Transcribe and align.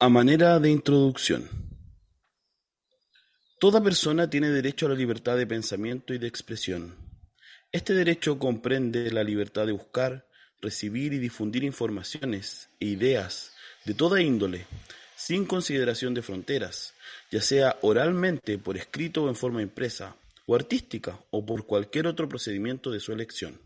A 0.00 0.08
manera 0.08 0.60
de 0.60 0.70
introducción. 0.70 1.48
Toda 3.58 3.82
persona 3.82 4.30
tiene 4.30 4.48
derecho 4.48 4.86
a 4.86 4.90
la 4.90 4.94
libertad 4.94 5.36
de 5.36 5.44
pensamiento 5.44 6.14
y 6.14 6.18
de 6.18 6.28
expresión. 6.28 6.94
Este 7.72 7.94
derecho 7.94 8.38
comprende 8.38 9.10
la 9.10 9.24
libertad 9.24 9.66
de 9.66 9.72
buscar, 9.72 10.28
recibir 10.60 11.14
y 11.14 11.18
difundir 11.18 11.64
informaciones 11.64 12.68
e 12.78 12.86
ideas 12.86 13.56
de 13.86 13.94
toda 13.94 14.22
índole, 14.22 14.66
sin 15.16 15.44
consideración 15.44 16.14
de 16.14 16.22
fronteras, 16.22 16.94
ya 17.32 17.42
sea 17.42 17.76
oralmente, 17.82 18.56
por 18.56 18.76
escrito 18.76 19.24
o 19.24 19.28
en 19.28 19.34
forma 19.34 19.62
impresa, 19.62 20.14
o 20.46 20.54
artística, 20.54 21.18
o 21.32 21.44
por 21.44 21.66
cualquier 21.66 22.06
otro 22.06 22.28
procedimiento 22.28 22.92
de 22.92 23.00
su 23.00 23.12
elección. 23.12 23.60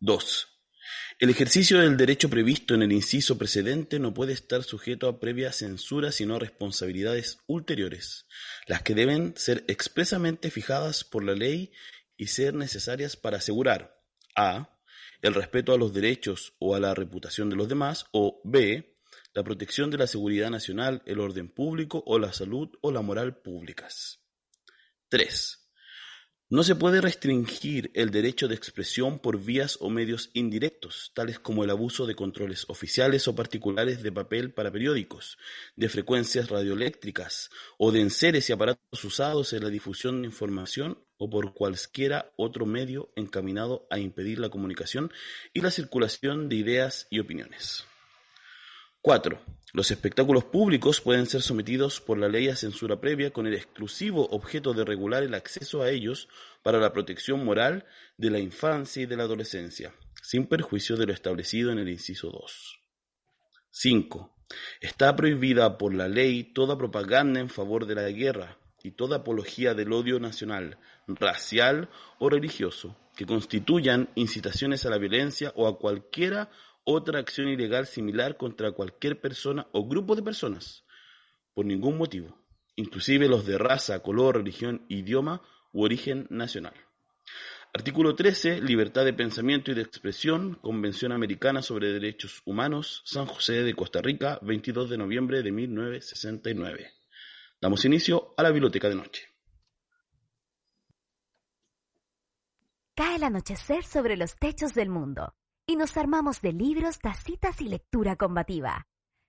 2. 0.00 0.55
El 1.18 1.30
ejercicio 1.30 1.80
del 1.80 1.96
derecho 1.96 2.28
previsto 2.28 2.74
en 2.74 2.82
el 2.82 2.92
inciso 2.92 3.38
precedente 3.38 3.98
no 3.98 4.12
puede 4.12 4.34
estar 4.34 4.64
sujeto 4.64 5.08
a 5.08 5.18
previa 5.18 5.50
censura 5.50 6.12
sino 6.12 6.34
a 6.34 6.38
responsabilidades 6.38 7.38
ulteriores, 7.46 8.26
las 8.66 8.82
que 8.82 8.94
deben 8.94 9.34
ser 9.34 9.64
expresamente 9.66 10.50
fijadas 10.50 11.04
por 11.04 11.24
la 11.24 11.32
ley 11.32 11.72
y 12.18 12.26
ser 12.26 12.52
necesarias 12.52 13.16
para 13.16 13.38
asegurar 13.38 13.98
a. 14.34 14.78
el 15.22 15.32
respeto 15.32 15.72
a 15.72 15.78
los 15.78 15.94
derechos 15.94 16.52
o 16.58 16.74
a 16.74 16.80
la 16.80 16.94
reputación 16.94 17.48
de 17.48 17.56
los 17.56 17.66
demás 17.66 18.04
o 18.12 18.42
b. 18.44 18.98
la 19.32 19.42
protección 19.42 19.90
de 19.90 19.96
la 19.96 20.06
seguridad 20.06 20.50
nacional, 20.50 21.02
el 21.06 21.20
orden 21.20 21.48
público 21.48 22.04
o 22.04 22.18
la 22.18 22.34
salud 22.34 22.68
o 22.82 22.92
la 22.92 23.00
moral 23.00 23.40
públicas. 23.40 24.20
3. 25.08 25.65
No 26.48 26.62
se 26.62 26.76
puede 26.76 27.00
restringir 27.00 27.90
el 27.94 28.12
derecho 28.12 28.46
de 28.46 28.54
expresión 28.54 29.18
por 29.18 29.42
vías 29.42 29.78
o 29.80 29.90
medios 29.90 30.30
indirectos, 30.32 31.10
tales 31.12 31.40
como 31.40 31.64
el 31.64 31.70
abuso 31.70 32.06
de 32.06 32.14
controles 32.14 32.66
oficiales 32.68 33.26
o 33.26 33.34
particulares 33.34 34.00
de 34.00 34.12
papel 34.12 34.52
para 34.52 34.70
periódicos, 34.70 35.38
de 35.74 35.88
frecuencias 35.88 36.48
radioeléctricas 36.48 37.50
o 37.78 37.90
de 37.90 38.00
enseres 38.00 38.48
y 38.48 38.52
aparatos 38.52 39.04
usados 39.04 39.54
en 39.54 39.64
la 39.64 39.70
difusión 39.70 40.22
de 40.22 40.28
información 40.28 41.02
o 41.18 41.28
por 41.28 41.52
cualquiera 41.52 42.32
otro 42.36 42.64
medio 42.64 43.10
encaminado 43.16 43.88
a 43.90 43.98
impedir 43.98 44.38
la 44.38 44.48
comunicación 44.48 45.12
y 45.52 45.62
la 45.62 45.72
circulación 45.72 46.48
de 46.48 46.54
ideas 46.54 47.08
y 47.10 47.18
opiniones. 47.18 47.84
4. 49.06 49.38
Los 49.72 49.92
espectáculos 49.92 50.42
públicos 50.46 51.00
pueden 51.00 51.26
ser 51.26 51.40
sometidos 51.40 52.00
por 52.00 52.18
la 52.18 52.26
ley 52.26 52.48
a 52.48 52.56
censura 52.56 53.00
previa 53.00 53.30
con 53.30 53.46
el 53.46 53.54
exclusivo 53.54 54.26
objeto 54.30 54.74
de 54.74 54.84
regular 54.84 55.22
el 55.22 55.34
acceso 55.34 55.80
a 55.80 55.90
ellos 55.90 56.28
para 56.64 56.80
la 56.80 56.92
protección 56.92 57.44
moral 57.44 57.84
de 58.16 58.30
la 58.30 58.40
infancia 58.40 59.04
y 59.04 59.06
de 59.06 59.16
la 59.16 59.22
adolescencia, 59.22 59.94
sin 60.24 60.48
perjuicio 60.48 60.96
de 60.96 61.06
lo 61.06 61.12
establecido 61.12 61.70
en 61.70 61.78
el 61.78 61.88
inciso 61.88 62.32
2. 62.32 62.80
5. 63.70 64.36
Está 64.80 65.14
prohibida 65.14 65.78
por 65.78 65.94
la 65.94 66.08
ley 66.08 66.42
toda 66.42 66.76
propaganda 66.76 67.38
en 67.38 67.48
favor 67.48 67.86
de 67.86 67.94
la 67.94 68.10
guerra 68.10 68.58
y 68.82 68.90
toda 68.90 69.18
apología 69.18 69.74
del 69.74 69.92
odio 69.92 70.18
nacional, 70.18 70.78
racial 71.06 71.90
o 72.18 72.28
religioso, 72.28 72.96
que 73.14 73.24
constituyan 73.24 74.10
incitaciones 74.16 74.84
a 74.84 74.90
la 74.90 74.98
violencia 74.98 75.52
o 75.54 75.68
a 75.68 75.78
cualquiera 75.78 76.50
otra 76.86 77.18
acción 77.18 77.48
ilegal 77.48 77.86
similar 77.86 78.36
contra 78.36 78.70
cualquier 78.70 79.20
persona 79.20 79.66
o 79.72 79.88
grupo 79.88 80.14
de 80.14 80.22
personas, 80.22 80.84
por 81.52 81.66
ningún 81.66 81.98
motivo, 81.98 82.38
inclusive 82.76 83.28
los 83.28 83.44
de 83.44 83.58
raza, 83.58 84.00
color, 84.02 84.36
religión, 84.36 84.86
idioma 84.88 85.42
u 85.72 85.82
origen 85.82 86.26
nacional. 86.30 86.74
Artículo 87.74 88.14
13. 88.14 88.62
Libertad 88.62 89.04
de 89.04 89.12
pensamiento 89.12 89.70
y 89.70 89.74
de 89.74 89.82
expresión. 89.82 90.54
Convención 90.62 91.12
Americana 91.12 91.60
sobre 91.60 91.92
Derechos 91.92 92.40
Humanos. 92.46 93.02
San 93.04 93.26
José 93.26 93.64
de 93.64 93.74
Costa 93.74 94.00
Rica, 94.00 94.38
22 94.40 94.88
de 94.88 94.96
noviembre 94.96 95.42
de 95.42 95.52
1969. 95.52 96.90
Damos 97.60 97.84
inicio 97.84 98.32
a 98.38 98.44
la 98.44 98.50
biblioteca 98.50 98.88
de 98.88 98.94
noche. 98.94 99.28
Cae 102.94 103.16
el 103.16 103.24
anochecer 103.24 103.84
sobre 103.84 104.16
los 104.16 104.36
techos 104.36 104.72
del 104.72 104.88
mundo 104.88 105.34
y 105.66 105.76
nos 105.76 105.96
armamos 105.96 106.40
de 106.40 106.52
libros, 106.52 106.98
tacitas 107.00 107.60
y 107.60 107.68
lectura 107.68 108.16
combativa. 108.16 108.86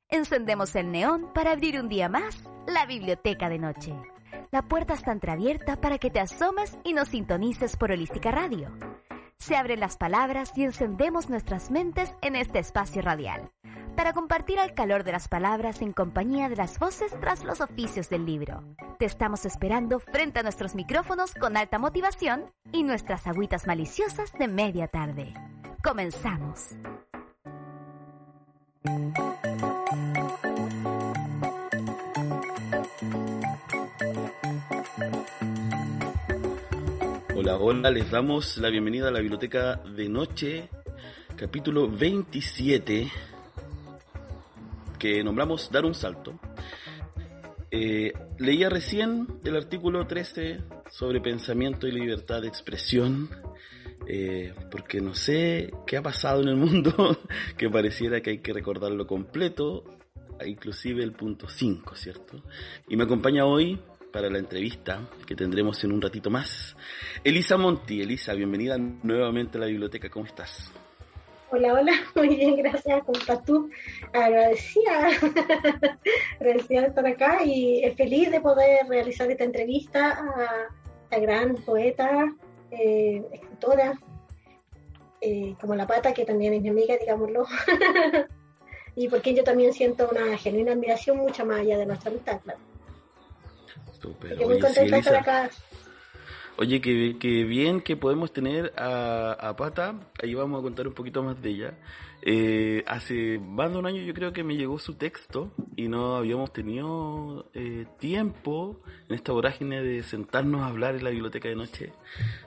Encendemos 0.10 0.76
el 0.76 0.92
neón 0.92 1.34
para 1.34 1.52
abrir 1.52 1.80
un 1.80 1.90
día 1.90 2.08
más 2.10 2.44
la 2.68 2.86
biblioteca 2.86 3.50
de 3.50 3.60
noche. 3.60 3.94
La 4.52 4.62
puerta 4.62 4.94
está 4.94 5.12
entreabierta 5.12 5.82
para 5.82 5.98
que 5.98 6.10
te 6.10 6.20
asomes 6.20 6.78
y 6.84 6.94
nos 6.94 7.10
sintonices 7.10 7.76
por 7.76 7.92
Holística 7.92 8.32
Radio. 8.32 8.72
Se 9.40 9.56
abren 9.56 9.80
las 9.80 9.98
palabras 9.98 10.52
y 10.56 10.64
encendemos 10.64 11.30
nuestras 11.30 11.70
mentes 11.72 12.12
en 12.22 12.36
este 12.36 12.60
espacio 12.60 13.02
radial, 13.02 13.52
para 13.96 14.14
compartir 14.14 14.58
el 14.60 14.74
calor 14.74 15.04
de 15.04 15.12
las 15.12 15.28
palabras 15.28 15.82
en 15.82 15.92
compañía 15.92 16.50
de 16.50 16.56
las 16.56 16.80
voces 16.80 17.12
tras 17.20 17.44
los 17.44 17.62
oficios 17.62 18.10
del 18.10 18.26
libro. 18.26 18.64
Te 19.00 19.06
estamos 19.06 19.46
esperando 19.46 20.00
frente 20.00 20.40
a 20.40 20.44
nuestros 20.44 20.76
micrófonos 20.76 21.34
con 21.34 21.58
alta 21.58 21.78
motivación 21.78 22.52
y 22.72 22.84
nuestras 22.84 23.28
agüitas 23.28 23.68
maliciosas 23.68 24.34
de 24.34 24.48
media 24.48 24.88
tarde. 24.88 25.34
Comenzamos. 25.88 26.60
Hola, 37.34 37.56
hola, 37.56 37.90
les 37.90 38.12
damos 38.12 38.58
la 38.58 38.70
bienvenida 38.70 39.08
a 39.08 39.12
la 39.12 39.22
biblioteca 39.22 39.78
de 39.78 40.10
noche, 40.10 40.68
capítulo 41.38 41.90
27, 41.90 43.10
que 45.00 45.24
nombramos 45.24 45.72
Dar 45.72 45.86
un 45.86 45.96
Salto. 45.96 46.38
Eh, 47.72 48.12
leía 48.40 48.70
recién 48.70 49.40
el 49.46 49.56
artículo 49.56 50.06
13 50.06 50.60
sobre 50.92 51.22
pensamiento 51.22 51.88
y 51.88 51.94
libertad 51.94 52.42
de 52.42 52.50
expresión 52.50 53.30
eh, 54.08 54.54
porque 54.72 55.02
no 55.02 55.14
sé 55.14 55.72
qué 55.86 55.98
ha 55.98 56.02
pasado 56.02 56.42
en 56.42 56.48
el 56.48 56.56
mundo, 56.56 57.18
que 57.58 57.70
pareciera 57.70 58.22
que 58.22 58.32
hay 58.32 58.38
que 58.40 58.54
recordarlo 58.54 59.06
completo, 59.06 59.84
inclusive 60.46 61.04
el 61.04 61.12
punto 61.12 61.50
5, 61.50 61.96
¿cierto? 61.96 62.42
Y 62.88 62.96
me 62.96 63.04
acompaña 63.04 63.46
hoy 63.46 63.80
para 64.12 64.30
la 64.30 64.40
entrevista 64.40 65.02
que 65.26 65.36
tendremos 65.36 65.84
en 65.84 65.92
un 65.92 66.02
ratito 66.02 66.30
más, 66.30 66.78
Elisa 67.24 67.58
Monti. 67.58 68.02
Elisa, 68.02 68.34
bienvenida 68.34 68.78
nuevamente 68.78 69.58
a 69.58 69.62
la 69.62 69.68
biblioteca, 69.68 70.10
¿cómo 70.10 70.26
estás? 70.26 70.72
Hola, 71.50 71.74
hola, 71.74 71.94
muy 72.16 72.30
bien, 72.30 72.56
gracias. 72.58 73.04
¿Cómo 73.06 73.20
estás 73.20 73.44
tú? 73.44 73.70
Agradecida, 74.14 75.10
agradecida 76.40 76.82
de 76.82 76.88
estar 76.88 77.08
acá 77.08 77.44
y 77.44 77.84
feliz 77.96 78.32
de 78.32 78.42
poder 78.42 78.88
realizar 78.88 79.30
esta 79.32 79.44
entrevista 79.44 80.12
a 80.12 80.68
la 81.12 81.20
gran 81.20 81.56
poeta, 81.56 82.34
eh, 82.72 83.24
escritora, 83.58 84.00
eh, 85.22 85.56
como 85.60 85.76
La 85.76 85.88
Pata, 85.88 86.14
que 86.14 86.26
también 86.26 86.54
es 86.54 86.62
mi 86.62 86.70
amiga, 86.70 86.96
digámoslo, 86.98 87.46
y 88.96 89.08
porque 89.10 89.34
yo 89.34 89.44
también 89.44 89.74
siento 89.74 90.10
una 90.10 90.38
genuina 90.38 90.74
admiración 90.74 91.18
mucho 91.18 91.46
más 91.46 91.60
allá 91.60 91.78
de 91.78 91.86
nuestra 91.86 92.12
amistad, 92.12 92.40
claro. 92.44 92.60
muy 94.46 94.60
contenta 94.60 94.96
de 94.96 95.00
estar 95.00 95.16
acá. 95.16 95.50
Oye, 96.60 96.82
qué, 96.82 97.44
bien 97.44 97.82
que 97.82 97.96
podemos 97.96 98.32
tener 98.32 98.74
a, 98.78 99.34
a, 99.34 99.56
Pata, 99.56 99.96
ahí 100.22 100.34
vamos 100.34 100.60
a 100.60 100.64
contar 100.64 100.88
un 100.88 100.94
poquito 100.94 101.22
más 101.22 101.40
de 101.42 101.50
ella. 101.50 101.74
Eh, 102.22 102.84
hace 102.88 103.38
más 103.40 103.72
de 103.72 103.78
un 103.78 103.86
año 103.86 104.02
yo 104.02 104.14
creo 104.14 104.34
que 104.34 104.44
me 104.44 104.58
llegó 104.58 104.80
su 104.80 104.96
texto 104.96 105.54
y 105.76 105.88
no 105.88 106.16
habíamos 106.16 106.52
tenido 106.52 107.50
eh, 107.54 107.86
tiempo 108.00 108.82
en 109.08 109.16
esta 109.16 109.32
vorágine 109.32 109.82
de 109.84 110.04
sentarnos 110.04 110.62
a 110.62 110.68
hablar 110.68 110.96
en 110.96 111.04
la 111.04 111.12
biblioteca 111.12 111.48
de 111.48 111.56
noche 111.56 111.94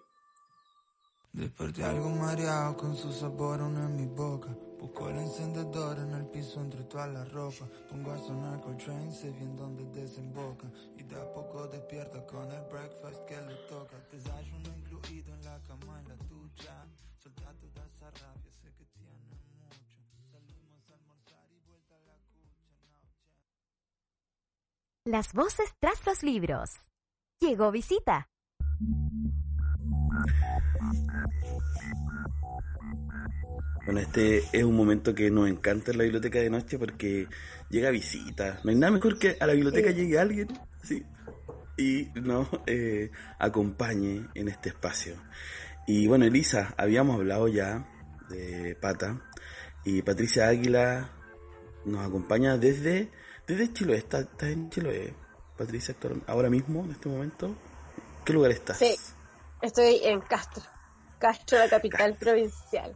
Desperté 1.31 1.83
algo 1.83 2.09
mareado 2.09 2.75
con 2.75 2.95
su 2.95 3.13
sabor 3.13 3.61
aún 3.61 3.77
en 3.77 3.95
mi 3.95 4.05
boca. 4.07 4.49
Busco 4.79 5.09
el 5.09 5.17
encendedor 5.17 5.99
en 5.99 6.13
el 6.13 6.25
piso 6.27 6.59
entre 6.59 6.83
toda 6.85 7.05
la 7.07 7.23
ropa. 7.25 7.67
Pongo 7.89 8.11
a 8.11 8.17
sonar 8.17 8.59
Coltrane, 8.61 9.11
sé 9.11 9.29
bien 9.31 9.55
dónde 9.55 9.85
desemboca. 10.01 10.71
Y 10.97 11.03
de 11.03 11.15
a 11.15 11.33
poco 11.33 11.67
despierta 11.67 12.25
con 12.25 12.51
el 12.51 12.61
breakfast 12.63 13.25
que 13.25 13.39
le 13.41 13.55
toca. 13.67 13.97
Desayuno 14.11 14.69
incluido 14.75 15.33
en 15.35 15.43
la 15.43 15.61
cama, 15.63 15.99
en 15.99 16.07
la 16.07 16.15
ducha. 16.15 16.87
Solta 17.19 17.53
toda 17.53 17.85
esa 17.85 18.09
rabia, 18.09 18.51
sé 18.61 18.73
que 18.73 18.85
tiene 18.85 19.13
mucho. 19.29 19.99
Salimos 20.31 20.89
a 20.89 20.93
almorzar 20.93 21.45
y 21.51 21.59
vuelta 21.67 21.95
a 21.95 21.99
la 21.99 22.15
cucha. 22.33 22.89
Las 25.05 25.33
voces 25.33 25.75
tras 25.79 26.05
los 26.07 26.23
libros. 26.23 26.69
Llegó 27.39 27.71
visita. 27.71 28.28
Bueno, 33.85 34.01
este 34.01 34.43
es 34.51 34.63
un 34.63 34.75
momento 34.75 35.15
que 35.15 35.31
nos 35.31 35.49
encanta 35.49 35.91
en 35.91 35.97
la 35.97 36.03
biblioteca 36.03 36.39
de 36.39 36.49
noche 36.49 36.77
porque 36.77 37.27
llega 37.69 37.89
visita. 37.89 38.59
No 38.63 38.69
hay 38.69 38.75
nada 38.75 38.91
mejor 38.91 39.17
que 39.17 39.37
a 39.39 39.47
la 39.47 39.53
biblioteca 39.53 39.91
llegue 39.91 40.19
alguien, 40.19 40.47
sí, 40.83 41.03
y 41.77 42.09
nos 42.19 42.47
eh, 42.67 43.09
acompañe 43.39 44.27
en 44.35 44.47
este 44.49 44.69
espacio. 44.69 45.15
Y 45.87 46.07
bueno, 46.07 46.25
Elisa, 46.25 46.73
habíamos 46.77 47.15
hablado 47.15 47.47
ya 47.47 47.87
de 48.29 48.75
Pata 48.79 49.21
y 49.83 50.01
Patricia 50.03 50.47
Águila 50.47 51.09
nos 51.85 52.05
acompaña 52.05 52.57
desde, 52.57 53.09
desde 53.47 53.73
Chiloé. 53.73 53.97
¿Está, 53.97 54.19
está 54.19 54.49
en 54.49 54.69
Chiloé, 54.69 55.13
Patricia, 55.57 55.95
ahora 56.27 56.49
mismo, 56.49 56.83
en 56.83 56.91
este 56.91 57.09
momento? 57.09 57.55
¿Qué 58.25 58.33
lugar 58.33 58.51
estás? 58.51 58.77
Sí, 58.77 58.95
estoy 59.61 60.01
en 60.03 60.21
Castro, 60.21 60.63
Castro, 61.19 61.57
la 61.57 61.69
capital 61.69 62.15
provincial. 62.15 62.95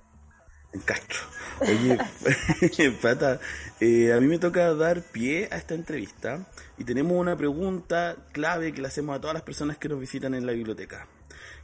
En 0.74 0.81
Castro. 0.81 1.20
Oye, 1.62 2.92
Pata, 3.02 3.40
eh, 3.80 4.12
a 4.12 4.20
mí 4.20 4.28
me 4.28 4.40
toca 4.40 4.74
dar 4.74 5.04
pie 5.04 5.48
a 5.52 5.58
esta 5.58 5.75
entrevista 5.75 6.48
y 6.78 6.84
tenemos 6.84 7.14
una 7.14 7.38
pregunta 7.38 8.16
clave 8.31 8.74
que 8.74 8.81
le 8.81 8.88
hacemos 8.88 9.16
a 9.16 9.22
todas 9.22 9.36
las 9.36 9.44
personas 9.44 9.78
que 9.78 9.88
nos 9.88 10.00
visitan 10.00 10.34
en 10.34 10.48
la 10.48 10.54
biblioteca. 10.54 11.08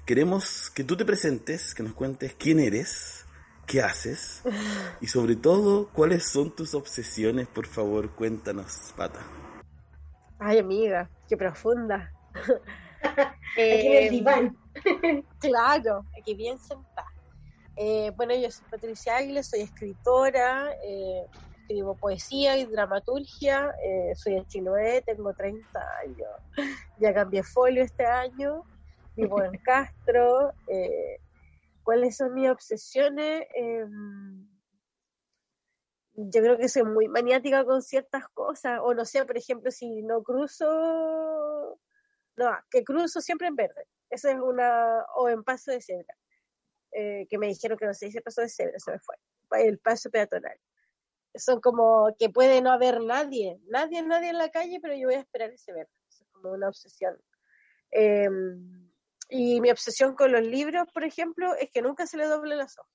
Queremos 0.06 0.70
que 0.70 0.84
tú 0.84 0.96
te 0.96 1.06
presentes, 1.06 1.74
que 1.74 1.82
nos 1.82 1.94
cuentes 1.94 2.36
quién 2.38 2.60
eres, 2.60 3.26
qué 3.66 3.82
haces 3.82 4.44
y 5.02 5.08
sobre 5.08 5.36
todo 5.36 5.90
cuáles 5.90 6.30
son 6.30 6.56
tus 6.56 6.74
obsesiones. 6.74 7.48
Por 7.48 7.66
favor, 7.66 8.12
cuéntanos, 8.12 8.94
Pata. 8.96 9.22
Ay, 10.40 10.60
amiga, 10.60 11.10
qué 11.28 11.36
profunda. 11.36 12.12
Aquí 13.02 13.88
en 13.88 14.04
el 14.04 14.10
diván. 14.10 14.58
claro, 15.40 16.06
aquí 16.20 16.36
bien 16.36 16.58
sentada. 16.60 17.08
Eh, 17.76 18.12
bueno, 18.18 18.36
yo 18.36 18.52
soy 18.52 18.68
Patricia 18.70 19.16
Águila, 19.16 19.42
soy 19.42 19.62
escritora, 19.62 20.70
eh, 20.84 21.26
escribo 21.62 21.96
poesía 21.96 22.58
y 22.58 22.66
dramaturgia, 22.66 23.74
eh, 23.82 24.14
soy 24.16 24.36
de 24.36 24.46
Chiloé, 24.48 25.02
tengo 25.04 25.34
30 25.34 25.80
años, 26.04 26.30
ya 27.00 27.14
cambié 27.14 27.42
folio 27.42 27.82
este 27.82 28.06
año, 28.06 28.66
vivo 29.16 29.42
en 29.42 29.52
Castro. 29.64 30.52
¿Cuáles 31.84 32.18
son 32.18 32.34
mis 32.34 32.50
obsesiones? 32.50 33.48
Em, 33.56 34.46
yo 36.16 36.42
creo 36.42 36.58
que 36.58 36.68
soy 36.68 36.84
muy 36.84 37.08
maniática 37.08 37.64
con 37.64 37.82
ciertas 37.82 38.28
cosas, 38.34 38.80
o 38.84 38.94
no 38.94 39.06
sé, 39.06 39.26
por 39.26 39.38
ejemplo, 39.38 39.72
si 39.72 40.02
no 40.02 40.22
cruzo, 40.22 41.80
no, 42.40 42.58
que 42.72 42.84
cruzo 42.84 43.22
siempre 43.22 43.48
en 43.48 43.56
verde, 43.56 43.86
eso 44.10 44.30
es 44.30 44.36
una, 44.36 45.04
o 45.16 45.30
en 45.30 45.44
paso 45.44 45.72
de 45.72 45.82
cebra 45.82 46.16
eh, 46.92 47.28
que 47.30 47.38
me 47.38 47.48
dijeron 47.48 47.78
que 47.78 47.86
no 47.86 47.94
se 47.94 48.08
dice 48.08 48.22
paso 48.22 48.42
de 48.42 48.50
cebra, 48.50 48.80
se 48.80 48.92
me 48.92 49.00
fue, 49.00 49.16
el 49.64 49.80
paso 49.80 50.10
peatonal. 50.10 50.58
Son 51.36 51.62
como 51.62 52.16
que 52.18 52.30
puede 52.30 52.62
no 52.62 52.72
haber 52.72 53.02
nadie, 53.02 53.60
nadie, 53.68 54.02
nadie 54.02 54.30
en 54.30 54.38
la 54.38 54.50
calle, 54.50 54.80
pero 54.82 54.96
yo 54.96 55.08
voy 55.08 55.16
a 55.16 55.20
esperar 55.20 55.52
ese 55.52 55.72
verde. 55.74 55.92
es 56.10 56.26
como 56.32 56.52
una 56.54 56.68
obsesión. 56.68 57.16
Em, 57.92 58.90
y 59.30 59.62
mi 59.62 59.70
obsesión 59.70 60.16
con 60.16 60.32
los 60.32 60.42
libros, 60.42 60.88
por 60.92 61.04
ejemplo, 61.04 61.54
es 61.56 61.70
que 61.72 61.84
nunca 61.84 62.08
se 62.08 62.18
le 62.18 62.26
doble 62.26 62.56
las 62.56 62.78
hojas. 62.80 62.92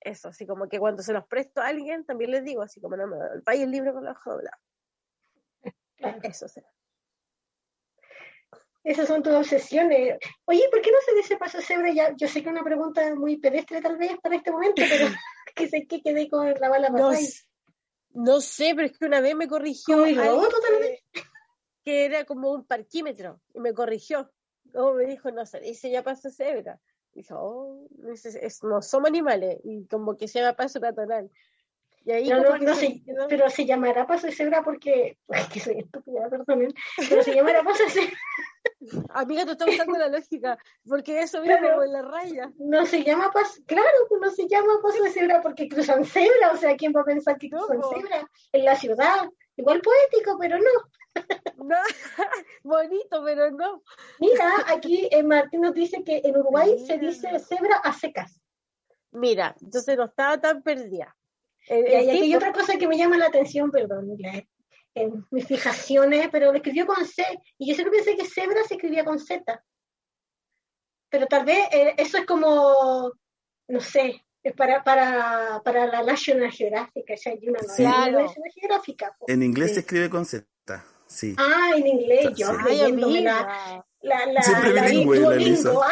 Eso, 0.00 0.28
así 0.28 0.46
como 0.46 0.68
que 0.68 0.78
cuando 0.78 1.02
se 1.02 1.12
los 1.12 1.26
presto 1.26 1.60
a 1.60 1.68
alguien, 1.68 2.04
también 2.04 2.30
les 2.30 2.44
digo, 2.44 2.62
así 2.62 2.80
como 2.80 2.96
no 2.96 3.06
me 3.06 3.16
vaya 3.44 3.64
el 3.64 3.70
libro 3.70 3.92
con 3.92 4.04
la 4.04 4.12
hoja 4.12 4.30
doblada. 4.30 4.60
Eso 6.22 6.48
será. 6.48 6.68
Esas 8.82 9.08
son 9.08 9.22
tus 9.22 9.34
obsesiones. 9.34 10.18
Oye, 10.46 10.66
¿por 10.70 10.80
qué 10.80 10.90
no 10.90 10.98
se 11.04 11.14
dice 11.14 11.36
paso 11.36 11.60
cebra 11.60 11.92
ya? 11.92 12.14
Yo 12.16 12.28
sé 12.28 12.42
que 12.42 12.48
es 12.48 12.52
una 12.52 12.64
pregunta 12.64 13.14
muy 13.14 13.36
pedestre 13.36 13.80
tal 13.82 13.98
vez 13.98 14.12
para 14.22 14.36
este 14.36 14.50
momento, 14.50 14.82
pero 14.88 15.06
que 15.54 15.68
sé 15.68 15.86
que 15.86 16.00
quedé 16.00 16.28
con 16.28 16.52
la 16.58 16.68
bala 16.68 16.88
no, 16.88 17.12
no 18.12 18.40
sé, 18.40 18.72
pero 18.74 18.86
es 18.88 18.98
que 18.98 19.04
una 19.04 19.20
vez 19.20 19.36
me 19.36 19.48
corrigió 19.48 20.04
que 21.82 22.04
era 22.04 22.24
como 22.24 22.52
un 22.52 22.64
parquímetro 22.64 23.40
y 23.54 23.60
me 23.60 23.72
corrigió. 23.72 24.30
Luego 24.72 24.94
me 24.94 25.06
dijo, 25.06 25.30
no 25.30 25.46
se 25.46 25.60
dice 25.60 25.90
ya 25.90 26.02
paso 26.02 26.30
cebra. 26.30 26.78
Dijo, 27.14 27.36
oh, 27.38 27.88
no, 28.62 28.82
somos 28.82 29.08
animales 29.08 29.58
y 29.64 29.86
como 29.86 30.16
que 30.16 30.28
se 30.28 30.40
llama 30.40 30.56
paso 30.56 30.80
peatonal. 30.80 31.30
Y 32.04 32.12
ahí 32.12 32.28
no, 32.28 32.56
no, 32.58 32.74
se, 32.74 33.02
pero 33.28 33.50
se 33.50 33.66
llamará 33.66 34.06
paso 34.06 34.26
de 34.26 34.32
cebra 34.32 34.62
porque, 34.62 35.18
ay, 35.28 35.44
que 35.52 35.60
soy 35.60 35.78
estúpida, 35.78 36.28
perdón, 36.30 36.74
pero 37.08 37.22
se 37.22 37.34
llamará 37.34 37.62
paso 37.62 37.82
de 37.84 37.90
cebra 37.90 38.18
Amiga, 39.10 39.44
te 39.44 39.52
está 39.52 39.66
usando 39.66 39.98
la 39.98 40.08
lógica, 40.08 40.58
porque 40.88 41.20
eso 41.20 41.42
viene 41.42 41.58
claro, 41.58 41.82
en 41.82 41.92
la 41.92 42.02
raya. 42.02 42.50
No 42.58 42.86
se 42.86 43.04
llama 43.04 43.30
paso, 43.30 43.60
claro, 43.66 43.86
no 44.20 44.30
se 44.30 44.48
llama 44.48 44.80
paso 44.82 45.02
de 45.02 45.10
cebra 45.10 45.42
porque 45.42 45.68
cruzan 45.68 46.04
cebra, 46.04 46.52
o 46.52 46.56
sea, 46.56 46.76
¿quién 46.76 46.92
va 46.96 47.02
a 47.02 47.04
pensar 47.04 47.38
que 47.38 47.50
cruzan 47.50 47.80
cebra 47.82 48.30
en 48.52 48.64
la 48.64 48.76
ciudad? 48.76 49.28
Igual 49.56 49.82
poético, 49.82 50.38
pero 50.38 50.58
no. 50.58 51.64
No, 51.64 51.76
bonito, 52.64 53.22
pero 53.22 53.50
no. 53.50 53.82
Mira, 54.18 54.50
aquí 54.68 55.08
eh, 55.10 55.22
Martín 55.22 55.60
nos 55.60 55.74
dice 55.74 56.02
que 56.02 56.22
en 56.24 56.36
Uruguay 56.38 56.78
se 56.86 56.96
dice 56.96 57.38
cebra 57.38 57.76
a 57.84 57.92
secas. 57.92 58.40
Mira, 59.12 59.54
entonces 59.60 59.96
no 59.98 60.04
estaba 60.04 60.40
tan 60.40 60.62
perdida. 60.62 61.14
y, 61.68 61.94
aquí 61.94 62.10
hay 62.10 62.34
otra 62.34 62.52
cosa 62.52 62.78
que 62.78 62.88
me 62.88 62.96
llama 62.96 63.18
la 63.18 63.26
atención, 63.26 63.70
perdón, 63.70 64.16
en 64.94 65.26
mis 65.30 65.46
fijaciones, 65.46 66.28
pero 66.30 66.50
lo 66.50 66.56
escribió 66.56 66.86
con 66.86 67.04
C, 67.04 67.24
y 67.58 67.68
yo 67.68 67.74
siempre 67.74 67.96
pensé 67.96 68.16
que 68.16 68.26
cebra 68.26 68.62
se 68.64 68.74
escribía 68.74 69.04
con 69.04 69.18
Z. 69.18 69.64
Pero 71.08 71.26
tal 71.26 71.44
vez 71.44 71.68
eh, 71.72 71.94
eso 71.96 72.18
es 72.18 72.26
como, 72.26 73.12
no 73.68 73.80
sé, 73.80 74.24
es 74.42 74.54
para, 74.54 74.82
para, 74.82 75.60
para 75.64 75.86
la 75.86 76.02
National 76.02 76.50
Geographic, 76.50 77.04
o 77.12 77.16
sea, 77.16 77.32
hay 77.32 77.48
una 77.48 77.60
claro. 77.76 78.20
National 78.22 78.50
Geographic. 78.54 79.04
En 79.26 79.42
inglés 79.42 79.74
se 79.74 79.80
escribe 79.80 80.08
con 80.08 80.24
Z, 80.24 80.46
sí. 81.06 81.34
Ah, 81.38 81.72
en 81.76 81.86
inglés, 81.86 82.30
yo 82.36 82.52
leyéndome 82.52 83.22
la, 83.22 83.84
la, 84.00 84.26
la, 84.26 84.42
Siempre 84.42 84.72
la, 84.72 84.84
bilingüe, 84.86 85.18
la. 85.20 85.88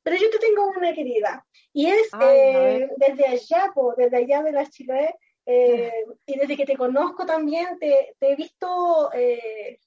Pero 0.03 0.17
yo 0.17 0.29
te 0.29 0.39
tengo 0.39 0.73
una 0.75 0.93
querida, 0.93 1.45
y 1.71 1.85
es 1.87 2.09
eh, 2.21 2.89
desde 2.97 3.27
allá, 3.27 3.71
desde 3.95 4.17
allá 4.17 4.43
de 4.43 4.51
las 4.51 4.71
Chiloé, 4.71 5.15
eh, 5.47 6.05
y 6.25 6.37
desde 6.37 6.57
que 6.57 6.65
te 6.65 6.75
conozco 6.75 7.25
también, 7.25 7.79
te, 7.79 8.15
he 8.19 8.35
visto 8.35 9.09
eh, 9.13 9.79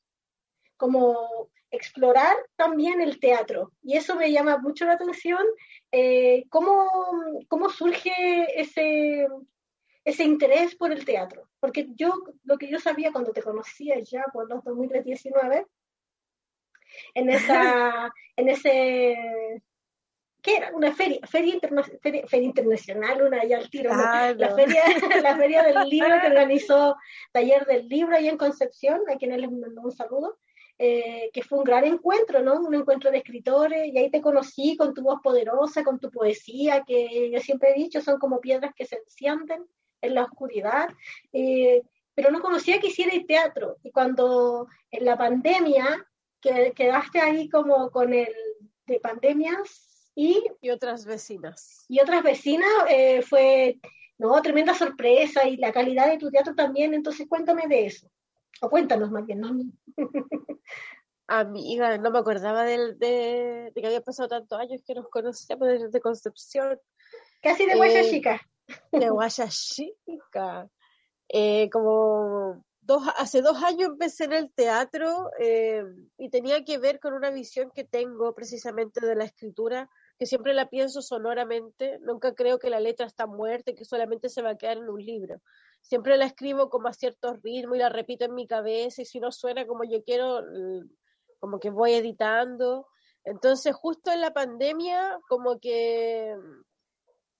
como 0.78 1.50
explorar 1.70 2.34
también 2.56 3.02
el 3.02 3.20
teatro. 3.20 3.72
Y 3.82 3.96
eso 3.96 4.16
me 4.16 4.32
llama 4.32 4.56
mucho 4.56 4.86
la 4.86 4.94
atención. 4.94 5.44
¿cómo, 6.48 6.88
¿Cómo 7.48 7.68
surge 7.68 8.60
ese, 8.60 9.28
ese 10.04 10.24
interés 10.24 10.74
por 10.76 10.92
el 10.92 11.04
teatro? 11.04 11.48
Porque 11.60 11.88
yo, 11.94 12.14
lo 12.44 12.56
que 12.56 12.68
yo 12.68 12.80
sabía 12.80 13.12
cuando 13.12 13.32
te 13.32 13.42
conocía 13.42 14.00
ya 14.00 14.24
por 14.32 14.48
los 14.48 14.64
2019, 14.64 15.66
en, 17.14 17.30
esa, 17.30 18.10
en 18.36 18.48
ese 18.48 19.62
¿qué 20.42 20.56
era? 20.56 20.70
Una 20.74 20.94
feria, 20.94 21.20
feria, 21.26 21.58
feria, 22.28 22.46
internacional, 22.46 23.22
una 23.22 23.40
allá 23.40 23.58
al 23.58 23.70
tiro, 23.70 23.90
la, 23.94 24.54
feria, 24.54 24.82
la 25.22 25.36
feria 25.36 25.62
del 25.62 25.88
libro 25.88 26.20
que 26.20 26.26
organizó 26.28 26.96
Taller 27.32 27.66
del 27.66 27.88
Libro 27.88 28.16
ahí 28.16 28.28
en 28.28 28.36
Concepción, 28.36 29.00
a 29.08 29.16
quienes 29.16 29.40
les 29.40 29.50
mandó 29.50 29.82
un 29.82 29.92
saludo, 29.92 30.38
eh, 30.78 31.30
que 31.32 31.42
fue 31.42 31.58
un 31.58 31.64
gran 31.64 31.84
encuentro, 31.84 32.42
¿no? 32.42 32.60
Un 32.60 32.74
encuentro 32.74 33.10
de 33.10 33.18
escritores, 33.18 33.92
y 33.92 33.98
ahí 33.98 34.10
te 34.10 34.22
conocí 34.22 34.76
con 34.76 34.94
tu 34.94 35.02
voz 35.02 35.20
poderosa, 35.22 35.84
con 35.84 35.98
tu 35.98 36.10
poesía, 36.10 36.84
que 36.86 37.30
yo 37.30 37.38
siempre 37.40 37.70
he 37.70 37.74
dicho, 37.74 38.00
son 38.00 38.18
como 38.18 38.40
piedras 38.40 38.72
que 38.74 38.86
se 38.86 38.96
encienden 38.96 39.66
en 40.00 40.14
la 40.14 40.24
oscuridad. 40.24 40.88
Eh, 41.32 41.82
pero 42.14 42.30
no 42.30 42.40
conocía 42.40 42.80
que 42.80 42.88
hiciera 42.88 43.12
teatro, 43.26 43.76
y 43.82 43.90
cuando 43.90 44.66
en 44.90 45.04
la 45.04 45.16
pandemia 45.16 46.06
que 46.40 46.72
quedaste 46.74 47.20
ahí 47.20 47.48
como 47.48 47.90
con 47.90 48.12
el 48.12 48.32
de 48.86 49.00
pandemias 49.00 49.89
y, 50.20 50.70
otras 50.70 51.06
vecinas. 51.06 51.86
Y 51.88 52.00
otras 52.00 52.22
vecinas 52.22 52.68
eh, 52.90 53.22
fue, 53.22 53.80
no, 54.18 54.40
tremenda 54.42 54.74
sorpresa 54.74 55.48
y 55.48 55.56
la 55.56 55.72
calidad 55.72 56.10
de 56.10 56.18
tu 56.18 56.30
teatro 56.30 56.54
también, 56.54 56.92
entonces 56.92 57.26
cuéntame 57.26 57.66
de 57.68 57.86
eso. 57.86 58.10
O 58.60 58.68
cuéntanos 58.68 59.10
más 59.10 59.24
bien, 59.24 59.40
¿no? 59.40 59.50
Amiga, 61.26 61.96
no 61.96 62.10
me 62.10 62.18
acordaba 62.18 62.64
de, 62.64 62.94
de, 62.96 63.72
que 63.74 63.86
había 63.86 64.02
pasado 64.02 64.28
tantos 64.28 64.58
años 64.58 64.82
que 64.86 64.94
nos 64.94 65.08
conocíamos 65.08 65.68
desde 65.68 66.00
Concepción. 66.00 66.78
Casi 67.40 67.64
de 67.64 67.76
Guaya 67.76 68.00
eh, 68.00 68.10
Chica. 68.10 68.40
De 68.92 69.08
Guaya 69.08 69.48
Chica. 69.48 70.68
Eh, 71.28 71.70
como 71.70 72.62
dos, 72.82 73.04
hace 73.16 73.40
dos 73.40 73.62
años 73.62 73.90
empecé 73.92 74.24
en 74.24 74.32
el 74.34 74.52
teatro 74.52 75.30
y 76.18 76.28
tenía 76.28 76.62
que 76.64 76.76
ver 76.78 77.00
con 77.00 77.14
una 77.14 77.30
visión 77.30 77.70
que 77.70 77.84
tengo 77.84 78.34
precisamente 78.34 79.00
de 79.00 79.14
la 79.14 79.24
escritura 79.24 79.88
que 80.20 80.26
siempre 80.26 80.52
la 80.52 80.68
pienso 80.68 81.00
sonoramente, 81.00 81.98
nunca 82.00 82.34
creo 82.34 82.58
que 82.58 82.68
la 82.68 82.78
letra 82.78 83.06
está 83.06 83.26
muerta 83.26 83.70
y 83.70 83.74
que 83.74 83.86
solamente 83.86 84.28
se 84.28 84.42
va 84.42 84.50
a 84.50 84.58
quedar 84.58 84.76
en 84.76 84.90
un 84.90 85.02
libro. 85.02 85.40
Siempre 85.80 86.18
la 86.18 86.26
escribo 86.26 86.68
como 86.68 86.88
a 86.88 86.92
cierto 86.92 87.32
ritmo 87.42 87.74
y 87.74 87.78
la 87.78 87.88
repito 87.88 88.26
en 88.26 88.34
mi 88.34 88.46
cabeza 88.46 89.00
y 89.00 89.06
si 89.06 89.18
no 89.18 89.32
suena 89.32 89.66
como 89.66 89.82
yo 89.84 90.04
quiero, 90.04 90.42
como 91.38 91.58
que 91.58 91.70
voy 91.70 91.94
editando. 91.94 92.86
Entonces 93.24 93.74
justo 93.74 94.12
en 94.12 94.20
la 94.20 94.30
pandemia 94.34 95.18
como 95.26 95.58
que, 95.58 96.36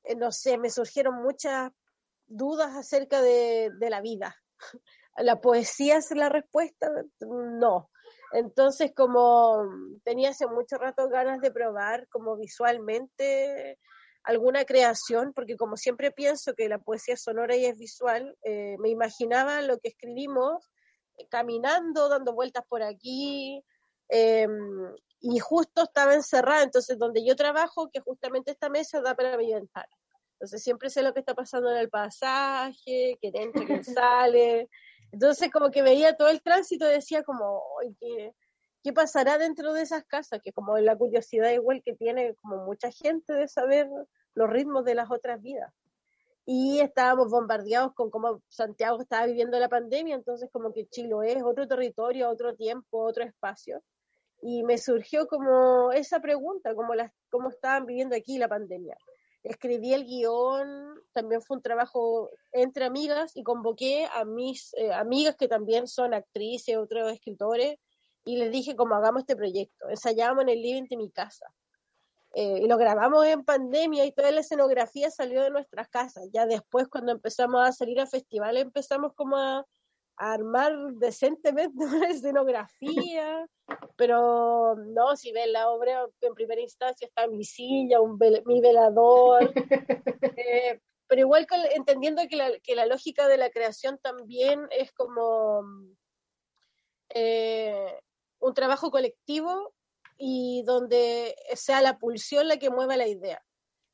eh, 0.05 0.17
no 0.17 0.33
sé, 0.33 0.57
me 0.57 0.71
surgieron 0.71 1.23
muchas 1.23 1.71
dudas 2.29 2.75
acerca 2.75 3.21
de, 3.21 3.73
de 3.79 3.91
la 3.91 4.01
vida. 4.01 4.35
¿La 5.19 5.39
poesía 5.43 5.99
es 5.99 6.11
la 6.13 6.31
respuesta? 6.31 6.91
No. 7.21 7.91
Entonces, 8.33 8.93
como 8.95 9.65
tenía 10.05 10.31
hace 10.31 10.47
mucho 10.47 10.77
rato 10.77 11.09
ganas 11.09 11.41
de 11.41 11.51
probar 11.51 12.07
como 12.09 12.37
visualmente 12.37 13.79
alguna 14.23 14.65
creación, 14.65 15.33
porque 15.35 15.57
como 15.57 15.77
siempre 15.77 16.11
pienso 16.11 16.55
que 16.55 16.69
la 16.69 16.79
poesía 16.79 17.15
es 17.15 17.23
sonora 17.23 17.57
y 17.57 17.65
es 17.65 17.79
visual, 17.79 18.37
eh, 18.43 18.77
me 18.79 18.91
imaginaba 18.91 19.63
lo 19.63 19.79
que 19.79 19.89
escribimos 19.89 20.71
eh, 21.17 21.27
caminando, 21.29 22.09
dando 22.09 22.35
vueltas 22.35 22.65
por 22.69 22.83
aquí, 22.83 23.65
em, 24.09 24.95
y 25.21 25.39
justo 25.39 25.85
estaba 25.85 26.15
encerrada, 26.15 26.63
entonces 26.63 26.99
donde 26.99 27.25
yo 27.25 27.35
trabajo, 27.37 27.91
que 27.93 28.01
justamente 28.01 28.53
esta 28.53 28.69
mesa 28.69 29.01
da 29.01 29.15
para 29.15 29.37
mi 29.37 29.53
ventana. 29.53 29.89
Entonces 30.35 30.63
siempre 30.63 30.89
sé 30.89 31.03
lo 31.03 31.13
que 31.13 31.21
está 31.21 31.35
pasando 31.35 31.71
en 31.71 31.79
el 31.79 31.91
pasaje, 31.91 33.19
quién 33.21 33.37
entra, 33.37 33.67
quién 33.67 33.85
sale, 33.85 34.69
entonces 35.13 35.51
como 35.51 35.71
que 35.71 35.83
veía 35.83 36.17
todo 36.17 36.29
el 36.29 36.43
tránsito 36.43 36.87
decía 36.87 37.23
como, 37.23 37.63
¿qué, 38.01 38.33
¿qué 38.83 38.93
pasará 38.93 39.39
dentro 39.39 39.73
de 39.73 39.83
esas 39.83 40.05
casas? 40.05 40.41
Que 40.43 40.53
como 40.53 40.79
la 40.79 40.97
curiosidad 40.97 41.51
igual 41.51 41.83
que 41.85 41.95
tiene 41.95 42.35
como 42.37 42.65
mucha 42.65 42.91
gente 42.91 43.33
de 43.33 43.49
saber 43.49 43.89
los 44.35 44.51
ritmos 44.51 44.85
de 44.85 44.95
las 44.95 45.11
otras 45.11 45.43
vidas. 45.43 45.73
Y 46.47 46.81
estábamos 46.81 47.31
bombardeados 47.31 47.93
con 47.95 48.11
cómo 48.11 48.43
Santiago 48.49 49.01
estaba 49.01 49.27
viviendo 49.27 49.59
la 49.59 49.69
pandemia, 49.69 50.17
entonces 50.17 50.49
como 50.51 50.73
que 50.73 50.87
Chile 50.87 51.15
es 51.27 51.43
otro 51.43 51.69
territorio, 51.69 52.29
otro 52.29 52.57
tiempo, 52.57 53.03
otro 53.03 53.25
espacio. 53.25 53.83
Y 54.43 54.63
me 54.63 54.79
surgió 54.79 55.27
como 55.27 55.93
esa 55.93 56.21
pregunta, 56.21 56.75
como 56.75 56.95
las, 56.95 57.13
cómo 57.29 57.51
estaban 57.51 57.85
viviendo 57.85 58.17
aquí 58.17 58.39
la 58.39 58.49
pandemia 58.49 58.97
escribí 59.43 59.95
el 59.95 60.05
guion, 60.05 61.01
también 61.13 61.43
fue 61.43 61.57
un 61.57 61.63
trabajo 61.63 62.31
entre 62.53 62.85
amigas 62.85 63.33
y 63.35 63.43
convoqué 63.43 64.07
a 64.15 64.25
mis 64.25 64.75
eh, 64.75 64.93
amigas 64.93 65.37
que 65.37 65.49
también 65.49 65.87
son 65.87 66.15
actrices, 66.15 66.77
otros 66.77 67.13
escritores, 67.13 67.77
y 68.25 68.37
les 68.37 68.51
dije 68.51 68.77
como 68.77 68.95
hagamos 68.95 69.21
este 69.21 69.37
proyecto. 69.37 69.89
Ensayamos 69.89 70.43
en 70.43 70.51
el 70.51 70.63
living 70.63 70.85
de 70.89 70.97
mi 70.97 71.11
casa. 71.11 71.47
Eh, 72.33 72.61
y 72.63 72.69
lo 72.69 72.77
grabamos 72.77 73.27
en 73.27 73.45
pandemia 73.45 74.05
y 74.05 74.13
toda 74.13 74.31
la 74.31 74.41
escenografía 74.41 75.11
salió 75.11 75.43
de 75.43 75.51
nuestras 75.51 75.89
casas. 75.89 76.29
Ya 76.33 76.47
después 76.47 76.87
cuando 76.89 77.13
empezamos 77.13 77.67
a 77.67 77.73
salir 77.73 77.99
a 77.99 78.07
festivales 78.07 78.63
empezamos 78.63 79.15
como 79.15 79.37
a, 79.37 79.67
armar 80.21 80.77
decentemente 80.97 81.83
una 81.85 82.09
escenografía, 82.11 83.47
pero 83.97 84.77
no, 84.77 85.17
si 85.17 85.33
ven 85.33 85.53
la 85.53 85.71
obra 85.71 86.07
en 86.21 86.35
primera 86.35 86.61
instancia 86.61 87.07
está 87.07 87.27
mi 87.27 87.45
silla, 87.45 88.01
un 88.01 88.19
mi 88.45 88.61
velador, 88.61 89.53
eh, 90.37 90.81
pero 91.07 91.23
igual 91.23 91.47
entendiendo 91.75 92.23
que 92.29 92.37
la, 92.37 92.51
que 92.61 92.75
la, 92.75 92.87
lógica 92.87 93.29
de 93.29 93.39
la 93.39 93.51
creación 93.51 93.99
también 93.99 94.61
es 94.71 94.93
como 94.93 95.63
eh, 97.15 97.99
un 98.41 98.55
trabajo 98.55 98.91
colectivo 98.91 99.73
y 100.19 100.63
donde 100.67 101.35
sea 101.55 101.81
la 101.81 101.99
pulsión 101.99 102.47
la 102.47 102.59
que 102.59 102.69
mueva 102.69 102.97
la 102.97 103.09
idea. 103.09 103.43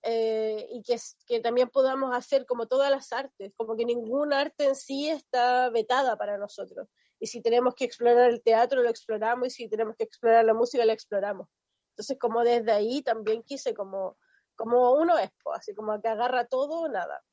Eh, 0.08 0.68
y 0.70 0.82
que, 0.84 0.96
que, 1.26 1.40
también 1.40 1.68
podamos 1.68 2.14
hacer 2.14 2.46
como 2.46 2.68
todas 2.68 2.92
las 2.92 3.12
artes, 3.12 3.52
como 3.56 3.76
que 3.76 3.84
ningún 3.84 4.32
arte 4.32 4.66
en 4.66 4.76
sí 4.76 5.08
está 5.08 5.68
vetada 5.70 6.16
para 6.16 6.38
nosotros. 6.38 6.88
Y 7.18 7.26
si 7.26 7.42
tenemos 7.42 7.74
que 7.74 7.86
explorar 7.86 8.30
el 8.30 8.40
teatro, 8.40 8.82
lo 8.82 8.88
exploramos, 8.88 9.48
y 9.48 9.50
si 9.50 9.68
tenemos 9.68 9.96
que 9.96 10.04
explorar 10.04 10.44
la 10.44 10.54
música, 10.54 10.84
la 10.84 10.92
exploramos. 10.92 11.48
Entonces, 11.90 12.18
como 12.20 12.44
desde 12.44 12.70
ahí 12.70 13.02
también 13.02 13.42
quise 13.42 13.74
como, 13.74 14.16
como 14.54 14.92
uno 14.92 15.18
es, 15.18 15.30
así 15.54 15.74
como 15.74 16.00
que 16.00 16.08
agarra 16.08 16.46
todo 16.46 16.82
o 16.82 16.88
nada. 16.88 17.24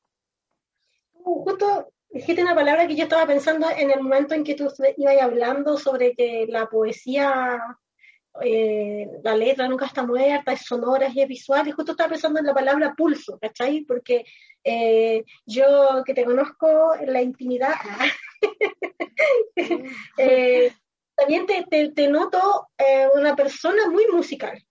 Justo 1.11 1.93
dijiste 2.09 2.41
una 2.41 2.55
palabra 2.55 2.87
que 2.87 2.95
yo 2.95 3.03
estaba 3.03 3.27
pensando 3.27 3.69
en 3.69 3.91
el 3.91 4.01
momento 4.01 4.33
en 4.33 4.43
que 4.43 4.55
tú 4.55 4.67
ibas 4.97 5.21
hablando 5.21 5.77
sobre 5.77 6.15
que 6.15 6.47
la 6.47 6.67
poesía 6.69 7.59
eh, 8.41 9.07
la 9.23 9.35
letra 9.35 9.67
nunca 9.67 9.85
está 9.85 10.03
muerta, 10.03 10.53
es 10.53 10.61
sonora 10.61 11.09
y 11.13 11.21
es 11.21 11.27
visual, 11.27 11.67
y 11.67 11.71
justo 11.71 11.91
estaba 11.91 12.09
pensando 12.09 12.39
en 12.39 12.47
la 12.47 12.53
palabra 12.53 12.93
pulso, 12.95 13.37
¿cachai? 13.39 13.81
Porque 13.81 14.25
eh, 14.63 15.23
yo 15.45 16.03
que 16.05 16.13
te 16.13 16.25
conozco 16.25 16.95
en 16.95 17.13
la 17.13 17.21
intimidad, 17.21 17.73
eh, 20.17 20.73
también 21.15 21.45
te, 21.45 21.91
te, 21.91 22.07
noto 22.07 22.69
una 23.15 23.35
persona 23.35 23.87
muy 23.89 24.07
musical, 24.07 24.65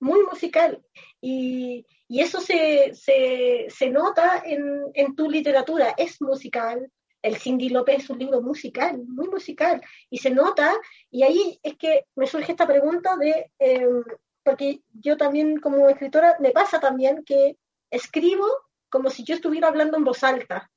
muy 0.00 0.22
musical, 0.24 0.82
y, 1.20 1.86
y 2.08 2.20
eso 2.20 2.40
se, 2.40 2.94
se, 2.94 3.66
se 3.68 3.90
nota 3.90 4.42
en, 4.44 4.84
en 4.94 5.14
tu 5.14 5.30
literatura, 5.30 5.94
es 5.98 6.22
musical, 6.22 6.90
el 7.22 7.36
Cindy 7.36 7.68
López 7.68 8.02
es 8.02 8.10
un 8.10 8.18
libro 8.18 8.42
musical, 8.42 8.98
muy 9.06 9.28
musical, 9.28 9.80
y 10.10 10.18
se 10.18 10.30
nota, 10.30 10.74
y 11.10 11.22
ahí 11.22 11.58
es 11.62 11.76
que 11.76 12.06
me 12.16 12.26
surge 12.26 12.52
esta 12.52 12.66
pregunta 12.66 13.16
de, 13.16 13.50
em, 13.58 14.02
porque 14.42 14.80
yo 14.92 15.16
también 15.16 15.60
como 15.60 15.88
escritora 15.88 16.36
me 16.40 16.50
pasa 16.50 16.80
también 16.80 17.24
que 17.24 17.56
escribo 17.90 18.46
como 18.90 19.08
si 19.08 19.24
yo 19.24 19.34
estuviera 19.34 19.68
hablando 19.68 19.96
en 19.96 20.04
voz 20.04 20.22
alta. 20.24 20.70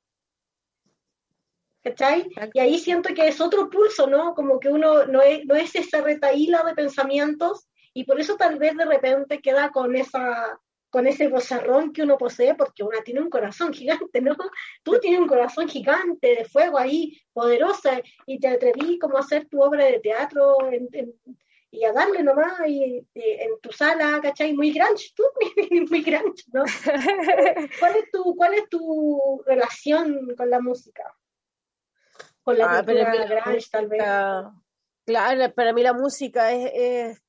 ¿Cachai? 1.82 2.28
Y 2.52 2.58
ahí 2.58 2.78
siento 2.78 3.14
que 3.14 3.28
es 3.28 3.40
otro 3.40 3.70
pulso, 3.70 4.08
¿no? 4.08 4.34
Como 4.34 4.58
que 4.58 4.68
uno 4.68 5.06
no 5.06 5.22
es, 5.22 5.44
no 5.44 5.54
es 5.54 5.74
esa 5.76 6.00
retaíla 6.00 6.64
de 6.64 6.74
pensamientos 6.74 7.68
y 7.92 8.04
por 8.04 8.20
eso 8.20 8.36
tal 8.36 8.58
vez 8.58 8.76
de 8.76 8.84
repente 8.84 9.40
queda 9.40 9.70
con 9.70 9.94
esa, 9.94 10.60
con 10.90 11.06
ese 11.06 11.28
bozarrón 11.28 11.92
que 11.92 12.02
uno 12.02 12.16
posee, 12.16 12.54
porque 12.54 12.82
una 12.82 13.02
tiene 13.02 13.20
un 13.20 13.30
corazón 13.30 13.72
gigante, 13.72 14.20
¿no? 14.20 14.36
Tú 14.82 14.98
tienes 15.00 15.20
un 15.20 15.28
corazón 15.28 15.68
gigante 15.68 16.36
de 16.36 16.44
fuego 16.44 16.78
ahí, 16.78 17.20
poderosa, 17.32 18.00
y 18.26 18.38
te 18.38 18.48
atreví 18.48 18.98
como 18.98 19.16
a 19.16 19.20
hacer 19.20 19.46
tu 19.46 19.60
obra 19.60 19.84
de 19.84 20.00
teatro, 20.00 20.56
y, 20.72 21.14
y 21.70 21.84
a 21.84 21.92
darle 21.92 22.22
nomás 22.22 22.60
y, 22.66 23.06
en 23.14 23.60
tu 23.60 23.70
sala, 23.72 24.18
¿cachai? 24.22 24.54
Muy 24.54 24.72
grande, 24.72 25.02
tú, 25.14 25.22
muy 25.90 26.02
grande, 26.02 26.42
¿no? 26.52 26.64
¿Cuál 27.80 27.96
es 27.96 28.10
tu, 28.10 28.34
cuál 28.36 28.54
es 28.54 28.68
tu 28.68 29.42
relación 29.44 30.34
con 30.36 30.48
la 30.48 30.60
música? 30.60 31.14
Con 32.42 32.58
la 32.58 32.66
ah, 32.66 32.84
cultura 32.84 33.44
tal 33.70 33.88
vez. 33.88 34.02
Claro, 35.04 35.54
para 35.54 35.72
mí 35.72 35.82
la 35.82 35.92
música 35.92 36.52
es, 36.52 37.22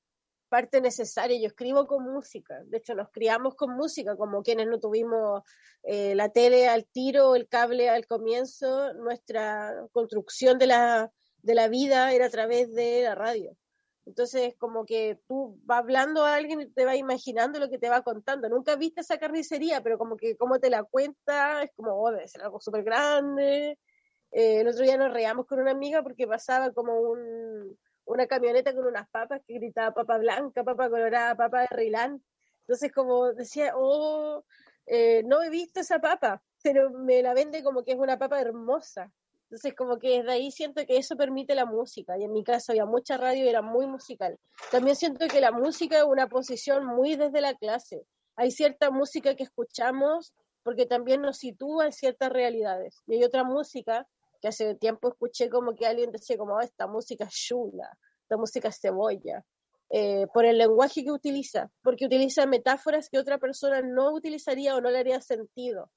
parte 0.48 0.82
necesaria. 0.82 1.40
Yo 1.40 1.48
escribo 1.48 1.88
con 1.88 2.04
música. 2.04 2.62
De 2.66 2.78
hecho, 2.78 2.96
nos 2.96 3.10
criamos 3.12 3.56
con 3.56 3.76
música, 3.76 4.16
como 4.16 4.44
quienes 4.44 4.68
no 4.68 4.80
tuvimos 4.80 5.44
eh, 5.84 6.16
la 6.16 6.30
tele 6.30 6.68
al 6.68 6.86
tiro, 6.86 7.36
el 7.36 7.48
cable 7.48 7.90
al 7.90 8.08
comienzo. 8.08 8.94
Nuestra 8.94 9.74
construcción 9.92 10.58
de 10.58 10.68
la, 10.68 11.12
de 11.42 11.56
la 11.56 11.68
vida 11.68 12.12
era 12.14 12.28
a 12.28 12.30
través 12.30 12.74
de 12.74 13.04
la 13.04 13.16
radio. 13.16 13.56
Entonces, 14.08 14.56
como 14.58 14.86
que 14.86 15.20
tú 15.28 15.60
vas 15.66 15.80
hablando 15.80 16.24
a 16.24 16.36
alguien 16.36 16.62
y 16.62 16.70
te 16.70 16.86
vas 16.86 16.96
imaginando 16.96 17.60
lo 17.60 17.70
que 17.70 17.78
te 17.78 17.90
va 17.90 18.04
contando. 18.04 18.48
Nunca 18.48 18.78
viste 18.78 19.02
esa 19.02 19.18
carnicería, 19.18 19.84
pero 19.84 19.98
como 19.98 20.16
que 20.16 20.38
como 20.38 20.60
te 20.60 20.70
la 20.70 20.84
cuenta, 20.84 21.64
es 21.64 21.72
como, 21.76 22.02
oh, 22.02 22.12
debe 22.12 22.28
ser 22.28 22.42
algo 22.44 22.62
súper 22.62 22.84
grande. 22.84 23.78
Eh, 24.32 24.62
el 24.62 24.68
otro 24.70 24.84
día 24.84 24.98
nos 24.98 25.12
reíamos 25.12 25.46
con 25.46 25.60
una 25.60 25.72
amiga 25.72 26.04
porque 26.04 26.26
pasaba 26.26 26.72
como 26.72 27.02
un, 27.02 27.78
una 28.08 28.26
camioneta 28.26 28.74
con 28.74 28.86
unas 28.86 29.08
papas 29.10 29.42
que 29.46 29.56
gritaba 29.56 29.94
papa 29.94 30.18
blanca, 30.18 30.64
papa 30.64 30.90
colorada, 30.90 31.36
papa 31.36 31.62
de 31.62 31.68
Rilán. 31.72 32.24
Entonces, 32.62 32.92
como 32.92 33.34
decía, 33.34 33.74
oh, 33.76 34.44
eh, 34.86 35.24
no 35.26 35.44
he 35.44 35.50
visto 35.50 35.82
esa 35.82 36.00
papa, 36.00 36.42
pero 36.64 36.90
me 36.90 37.22
la 37.22 37.34
vende 37.34 37.64
como 37.64 37.84
que 37.84 37.92
es 37.92 38.00
una 38.00 38.18
papa 38.18 38.40
hermosa. 38.40 39.12
Entonces, 39.44 39.76
como 39.76 39.98
que 40.00 40.18
desde 40.18 40.32
ahí 40.32 40.52
siento 40.52 40.86
que 40.86 40.98
eso 40.98 41.16
permite 41.16 41.56
la 41.56 41.66
música. 41.66 42.18
Y 42.18 42.24
en 42.24 42.34
mi 42.34 42.44
caso 42.44 42.72
había 42.72 42.86
mucha 42.86 43.18
radio 43.18 43.46
y 43.46 43.50
era 43.50 43.62
muy 43.62 43.88
musical. 43.88 44.38
También 44.72 44.96
siento 44.96 45.28
que 45.28 45.40
la 45.40 45.52
música 45.52 46.00
es 46.00 46.04
una 46.04 46.28
posición 46.28 46.86
muy 46.86 47.16
desde 47.16 47.42
la 47.42 47.56
clase. 47.56 48.06
Hay 48.36 48.52
cierta 48.52 48.90
música 48.90 49.36
que 49.36 49.44
escuchamos 49.44 50.34
porque 50.64 50.86
también 50.86 51.22
nos 51.22 51.38
sitúa 51.38 51.86
en 51.86 51.94
ciertas 51.94 52.30
realidades. 52.30 53.02
Y 53.08 53.16
hay 53.16 53.24
otra 53.24 53.46
música 53.46 54.06
que 54.42 54.48
hace 54.48 54.76
tiempo 54.76 55.10
escuché 55.10 55.50
como 55.50 55.76
que 55.76 55.86
alguien 55.86 56.12
decía 56.12 56.38
como, 56.38 56.56
oh, 56.56 56.62
esta 56.62 56.88
música 56.88 57.26
es 57.26 57.34
chula, 57.34 57.98
esta 58.22 58.38
música 58.38 58.70
es 58.70 58.80
cebolla. 58.80 59.44
Eh, 59.90 60.28
por 60.34 60.44
el 60.44 60.58
lenguaje 60.58 61.04
que 61.04 61.12
utiliza, 61.12 61.72
porque 61.82 62.06
utiliza 62.06 62.46
metáforas 62.46 63.10
que 63.10 63.20
otra 63.20 63.38
persona 63.38 63.82
no 63.82 64.12
utilizaría 64.12 64.76
o 64.76 64.82
no 64.82 64.90
le 64.90 65.00
haría 65.00 65.22
sentido. 65.22 65.90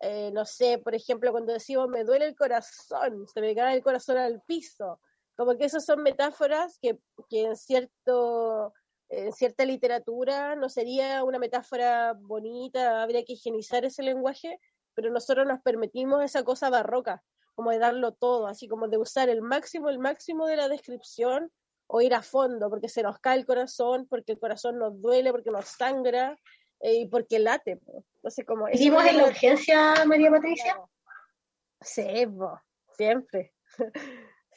Eh, 0.00 0.30
no 0.32 0.44
sé, 0.44 0.78
por 0.78 0.94
ejemplo, 0.94 1.30
cuando 1.30 1.52
decimos 1.52 1.88
me 1.88 2.04
duele 2.04 2.26
el 2.26 2.34
corazón, 2.34 3.26
se 3.32 3.40
me 3.40 3.54
cae 3.54 3.76
el 3.76 3.82
corazón 3.82 4.18
al 4.18 4.42
piso, 4.42 5.00
como 5.36 5.56
que 5.56 5.64
esas 5.64 5.84
son 5.84 6.02
metáforas 6.02 6.78
que, 6.82 6.98
que 7.30 7.44
en, 7.44 7.56
cierto, 7.56 8.74
en 9.08 9.32
cierta 9.32 9.64
literatura 9.64 10.56
no 10.56 10.68
sería 10.68 11.22
una 11.22 11.38
metáfora 11.38 12.14
bonita, 12.14 13.02
habría 13.02 13.24
que 13.24 13.34
higienizar 13.34 13.84
ese 13.84 14.02
lenguaje, 14.02 14.58
pero 14.94 15.10
nosotros 15.10 15.46
nos 15.46 15.60
permitimos 15.62 16.24
esa 16.24 16.42
cosa 16.42 16.68
barroca, 16.68 17.22
como 17.56 17.70
de 17.72 17.78
darlo 17.78 18.12
todo, 18.12 18.46
así 18.46 18.68
como 18.68 18.86
de 18.86 18.98
usar 18.98 19.28
el 19.28 19.42
máximo, 19.42 19.88
el 19.88 19.98
máximo 19.98 20.46
de 20.46 20.56
la 20.56 20.68
descripción 20.68 21.50
o 21.88 22.00
ir 22.02 22.14
a 22.14 22.22
fondo, 22.22 22.68
porque 22.68 22.88
se 22.88 23.02
nos 23.02 23.18
cae 23.18 23.38
el 23.38 23.46
corazón, 23.46 24.06
porque 24.08 24.32
el 24.32 24.38
corazón 24.38 24.78
nos 24.78 25.00
duele, 25.00 25.32
porque 25.32 25.50
nos 25.50 25.66
sangra, 25.66 26.36
eh, 26.80 26.94
y 26.94 27.06
porque 27.06 27.38
late. 27.38 27.80
Entonces, 28.16 28.44
como 28.44 28.68
¿Hicimos 28.68 29.04
en 29.06 29.16
la 29.16 29.24
urgencia, 29.24 30.04
María 30.04 30.30
Patricia? 30.30 30.80
Sí, 31.80 32.04
siempre. 32.96 33.52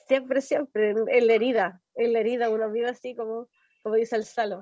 siempre, 0.07 0.41
siempre, 0.41 0.89
en, 0.91 1.27
la 1.27 1.33
herida, 1.33 1.81
en 1.95 2.13
la 2.13 2.19
herida 2.19 2.49
uno 2.49 2.69
vive 2.69 2.89
así 2.89 3.15
como, 3.15 3.47
como 3.81 3.95
dice 3.95 4.15
el 4.15 4.25
Salo. 4.25 4.61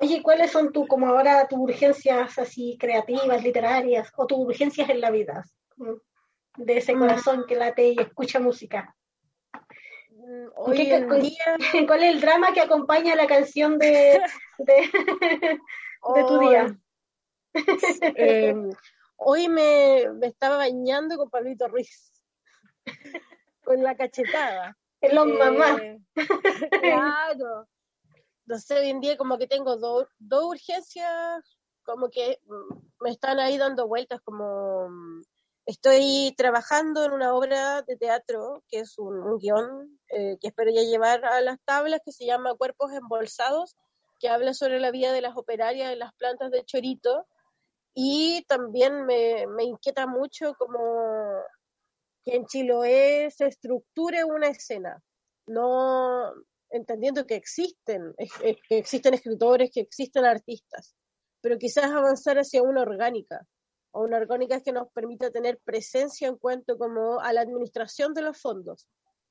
Oye, 0.00 0.22
¿cuáles 0.22 0.52
son 0.52 0.72
tu, 0.72 0.86
como 0.86 1.06
ahora 1.06 1.48
tus 1.48 1.58
urgencias 1.58 2.38
así 2.38 2.76
creativas, 2.78 3.42
literarias, 3.42 4.12
o 4.16 4.26
tus 4.26 4.38
urgencias 4.38 4.88
en 4.90 5.00
la 5.00 5.10
vida? 5.10 5.44
De 6.58 6.78
ese 6.78 6.94
mm. 6.94 6.98
corazón 6.98 7.44
que 7.46 7.56
late 7.56 7.88
y 7.88 8.00
escucha 8.00 8.40
música. 8.40 8.94
Mm, 10.10 10.48
¿Cuál 10.54 12.02
es 12.02 12.14
el 12.14 12.20
drama 12.20 12.52
que 12.52 12.60
acompaña 12.60 13.14
la 13.14 13.26
canción 13.26 13.78
de, 13.78 14.20
de 14.58 14.90
tu 16.28 16.38
día? 16.40 16.76
Em, 18.16 18.70
hoy 19.16 19.48
me, 19.48 20.02
estaba 20.22 20.58
bañando 20.58 21.16
con 21.16 21.30
Pablito 21.30 21.66
Ruiz, 21.66 22.12
con 23.64 23.82
la 23.82 23.96
cachetada. 23.96 24.76
En 25.00 25.14
los 25.14 25.26
mamás. 25.26 25.80
Eh, 25.80 26.00
claro. 26.82 27.68
No 28.46 28.58
sé, 28.58 28.80
hoy 28.80 28.90
en 28.90 29.00
día 29.00 29.16
como 29.16 29.38
que 29.38 29.46
tengo 29.46 29.76
dos 29.76 30.08
urgencias, 30.20 31.58
como 31.84 32.10
que 32.10 32.38
me 33.00 33.10
están 33.10 33.38
ahí 33.38 33.56
dando 33.58 33.88
vueltas, 33.88 34.20
como 34.20 34.88
mm, 34.88 35.22
estoy 35.68 36.34
trabajando 36.34 37.04
en 37.04 37.12
una 37.12 37.34
obra 37.34 37.82
de 37.82 37.96
teatro, 37.96 38.64
que 38.68 38.80
es 38.80 38.98
un, 38.98 39.38
guion 39.38 40.00
eh, 40.08 40.38
que 40.40 40.48
espero 40.48 40.70
llevar 40.70 41.26
a 41.26 41.42
las 41.42 41.58
tablas, 41.66 42.00
que 42.02 42.10
se 42.10 42.24
llama 42.24 42.54
Cuerpos 42.54 42.90
Embolsados, 42.94 43.76
que 44.18 44.30
habla 44.30 44.54
sobre 44.54 44.80
la 44.80 44.90
vida 44.90 45.12
de 45.12 45.20
las 45.20 45.36
operarias 45.36 45.92
en 45.92 45.98
las 45.98 46.14
plantas 46.14 46.50
de 46.50 46.64
Chorito. 46.64 47.26
Y 47.94 48.44
también 48.48 49.04
me, 49.04 49.46
me 49.46 49.64
inquieta 49.64 50.06
mucho 50.06 50.54
como 50.54 50.78
que 52.24 52.36
en 52.36 52.46
Chiloé 52.46 53.30
se 53.30 53.48
estructure 53.48 54.24
una 54.24 54.48
escena, 54.48 55.02
no 55.46 56.32
entendiendo 56.70 57.26
que 57.26 57.34
existen, 57.34 58.14
que 58.40 58.78
existen 58.78 59.12
escritores, 59.12 59.70
que 59.70 59.80
existen 59.80 60.24
artistas, 60.24 60.94
pero 61.42 61.58
quizás 61.58 61.90
avanzar 61.90 62.38
hacia 62.38 62.62
una 62.62 62.82
orgánica, 62.82 63.46
o 63.90 64.02
una 64.02 64.18
orgánica 64.18 64.60
que 64.60 64.72
nos 64.72 64.90
permita 64.92 65.30
tener 65.30 65.58
presencia 65.58 66.28
en 66.28 66.36
cuanto 66.36 66.76
como 66.78 67.20
a 67.20 67.32
la 67.32 67.40
administración 67.40 68.14
de 68.14 68.22
los 68.22 68.40
fondos, 68.40 68.88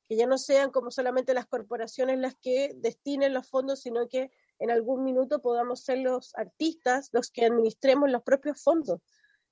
que 0.07 0.15
ya 0.15 0.25
no 0.25 0.37
sean 0.37 0.71
como 0.71 0.91
solamente 0.91 1.33
las 1.33 1.47
corporaciones 1.47 2.19
las 2.19 2.35
que 2.35 2.71
destinen 2.75 3.33
los 3.33 3.49
fondos, 3.49 3.81
sino 3.81 4.07
que 4.07 4.31
en 4.59 4.71
algún 4.71 5.03
minuto 5.03 5.41
podamos 5.41 5.83
ser 5.83 5.99
los 5.99 6.33
artistas 6.35 7.09
los 7.11 7.29
que 7.29 7.45
administremos 7.45 8.09
los 8.09 8.23
propios 8.23 8.61
fondos. 8.61 9.01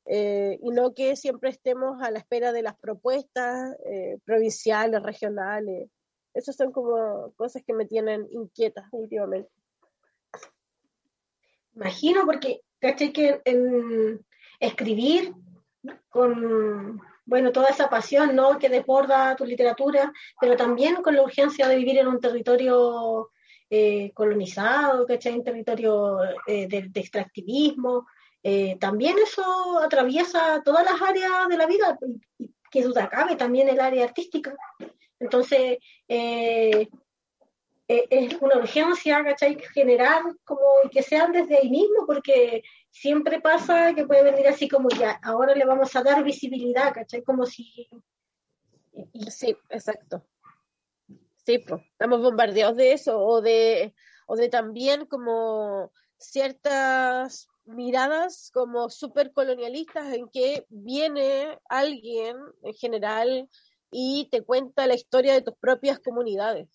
Eh, 0.07 0.59
y 0.61 0.69
no 0.69 0.93
que 0.93 1.15
siempre 1.15 1.49
estemos 1.49 2.01
a 2.01 2.11
la 2.11 2.19
espera 2.19 2.51
de 2.51 2.61
las 2.61 2.77
propuestas 2.77 3.75
eh, 3.85 4.19
provinciales, 4.23 5.01
regionales. 5.01 5.89
Esas 6.33 6.55
son 6.55 6.71
como 6.71 7.33
cosas 7.35 7.63
que 7.65 7.73
me 7.73 7.85
tienen 7.85 8.27
inquietas 8.31 8.85
últimamente. 8.91 9.49
Imagino, 11.73 12.25
porque 12.25 12.61
caché 12.79 13.11
que 13.11 13.41
en 13.45 14.23
escribir 14.65 15.33
con 16.09 17.01
bueno, 17.25 17.51
toda 17.51 17.69
esa 17.69 17.89
pasión 17.89 18.35
¿no? 18.35 18.59
que 18.59 18.69
desborda 18.69 19.35
tu 19.35 19.45
literatura, 19.45 20.13
pero 20.39 20.55
también 20.55 20.97
con 20.97 21.15
la 21.15 21.23
urgencia 21.23 21.67
de 21.67 21.75
vivir 21.75 21.97
en 21.97 22.07
un 22.07 22.19
territorio 22.19 23.31
eh, 23.69 24.11
colonizado, 24.13 25.05
¿cachai? 25.07 25.33
Un 25.33 25.43
territorio 25.43 26.19
eh, 26.45 26.67
de, 26.67 26.91
extractivismo. 26.93 28.05
Eh, 28.43 28.77
también 28.79 29.15
eso 29.17 29.79
atraviesa 29.79 30.61
todas 30.63 30.85
las 30.85 31.01
áreas 31.01 31.47
de 31.49 31.57
la 31.57 31.65
vida, 31.65 31.97
que 32.69 32.83
duda 32.83 33.09
cabe 33.09 33.35
también 33.35 33.67
el 33.67 33.79
área 33.79 34.05
artística. 34.05 34.55
Entonces, 35.19 35.79
es 37.87 38.41
una 38.41 38.57
urgencia, 38.57 39.23
¿cachai? 39.23 39.57
Generar 39.73 40.21
como 40.43 40.61
que 40.91 41.03
sean 41.03 41.31
desde 41.31 41.57
ahí 41.57 41.69
mismo, 41.69 42.05
porque 42.05 42.63
siempre 42.89 43.41
pasa 43.41 43.93
que 43.93 44.05
puede 44.05 44.23
venir 44.23 44.47
así 44.47 44.67
como 44.67 44.89
ya, 44.89 45.19
ahora 45.23 45.53
le 45.53 45.65
vamos 45.65 45.95
a 45.95 46.03
dar 46.03 46.23
visibilidad, 46.23 46.93
¿cachai? 46.93 47.23
Como 47.23 47.45
si... 47.45 47.87
Sí, 49.29 49.55
exacto. 49.69 50.25
Sí, 51.45 51.59
pues, 51.59 51.81
estamos 51.91 52.21
bombardeados 52.21 52.77
de 52.77 52.93
eso, 52.93 53.19
o 53.19 53.41
de, 53.41 53.93
o 54.25 54.35
de 54.35 54.49
también 54.49 55.05
como 55.05 55.91
ciertas 56.17 57.47
miradas 57.65 58.51
como 58.53 58.89
súper 58.89 59.31
colonialistas 59.31 60.13
en 60.13 60.29
que 60.29 60.65
viene 60.69 61.59
alguien 61.67 62.37
en 62.63 62.73
general 62.73 63.49
y 63.91 64.27
te 64.31 64.43
cuenta 64.43 64.87
la 64.87 64.95
historia 64.95 65.33
de 65.33 65.41
tus 65.41 65.55
propias 65.55 65.99
comunidades, 65.99 66.69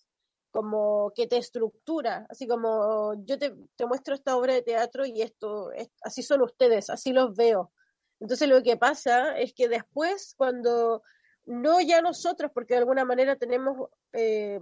como 0.51 1.13
que 1.15 1.27
te 1.27 1.37
estructura, 1.37 2.25
así 2.29 2.47
como 2.47 3.13
yo 3.25 3.39
te, 3.39 3.55
muestro 3.85 4.13
esta 4.13 4.35
obra 4.35 4.53
de 4.53 4.61
teatro 4.61 5.05
y 5.05 5.21
esto, 5.21 5.71
es, 5.71 5.89
así 6.03 6.21
son 6.21 6.41
ustedes, 6.41 6.89
así 6.89 7.13
los 7.13 7.35
veo. 7.35 7.71
Entonces 8.19 8.47
lo 8.47 8.61
que 8.61 8.77
pasa 8.77 9.37
es 9.37 9.53
que 9.53 9.67
después 9.67 10.35
cuando 10.37 11.01
no 11.45 11.81
ya 11.81 12.01
nosotros, 12.01 12.51
porque 12.53 12.75
de 12.75 12.79
alguna 12.79 13.05
manera 13.05 13.35
tenemos 13.35 13.89
eh, 14.13 14.59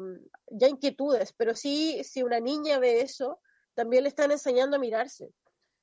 ya 0.47 0.67
inquietudes, 0.67 1.33
pero 1.33 1.55
sí, 1.55 2.01
si 2.03 2.23
una 2.23 2.39
niña 2.39 2.79
ve 2.79 3.01
eso, 3.01 3.39
también 3.73 4.03
le 4.03 4.09
están 4.09 4.31
enseñando 4.31 4.77
a 4.77 4.79
mirarse. 4.79 5.33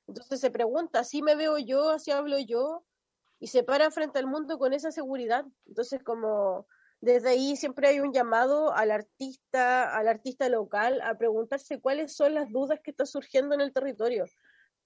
Entonces 0.07 0.39
se 0.39 0.49
pregunta, 0.49 0.99
¿así 0.99 1.21
me 1.21 1.35
veo 1.35 1.57
yo, 1.57 1.89
así 1.89 2.11
hablo 2.11 2.39
yo? 2.39 2.83
Y 3.39 3.47
se 3.47 3.63
para 3.63 3.91
frente 3.91 4.19
al 4.19 4.25
mundo 4.25 4.57
con 4.57 4.73
esa 4.73 4.91
seguridad. 4.91 5.45
Entonces, 5.67 6.01
como 6.03 6.65
desde 7.01 7.29
ahí 7.29 7.55
siempre 7.55 7.87
hay 7.87 7.99
un 7.99 8.11
llamado 8.11 8.73
al 8.73 8.91
artista, 8.91 9.95
al 9.95 10.07
artista 10.07 10.49
local 10.49 10.99
a 11.01 11.17
preguntarse 11.17 11.79
cuáles 11.79 12.15
son 12.15 12.33
las 12.33 12.51
dudas 12.51 12.79
que 12.83 12.91
están 12.91 13.07
surgiendo 13.07 13.53
en 13.55 13.61
el 13.61 13.73
territorio. 13.73 14.25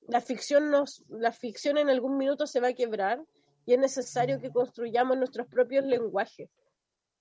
La 0.08 0.20
ficción, 0.20 0.72
nos, 0.72 1.04
la 1.10 1.32
ficción 1.32 1.78
en 1.78 1.90
algún 1.90 2.18
minuto 2.18 2.48
se 2.48 2.60
va 2.60 2.70
a 2.70 2.74
quebrar 2.74 3.24
y 3.66 3.74
es 3.74 3.80
necesario 3.80 4.42
que 4.42 4.52
construyamos 4.52 5.18
nuestros 5.18 5.48
propios 5.48 5.86
lenguajes 5.86 6.50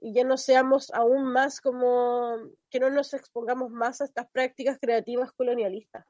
y 0.00 0.14
ya 0.14 0.24
no 0.24 0.36
seamos 0.36 0.90
aún 0.92 1.24
más 1.24 1.60
como, 1.60 2.36
que 2.70 2.80
no 2.80 2.90
nos 2.90 3.12
expongamos 3.12 3.70
más 3.70 4.00
a 4.00 4.04
estas 4.04 4.28
prácticas 4.30 4.78
creativas 4.80 5.30
colonialistas. 5.32 6.06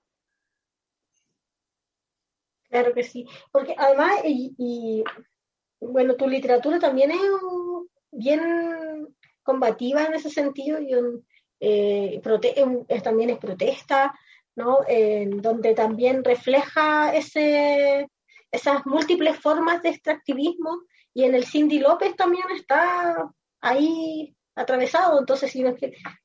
Claro 2.69 2.95
que 2.95 3.03
sí, 3.03 3.27
porque 3.51 3.75
además, 3.77 4.21
y, 4.25 5.03
bueno, 5.81 6.15
tu 6.15 6.29
literatura 6.29 6.79
también 6.79 7.11
es 7.11 7.21
bien 8.11 9.09
combativa 9.43 10.05
en 10.05 10.15
ese 10.15 10.31
sentido, 10.31 10.81
y 10.81 10.95
eh, 11.61 12.21
también 13.03 13.31
es 13.31 13.39
protesta, 13.39 14.15
¿no? 14.57 14.81
donde 15.37 15.75
también 15.75 16.25
refleja 16.25 17.15
ese, 17.15 18.09
esas 18.51 18.85
múltiples 18.85 19.39
formas 19.39 19.83
de 19.83 19.91
extractivismo, 19.91 20.83
y 21.15 21.25
en 21.25 21.35
el 21.35 21.45
Cindy 21.45 21.79
López 21.79 22.15
también 22.17 22.45
está 22.55 23.31
ahí 23.61 24.35
atravesado, 24.55 25.19
entonces 25.19 25.51
si 25.51 25.65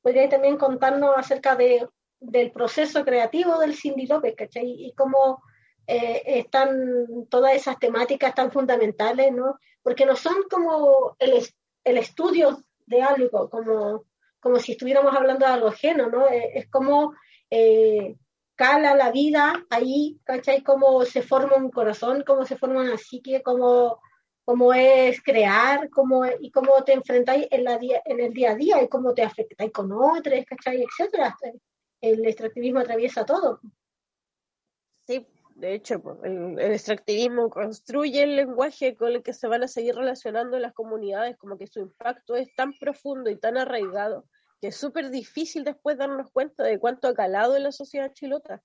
podría 0.02 0.28
también 0.28 0.56
contarnos 0.56 1.16
acerca 1.16 1.56
de, 1.56 1.86
del 2.20 2.50
proceso 2.52 3.04
creativo 3.04 3.58
del 3.58 3.74
Cindy 3.74 4.06
López, 4.06 4.34
¿cachai? 4.36 4.66
Y 4.66 4.92
cómo 4.94 5.42
eh, 5.86 6.22
están 6.26 7.26
todas 7.28 7.54
esas 7.54 7.78
temáticas 7.78 8.34
tan 8.34 8.50
fundamentales, 8.50 9.32
¿no? 9.32 9.58
Porque 9.82 10.06
no 10.06 10.16
son 10.16 10.34
como 10.50 11.16
el, 11.18 11.34
el 11.86 11.98
estudio 11.98 12.64
de 12.84 13.00
algo, 13.00 13.48
como, 13.48 14.04
como 14.40 14.58
si 14.58 14.72
estuviéramos 14.72 15.14
hablando 15.14 15.46
de 15.46 15.52
algo 15.52 15.68
ajeno, 15.68 16.08
¿no? 16.08 16.28
Eh, 16.28 16.50
es 16.54 16.68
como 16.68 17.14
eh, 17.48 18.16
cala 18.56 18.96
la 18.96 19.12
vida 19.12 19.64
ahí, 19.70 20.18
¿cachai? 20.24 20.64
Cómo 20.64 21.04
se 21.04 21.22
forma 21.22 21.56
un 21.56 21.70
corazón, 21.70 22.24
cómo 22.26 22.44
se 22.44 22.56
forma 22.56 22.80
una 22.80 22.98
psique, 22.98 23.40
cómo, 23.40 24.00
cómo 24.44 24.74
es 24.74 25.22
crear, 25.22 25.88
cómo, 25.90 26.26
y 26.26 26.50
cómo 26.50 26.82
te 26.82 26.92
enfrentáis 26.92 27.46
en, 27.52 27.62
la 27.62 27.78
en 27.80 28.20
el 28.20 28.32
día 28.32 28.50
a 28.50 28.56
día, 28.56 28.82
y 28.82 28.88
cómo 28.88 29.14
te 29.14 29.22
afectáis 29.22 29.70
con 29.70 29.92
otros, 29.92 30.44
¿cachai? 30.44 30.82
Etcétera. 30.82 31.36
El 32.00 32.26
extractivismo 32.26 32.80
atraviesa 32.80 33.24
todo. 33.24 33.60
Sí, 35.06 35.24
de 35.56 35.72
hecho, 35.74 36.02
el, 36.22 36.58
extractivismo 36.58 37.48
construye 37.48 38.22
el 38.22 38.36
lenguaje 38.36 38.94
con 38.94 39.12
el 39.12 39.22
que 39.22 39.32
se 39.32 39.48
van 39.48 39.62
a 39.62 39.68
seguir 39.68 39.94
relacionando 39.94 40.58
las 40.58 40.74
comunidades, 40.74 41.36
como 41.38 41.56
que 41.56 41.66
su 41.66 41.80
impacto 41.80 42.36
es 42.36 42.54
tan 42.54 42.74
profundo 42.78 43.30
y 43.30 43.36
tan 43.36 43.56
arraigado 43.56 44.26
que 44.60 44.68
es 44.68 44.76
súper 44.76 45.10
difícil 45.10 45.64
después 45.64 45.96
darnos 45.96 46.30
cuenta 46.30 46.62
de 46.62 46.78
cuánto 46.78 47.08
ha 47.08 47.14
calado 47.14 47.56
en 47.56 47.62
la 47.62 47.72
sociedad 47.72 48.12
chilota. 48.12 48.62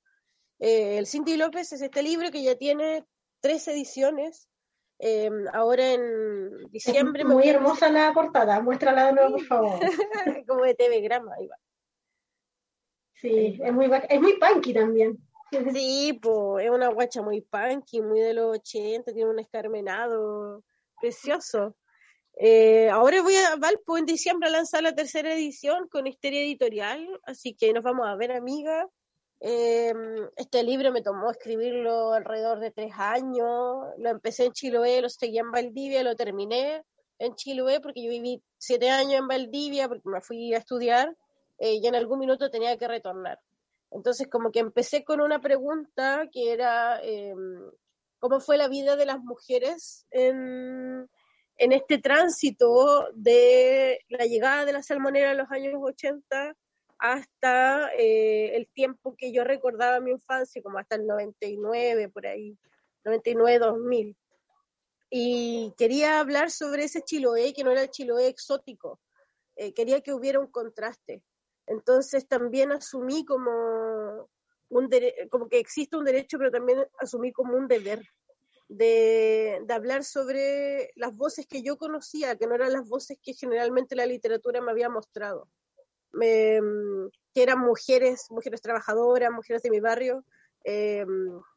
Eh, 0.60 0.98
el 0.98 1.08
Cinti 1.08 1.38
López 1.38 1.72
es 1.72 1.82
este 1.82 2.04
libro 2.04 2.30
que 2.30 2.44
ya 2.44 2.56
tiene 2.56 3.06
tres 3.40 3.68
ediciones. 3.68 4.48
Em, 5.00 5.48
ahora 5.54 5.94
en 5.94 6.70
diciembre. 6.70 7.26
muy 7.26 7.50
hermosa 7.50 7.90
la 7.90 8.14
portada, 8.14 8.62
muéstrala 8.62 9.08
de 9.08 9.14
nuevo, 9.14 9.32
por 9.32 9.46
favor. 9.46 9.80
como 10.48 10.64
de 10.64 10.76
TV 10.76 11.02
Grama, 11.02 11.34
ahí 11.38 11.48
va. 11.48 11.56
Sí, 13.16 13.60
es 13.64 13.74
muy, 13.74 13.90
es 14.10 14.22
muy 14.22 14.38
punky 14.38 14.74
también. 14.74 15.18
Sí, 15.74 16.18
pues 16.22 16.66
es 16.66 16.72
una 16.72 16.88
guacha 16.90 17.22
muy 17.22 17.42
punky, 17.42 18.02
muy 18.02 18.22
de 18.22 18.34
los 18.34 18.58
80, 18.58 19.12
tiene 19.12 19.30
un 19.30 19.40
escarmenado 19.40 20.64
precioso. 21.00 21.76
Eh, 22.38 22.90
ahora 22.90 23.22
voy 23.22 23.36
a 23.36 23.58
Valpo 23.58 23.98
en 23.98 24.06
diciembre 24.06 24.48
a 24.48 24.52
lanzar 24.52 24.82
la 24.84 24.96
tercera 24.96 25.34
edición 25.34 25.88
con 25.90 26.08
Histeria 26.08 26.42
Editorial, 26.42 27.06
así 27.26 27.54
que 27.54 27.74
nos 27.74 27.84
vamos 27.84 28.08
a 28.08 28.16
ver, 28.16 28.32
amiga. 28.32 28.88
Eh, 29.42 29.94
este 30.38 30.64
libro 30.64 30.92
me 30.92 31.02
tomó 31.02 31.32
escribirlo 31.32 32.14
alrededor 32.14 32.60
de 32.60 32.72
tres 32.72 32.94
años. 32.98 33.88
Lo 33.98 34.10
empecé 34.10 34.46
en 34.46 34.54
Chiloé, 34.54 35.02
lo 35.02 35.10
seguí 35.10 35.40
en 35.40 35.52
Valdivia, 35.52 36.04
lo 36.04 36.16
terminé 36.16 36.84
en 37.20 37.36
Chiloé 37.36 37.82
porque 37.82 38.04
yo 38.04 38.10
viví 38.10 38.42
siete 38.58 38.90
años 38.90 39.20
en 39.20 39.28
Valdivia 39.28 39.88
porque 39.88 40.08
me 40.08 40.22
fui 40.22 40.54
a 40.54 40.60
estudiar 40.60 41.16
eh, 41.58 41.76
y 41.76 41.86
en 41.86 41.96
algún 41.96 42.20
minuto 42.20 42.50
tenía 42.50 42.78
que 42.78 42.88
retornar. 42.88 43.40
Entonces, 43.92 44.28
como 44.30 44.52
que 44.52 44.60
empecé 44.60 45.04
con 45.04 45.20
una 45.20 45.42
pregunta 45.42 46.28
que 46.32 46.54
era, 46.54 47.02
eh, 47.04 47.36
¿cómo 48.20 48.40
fue 48.40 48.58
la 48.58 48.70
vida 48.70 48.96
de 48.96 49.06
las 49.06 49.20
mujeres 49.20 50.08
en, 50.12 51.10
en, 51.58 51.72
este 51.74 51.98
tránsito 51.98 53.10
de 53.14 54.00
la 54.08 54.26
llegada 54.26 54.64
de 54.64 54.74
la 54.74 54.82
salmonera 54.82 55.32
en 55.32 55.38
los 55.40 55.52
años 55.52 55.76
80 55.78 56.56
hasta 57.00 57.92
eh, 57.98 58.56
el 58.56 58.68
tiempo 58.70 59.16
que 59.18 59.34
yo 59.34 59.44
recordaba 59.44 60.00
mi 60.00 60.12
infancia, 60.12 60.62
como 60.62 60.78
hasta 60.78 60.96
el 60.96 61.06
99, 61.06 62.10
por 62.10 62.28
ahí, 62.28 62.58
99-2000? 63.04 64.16
Y 65.10 65.74
quería 65.78 66.22
hablar 66.22 66.50
sobre 66.50 66.86
ese 66.86 67.02
Chiloé, 67.02 67.54
que 67.54 67.66
no 67.66 67.72
era 67.72 67.82
el 67.82 67.90
Chiloé 67.90 68.28
exótico. 68.28 69.02
Eh, 69.58 69.74
quería 69.74 70.00
que 70.00 70.14
hubiera 70.14 70.40
un 70.40 70.48
contraste 70.48 71.22
entonces 71.68 72.28
también 72.28 72.72
asumí 72.72 73.26
como, 73.26 74.30
un 74.70 74.90
como 75.30 75.48
que 75.48 75.60
existe 75.60 75.98
un 75.98 76.06
derecho, 76.06 76.38
pero 76.38 76.52
también 76.52 76.86
asumí 77.00 77.32
como 77.32 77.56
un 77.56 77.68
deber 77.68 78.02
de, 78.68 79.66
hablar 79.70 80.04
sobre 80.04 80.92
las 80.96 81.16
voces 81.16 81.46
que 81.46 81.62
yo 81.62 81.78
conocía, 81.78 82.38
que 82.38 82.48
no 82.48 82.56
eran 82.56 82.74
las 82.74 82.88
voces 82.88 83.18
que 83.22 83.34
generalmente 83.34 83.96
la 83.96 84.06
literatura 84.06 84.62
me 84.62 84.72
había 84.72 84.90
mostrado, 84.90 85.50
que 86.20 87.10
eran 87.44 87.60
mujeres, 87.60 88.28
mujeres 88.30 88.62
trabajadoras, 88.62 89.32
mujeres 89.32 89.62
de 89.62 89.70
mi 89.70 89.80
barrio, 89.80 90.24
eh, 90.64 91.06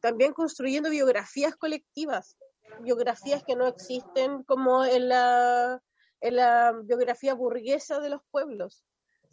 también 0.01 0.33
construyendo 0.33 0.89
biografías 0.89 1.55
colectivas, 1.55 2.37
biografías 2.81 3.43
que 3.43 3.55
no 3.55 3.67
existen 3.67 4.43
como 4.43 4.83
en 4.83 5.09
la, 5.09 5.81
en 6.21 6.35
la 6.35 6.73
biografía 6.83 7.33
burguesa 7.33 7.99
de 7.99 8.09
los 8.09 8.21
pueblos 8.31 8.83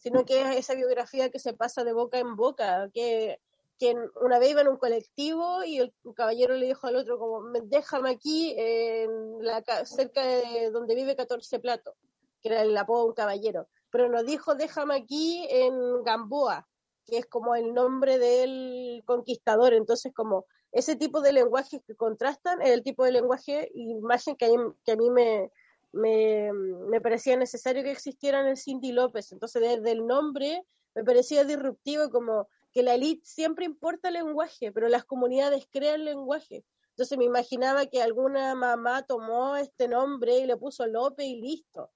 sino 0.03 0.25
que 0.25 0.41
es 0.41 0.57
esa 0.57 0.75
biografía 0.75 1.31
que 1.31 1.39
se 1.39 1.53
pasa 1.53 1.85
de 1.85 1.93
boca 1.93 2.19
en 2.19 2.35
boca, 2.35 2.91
que, 2.93 3.41
que 3.79 3.95
una 4.21 4.41
vez 4.41 4.51
iba 4.51 4.63
en 4.63 4.69
un 4.69 4.77
colectivo 4.77 5.63
y 5.63 5.79
el 5.79 5.95
caballero 6.17 6.55
le 6.57 6.67
dijo 6.67 6.89
al 6.89 6.97
otro 6.97 7.21
como, 7.21 7.41
déjame 7.63 8.11
aquí 8.11 8.53
en 8.59 9.45
la, 9.45 9.63
cerca 9.85 10.27
de 10.27 10.73
donde 10.73 10.97
vive 10.97 11.15
14 11.15 11.61
Plato, 11.61 11.95
que 12.41 12.49
era 12.49 12.63
el 12.63 12.77
apodo 12.77 13.03
de 13.03 13.09
un 13.11 13.15
caballero, 13.15 13.69
pero 13.91 14.09
nos 14.09 14.27
dijo, 14.27 14.57
déjame 14.57 14.97
aquí 14.97 15.47
en 15.49 16.03
Gamboa, 16.03 16.67
que 17.07 17.19
es 17.19 17.27
como 17.27 17.55
el 17.55 17.73
nombre 17.73 18.19
del 18.19 19.05
conquistador, 19.07 19.73
entonces 19.73 20.13
como 20.13 20.47
ese 20.73 20.97
tipo 20.97 21.21
de 21.21 21.33
lenguajes 21.33 21.81
que 21.87 21.95
contrastan 21.95 22.61
es 22.61 22.71
el 22.71 22.83
tipo 22.83 23.05
de 23.05 23.13
lenguaje 23.13 23.71
y 23.73 23.93
imagen 23.93 24.35
que, 24.35 24.49
que 24.85 24.93
a 24.93 24.97
mí 24.97 25.11
me, 25.11 25.53
me, 25.93 26.53
me, 26.53 27.01
parecía 27.01 27.37
necesario 27.37 27.83
que 27.83 27.91
existiera 27.91 28.41
en 28.41 28.49
el 28.49 28.57
Cindy 28.57 28.93
López. 28.93 29.33
Entonces, 29.33 29.63
desde 29.63 29.93
el 29.93 30.07
nombre 30.07 30.65
me 30.95 31.05
parecía 31.05 31.45
disruptivo, 31.45 32.11
como 32.11 32.49
que 32.73 32.83
la 32.83 32.95
elite 32.95 33.25
siempre 33.25 33.65
importa 33.65 34.09
el 34.09 34.15
lenguaje, 34.15 34.73
pero 34.73 34.89
las 34.89 35.05
comunidades 35.05 35.67
crean 35.71 36.05
lenguaje. 36.05 36.65
Entonces 36.91 37.17
me 37.17 37.25
imaginaba 37.25 37.87
que 37.87 38.03
alguna 38.03 38.55
mamá 38.55 39.03
tomó 39.03 39.57
este 39.57 39.89
nombre 39.89 40.39
y 40.39 40.47
le 40.47 40.57
puso 40.57 40.87
López 40.87 41.27
y 41.27 41.41
listo. 41.41 41.91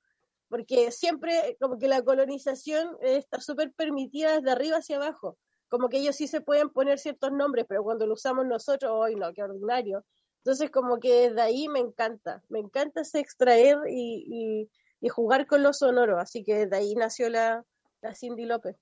Porque 0.48 0.90
siempre, 0.90 1.56
como 1.60 1.78
que 1.78 1.88
la 1.88 2.02
colonización 2.02 2.96
está 3.02 3.40
súper 3.40 3.72
permitida 3.72 4.36
desde 4.36 4.50
arriba 4.50 4.78
hacia 4.78 4.96
abajo. 4.96 5.36
Como 5.68 5.88
que 5.88 5.98
ellos 5.98 6.16
sí 6.16 6.28
se 6.28 6.40
pueden 6.40 6.70
poner 6.70 6.98
ciertos 6.98 7.32
nombres, 7.32 7.66
pero 7.68 7.82
cuando 7.82 8.06
lo 8.06 8.14
usamos 8.14 8.46
nosotros, 8.46 8.92
hoy 8.94 9.16
no, 9.16 9.32
qué 9.32 9.42
ordinario. 9.42 10.04
Entonces, 10.46 10.70
como 10.70 11.00
que 11.00 11.28
desde 11.28 11.42
ahí 11.42 11.66
me 11.66 11.80
encanta, 11.80 12.40
me 12.48 12.60
encanta 12.60 13.00
ese 13.00 13.18
extraer 13.18 13.78
y, 13.90 14.70
jugar 15.10 15.44
con 15.48 15.64
los 15.64 15.78
sonoros, 15.78 16.20
así 16.20 16.44
que 16.44 16.54
desde 16.54 16.76
ahí 16.76 16.94
nació 16.94 17.28
la, 17.28 17.64
Cindy 18.14 18.44
López. 18.44 18.76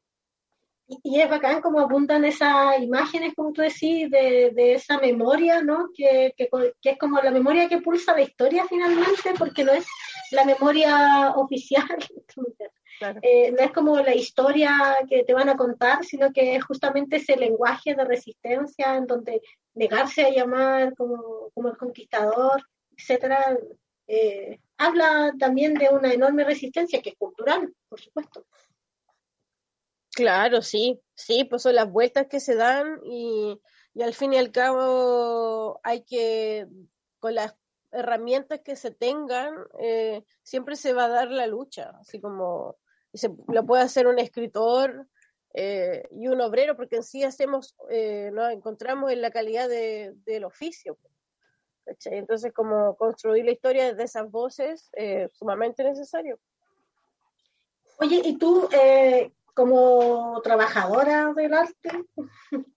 Y, 0.87 1.18
es 1.18 1.31
bacán 1.31 1.62
como 1.62 1.81
apuntan 1.81 2.27
esas 2.27 2.79
imágenes, 2.81 3.33
como 3.35 3.55
tú 3.55 3.62
decís, 3.62 4.11
de, 4.11 4.74
esa 4.74 4.98
memoria, 4.98 5.62
¿no? 5.62 5.88
Que, 5.96 6.35
que, 6.37 6.50
es 6.83 6.98
como 6.98 7.18
la 7.22 7.31
memoria 7.31 7.66
que 7.66 7.81
pulsa 7.81 8.12
la 8.12 8.20
historia 8.20 8.66
finalmente, 8.68 9.33
porque 9.38 9.64
no 9.64 9.72
es 9.72 9.87
la 10.33 10.44
memoria 10.44 11.33
oficial, 11.35 11.87
eh, 13.23 13.53
no 13.53 13.59
es 13.59 13.73
como 13.73 13.99
la 13.99 14.14
historia 14.14 14.97
que 15.09 15.25
te 15.25 15.35
van 15.35 15.49
a 15.49 15.57
contar, 15.57 16.05
sino 16.05 16.33
que 16.33 16.57
es 16.57 16.64
justamente 16.64 17.17
ese 17.17 17.37
lenguaje 17.37 17.95
de 17.95 18.05
resistencia 18.05 18.97
en 18.97 19.07
donde 19.07 19.40
negarse 19.75 20.25
a 20.25 20.31
llamar 20.31 20.95
como, 20.95 21.51
como 21.55 21.69
el 21.69 21.77
conquistador, 21.77 22.62
etcétera, 22.97 23.57
eh, 24.07 24.61
habla 24.79 25.33
también 25.38 25.75
de 25.75 25.88
una 25.88 26.12
enorme 26.12 26.45
resistencia 26.45 27.01
que 27.01 27.11
es 27.11 27.17
cultural, 27.17 27.73
por 27.88 28.01
supuesto. 28.01 28.47
Claro, 30.14 30.62
sí, 30.62 31.01
sí, 31.14 31.45
pues 31.45 31.62
son 31.62 31.75
las 31.75 31.90
vueltas 31.90 32.27
que 32.29 32.38
se 32.38 32.55
dan 32.55 33.01
y, 33.05 33.59
al 34.01 34.14
fin 34.14 34.33
y 34.33 34.38
al 34.38 34.53
cabo 34.53 35.81
hay 35.83 36.05
que, 36.05 36.67
con 37.19 37.35
las 37.35 37.55
herramientas 37.90 38.61
que 38.61 38.77
se 38.77 38.90
tengan, 38.90 39.55
eh, 39.81 40.25
siempre 40.43 40.77
se 40.77 40.93
va 40.93 41.07
a 41.07 41.09
dar 41.09 41.31
la 41.31 41.47
lucha, 41.47 41.90
así 42.01 42.21
como 42.21 42.77
se, 43.14 43.31
lo 43.48 43.64
puede 43.64 43.83
hacer 43.83 44.07
un 44.07 44.18
escritor 44.18 45.07
eh, 45.55 46.07
y 46.11 46.29
un 46.29 46.40
obrero, 46.40 46.77
porque 46.77 46.96
en 46.96 47.03
sí 47.03 47.22
hacemos, 47.22 47.74
eh, 47.90 48.31
nos 48.33 48.53
encontramos 48.53 49.12
en 49.12 49.22
la 49.22 49.31
calidad 49.31 49.68
de, 49.68 50.12
del 50.24 50.44
oficio. 50.44 50.98
Entonces, 52.07 52.53
como 52.53 52.96
construir 52.96 53.44
la 53.44 53.53
historia 53.53 53.90
desde 53.90 54.05
esas 54.05 54.31
voces 54.31 54.88
es 54.92 55.31
sumamente 55.35 55.85
necesario. 55.85 56.40
Oye, 57.98 58.22
¿y 58.24 58.38
tú, 58.38 58.68
como 59.55 60.40
trabajadora 60.42 61.33
del 61.35 61.55
arte, 61.55 62.05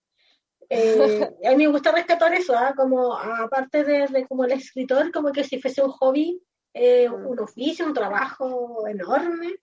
eh, 0.70 1.30
a 1.44 1.50
mí 1.50 1.56
me 1.56 1.66
gusta 1.66 1.92
rescatar 1.92 2.32
eso, 2.34 2.54
¿ah? 2.56 2.74
como 2.76 3.16
aparte 3.16 3.84
de, 3.84 4.26
como 4.28 4.44
el 4.44 4.52
escritor, 4.52 5.10
como 5.12 5.32
que 5.32 5.44
si 5.44 5.60
fuese 5.60 5.82
un 5.82 5.90
hobby, 5.90 6.42
eh, 6.74 7.08
mm. 7.08 7.26
un 7.26 7.40
oficio, 7.40 7.86
un 7.86 7.94
trabajo 7.94 8.86
enorme. 8.86 9.56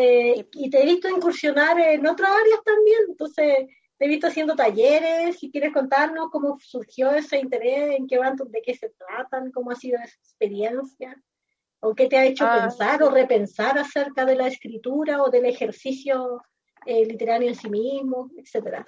Eh, 0.00 0.46
y 0.52 0.70
te 0.70 0.80
he 0.80 0.86
visto 0.86 1.08
incursionar 1.08 1.76
en 1.80 2.06
otras 2.06 2.30
áreas 2.30 2.62
también, 2.64 3.00
entonces 3.08 3.66
te 3.96 4.04
he 4.04 4.08
visto 4.08 4.28
haciendo 4.28 4.54
talleres, 4.54 5.40
si 5.40 5.50
quieres 5.50 5.72
contarnos 5.72 6.30
cómo 6.30 6.56
surgió 6.60 7.10
ese 7.10 7.38
interés, 7.38 7.96
en 7.96 8.06
qué 8.06 8.16
van, 8.16 8.36
de 8.36 8.62
qué 8.62 8.76
se 8.76 8.90
tratan, 8.90 9.50
cómo 9.50 9.72
ha 9.72 9.74
sido 9.74 9.98
esa 9.98 10.14
experiencia, 10.14 11.20
o 11.80 11.96
qué 11.96 12.06
te 12.06 12.16
ha 12.16 12.26
hecho 12.26 12.46
ah, 12.46 12.60
pensar 12.60 13.02
o 13.02 13.10
repensar 13.10 13.76
acerca 13.76 14.24
de 14.24 14.36
la 14.36 14.46
escritura 14.46 15.20
o 15.20 15.30
del 15.30 15.46
ejercicio 15.46 16.42
literario 16.86 17.48
en 17.48 17.56
sí 17.56 17.68
mismo, 17.68 18.30
etcétera. 18.36 18.86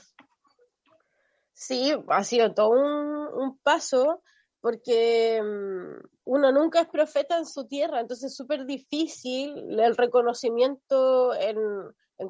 Sí, 1.52 1.92
ha 2.06 2.22
sido 2.22 2.54
todo 2.54 2.70
un, 2.70 3.58
paso 3.64 4.22
porque 4.60 5.40
mm, 5.42 6.06
uno 6.24 6.52
nunca 6.52 6.80
es 6.80 6.88
profeta 6.88 7.38
en 7.38 7.46
su 7.46 7.66
tierra, 7.66 8.00
entonces 8.00 8.32
es 8.32 8.36
súper 8.36 8.66
difícil 8.66 9.80
el 9.80 9.96
reconocimiento 9.96 11.34
en, 11.34 11.58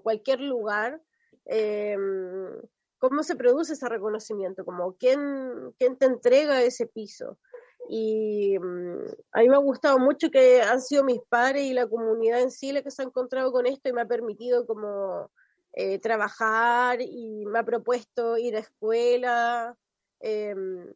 cualquier 0.02 0.40
lugar. 0.40 1.00
Eh, 1.46 1.96
¿Cómo 2.98 3.22
se 3.22 3.34
produce 3.34 3.72
ese 3.72 3.88
reconocimiento? 3.88 4.64
Como, 4.64 4.94
¿quién, 4.94 5.74
quién 5.78 5.96
te 5.96 6.06
entrega 6.06 6.62
ese 6.62 6.86
piso? 6.86 7.38
Y 7.88 8.58
mm, 8.58 9.04
a 9.32 9.40
mí 9.40 9.48
me 9.48 9.56
ha 9.56 9.60
gustado 9.60 9.98
mucho 9.98 10.30
que 10.30 10.62
han 10.62 10.80
sido 10.80 11.02
mis 11.02 11.20
padres 11.28 11.64
y 11.64 11.74
la 11.74 11.88
comunidad 11.88 12.40
en 12.40 12.50
sí 12.50 12.72
la 12.72 12.82
que 12.82 12.90
se 12.90 13.02
ha 13.02 13.06
encontrado 13.06 13.50
con 13.50 13.66
esto 13.66 13.88
y 13.88 13.92
me 13.92 14.02
ha 14.02 14.06
permitido 14.06 14.66
como 14.66 15.30
eh, 15.72 15.98
trabajar 15.98 17.00
y 17.00 17.44
me 17.46 17.58
ha 17.58 17.64
propuesto 17.64 18.36
ir 18.36 18.54
a 18.54 18.60
escuela. 18.60 19.76
Em, 20.20 20.92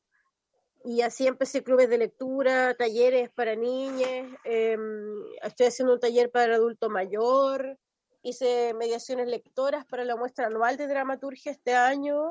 y 0.85 1.01
así 1.01 1.27
empecé 1.27 1.65
clubes 1.65 1.89
de 1.89 1.97
lectura, 1.97 2.75
talleres 2.75 3.31
para 3.31 3.57
niñas, 3.57 4.29
em, 4.45 5.25
estoy 5.43 5.67
haciendo 5.67 5.95
un 5.95 6.01
taller 6.01 6.31
para 6.31 6.45
el 6.45 6.53
adulto 6.53 6.91
mayor, 6.91 7.79
hice 8.23 8.75
mediaciones 8.75 9.29
lectoras 9.29 9.87
para 9.87 10.05
la 10.05 10.17
muestra 10.17 10.47
anual 10.47 10.77
de 10.77 10.87
dramaturgia 10.87 11.53
este 11.53 11.75
año. 11.75 12.29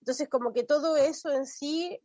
Entonces, 0.00 0.28
como 0.28 0.52
que 0.52 0.64
todo 0.64 0.96
eso 0.96 1.30
en 1.30 1.46
sí 1.46 2.00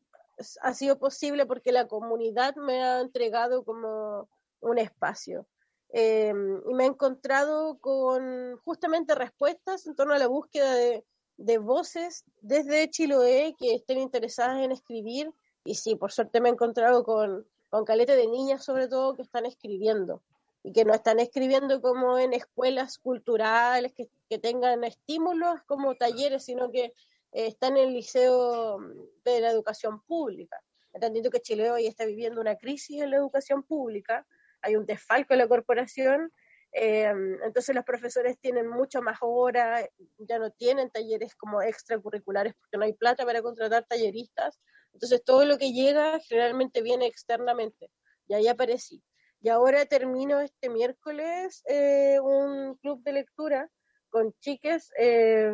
ha 0.61 0.73
sido 0.75 0.99
posible 0.99 1.47
porque 1.47 1.71
la 1.71 1.87
comunidad 1.87 2.55
me 2.55 2.83
ha 2.83 3.01
entregado 3.01 3.63
como 3.63 4.29
un 4.59 4.77
espacio. 4.77 5.47
Em, 5.89 6.61
y 6.69 6.73
me 6.75 6.83
he 6.83 6.87
encontrado 6.87 7.79
con 7.79 8.57
justamente 8.57 9.15
respuestas 9.15 9.87
en 9.87 9.95
torno 9.95 10.13
a 10.13 10.19
la 10.19 10.27
búsqueda 10.27 10.75
de, 10.75 11.05
de 11.37 11.57
voces 11.57 12.23
desde 12.41 12.89
Chiloé 12.89 13.55
que 13.57 13.73
estén 13.75 13.97
interesadas 13.99 14.59
en 14.63 14.71
escribir. 14.71 15.33
Y 15.67 15.75
sí, 15.75 15.97
por 15.97 16.13
suerte 16.13 16.39
me 16.39 16.47
he 16.47 16.53
encontrado 16.53 17.03
con, 17.03 17.45
con 17.69 17.83
calete 17.83 18.15
de 18.15 18.27
niñas 18.27 18.63
sobre 18.63 18.87
todo 18.87 19.15
que 19.15 19.21
están 19.21 19.45
escribiendo 19.45 20.23
y 20.63 20.71
que 20.71 20.85
no 20.85 20.93
están 20.93 21.19
escribiendo 21.19 21.81
como 21.81 22.17
en 22.17 22.31
escuelas 22.31 22.97
culturales 22.97 23.91
que, 23.91 24.07
que 24.29 24.39
tengan 24.39 24.85
estímulos 24.85 25.61
como 25.65 25.95
talleres, 25.95 26.45
sino 26.45 26.71
que 26.71 26.85
eh, 26.85 26.93
están 27.33 27.75
en 27.75 27.89
el 27.89 27.93
liceo 27.95 28.79
de 29.25 29.41
la 29.41 29.51
educación 29.51 30.01
pública. 30.03 30.57
Entendiendo 30.93 31.29
que 31.29 31.41
Chile 31.41 31.69
hoy 31.69 31.85
está 31.85 32.05
viviendo 32.05 32.39
una 32.39 32.55
crisis 32.55 33.01
en 33.01 33.11
la 33.11 33.17
educación 33.17 33.61
pública, 33.61 34.25
hay 34.61 34.77
un 34.77 34.85
desfalco 34.85 35.33
en 35.33 35.39
la 35.39 35.49
corporación, 35.49 36.31
eh, 36.71 37.11
entonces 37.43 37.75
los 37.75 37.83
profesores 37.83 38.39
tienen 38.39 38.69
mucho 38.69 39.01
más 39.01 39.17
horas, 39.19 39.85
ya 40.17 40.39
no 40.39 40.49
tienen 40.49 40.89
talleres 40.89 41.35
como 41.35 41.61
extracurriculares 41.61 42.53
porque 42.55 42.77
no 42.77 42.85
hay 42.85 42.93
plata 42.93 43.25
para 43.25 43.41
contratar 43.41 43.83
talleristas, 43.83 44.61
entonces 44.97 45.23
todo 45.23 45.45
lo 45.45 45.59
que 45.59 45.73
llega 45.73 46.19
generalmente 46.21 46.81
viene 46.81 47.05
externamente, 47.05 47.91
y 48.27 48.33
ahí 48.33 48.47
aparecí. 48.47 49.03
Y 49.41 49.49
ahora 49.49 49.85
termino 49.85 50.39
este 50.39 50.69
miércoles 50.69 51.61
eh, 51.67 52.19
un 52.19 52.75
club 52.77 53.03
de 53.03 53.13
lectura 53.13 53.69
con 54.09 54.33
chiques 54.39 54.89
eh, 54.97 55.53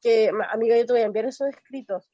que, 0.00 0.30
amiga, 0.50 0.78
yo 0.78 0.86
te 0.86 0.92
voy 0.94 1.02
a 1.02 1.06
enviar 1.06 1.26
esos 1.26 1.48
escritos. 1.48 2.08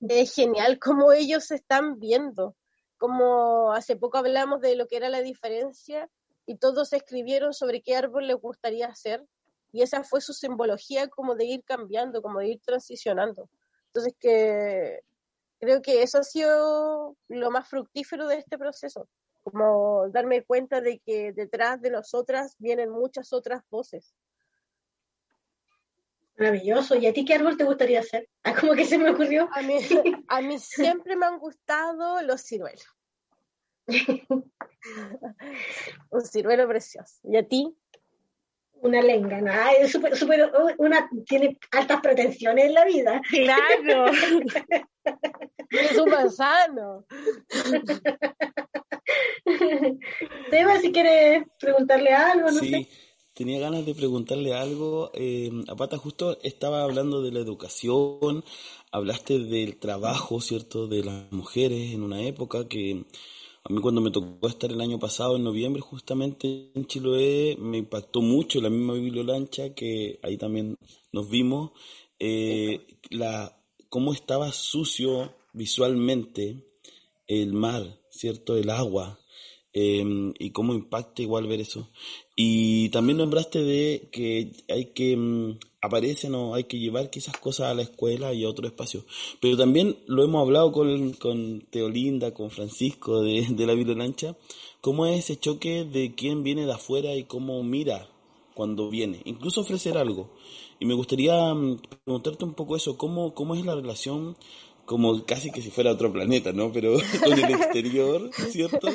Es 0.00 0.34
genial 0.34 0.80
cómo 0.80 1.12
ellos 1.12 1.44
se 1.44 1.54
están 1.54 2.00
viendo 2.00 2.56
como 2.96 3.72
hace 3.72 3.96
poco 3.96 4.18
hablamos 4.18 4.60
de 4.60 4.74
lo 4.74 4.86
que 4.88 4.96
era 4.96 5.08
la 5.08 5.20
diferencia 5.20 6.08
y 6.46 6.56
todos 6.56 6.92
escribieron 6.92 7.52
sobre 7.52 7.80
qué 7.80 7.94
árbol 7.94 8.26
les 8.26 8.36
gustaría 8.36 8.86
hacer 8.86 9.24
y 9.72 9.82
esa 9.82 10.04
fue 10.04 10.20
su 10.20 10.32
simbología 10.32 11.08
como 11.08 11.34
de 11.34 11.44
ir 11.44 11.64
cambiando, 11.64 12.22
como 12.22 12.40
de 12.40 12.48
ir 12.48 12.60
transicionando. 12.64 13.48
Entonces 13.88 14.14
que 14.18 15.00
creo 15.64 15.82
que 15.82 16.02
eso 16.02 16.18
ha 16.18 16.22
sido 16.22 17.16
lo 17.28 17.50
más 17.50 17.68
fructífero 17.68 18.26
de 18.28 18.36
este 18.36 18.58
proceso, 18.58 19.08
como 19.42 20.08
darme 20.10 20.42
cuenta 20.42 20.80
de 20.80 21.00
que 21.00 21.32
detrás 21.32 21.80
de 21.80 21.90
nosotras 21.90 22.54
vienen 22.58 22.90
muchas 22.90 23.32
otras 23.32 23.62
voces. 23.70 24.14
Maravilloso. 26.36 26.96
¿Y 26.96 27.06
a 27.06 27.12
ti 27.12 27.24
qué 27.24 27.34
árbol 27.34 27.56
te 27.56 27.64
gustaría 27.64 28.00
hacer? 28.00 28.28
Ah, 28.46 28.54
como 28.54 28.74
que 28.74 28.84
se 28.84 28.98
me 28.98 29.08
ocurrió. 29.10 29.48
A 29.54 29.62
mí, 29.62 29.78
a 30.28 30.42
mí 30.42 30.58
siempre 30.58 31.16
me 31.16 31.24
han 31.24 31.38
gustado 31.38 32.20
los 32.20 32.42
ciruelos. 32.42 32.86
Un 36.10 36.20
ciruelo 36.26 36.68
precioso. 36.68 37.14
¿Y 37.22 37.38
a 37.38 37.48
ti? 37.48 37.74
Una 38.82 39.00
lenga, 39.00 39.40
¿no? 39.40 39.50
es 39.78 39.92
super, 39.92 40.14
super, 40.14 40.52
una, 40.76 41.08
tiene 41.26 41.58
altas 41.70 42.02
pretensiones 42.02 42.66
en 42.66 42.74
la 42.74 42.84
vida. 42.84 43.22
Claro. 43.30 44.12
Es 45.70 45.98
un 45.98 46.10
manzano. 46.10 47.04
Seba, 50.50 50.80
si 50.80 50.92
quieres 50.92 51.44
preguntarle 51.58 52.12
algo, 52.12 52.50
no 52.50 52.60
sé 52.60 52.88
tenía 53.34 53.58
ganas 53.58 53.84
de 53.84 53.94
preguntarle 53.94 54.54
algo. 54.54 55.10
Eh, 55.12 55.50
Apata, 55.68 55.98
justo 55.98 56.38
estaba 56.42 56.82
hablando 56.82 57.20
de 57.20 57.32
la 57.32 57.40
educación, 57.40 58.44
hablaste 58.92 59.40
del 59.40 59.76
trabajo, 59.76 60.40
¿cierto?, 60.40 60.86
de 60.86 61.04
las 61.04 61.30
mujeres 61.32 61.92
en 61.92 62.02
una 62.02 62.22
época 62.22 62.68
que 62.68 63.04
a 63.64 63.72
mí 63.72 63.80
cuando 63.80 64.00
me 64.00 64.10
tocó 64.10 64.46
estar 64.46 64.70
el 64.70 64.80
año 64.80 64.98
pasado, 64.98 65.36
en 65.36 65.44
noviembre, 65.44 65.80
justamente 65.80 66.70
en 66.74 66.86
Chiloé, 66.86 67.56
me 67.58 67.78
impactó 67.78 68.20
mucho 68.20 68.60
la 68.60 68.70
misma 68.70 68.94
bibliolancha 68.94 69.74
que 69.74 70.20
ahí 70.22 70.36
también 70.36 70.76
nos 71.12 71.28
vimos, 71.30 71.72
eh, 72.18 72.86
la, 73.10 73.56
cómo 73.94 74.12
estaba 74.12 74.50
sucio 74.50 75.32
visualmente 75.52 76.66
el 77.28 77.52
mar, 77.52 78.00
¿cierto?, 78.10 78.56
el 78.56 78.70
agua. 78.70 79.20
Em, 79.72 80.34
y 80.36 80.50
cómo 80.50 80.74
impacta 80.74 81.22
igual 81.22 81.46
ver 81.46 81.60
eso. 81.60 81.90
Y 82.34 82.88
también 82.88 83.18
nombraste 83.18 83.62
de 83.62 84.08
que 84.10 84.50
hay 84.68 84.86
que, 84.86 85.16
mm, 85.16 85.58
aparecen 85.80 86.34
o 86.34 86.56
hay 86.56 86.64
que 86.64 86.80
llevar 86.80 87.08
quizás 87.08 87.36
cosas 87.38 87.68
a 87.68 87.74
la 87.74 87.82
escuela 87.82 88.34
y 88.34 88.42
a 88.42 88.48
otro 88.48 88.66
espacio. 88.66 89.04
Pero 89.40 89.56
también 89.56 89.96
lo 90.08 90.24
hemos 90.24 90.42
hablado 90.42 90.72
con, 90.72 91.12
con 91.12 91.60
Teolinda, 91.70 92.34
con 92.34 92.50
Francisco 92.50 93.22
de, 93.22 93.46
de 93.48 93.66
la 93.66 93.74
Lancha, 93.74 94.36
cómo 94.80 95.06
es 95.06 95.20
ese 95.20 95.38
choque 95.38 95.84
de 95.84 96.16
quién 96.16 96.42
viene 96.42 96.66
de 96.66 96.72
afuera 96.72 97.14
y 97.14 97.24
cómo 97.24 97.62
mira 97.62 98.08
cuando 98.54 98.88
viene, 98.90 99.20
incluso 99.24 99.60
ofrecer 99.60 99.98
algo. 99.98 100.30
Y 100.84 100.86
me 100.86 100.92
gustaría 100.92 101.54
mm, 101.54 101.80
preguntarte 102.04 102.44
un 102.44 102.52
poco 102.52 102.76
eso, 102.76 102.98
cómo, 102.98 103.32
cómo 103.32 103.54
es 103.54 103.64
la 103.64 103.74
relación 103.74 104.36
como 104.84 105.24
casi 105.24 105.50
que 105.50 105.62
si 105.62 105.70
fuera 105.70 105.92
otro 105.92 106.12
planeta, 106.12 106.52
¿no? 106.52 106.72
Pero 106.72 106.98
con 107.24 107.32
el 107.32 107.54
exterior, 107.54 108.30
¿cierto? 108.50 108.88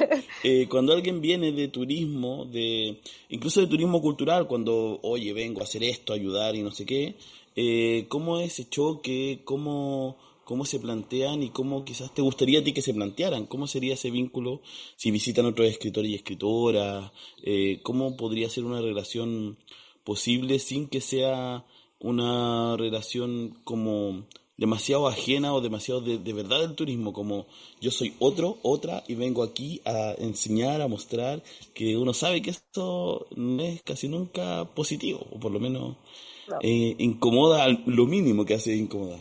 Eh, 0.43 0.67
cuando 0.69 0.93
alguien 0.93 1.19
viene 1.19 1.51
de 1.51 1.67
turismo, 1.69 2.45
de 2.45 3.01
incluso 3.29 3.59
de 3.59 3.65
turismo 3.65 4.03
cultural, 4.03 4.45
cuando, 4.45 4.99
oye, 5.01 5.33
vengo 5.33 5.61
a 5.61 5.63
hacer 5.63 5.83
esto, 5.83 6.13
ayudar 6.13 6.55
y 6.55 6.61
no 6.61 6.69
sé 6.69 6.85
qué, 6.85 7.15
eh, 7.55 8.05
¿cómo 8.07 8.39
es 8.39 8.53
ese 8.53 8.69
choque? 8.69 9.41
¿Cómo, 9.43 10.15
¿Cómo 10.43 10.65
se 10.65 10.79
plantean 10.79 11.41
y 11.41 11.49
cómo 11.49 11.85
quizás 11.85 12.13
te 12.13 12.21
gustaría 12.21 12.59
a 12.59 12.63
ti 12.63 12.71
que 12.71 12.83
se 12.83 12.93
plantearan? 12.93 13.47
¿Cómo 13.47 13.65
sería 13.65 13.95
ese 13.95 14.11
vínculo 14.11 14.61
si 14.95 15.09
visitan 15.09 15.47
otros 15.47 15.67
escritores 15.67 16.11
y 16.11 16.15
escritoras? 16.15 17.11
Eh, 17.41 17.79
¿Cómo 17.81 18.15
podría 18.15 18.47
ser 18.47 18.65
una 18.65 18.79
relación 18.79 19.57
posible 20.03 20.59
sin 20.59 20.87
que 20.87 21.01
sea 21.01 21.65
una 21.99 22.77
relación 22.77 23.57
como 23.63 24.23
demasiado 24.57 25.07
ajena 25.07 25.53
o 25.53 25.61
demasiado 25.61 26.01
de, 26.01 26.17
de, 26.17 26.33
verdad 26.33 26.59
del 26.59 26.75
turismo, 26.75 27.13
como 27.13 27.47
yo 27.79 27.91
soy 27.91 28.15
otro, 28.19 28.57
otra, 28.61 29.03
y 29.07 29.15
vengo 29.15 29.41
aquí 29.41 29.81
a 29.85 30.13
enseñar, 30.17 30.81
a 30.81 30.87
mostrar 30.87 31.41
que 31.73 31.95
uno 31.95 32.13
sabe 32.13 32.41
que 32.41 32.49
esto 32.49 33.27
no 33.35 33.63
es 33.63 33.81
casi 33.83 34.09
nunca 34.09 34.65
positivo, 34.75 35.25
o 35.31 35.39
por 35.39 35.51
lo 35.51 35.61
menos 35.61 35.95
eh, 36.61 36.95
incomoda 36.97 37.67
lo 37.85 38.05
mínimo 38.05 38.45
que 38.45 38.55
hace 38.55 38.75
incomodar. 38.75 39.19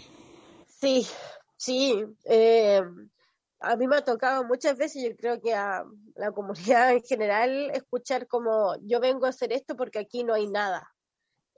Sí, 0.67 1.07
sí. 1.57 1.95
Eh, 2.25 2.83
a 3.61 3.77
mí 3.77 3.87
me 3.87 3.97
ha 3.97 4.05
tocado 4.05 4.45
muchas 4.45 4.77
veces, 4.77 5.05
yo 5.05 5.17
creo 5.17 5.41
que 5.41 5.55
a 5.55 5.85
la 6.17 6.33
comunidad 6.33 6.93
en 6.93 7.03
general, 7.03 7.71
escuchar 7.75 8.27
como 8.27 8.77
yo 8.83 8.99
vengo 9.01 9.27
a 9.27 9.31
hacer 9.31 9.53
esto 9.53 9.77
porque 9.77 9.99
aquí 10.01 10.25
no 10.25 10.35
hay 10.35 10.49
nada. 10.49 10.93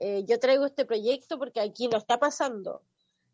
Eh, 0.03 0.23
yo 0.25 0.39
traigo 0.39 0.65
este 0.65 0.83
proyecto 0.83 1.37
porque 1.37 1.61
aquí 1.61 1.87
no 1.87 1.99
está 1.99 2.17
pasando. 2.17 2.81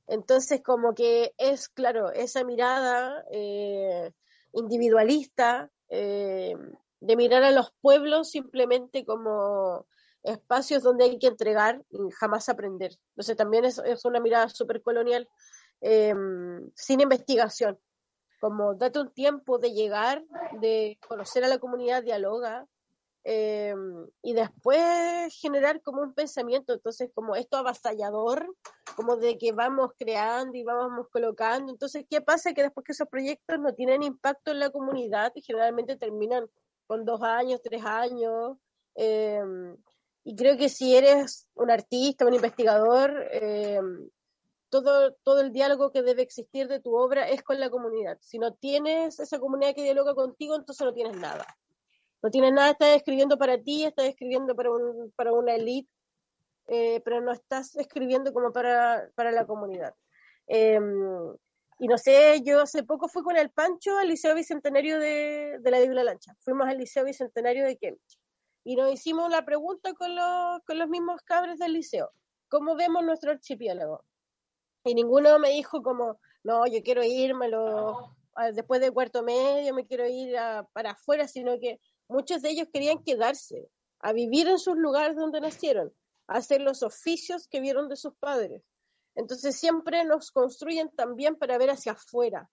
Entonces, 0.05 0.61
como 0.61 0.93
que 0.93 1.33
es, 1.37 1.69
claro, 1.69 2.11
esa 2.11 2.43
mirada 2.43 3.23
eh, 3.31 4.11
individualista 4.51 5.71
eh, 5.87 6.55
de 6.99 7.15
mirar 7.15 7.43
a 7.43 7.51
los 7.51 7.71
pueblos 7.79 8.31
simplemente 8.31 9.05
como 9.05 9.87
espacios 10.23 10.83
donde 10.83 11.05
hay 11.05 11.19
que 11.19 11.27
entregar 11.27 11.85
y 11.89 12.11
jamás 12.11 12.49
aprender. 12.49 12.91
Entonces, 13.11 13.37
también 13.37 13.63
es, 13.63 13.77
es 13.79 14.03
una 14.03 14.19
mirada 14.19 14.49
súper 14.49 14.81
colonial, 14.81 15.29
sin 15.79 17.01
investigación 17.01 17.79
como 18.39 18.75
date 18.75 18.99
un 18.99 19.11
tiempo 19.11 19.57
de 19.57 19.71
llegar, 19.71 20.23
de 20.59 20.99
conocer 21.07 21.43
a 21.43 21.47
la 21.47 21.59
comunidad, 21.59 22.03
dialoga, 22.03 22.67
eh, 23.29 23.75
y 24.21 24.31
después 24.31 25.37
generar 25.41 25.81
como 25.81 26.01
un 26.01 26.13
pensamiento, 26.13 26.71
entonces 26.71 27.11
como 27.13 27.35
esto 27.35 27.57
avasallador, 27.57 28.55
como 28.95 29.17
de 29.17 29.37
que 29.37 29.51
vamos 29.51 29.91
creando 29.99 30.55
y 30.57 30.63
vamos 30.63 31.07
colocando, 31.11 31.73
entonces 31.73 32.05
¿qué 32.09 32.21
pasa? 32.21 32.53
Que 32.53 32.63
después 32.63 32.85
que 32.85 32.93
esos 32.93 33.09
proyectos 33.09 33.59
no 33.59 33.73
tienen 33.73 34.01
impacto 34.01 34.51
en 34.51 34.59
la 34.59 34.69
comunidad 34.69 35.33
y 35.35 35.41
generalmente 35.41 35.97
terminan 35.97 36.49
con 36.85 37.03
dos 37.03 37.21
años, 37.21 37.59
tres 37.61 37.83
años, 37.83 38.55
eh, 38.95 39.43
y 40.23 40.33
creo 40.37 40.55
que 40.55 40.69
si 40.69 40.95
eres 40.95 41.49
un 41.55 41.69
artista, 41.69 42.25
un 42.25 42.33
investigador, 42.33 43.27
eh, 43.33 43.81
todo, 44.69 45.15
todo 45.23 45.41
el 45.41 45.51
diálogo 45.51 45.91
que 45.91 46.01
debe 46.01 46.21
existir 46.21 46.69
de 46.69 46.79
tu 46.79 46.95
obra 46.95 47.27
es 47.27 47.43
con 47.43 47.59
la 47.59 47.69
comunidad. 47.69 48.17
Si 48.21 48.39
no 48.39 48.53
tienes 48.53 49.19
esa 49.19 49.37
comunidad 49.37 49.75
que 49.75 49.83
dialoga 49.83 50.15
contigo, 50.15 50.55
entonces 50.55 50.85
no 50.85 50.93
tienes 50.93 51.17
nada. 51.17 51.45
No 52.27 52.31
tienes 52.31 52.51
nada, 52.51 52.71
estás 52.71 52.97
escribiendo 52.97 53.37
para 53.37 53.57
ti, 53.57 53.85
estás 53.85 54.07
escribiendo 54.07 54.53
para, 54.53 54.69
para 55.15 55.31
una 55.31 55.55
elite, 55.55 55.89
eh, 56.67 56.99
pero 57.05 57.21
no 57.21 57.31
estás 57.31 57.73
escribiendo 57.77 58.33
como 58.33 58.51
para, 58.51 59.09
para 59.15 59.31
la 59.31 59.45
comunidad. 59.45 59.95
Em, 60.45 61.33
y 61.79 61.87
no 61.87 61.97
sé, 61.97 62.41
yo 62.43 62.59
hace 62.59 62.83
poco 62.83 63.07
fui 63.07 63.23
con 63.23 63.37
el 63.37 63.49
Pancho 63.49 63.97
al 63.97 64.09
Liceo 64.09 64.35
Bicentenario 64.35 64.99
de, 64.99 65.59
de 65.61 65.71
la 65.71 65.79
Biblia 65.79 66.03
Lancha. 66.03 66.35
Fuimos 66.41 66.67
al 66.67 66.77
Liceo 66.77 67.05
Bicentenario 67.05 67.63
de 67.63 67.77
Cambridge. 67.77 68.19
Y 68.65 68.75
nos 68.75 68.91
hicimos 68.91 69.29
la 69.29 69.45
pregunta 69.45 69.93
con 69.93 70.13
los, 70.13 70.59
con 70.65 70.77
los 70.79 70.89
mismos 70.89 71.21
cabres 71.21 71.59
del 71.59 71.71
liceo. 71.71 72.11
¿Cómo 72.49 72.75
vemos 72.75 73.05
nuestro 73.05 73.31
archipiélago? 73.31 74.03
y 74.83 74.95
ninguno 74.95 75.39
me 75.39 75.51
dijo 75.51 75.81
como, 75.81 76.19
no, 76.43 76.67
yo 76.67 76.83
quiero 76.83 77.05
irme 77.05 77.49
después 78.53 78.81
de 78.81 78.91
cuarto 78.91 79.23
medio, 79.23 79.73
me 79.73 79.85
quiero 79.85 80.05
ir 80.05 80.35
para 80.73 80.91
afuera, 80.91 81.25
sino 81.29 81.57
que 81.57 81.79
muchos 82.07 82.41
de 82.41 82.49
ellos 82.49 82.67
querían 82.71 83.03
quedarse, 83.03 83.69
a 83.99 84.13
vivir 84.13 84.47
en 84.47 84.59
sus 84.59 84.77
lugares 84.77 85.15
donde 85.15 85.41
nacieron, 85.41 85.93
a 86.27 86.37
hacer 86.37 86.61
los 86.61 86.83
oficios 86.83 87.47
que 87.47 87.59
vieron 87.59 87.89
de 87.89 87.95
sus 87.95 88.13
padres. 88.15 88.63
Entonces 89.15 89.55
siempre 89.55 90.03
nos 90.05 90.31
construyen 90.31 90.89
también 90.91 91.35
para 91.35 91.57
ver 91.57 91.71
hacia 91.71 91.93
afuera, 91.93 92.49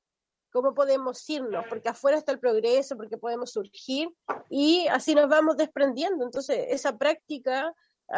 cómo 0.51 0.73
podemos 0.73 1.29
irnos, 1.29 1.65
porque 1.69 1.89
afuera 1.89 2.17
está 2.17 2.33
el 2.33 2.39
progreso, 2.39 2.97
porque 2.97 3.19
podemos 3.19 3.53
surgir 3.53 4.09
y 4.49 4.87
así 4.89 5.15
nos 5.15 5.29
vamos 5.29 5.57
desprendiendo. 5.57 6.25
Entonces 6.25 6.67
esa 6.71 6.97
práctica 6.97 7.75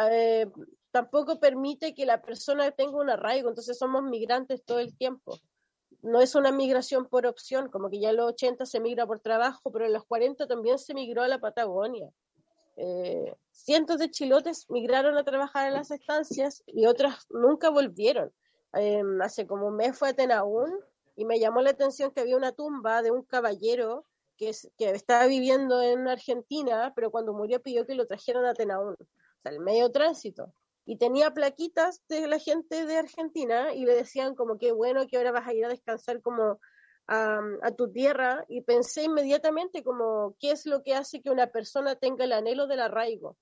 eh, 0.09 0.47
tampoco 0.91 1.39
permite 1.39 1.93
que 1.93 2.05
la 2.05 2.21
persona 2.21 2.71
tenga 2.71 2.97
un 2.97 3.09
arraigo, 3.09 3.49
entonces 3.49 3.77
somos 3.77 4.03
migrantes 4.03 4.63
todo 4.63 4.79
el 4.79 4.95
tiempo. 4.95 5.39
No 6.01 6.21
es 6.21 6.35
una 6.35 6.51
migración 6.51 7.05
por 7.05 7.25
opción, 7.25 7.69
como 7.69 7.89
que 7.89 7.99
ya 7.99 8.11
en 8.11 8.17
los 8.17 8.27
80 8.27 8.65
se 8.65 8.79
migra 8.79 9.05
por 9.07 9.19
trabajo, 9.19 9.71
pero 9.71 9.85
en 9.85 9.93
los 9.93 10.05
40 10.05 10.47
también 10.47 10.77
se 10.77 10.93
migró 10.93 11.23
a 11.23 11.27
la 11.27 11.39
Patagonia. 11.39 12.11
Eh, 12.75 13.35
cientos 13.51 13.97
de 13.97 14.11
chilotes 14.11 14.69
migraron 14.69 15.17
a 15.17 15.23
trabajar 15.23 15.67
en 15.67 15.73
las 15.73 15.89
estancias 15.89 16.63
y 16.67 16.85
otras 16.85 17.25
nunca 17.29 17.69
volvieron. 17.69 18.31
Em, 18.73 19.21
hace 19.21 19.47
como 19.47 19.67
un 19.67 19.75
mes 19.75 19.97
fue 19.97 20.09
a 20.09 20.13
Tenaún 20.13 20.71
y 21.15 21.25
me 21.25 21.39
llamó 21.39 21.61
la 21.61 21.71
atención 21.71 22.11
que 22.11 22.21
había 22.21 22.37
una 22.37 22.51
tumba 22.51 23.01
de 23.01 23.09
un 23.09 23.23
caballero 23.23 24.05
que, 24.37 24.51
que 24.77 24.91
estaba 24.91 25.25
viviendo 25.25 25.81
en 25.81 26.07
Argentina, 26.07 26.93
pero 26.95 27.09
cuando 27.09 27.33
murió 27.33 27.61
pidió 27.63 27.87
que 27.87 27.95
lo 27.95 28.05
trajeran 28.05 28.45
a 28.45 28.53
Tenaún, 28.53 28.93
o 28.93 29.41
sea, 29.41 29.51
el 29.51 29.59
medio 29.59 29.91
tránsito 29.91 30.53
y 30.87 30.95
tenía 30.95 31.31
plaquitas 31.31 32.01
de 32.07 32.27
la 32.27 32.39
gente 32.39 32.85
de 32.85 32.95
Argentina 32.95 33.73
y 33.73 33.83
le 33.83 33.93
decían 33.93 34.35
como 34.35 34.57
que 34.57 34.71
bueno 34.71 35.05
que 35.05 35.17
ahora 35.17 35.33
vas 35.33 35.45
a 35.45 35.53
ir 35.53 35.65
a 35.65 35.69
descansar 35.69 36.21
como 36.21 36.61
a, 37.07 37.71
tu 37.77 37.91
tierra 37.91 38.45
y 38.47 38.61
pensé 38.61 39.03
inmediatamente 39.03 39.83
como 39.83 40.35
qué 40.39 40.51
es 40.51 40.65
lo 40.65 40.83
que 40.83 40.95
hace 40.95 41.21
que 41.21 41.29
una 41.29 41.47
persona 41.47 41.95
tenga 41.95 42.23
el 42.23 42.31
anhelo 42.31 42.67
del 42.67 42.79
arraigo, 42.79 43.35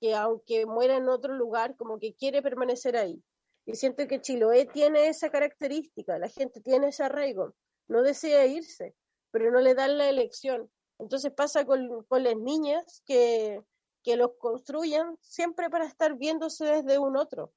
que 0.00 0.14
aunque 0.14 0.66
muera 0.66 0.96
en 0.98 1.08
otro 1.08 1.34
lugar 1.34 1.76
como 1.76 1.98
que 1.98 2.14
quiere 2.14 2.42
permanecer 2.42 2.96
ahí. 2.96 3.22
Y 3.64 3.74
siento 3.76 4.06
que 4.06 4.20
Chiloé 4.20 4.66
tiene 4.66 5.08
esa 5.08 5.30
característica, 5.30 6.18
la 6.18 6.28
gente 6.28 6.60
tiene 6.60 6.88
ese 6.88 7.04
arraigo, 7.04 7.54
no 7.88 8.02
desea 8.02 8.46
irse, 8.46 8.94
pero 9.30 9.50
no 9.50 9.60
le 9.60 9.74
dan 9.74 9.96
la 9.96 10.10
elección. 10.10 10.70
Entonces 10.98 11.32
pasa 11.32 11.64
con, 11.64 12.04
con 12.04 12.22
las 12.22 12.36
niñas 12.36 13.02
que 13.06 13.62
que 14.02 14.16
los 14.16 14.32
construyan 14.38 15.16
siempre 15.20 15.70
para 15.70 15.86
estar 15.86 16.16
viéndose 16.16 16.64
desde 16.64 16.98
un 16.98 17.16
otro. 17.16 17.52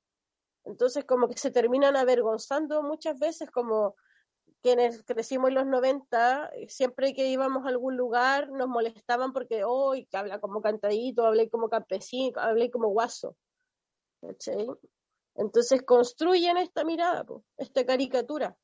Entonces 0.63 1.05
como 1.05 1.27
que 1.27 1.37
se 1.37 1.51
terminan 1.51 1.95
avergonzando 1.95 2.81
muchas 2.83 3.19
veces 3.19 3.49
como 3.51 3.95
quienes 4.61 5.03
crecimos 5.03 5.49
en 5.49 5.55
los 5.55 5.67
90, 5.67 6.51
siempre 6.67 7.13
que 7.13 7.27
íbamos 7.27 7.65
a 7.65 7.69
algún 7.69 7.97
lugar 7.97 8.49
nos 8.49 8.67
molestaban 8.67 9.31
porque 9.31 9.63
hoy 9.63 10.07
que 10.07 10.17
habla 10.17 10.39
como 10.39 10.61
cantadito, 10.61 11.25
hablé 11.25 11.49
como 11.49 11.69
campesino, 11.69 12.39
hablé 12.41 12.71
como 12.71 12.87
guaso. 12.89 13.35
Entonces 15.35 15.83
construyen 15.83 16.57
esta 16.57 16.83
mirada, 16.83 17.25
esta 17.57 17.85
caricatura. 17.85 18.57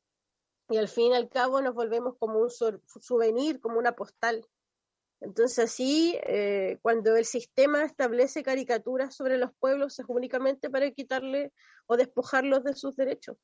Y 0.69 0.77
al 0.77 0.87
fin 0.87 1.11
y 1.11 1.15
al 1.15 1.29
cabo 1.29 1.61
nos 1.61 1.75
volvemos 1.75 2.15
como 2.17 2.39
un 2.39 2.49
souvenir, 2.49 3.59
como 3.59 3.77
una 3.77 3.91
postal. 3.91 4.43
Entonces, 5.21 5.71
sí, 5.71 6.17
eh, 6.23 6.79
cuando 6.81 7.15
el 7.15 7.25
sistema 7.25 7.83
establece 7.83 8.41
caricaturas 8.41 9.15
sobre 9.15 9.37
los 9.37 9.51
pueblos 9.53 9.99
es 9.99 10.05
únicamente 10.09 10.69
para 10.69 10.89
quitarle 10.89 11.51
o 11.85 11.95
despojarlos 11.95 12.63
de 12.63 12.73
sus 12.73 12.95
derechos. 12.95 13.37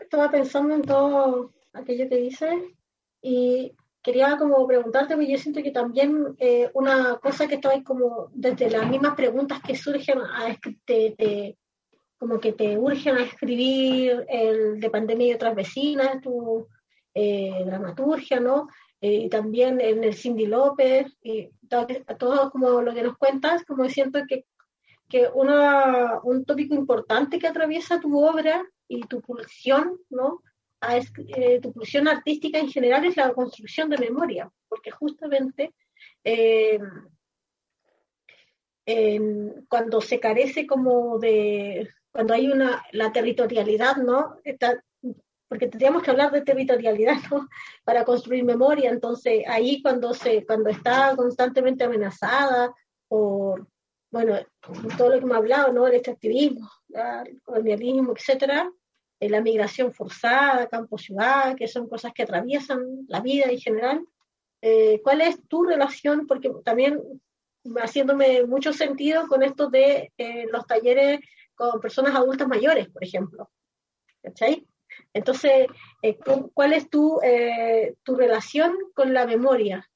Estaba, 0.00 0.30
pensando 0.30 0.74
en 0.74 0.82
todo 0.82 1.52
aquello 1.72 2.08
que 2.08 2.16
dices 2.16 2.54
y 3.20 3.74
quería 4.02 4.36
como 4.38 4.66
preguntarte, 4.66 5.14
porque 5.14 5.32
yo 5.32 5.38
siento 5.38 5.62
que 5.62 5.72
también 5.72 6.36
eh, 6.38 6.70
una 6.74 7.18
cosa 7.18 7.48
que 7.48 7.56
estabais 7.56 7.84
como 7.84 8.30
desde 8.32 8.70
las 8.70 8.88
mismas 8.88 9.16
preguntas 9.16 9.60
que 9.60 9.74
surgen, 9.74 10.18
a, 10.18 10.56
te, 10.84 11.56
como 12.16 12.38
que 12.38 12.52
te 12.52 12.78
urgen 12.78 13.16
a 13.16 13.24
escribir 13.24 14.24
el 14.28 14.80
de 14.80 14.90
pandemia 14.90 15.26
y 15.28 15.34
otras 15.34 15.54
vecinas, 15.54 16.20
tu 16.20 16.68
eh, 17.14 17.64
dramaturgia, 17.66 18.38
¿no? 18.38 18.68
Y 19.00 19.26
eh, 19.26 19.28
también 19.30 19.80
en 19.80 20.04
el 20.04 20.14
Cindy 20.14 20.46
López, 20.46 21.16
y 21.22 21.50
todo, 21.68 21.86
todo, 22.18 22.50
como 22.50 22.82
lo 22.82 22.92
que 22.92 23.02
nos 23.02 23.16
cuentas, 23.16 23.64
como 23.64 23.88
siento 23.88 24.20
que, 24.28 24.44
que 25.08 25.28
una, 25.32 26.20
un 26.22 26.44
tópico 26.44 26.74
importante 26.74 27.38
que 27.38 27.46
atraviesa 27.46 28.00
tu 28.00 28.22
obra 28.22 28.62
y 28.88 29.00
tu 29.02 29.20
pulsión, 29.22 29.98
¿no? 30.10 30.42
A, 30.80 30.98
eh, 30.98 31.60
tu 31.62 31.72
pulsión 31.72 32.08
artística 32.08 32.58
en 32.58 32.70
general 32.70 33.04
es 33.04 33.16
la 33.16 33.32
construcción 33.32 33.88
de 33.88 33.98
memoria, 33.98 34.50
porque 34.68 34.90
justamente 34.90 35.74
eh, 36.24 36.78
cuando 39.68 40.00
se 40.00 40.20
carece 40.20 40.66
como 40.66 41.18
de, 41.18 41.88
cuando 42.12 42.34
hay 42.34 42.48
una, 42.48 42.84
la 42.92 43.12
territorialidad, 43.12 43.96
¿no? 43.96 44.36
Está, 44.44 44.82
porque 45.50 45.66
tendríamos 45.66 46.04
que 46.04 46.12
hablar 46.12 46.30
de 46.30 46.42
territorialidad 46.42 47.16
¿no? 47.28 47.48
para 47.84 48.04
construir 48.04 48.44
memoria, 48.44 48.88
entonces 48.88 49.42
ahí 49.48 49.82
cuando, 49.82 50.14
se, 50.14 50.46
cuando 50.46 50.70
está 50.70 51.16
constantemente 51.16 51.82
amenazada 51.82 52.72
por, 53.08 53.66
bueno, 54.12 54.38
todo 54.96 55.08
lo 55.10 55.18
que 55.18 55.24
hemos 55.24 55.36
hablado, 55.36 55.72
¿no? 55.72 55.88
el 55.88 55.94
extractivismo, 55.94 56.70
el 57.26 57.42
colonialismo, 57.42 58.12
etcétera, 58.16 58.70
eh, 59.18 59.28
la 59.28 59.40
migración 59.40 59.92
forzada, 59.92 60.68
campo-ciudad, 60.68 61.56
que 61.56 61.66
son 61.66 61.88
cosas 61.88 62.12
que 62.12 62.22
atraviesan 62.22 63.06
la 63.08 63.20
vida 63.20 63.46
en 63.50 63.58
general. 63.58 64.06
Eh, 64.62 65.00
¿Cuál 65.02 65.20
es 65.20 65.42
tu 65.48 65.64
relación? 65.64 66.28
Porque 66.28 66.52
también 66.64 67.00
haciéndome 67.74 68.46
mucho 68.46 68.72
sentido 68.72 69.26
con 69.26 69.42
esto 69.42 69.68
de 69.68 70.12
eh, 70.16 70.46
los 70.52 70.64
talleres 70.64 71.18
con 71.56 71.80
personas 71.80 72.14
adultas 72.14 72.46
mayores, 72.46 72.88
por 72.88 73.02
ejemplo. 73.02 73.50
¿Cachai? 74.22 74.69
Entonces, 75.12 75.66
eh, 76.02 76.18
¿cuál 76.54 76.72
es 76.72 76.88
tu, 76.88 77.20
eh, 77.22 77.96
tu 78.04 78.14
relación 78.14 78.76
con 78.94 79.12
la 79.12 79.26
memoria? 79.26 79.88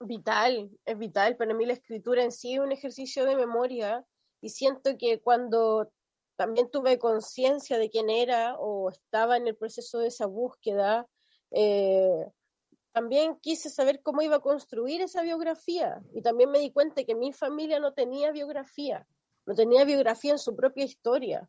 Vital, 0.00 0.70
es 0.84 0.98
vital. 0.98 1.36
Para 1.36 1.54
mí 1.54 1.66
la 1.66 1.74
escritura 1.74 2.22
en 2.22 2.32
sí 2.32 2.54
es 2.54 2.60
un 2.60 2.72
ejercicio 2.72 3.24
de 3.24 3.36
memoria 3.36 4.04
y 4.40 4.50
siento 4.50 4.96
que 4.98 5.20
cuando 5.20 5.90
también 6.36 6.70
tuve 6.70 6.98
conciencia 6.98 7.78
de 7.78 7.90
quién 7.90 8.10
era 8.10 8.56
o 8.58 8.90
estaba 8.90 9.36
en 9.36 9.48
el 9.48 9.56
proceso 9.56 9.98
de 9.98 10.08
esa 10.08 10.26
búsqueda, 10.26 11.06
eh, 11.50 12.26
también 12.92 13.36
quise 13.40 13.68
saber 13.70 14.02
cómo 14.02 14.22
iba 14.22 14.36
a 14.36 14.40
construir 14.40 15.02
esa 15.02 15.22
biografía 15.22 16.00
y 16.14 16.22
también 16.22 16.50
me 16.50 16.58
di 16.58 16.72
cuenta 16.72 17.04
que 17.04 17.14
mi 17.14 17.32
familia 17.32 17.80
no 17.80 17.92
tenía 17.92 18.32
biografía, 18.32 19.06
no 19.46 19.54
tenía 19.54 19.84
biografía 19.84 20.32
en 20.32 20.38
su 20.38 20.54
propia 20.56 20.84
historia, 20.84 21.48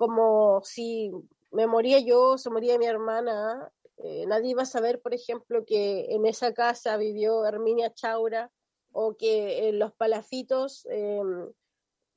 como 0.00 0.62
si 0.64 1.12
me 1.50 1.66
moría 1.66 1.98
yo, 1.98 2.38
se 2.38 2.48
moría 2.48 2.78
mi 2.78 2.86
hermana, 2.86 3.70
eh, 3.98 4.24
nadie 4.26 4.52
iba 4.52 4.62
a 4.62 4.64
saber, 4.64 5.02
por 5.02 5.12
ejemplo, 5.12 5.66
que 5.66 6.14
en 6.14 6.24
esa 6.24 6.54
casa 6.54 6.96
vivió 6.96 7.44
Herminia 7.44 7.92
Chaura 7.92 8.50
o 8.92 9.14
que 9.18 9.68
en 9.68 9.78
los 9.78 9.92
palafitos, 9.92 10.86
em, 10.88 11.52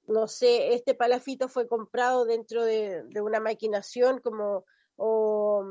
no 0.08 0.28
sé, 0.30 0.74
este 0.74 0.96
palafito 0.96 1.50
fue 1.50 1.68
comprado 1.68 2.24
dentro 2.24 2.64
de, 2.64 3.04
una 3.22 3.42
maquinación 3.42 4.22
como, 4.22 4.64
o, 4.96 5.66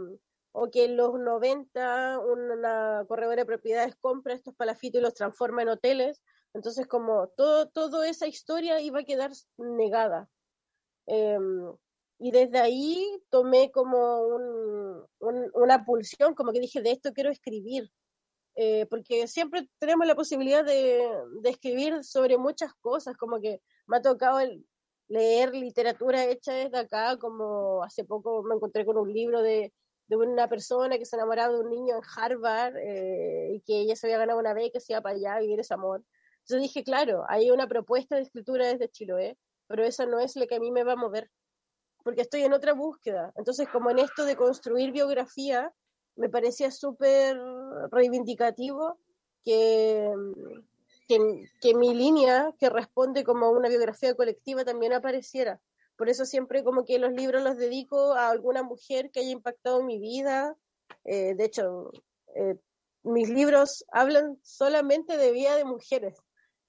que 0.70 0.84
en 0.84 0.98
los 0.98 1.18
90 1.18 2.18
una 2.18 3.06
corredora 3.08 3.36
de 3.36 3.46
propiedades 3.46 3.96
compra 3.96 4.34
estos 4.34 4.54
palafitos 4.54 5.00
y 5.00 5.02
los 5.02 5.14
transforma 5.14 5.62
en 5.62 5.70
hoteles. 5.70 6.20
Entonces, 6.52 6.86
como 6.86 7.28
todo, 7.28 7.70
toda 7.70 8.06
esa 8.06 8.26
historia 8.26 8.82
iba 8.82 9.00
a 9.00 9.04
quedar 9.04 9.32
negada. 9.56 10.28
Em, 11.06 11.72
y 12.22 12.30
desde 12.30 12.60
ahí 12.60 13.20
tomé 13.30 13.72
como 13.72 14.28
una 15.18 15.84
pulsión, 15.84 16.36
como 16.36 16.52
que 16.52 16.60
dije, 16.60 16.80
de 16.80 16.92
esto 16.92 17.12
quiero 17.12 17.30
escribir, 17.30 17.90
eh, 18.54 18.86
porque 18.86 19.26
siempre 19.26 19.68
tenemos 19.80 20.06
la 20.06 20.14
posibilidad 20.14 20.64
de, 20.64 21.10
escribir 21.42 22.04
sobre 22.04 22.38
muchas 22.38 22.72
cosas, 22.74 23.16
como 23.16 23.40
que 23.40 23.60
me 23.88 23.96
ha 23.96 24.02
tocado 24.02 24.38
leer 25.08 25.52
literatura 25.52 26.24
hecha 26.26 26.52
desde 26.52 26.78
acá, 26.78 27.16
como 27.18 27.82
hace 27.82 28.04
poco 28.04 28.44
me 28.44 28.54
encontré 28.54 28.86
con 28.86 28.98
un 28.98 29.12
libro 29.12 29.42
de, 29.42 29.72
una 30.08 30.48
persona 30.48 30.98
que 30.98 31.06
se 31.06 31.16
enamoraba 31.16 31.54
de 31.54 31.60
un 31.60 31.70
niño 31.70 31.96
en 31.96 32.02
Harvard 32.16 32.76
eh, 32.76 33.54
y 33.54 33.60
que 33.62 33.80
ella 33.80 33.96
se 33.96 34.06
había 34.06 34.18
ganado 34.18 34.38
una 34.38 34.54
beca, 34.54 34.78
se 34.78 34.92
iba 34.92 35.00
para 35.00 35.16
allá 35.16 35.34
a 35.34 35.40
vivir 35.40 35.58
ese 35.58 35.74
amor. 35.74 36.04
Entonces 36.42 36.62
dije, 36.62 36.84
claro, 36.84 37.24
hay 37.28 37.50
una 37.50 37.66
propuesta 37.66 38.14
de 38.14 38.22
escritura 38.22 38.68
desde 38.68 38.90
Chiloé, 38.90 39.36
pero 39.66 39.84
esa 39.84 40.06
no 40.06 40.20
es 40.20 40.36
la 40.36 40.46
que 40.46 40.54
a 40.54 40.60
mí 40.60 40.70
me 40.70 40.84
va 40.84 40.92
a 40.92 40.96
mover 40.96 41.30
porque 42.02 42.22
estoy 42.22 42.42
en 42.42 42.52
otra 42.52 42.72
búsqueda. 42.72 43.32
Entonces, 43.36 43.68
como 43.68 43.90
en 43.90 43.98
esto 43.98 44.24
de 44.24 44.36
construir 44.36 44.92
biografía, 44.92 45.72
me 46.16 46.28
parecía 46.28 46.70
súper 46.70 47.38
reivindicativo 47.90 48.98
que, 49.44 50.12
que, 51.08 51.74
mi 51.74 51.94
línea, 51.94 52.54
que 52.58 52.70
responde 52.70 53.24
como 53.24 53.50
una 53.50 53.68
biografía 53.68 54.14
colectiva, 54.14 54.64
también 54.64 54.92
apareciera. 54.92 55.60
Por 55.96 56.08
eso 56.08 56.24
siempre 56.24 56.64
como 56.64 56.84
que 56.84 56.98
los 56.98 57.12
libros 57.12 57.42
los 57.42 57.56
dedico 57.56 58.12
a 58.12 58.30
alguna 58.30 58.62
mujer 58.62 59.10
que 59.10 59.20
haya 59.20 59.30
impactado 59.30 59.82
mi 59.82 59.98
vida. 59.98 60.56
Eh, 61.04 61.34
de 61.34 61.44
hecho, 61.44 61.90
eh, 62.34 62.56
mis 63.02 63.28
libros 63.28 63.84
hablan 63.92 64.38
solamente 64.42 65.16
de 65.16 65.32
vida 65.32 65.56
de 65.56 65.64
mujeres. 65.64 66.16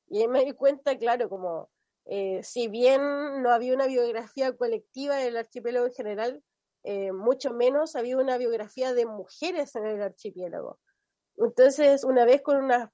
Y 0.10 0.28
me 0.28 0.44
di 0.46 0.54
cuenta, 0.54 0.98
claro, 0.98 1.30
como 1.30 1.70
eh, 2.06 2.44
si 2.44 2.68
bien 2.68 3.42
no 3.42 3.52
había 3.52 3.74
una 3.74 3.88
biografía 3.88 4.56
colectiva 4.56 5.22
en 5.22 5.28
el 5.28 5.38
archipiélago 5.38 5.88
en 5.88 5.94
general, 5.94 6.44
eh, 6.84 7.14
mucho 7.14 7.54
menos 7.54 7.96
había 7.96 8.18
una 8.18 8.38
biografía 8.38 8.94
de 8.94 9.06
mujeres 9.06 9.76
en 9.76 9.86
el 9.86 10.02
archipiélago. 10.02 10.80
Entonces, 11.38 12.04
una 12.04 12.26
vez 12.26 12.42
con 12.42 12.58
una 12.58 12.92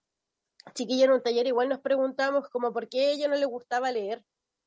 chiquilla 0.74 1.05
en 1.05 1.12
un 1.12 1.24
taller, 1.24 1.47
igual 1.47 1.70
nos 1.70 1.80
preguntamos 1.80 2.49
como 2.49 2.72
por 2.72 2.88
qué 2.88 3.07
a 3.07 3.10
ella 3.12 3.28
no 3.28 3.36
le 3.36 3.45
gustaba 3.45 3.91
leer. 3.91 4.24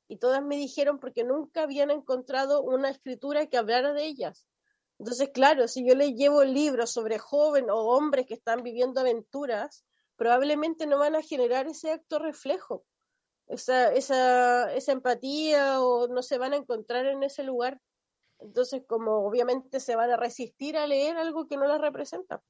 Y 0.08 0.18
todas 0.18 0.42
me 0.42 0.56
dijeron 0.56 0.98
porque 0.98 1.24
nunca 1.24 1.62
habían 1.62 1.90
encontrado 1.90 2.62
una 2.62 2.90
escritura 2.90 3.46
que 3.46 3.56
hablara 3.56 3.92
de 3.92 4.04
ellas. 4.04 4.46
Entonces, 4.98 5.30
claro, 5.30 5.68
si 5.68 5.86
yo 5.86 5.94
le 5.94 6.14
llevo 6.14 6.44
libros 6.44 6.90
sobre 6.90 7.18
jóvenes 7.18 7.70
o 7.70 7.96
hombres 7.96 8.26
que 8.26 8.34
están 8.34 8.62
viviendo 8.62 9.00
aventuras, 9.00 9.84
probablemente 10.16 10.86
no 10.86 10.98
van 10.98 11.14
a 11.14 11.22
generar 11.22 11.66
ese 11.68 11.92
acto 11.92 12.18
reflejo 12.18 12.84
esa, 13.52 13.92
esa, 13.92 14.74
esa 14.74 14.92
empatía 14.92 15.80
o 15.80 16.08
no 16.08 16.22
se 16.22 16.38
van 16.38 16.52
a 16.52 16.56
encontrar 16.56 17.06
en 17.06 17.22
ese 17.22 17.42
lugar. 17.42 17.80
Entonces, 18.38 18.82
como 18.86 19.26
obviamente 19.26 19.78
se 19.78 19.94
van 19.94 20.10
a 20.10 20.16
resistir 20.16 20.76
a 20.76 20.86
leer 20.86 21.16
algo 21.16 21.46
que 21.46 21.56
no 21.56 21.66
las 21.66 21.80
representa. 21.80 22.42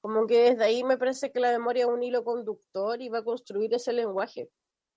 Como 0.00 0.26
que 0.26 0.50
desde 0.50 0.64
ahí 0.64 0.84
me 0.84 0.98
parece 0.98 1.32
que 1.32 1.40
la 1.40 1.50
memoria 1.50 1.84
es 1.84 1.90
un 1.90 2.02
hilo 2.02 2.24
conductor 2.24 3.00
y 3.02 3.08
va 3.08 3.18
a 3.18 3.24
construir 3.24 3.74
ese 3.74 3.92
lenguaje 3.92 4.48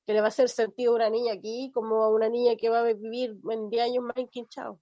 que 0.06 0.14
le 0.14 0.22
va 0.22 0.28
a 0.28 0.30
hacer 0.30 0.50
sentido 0.50 0.94
a 0.94 0.96
una 0.96 1.10
niña 1.10 1.34
aquí 1.34 1.72
como 1.74 2.04
a 2.04 2.10
una 2.10 2.30
niña 2.30 2.56
que 2.56 2.70
va 2.70 2.80
a 2.80 2.94
vivir 2.94 3.38
en 3.50 3.70
10 3.70 3.84
años 3.84 4.04
más 4.04 4.18
enquinchado. 4.18 4.80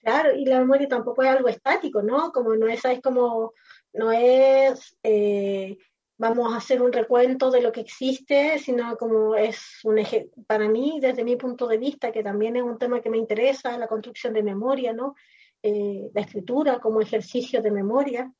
Claro, 0.00 0.34
y 0.34 0.44
la 0.44 0.60
memoria 0.60 0.88
tampoco 0.88 1.22
es 1.22 1.30
algo 1.30 1.48
estático, 1.48 2.02
¿no? 2.02 2.30
Como 2.30 2.54
no 2.54 2.66
es, 2.68 2.84
es 2.84 3.00
como, 3.00 3.54
no 3.94 4.12
es 4.12 4.96
eh, 5.02 5.78
vamos 6.16 6.52
a 6.52 6.58
hacer 6.58 6.80
un 6.80 6.92
recuento 6.92 7.50
de 7.50 7.60
lo 7.60 7.72
que 7.72 7.80
existe, 7.80 8.58
sino 8.58 8.96
como 8.96 9.34
es 9.34 9.80
un 9.84 9.98
eje, 9.98 10.30
para 10.46 10.68
mí, 10.68 10.98
desde 11.00 11.24
mi 11.24 11.36
punto 11.36 11.66
de 11.66 11.78
vista, 11.78 12.12
que 12.12 12.22
también 12.22 12.56
es 12.56 12.62
un 12.62 12.78
tema 12.78 13.00
que 13.00 13.10
me 13.10 13.18
interesa, 13.18 13.76
la 13.78 13.88
construcción 13.88 14.32
de 14.32 14.42
memoria, 14.42 14.92
¿no? 14.92 15.14
Eh, 15.62 16.10
la 16.12 16.20
escritura 16.20 16.78
como 16.78 17.00
ejercicio 17.00 17.62
de 17.62 17.70
memoria, 17.70 18.32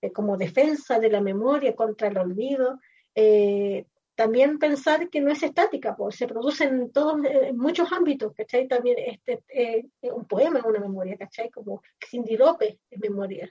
eh, 0.00 0.12
como 0.12 0.36
defensa 0.36 0.98
de 0.98 1.10
la 1.10 1.20
memoria 1.20 1.74
contra 1.74 2.08
el 2.08 2.18
olvido. 2.18 2.80
Eh, 3.14 3.86
también 4.14 4.58
pensar 4.58 5.08
que 5.08 5.20
no 5.20 5.30
es 5.30 5.42
estática, 5.42 5.96
pues 5.96 6.16
se 6.16 6.26
produce 6.26 6.64
en 6.64 6.92
todos, 6.92 7.24
en 7.24 7.56
muchos 7.56 7.90
ámbitos, 7.92 8.34
¿cachai? 8.34 8.68
También 8.68 8.98
este, 8.98 9.88
un 10.02 10.26
poema 10.26 10.58
es 10.58 10.64
una 10.64 10.80
memoria, 10.80 11.16
¿cachai? 11.16 11.50
Como 11.50 11.82
Cindy 12.10 12.36
López 12.36 12.76
es 12.90 13.00
memoria. 13.00 13.50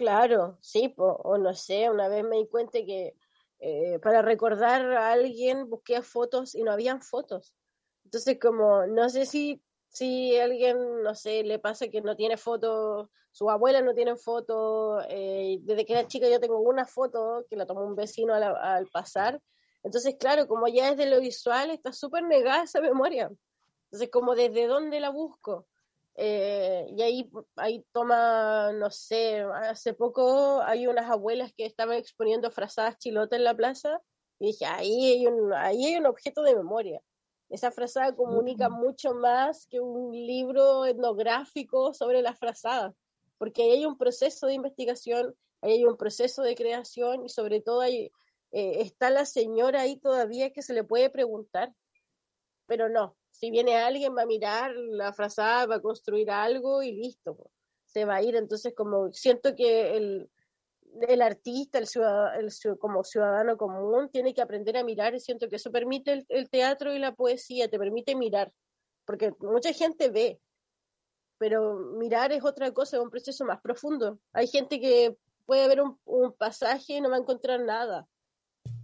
Claro, 0.00 0.56
sí, 0.62 0.94
o 0.96 1.36
no 1.36 1.52
sé, 1.52 1.90
una 1.90 2.08
vez 2.08 2.24
me 2.24 2.38
di 2.38 2.48
cuenta 2.48 2.78
que 2.86 3.14
eh, 3.58 3.98
para 3.98 4.22
recordar 4.22 4.90
a 4.92 5.12
alguien 5.12 5.68
busqué 5.68 6.00
fotos 6.00 6.54
y 6.54 6.62
no 6.62 6.72
habían 6.72 7.02
fotos. 7.02 7.54
Entonces, 8.04 8.38
como, 8.40 8.86
no 8.86 9.10
sé 9.10 9.26
si, 9.26 9.62
si 9.88 10.38
alguien, 10.38 11.02
no 11.02 11.14
sé, 11.14 11.42
le 11.44 11.58
pasa 11.58 11.88
que 11.88 12.00
no 12.00 12.16
tiene 12.16 12.38
fotos, 12.38 13.10
su 13.30 13.50
abuela 13.50 13.82
no 13.82 13.92
tiene 13.92 14.16
fotos, 14.16 15.04
eh, 15.10 15.58
desde 15.60 15.84
que 15.84 15.92
era 15.92 16.08
chica 16.08 16.30
yo 16.30 16.40
tengo 16.40 16.60
una 16.60 16.86
foto 16.86 17.44
que 17.50 17.56
la 17.56 17.66
tomó 17.66 17.82
un 17.82 17.94
vecino 17.94 18.32
al, 18.32 18.86
pasar. 18.86 19.38
Entonces, 19.82 20.16
claro, 20.18 20.48
como 20.48 20.66
ya 20.66 20.88
es 20.92 20.96
de 20.96 21.04
lo 21.04 21.20
visual, 21.20 21.68
está 21.68 21.92
súper 21.92 22.22
negada 22.22 22.62
esa 22.62 22.80
memoria. 22.80 23.30
Entonces, 23.90 24.08
como 24.10 24.34
desde 24.34 24.66
dónde 24.66 24.98
la 24.98 25.10
busco. 25.10 25.66
Eh, 26.22 26.84
y 26.94 27.00
ahí, 27.00 27.30
ahí 27.56 27.82
toma, 27.92 28.74
no 28.74 28.90
sé, 28.90 29.40
hace 29.40 29.94
poco 29.94 30.60
hay 30.60 30.86
unas 30.86 31.10
abuelas 31.10 31.50
que 31.54 31.64
estaban 31.64 31.96
exponiendo 31.96 32.50
frazadas 32.50 32.98
chilotas 32.98 33.38
en 33.38 33.44
la 33.44 33.54
plaza 33.54 34.02
y 34.38 34.48
dije, 34.48 34.66
ahí 34.66 35.12
hay 35.12 35.26
un, 35.26 35.50
ahí 35.54 35.86
hay 35.86 35.96
un 35.96 36.04
objeto 36.04 36.42
de 36.42 36.54
memoria. 36.54 37.00
Esa 37.48 37.70
frazada 37.70 38.14
comunica 38.14 38.68
mucho 38.68 39.14
más 39.14 39.66
que 39.68 39.80
un 39.80 40.12
libro 40.12 40.84
etnográfico 40.84 41.94
sobre 41.94 42.20
las 42.20 42.38
frazadas, 42.38 42.94
porque 43.38 43.62
ahí 43.62 43.70
hay 43.70 43.86
un 43.86 43.96
proceso 43.96 44.46
de 44.46 44.52
investigación, 44.52 45.34
ahí 45.62 45.72
hay 45.72 45.84
un 45.86 45.96
proceso 45.96 46.42
de 46.42 46.54
creación 46.54 47.24
y 47.24 47.30
sobre 47.30 47.62
todo 47.62 47.80
ahí 47.80 48.12
eh, 48.52 48.82
está 48.82 49.08
la 49.08 49.24
señora 49.24 49.80
ahí 49.80 49.96
todavía 49.96 50.52
que 50.52 50.60
se 50.60 50.74
le 50.74 50.84
puede 50.84 51.08
preguntar, 51.08 51.72
pero 52.66 52.90
no, 52.90 53.16
si 53.40 53.50
viene 53.50 53.78
alguien 53.78 54.14
va 54.14 54.22
a 54.22 54.26
mirar 54.26 54.76
la 54.76 55.14
frazada, 55.14 55.64
va 55.64 55.76
a 55.76 55.80
construir 55.80 56.30
algo 56.30 56.82
y 56.82 56.92
listo, 56.92 57.50
se 57.86 58.04
va 58.04 58.16
a 58.16 58.22
ir. 58.22 58.36
Entonces, 58.36 58.74
como 58.76 59.10
siento 59.14 59.56
que 59.56 59.96
el, 59.96 60.30
el 61.08 61.22
artista, 61.22 61.78
el, 61.78 61.86
ciudadano, 61.86 62.76
como 62.78 63.02
ciudadano 63.02 63.56
común, 63.56 64.10
tiene 64.10 64.34
que 64.34 64.42
aprender 64.42 64.76
a 64.76 64.84
mirar 64.84 65.14
y 65.14 65.20
siento 65.20 65.48
que 65.48 65.56
eso 65.56 65.72
permite 65.72 66.26
el, 66.28 66.50
teatro 66.50 66.92
y 66.92 66.98
la 66.98 67.14
poesía, 67.14 67.70
te 67.70 67.78
permite 67.78 68.14
mirar, 68.14 68.52
porque 69.06 69.32
mucha 69.40 69.72
gente 69.72 70.10
ve, 70.10 70.38
pero 71.38 71.76
mirar 71.96 72.32
es 72.32 72.44
otra 72.44 72.70
cosa, 72.72 72.98
es 72.98 73.02
un 73.02 73.08
proceso 73.08 73.46
más 73.46 73.62
profundo. 73.62 74.18
Hay 74.34 74.48
gente 74.48 74.78
que 74.80 75.16
puede 75.46 75.66
ver 75.66 75.80
un, 75.80 75.98
un 76.04 76.34
pasaje 76.34 76.92
y 76.92 77.00
no 77.00 77.08
va 77.08 77.16
a 77.16 77.20
encontrar 77.20 77.60
nada, 77.60 78.06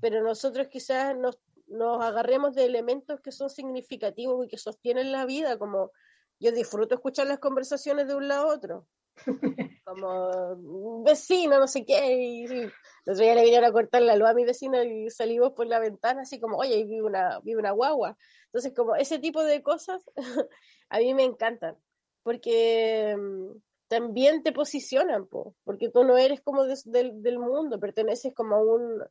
pero 0.01 0.23
nosotros 0.23 0.69
quizás 0.69 1.15
nos 1.15 1.37
nos 1.67 2.03
agarremos 2.03 2.55
de 2.55 2.65
elementos 2.65 3.21
que 3.21 3.33
son 3.33 3.51
significativos 3.51 4.45
y 4.45 4.49
que 4.49 4.59
sostienen 4.59 5.13
la 5.13 5.27
vida, 5.27 5.59
como 5.59 5.91
yo 6.39 6.53
disfruto 6.53 6.95
escuchar 6.95 7.27
las 7.27 7.39
conversaciones 7.39 8.09
de 8.09 8.15
un 8.15 8.29
lado 8.29 8.51
a 8.51 8.55
otro. 8.55 8.87
como 9.85 11.03
vecino, 11.03 11.59
no 11.59 11.67
sé 11.67 11.85
qué, 11.85 12.17
y, 12.17 12.45
el 12.45 12.73
otro 13.07 13.25
día 13.25 13.35
le 13.35 13.45
vinieron 13.45 13.69
a 13.69 13.73
cortar 13.73 14.03
la 14.03 14.17
luz 14.17 14.29
a 14.29 14.35
mi 14.35 14.45
vecino 14.45 14.83
y 14.83 15.11
salimos 15.11 15.53
por 15.53 15.67
la 15.67 15.79
ventana 15.79 16.23
así 16.23 16.41
como, 16.41 16.59
oye, 16.59 16.85
vi 16.85 17.01
una, 17.01 17.41
vi 17.41 17.55
una 17.55 17.71
guagua. 17.71 18.17
Entonces, 18.47 18.75
como 18.75 18.97
ese 18.97 19.19
tipo 19.19 19.43
de 19.43 19.63
cosas 19.63 20.03
a 20.91 20.99
mí 20.99 21.15
me 21.15 21.25
encantan, 21.25 21.77
porque 22.23 23.17
mm, 23.17 23.59
también 23.89 24.43
te 24.43 24.53
posicionan, 24.53 25.29
porque 25.29 25.89
tú 25.89 26.05
no 26.05 26.17
eres 26.17 26.41
como 26.41 26.65
del, 26.65 27.39
mundo, 27.39 27.79
perteneces 27.79 28.35
como 28.35 28.57
a, 28.57 28.63
un, 28.63 29.03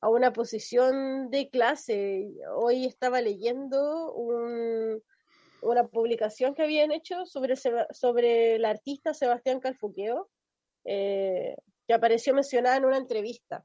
a 0.00 0.08
una 0.08 0.32
posición 0.32 1.30
de 1.30 1.48
clase. 1.50 2.28
Hoy 2.54 2.86
estaba 2.86 3.20
leyendo 3.20 4.12
un, 4.14 5.02
una 5.62 5.86
publicación 5.88 6.54
que 6.54 6.62
habían 6.62 6.92
hecho 6.92 7.26
sobre, 7.26 7.54
sobre 7.56 8.54
el 8.56 8.64
artista 8.64 9.14
Sebastián 9.14 9.60
Calfuqueo, 9.60 10.30
eh, 10.84 11.56
que 11.86 11.94
apareció 11.94 12.34
mencionada 12.34 12.76
en 12.76 12.84
una 12.84 12.98
entrevista. 12.98 13.64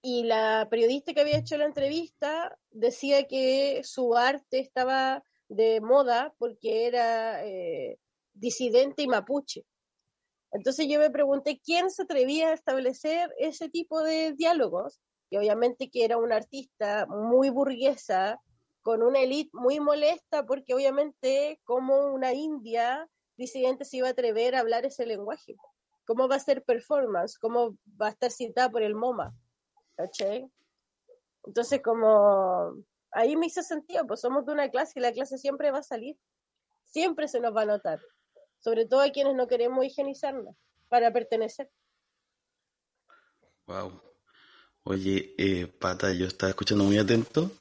Y 0.00 0.24
la 0.24 0.68
periodista 0.70 1.12
que 1.12 1.20
había 1.20 1.38
hecho 1.38 1.56
la 1.58 1.64
entrevista 1.64 2.56
decía 2.70 3.26
que 3.26 3.82
su 3.84 4.16
arte 4.16 4.60
estaba 4.60 5.24
de 5.48 5.80
moda 5.80 6.34
porque 6.38 6.86
era 6.86 7.44
eh, 7.44 7.98
disidente 8.32 9.02
y 9.02 9.08
mapuche. 9.08 9.64
Entonces 10.52 10.86
yo 10.88 10.98
me 10.98 11.10
pregunté 11.10 11.60
quién 11.62 11.90
se 11.90 12.02
atrevía 12.02 12.48
a 12.48 12.54
establecer 12.54 13.34
ese 13.38 13.68
tipo 13.68 14.02
de 14.02 14.32
diálogos, 14.32 15.00
y 15.30 15.36
obviamente 15.36 15.90
que 15.90 16.04
era 16.04 16.16
una 16.16 16.36
artista 16.36 17.06
muy 17.06 17.50
burguesa, 17.50 18.40
con 18.80 19.02
una 19.02 19.20
élite 19.20 19.50
muy 19.52 19.80
molesta, 19.80 20.46
porque 20.46 20.74
obviamente 20.74 21.60
como 21.64 22.06
una 22.06 22.32
india 22.32 23.06
disidente 23.36 23.84
se 23.84 23.98
iba 23.98 24.08
a 24.08 24.12
atrever 24.12 24.54
a 24.54 24.60
hablar 24.60 24.86
ese 24.86 25.04
lenguaje. 25.04 25.56
¿Cómo 26.06 26.26
va 26.26 26.36
a 26.36 26.40
ser 26.40 26.64
performance? 26.64 27.38
¿Cómo 27.38 27.76
va 28.00 28.06
a 28.06 28.10
estar 28.10 28.30
citada 28.30 28.70
por 28.70 28.82
el 28.82 28.94
MoMA? 28.94 29.34
Entonces 31.44 31.82
como 31.82 32.72
ahí 33.10 33.36
me 33.36 33.46
hizo 33.46 33.62
sentido, 33.62 34.06
pues 34.06 34.20
somos 34.20 34.46
de 34.46 34.52
una 34.52 34.70
clase 34.70 34.94
y 34.96 35.02
la 35.02 35.12
clase 35.12 35.36
siempre 35.36 35.70
va 35.70 35.78
a 35.78 35.82
salir, 35.82 36.16
siempre 36.84 37.28
se 37.28 37.40
nos 37.40 37.54
va 37.54 37.62
a 37.62 37.66
notar 37.66 38.00
sobre 38.58 38.86
todo 38.86 39.00
a 39.00 39.10
quienes 39.10 39.34
no 39.34 39.46
queremos 39.46 39.84
higienizarnos 39.84 40.56
para 40.88 41.12
pertenecer. 41.12 41.70
Wow. 43.66 44.00
Oye, 44.84 45.34
eh, 45.36 45.66
Pata, 45.66 46.14
yo 46.14 46.26
estaba 46.26 46.48
escuchando 46.48 46.82
muy 46.84 46.96
atento 46.96 47.52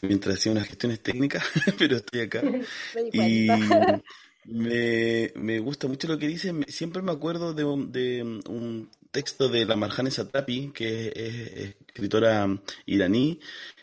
mientras 0.00 0.36
hacía 0.36 0.50
unas 0.50 0.66
gestiones 0.66 1.00
técnicas, 1.00 1.44
pero 1.78 1.96
estoy 1.96 2.22
acá. 2.22 2.42
y 3.12 3.46
me, 4.46 5.30
me, 5.36 5.58
gusta 5.60 5.86
mucho 5.86 6.08
lo 6.08 6.18
que 6.18 6.26
dice. 6.26 6.52
Siempre 6.66 7.02
me 7.02 7.12
acuerdo 7.12 7.54
de 7.54 7.62
un, 7.62 7.92
de 7.92 8.22
un 8.24 8.90
texto 9.12 9.48
de 9.48 9.64
la 9.64 9.76
Marjane 9.76 10.10
Satrapi, 10.10 10.72
que 10.74 11.12
es, 11.14 11.76
escritora 11.86 12.48
iraní, 12.86 13.38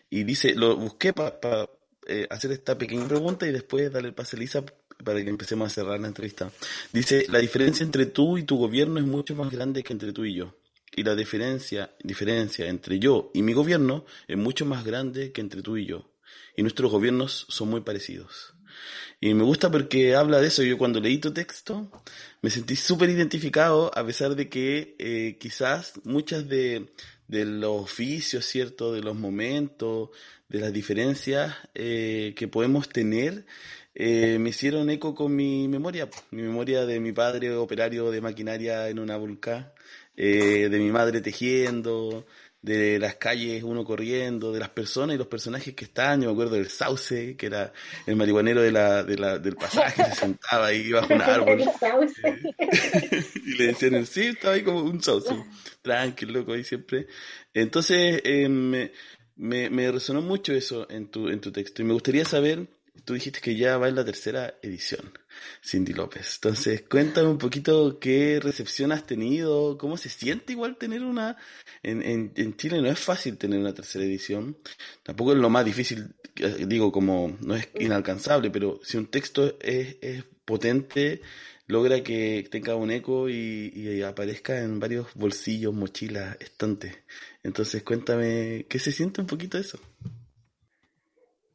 y 0.09 0.24
dice, 0.26 0.53
lo 0.53 0.76
busqué 0.76 1.13
para 1.13 1.70
eh, 2.07 2.28
hacer 2.30 2.51
esta 2.51 2.78
pequeña 2.78 3.07
pregunta 3.07 3.47
y 3.47 3.51
después 3.51 3.91
darle 3.93 4.09
el 4.09 4.15
pase 4.15 4.36
a 4.36 4.39
Lisa 4.39 4.65
para 5.03 5.23
que 5.23 5.29
empecemos 5.29 5.71
a 5.71 5.73
cerrar 5.73 5.99
la 5.99 6.07
entrevista. 6.07 6.51
Dice, 6.91 7.25
la 7.29 7.39
diferencia 7.39 7.83
entre 7.83 8.05
tú 8.05 8.37
y 8.37 8.43
tu 8.43 8.57
gobierno 8.57 8.99
es 8.99 9.05
mucho 9.05 9.35
más 9.35 9.51
grande 9.51 9.83
que 9.83 9.93
entre 9.93 10.13
tú 10.13 10.25
y 10.25 10.35
yo. 10.35 10.55
Y 10.95 11.03
la 11.03 11.15
diferencia, 11.15 11.93
diferencia 12.03 12.67
entre 12.67 12.99
yo 12.99 13.31
y 13.33 13.41
mi 13.41 13.53
gobierno 13.53 14.05
es 14.27 14.37
mucho 14.37 14.65
más 14.65 14.83
grande 14.83 15.31
que 15.31 15.41
entre 15.41 15.61
tú 15.61 15.77
y 15.77 15.85
yo. 15.85 16.11
Y 16.57 16.61
nuestros 16.61 16.91
gobiernos 16.91 17.45
son 17.49 17.69
muy 17.69 17.81
parecidos. 17.81 18.53
Y 19.21 19.33
me 19.33 19.43
gusta 19.43 19.69
porque 19.69 20.15
habla 20.15 20.39
de 20.39 20.47
eso. 20.47 20.63
Yo 20.63 20.77
cuando 20.77 20.99
leí 20.99 21.17
tu 21.17 21.31
texto 21.31 21.91
me 22.41 22.49
sentí 22.49 22.75
súper 22.75 23.09
identificado 23.09 23.91
a 23.95 24.05
pesar 24.05 24.35
de 24.35 24.49
que 24.49 24.95
eh, 24.97 25.37
quizás 25.39 25.93
muchas 26.03 26.47
de, 26.47 26.93
de 27.27 27.45
los 27.45 27.81
oficios, 27.81 28.45
¿cierto? 28.45 28.93
De 28.93 29.01
los 29.01 29.15
momentos, 29.15 30.09
de 30.49 30.59
las 30.59 30.73
diferencias 30.73 31.55
eh, 31.75 32.33
que 32.35 32.47
podemos 32.47 32.89
tener, 32.89 33.45
eh, 33.95 34.37
me 34.39 34.49
hicieron 34.49 34.89
eco 34.89 35.15
con 35.15 35.35
mi 35.35 35.67
memoria, 35.67 36.09
mi 36.31 36.43
memoria 36.43 36.85
de 36.85 36.99
mi 36.99 37.11
padre 37.11 37.53
operario 37.55 38.11
de 38.11 38.21
maquinaria 38.21 38.89
en 38.89 38.99
una 38.99 39.17
volcán, 39.17 39.71
eh, 40.15 40.69
de 40.69 40.79
mi 40.79 40.91
madre 40.91 41.21
tejiendo, 41.21 42.25
de 42.61 42.99
las 42.99 43.15
calles 43.15 43.63
uno 43.63 43.85
corriendo, 43.85 44.51
de 44.51 44.59
las 44.59 44.69
personas 44.69 45.15
y 45.15 45.17
los 45.17 45.27
personajes 45.27 45.73
que 45.73 45.85
estaban, 45.85 46.21
yo 46.21 46.27
me 46.27 46.33
acuerdo 46.33 46.55
del 46.55 46.69
sauce, 46.69 47.37
que 47.37 47.45
era 47.45 47.71
el 48.05 48.15
marihuanero 48.15 48.61
de 48.61 48.71
la, 48.71 49.03
de 49.03 49.17
la, 49.17 49.39
del 49.39 49.55
pasaje, 49.55 50.03
se 50.03 50.15
sentaba 50.15 50.67
ahí 50.67 50.91
bajo 50.91 51.13
un 51.13 51.21
árbol. 51.21 51.61
y 53.45 53.57
le 53.57 53.67
decían, 53.67 54.05
sí, 54.05 54.27
estaba 54.27 54.55
ahí 54.55 54.63
como 54.63 54.81
un 54.81 55.01
sauce, 55.01 55.33
tranquilo, 55.81 56.39
loco, 56.39 56.53
ahí 56.53 56.63
siempre. 56.63 57.07
Entonces, 57.53 58.21
eh, 58.25 58.49
me, 58.49 58.91
me, 59.37 59.69
me 59.69 59.91
resonó 59.91 60.21
mucho 60.21 60.53
eso 60.53 60.85
en 60.89 61.09
tu, 61.09 61.29
en 61.29 61.39
tu 61.39 61.51
texto. 61.51 61.81
Y 61.81 61.85
me 61.85 61.93
gustaría 61.93 62.25
saber 62.25 62.67
tú 62.99 63.13
dijiste 63.13 63.39
que 63.41 63.55
ya 63.55 63.77
va 63.77 63.89
en 63.89 63.95
la 63.95 64.05
tercera 64.05 64.55
edición, 64.61 65.11
Cindy 65.63 65.93
López. 65.93 66.35
Entonces, 66.35 66.83
cuéntame 66.89 67.27
un 67.27 67.37
poquito 67.37 67.99
qué 67.99 68.39
recepción 68.41 68.91
has 68.91 69.05
tenido, 69.05 69.77
cómo 69.77 69.97
se 69.97 70.09
siente 70.09 70.53
igual 70.53 70.77
tener 70.77 71.03
una... 71.03 71.37
En, 71.83 72.01
en, 72.01 72.31
en 72.35 72.57
Chile 72.57 72.81
no 72.81 72.89
es 72.89 72.99
fácil 72.99 73.37
tener 73.37 73.59
una 73.59 73.73
tercera 73.73 74.03
edición, 74.03 74.57
tampoco 75.03 75.33
es 75.33 75.37
lo 75.37 75.49
más 75.49 75.65
difícil, 75.65 76.13
digo, 76.67 76.91
como 76.91 77.37
no 77.41 77.55
es 77.55 77.69
inalcanzable, 77.79 78.49
pero 78.51 78.79
si 78.83 78.97
un 78.97 79.07
texto 79.07 79.57
es, 79.61 79.97
es 80.01 80.23
potente, 80.45 81.21
logra 81.67 82.01
que 82.03 82.47
tenga 82.49 82.75
un 82.75 82.91
eco 82.91 83.29
y, 83.29 83.71
y, 83.75 84.01
aparezca 84.01 84.59
en 84.59 84.79
varios 84.79 85.07
bolsillos, 85.13 85.73
mochilas, 85.73 86.35
estantes. 86.39 86.97
Entonces, 87.43 87.83
cuéntame, 87.83 88.65
¿qué 88.67 88.79
se 88.79 88.91
siente 88.91 89.21
un 89.21 89.27
poquito 89.27 89.57
eso? 89.57 89.79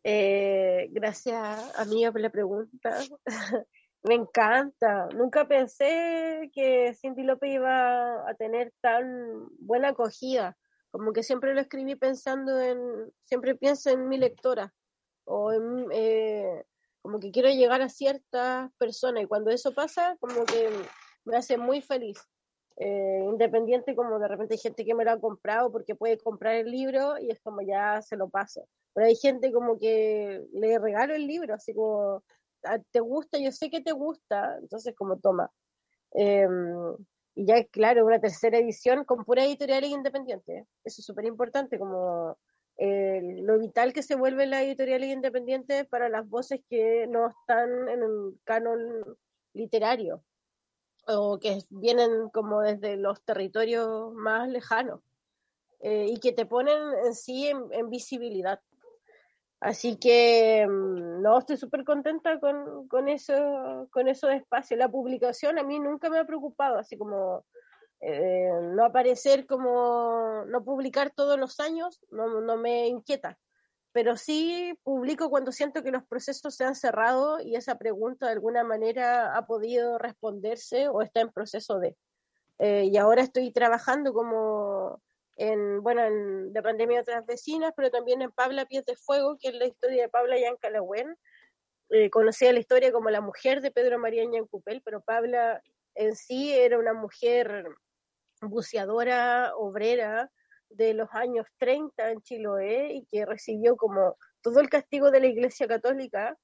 Eh, 0.06 0.88
gracias, 0.90 1.78
amiga, 1.78 2.12
por 2.12 2.20
la 2.20 2.30
pregunta. 2.30 2.98
Me 4.02 4.14
encanta. 4.14 5.08
Nunca 5.14 5.48
pensé 5.48 6.50
que 6.52 6.94
Cindy 6.94 7.22
López 7.22 7.54
iba 7.54 8.28
a 8.28 8.34
tener 8.34 8.74
tan 8.82 9.48
buena 9.58 9.88
acogida. 9.88 10.58
Como 10.90 11.14
que 11.14 11.22
siempre 11.22 11.54
lo 11.54 11.60
escribí 11.60 11.96
pensando 11.96 12.60
en, 12.60 12.78
siempre 13.24 13.54
pienso 13.54 13.88
en 13.90 14.06
mi 14.08 14.18
lectora 14.18 14.74
o 15.24 15.52
en, 15.52 15.88
eh, 15.90 16.64
como 17.00 17.18
que 17.18 17.30
quiero 17.30 17.48
llegar 17.48 17.80
a 17.80 17.88
ciertas 17.88 18.70
personas 18.78 19.22
y 19.22 19.26
cuando 19.26 19.50
eso 19.50 19.72
pasa, 19.72 20.16
como 20.20 20.44
que 20.44 20.70
me 21.24 21.36
hace 21.36 21.56
muy 21.56 21.80
feliz. 21.80 22.18
Eh, 22.76 23.24
independiente 23.28 23.94
como 23.94 24.18
de 24.18 24.26
repente 24.26 24.54
hay 24.54 24.58
gente 24.58 24.84
que 24.84 24.94
me 24.94 25.04
lo 25.04 25.12
ha 25.12 25.20
comprado 25.20 25.70
porque 25.70 25.94
puede 25.94 26.18
comprar 26.18 26.56
el 26.56 26.70
libro 26.72 27.18
y 27.20 27.30
es 27.30 27.40
como 27.40 27.62
ya 27.62 28.02
se 28.02 28.16
lo 28.16 28.28
paso. 28.28 28.66
Pero 28.94 29.06
hay 29.06 29.16
gente 29.16 29.52
como 29.52 29.78
que 29.78 30.42
le 30.52 30.78
regalo 30.78 31.14
el 31.14 31.26
libro, 31.26 31.54
así 31.54 31.74
como, 31.74 32.24
ah, 32.64 32.78
te 32.90 33.00
gusta, 33.00 33.38
yo 33.38 33.52
sé 33.52 33.70
que 33.70 33.80
te 33.80 33.92
gusta, 33.92 34.56
entonces 34.60 34.94
como 34.96 35.18
toma. 35.18 35.50
Em, 36.12 36.96
y 37.36 37.46
ya, 37.46 37.64
claro, 37.64 38.06
una 38.06 38.20
tercera 38.20 38.58
edición 38.58 39.04
con 39.04 39.24
pura 39.24 39.44
editorial 39.44 39.84
independiente. 39.84 40.66
Eso 40.84 41.00
es 41.00 41.06
súper 41.06 41.26
importante, 41.26 41.78
como 41.78 42.38
eh, 42.78 43.20
lo 43.42 43.58
vital 43.58 43.92
que 43.92 44.02
se 44.02 44.16
vuelve 44.16 44.46
la 44.46 44.62
editorial 44.62 45.04
independiente 45.04 45.84
para 45.84 46.08
las 46.08 46.28
voces 46.28 46.60
que 46.68 47.06
no 47.08 47.28
están 47.28 47.88
en 47.88 48.02
el 48.02 48.38
canon 48.44 49.16
literario 49.54 50.24
o 51.06 51.38
que 51.38 51.58
vienen 51.70 52.28
como 52.30 52.60
desde 52.60 52.96
los 52.96 53.22
territorios 53.22 54.12
más 54.14 54.48
lejanos 54.48 55.00
eh, 55.80 56.06
y 56.08 56.18
que 56.18 56.32
te 56.32 56.46
ponen 56.46 56.78
en 57.04 57.14
sí 57.14 57.46
en 57.48 57.90
visibilidad. 57.90 58.60
Así 59.64 59.96
que 59.96 60.66
mm, 60.68 61.22
no, 61.22 61.38
estoy 61.38 61.56
súper 61.56 61.84
contenta 61.84 62.38
con, 62.38 62.86
con, 62.86 63.08
eso, 63.08 63.88
con 63.90 64.08
eso 64.08 64.26
de 64.26 64.36
espacio. 64.36 64.76
La 64.76 64.90
publicación 64.90 65.58
a 65.58 65.62
mí 65.62 65.78
nunca 65.78 66.10
me 66.10 66.18
ha 66.18 66.26
preocupado, 66.26 66.76
así 66.76 66.98
como 66.98 67.46
eh, 68.00 68.50
no 68.60 68.84
aparecer 68.84 69.46
como, 69.46 70.44
no 70.48 70.62
publicar 70.64 71.12
todos 71.16 71.38
los 71.38 71.60
años, 71.60 71.98
no, 72.10 72.42
no 72.42 72.58
me 72.58 72.88
inquieta. 72.88 73.38
Pero 73.94 74.16
sí 74.16 74.76
publico 74.82 75.30
cuando 75.30 75.52
siento 75.52 75.84
que 75.84 75.92
los 75.92 76.04
procesos 76.04 76.56
se 76.56 76.64
han 76.64 76.74
cerrado 76.74 77.40
y 77.40 77.54
esa 77.54 77.78
pregunta 77.78 78.26
de 78.26 78.32
alguna 78.32 78.64
manera 78.64 79.36
ha 79.36 79.46
podido 79.46 79.98
responderse 79.98 80.88
o 80.88 81.00
está 81.00 81.20
en 81.20 81.30
proceso 81.30 81.78
de. 81.78 81.96
Eh, 82.58 82.88
y 82.92 82.96
ahora 82.96 83.22
estoy 83.22 83.52
trabajando 83.52 84.12
como 84.12 85.00
en, 85.36 85.80
bueno, 85.80 86.02
en 86.02 86.52
La 86.52 86.60
pandemia 86.60 86.96
de 86.96 87.02
otras 87.02 87.24
vecinas, 87.24 87.72
pero 87.76 87.92
también 87.92 88.20
en 88.20 88.32
Pabla 88.32 88.66
Pies 88.66 88.84
de 88.84 88.96
Fuego, 88.96 89.38
que 89.38 89.50
es 89.50 89.54
la 89.54 89.66
historia 89.66 90.02
de 90.02 90.08
Pabla 90.08 90.40
Yancalahuen. 90.40 91.16
Eh, 91.90 92.10
conocía 92.10 92.52
la 92.52 92.58
historia 92.58 92.90
como 92.90 93.10
la 93.10 93.20
mujer 93.20 93.60
de 93.60 93.70
Pedro 93.70 94.00
María 94.00 94.24
Ñancupel, 94.24 94.82
pero 94.82 95.02
Pabla 95.02 95.62
en 95.94 96.16
sí 96.16 96.52
era 96.52 96.80
una 96.80 96.94
mujer 96.94 97.64
buceadora, 98.40 99.52
obrera 99.56 100.32
de 100.70 100.94
los 100.94 101.08
años 101.12 101.46
30 101.58 102.10
en 102.10 102.20
Chiloé 102.22 102.94
y 102.94 103.06
que 103.06 103.26
recibió 103.26 103.76
como 103.76 104.16
todo 104.42 104.60
el 104.60 104.68
castigo 104.68 105.10
de 105.10 105.20
la 105.20 105.26
Iglesia 105.26 105.66
Católica 105.66 106.36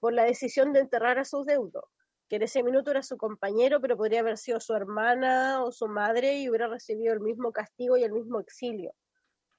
por 0.00 0.12
la 0.12 0.24
decisión 0.24 0.72
de 0.72 0.80
enterrar 0.80 1.18
a 1.18 1.24
sus 1.24 1.46
deudos. 1.46 1.84
que 2.28 2.36
en 2.36 2.42
ese 2.42 2.64
minuto 2.64 2.90
era 2.90 3.04
su 3.04 3.16
compañero, 3.16 3.80
pero 3.80 3.96
podría 3.96 4.18
haber 4.20 4.36
sido 4.36 4.58
su 4.58 4.74
hermana 4.74 5.62
o 5.64 5.70
su 5.70 5.86
madre 5.86 6.38
y 6.38 6.48
hubiera 6.48 6.66
recibido 6.66 7.12
el 7.12 7.20
mismo 7.20 7.52
castigo 7.52 7.96
y 7.96 8.02
el 8.02 8.10
mismo 8.10 8.40
exilio. 8.40 8.92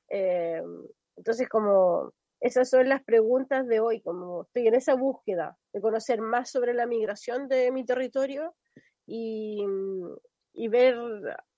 Eh, 0.09 0.61
entonces, 1.15 1.47
como 1.47 2.11
esas 2.39 2.70
son 2.70 2.89
las 2.89 3.03
preguntas 3.03 3.65
de 3.68 3.80
hoy, 3.80 4.01
como 4.01 4.43
estoy 4.43 4.68
en 4.68 4.76
esa 4.76 4.95
búsqueda 4.95 5.57
de 5.74 5.82
conocer 5.82 6.22
más 6.22 6.51
sobre 6.51 6.74
la 6.74 6.86
migración 6.86 7.47
de 7.47 7.72
mi 7.72 7.86
territorio 7.86 8.53
y, 9.05 9.63
y 10.53 10.68
ver 10.68 10.95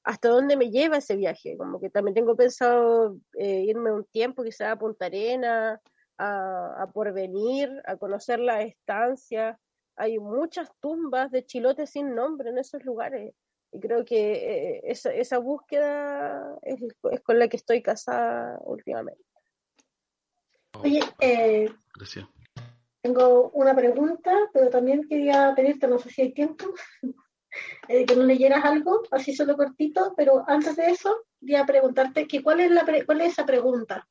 hasta 0.03 0.29
dónde 0.29 0.57
me 0.57 0.71
lleva 0.71 0.97
ese 0.97 1.15
viaje. 1.15 1.57
Como 1.57 1.79
que 1.79 1.89
también 1.89 2.15
tengo 2.15 2.35
pensado 2.35 3.17
eh, 3.37 3.63
irme 3.67 3.91
un 3.91 4.05
tiempo, 4.05 4.43
quizá 4.43 4.71
a 4.71 4.79
Punta 4.79 5.05
Arena, 5.05 5.81
a, 6.17 6.83
a 6.83 6.91
Porvenir, 6.91 7.69
a 7.85 7.97
conocer 7.97 8.39
la 8.39 8.61
estancia. 8.61 9.59
Hay 9.95 10.19
muchas 10.19 10.69
tumbas 10.79 11.31
de 11.31 11.45
chilotes 11.45 11.91
sin 11.91 12.15
nombre 12.15 12.49
en 12.49 12.57
esos 12.57 12.83
lugares. 12.83 13.33
Y 13.71 13.79
creo 13.79 14.03
que 14.03 14.31
eh, 14.77 14.81
esa, 14.85 15.13
esa, 15.13 15.37
búsqueda 15.37 16.57
es, 16.63 16.81
es, 17.11 17.21
con 17.21 17.37
la 17.37 17.47
que 17.47 17.57
estoy 17.57 17.81
casada 17.81 18.57
últimamente. 18.63 19.23
Oye, 20.81 21.01
eh, 21.19 21.69
Gracias. 21.95 22.25
tengo 23.01 23.49
una 23.51 23.75
pregunta, 23.75 24.33
pero 24.53 24.69
también 24.69 25.07
quería 25.07 25.53
pedirte, 25.55 25.87
no 25.87 25.99
sé 25.99 26.09
si 26.09 26.21
hay 26.21 26.33
tiempo, 26.33 26.65
eh, 27.87 28.05
que 28.05 28.15
nos 28.15 28.25
leyeras 28.25 28.63
algo, 28.65 29.01
así 29.11 29.35
solo 29.35 29.55
cortito, 29.55 30.13
pero 30.15 30.43
antes 30.47 30.75
de 30.75 30.91
eso, 30.91 31.25
quería 31.39 31.65
preguntarte 31.65 32.27
que 32.27 32.43
cuál 32.43 32.59
es, 32.59 32.71
la 32.71 32.85
cuál 33.05 33.21
es 33.21 33.33
esa 33.33 33.45
pregunta 33.45 34.07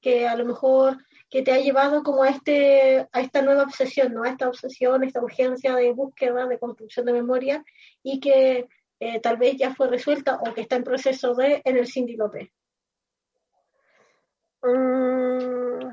que 0.00 0.28
a 0.28 0.36
lo 0.36 0.44
mejor 0.44 0.98
que 1.30 1.42
te 1.42 1.52
ha 1.52 1.58
llevado 1.58 2.02
como 2.02 2.22
a, 2.22 2.30
este, 2.30 3.06
a 3.12 3.20
esta 3.20 3.42
nueva 3.42 3.64
obsesión, 3.64 4.14
¿no? 4.14 4.22
a 4.22 4.30
esta 4.30 4.48
obsesión, 4.48 5.04
esta 5.04 5.20
urgencia 5.20 5.74
de 5.74 5.92
búsqueda, 5.92 6.46
de 6.46 6.58
construcción 6.58 7.06
de 7.06 7.12
memoria, 7.12 7.64
y 8.02 8.20
que 8.20 8.68
eh, 9.00 9.20
tal 9.20 9.36
vez 9.36 9.56
ya 9.56 9.74
fue 9.74 9.88
resuelta 9.88 10.36
o 10.40 10.54
que 10.54 10.62
está 10.62 10.76
en 10.76 10.84
proceso 10.84 11.34
de 11.34 11.60
en 11.64 11.76
el 11.76 11.86
Cindy 11.86 12.16
López. 12.16 12.50
Mm, 14.62 15.88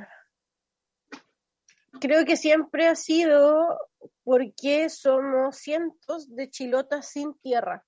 creo 2.00 2.26
que 2.26 2.36
siempre 2.38 2.88
ha 2.88 2.96
sido 2.96 3.78
porque 4.24 4.90
somos 4.90 5.58
cientos 5.58 6.34
de 6.36 6.50
chilotas 6.50 7.08
sin 7.08 7.34
tierra, 7.40 7.86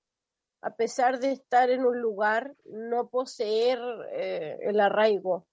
a 0.62 0.74
pesar 0.74 1.20
de 1.20 1.32
estar 1.32 1.70
en 1.70 1.84
un 1.84 2.00
lugar, 2.00 2.54
no 2.64 3.08
poseer 3.08 3.78
eh, 4.12 4.58
el 4.62 4.80
arraigo. 4.80 5.46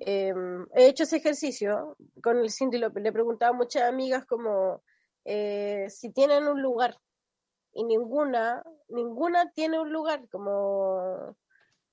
Eh, 0.00 0.34
he 0.74 0.86
hecho 0.86 1.02
ese 1.02 1.16
ejercicio 1.16 1.96
con 2.22 2.38
el 2.38 2.50
Cindy 2.50 2.78
le 2.78 2.86
he 2.86 3.12
preguntado 3.12 3.52
a 3.52 3.56
muchas 3.56 3.82
amigas 3.82 4.24
como 4.24 4.82
eh, 5.24 5.86
si 5.90 6.10
tienen 6.10 6.48
un 6.48 6.62
lugar 6.62 6.96
y 7.74 7.84
ninguna, 7.84 8.62
ninguna 8.88 9.50
tiene 9.52 9.80
un 9.80 9.92
lugar, 9.92 10.28
como 10.30 11.36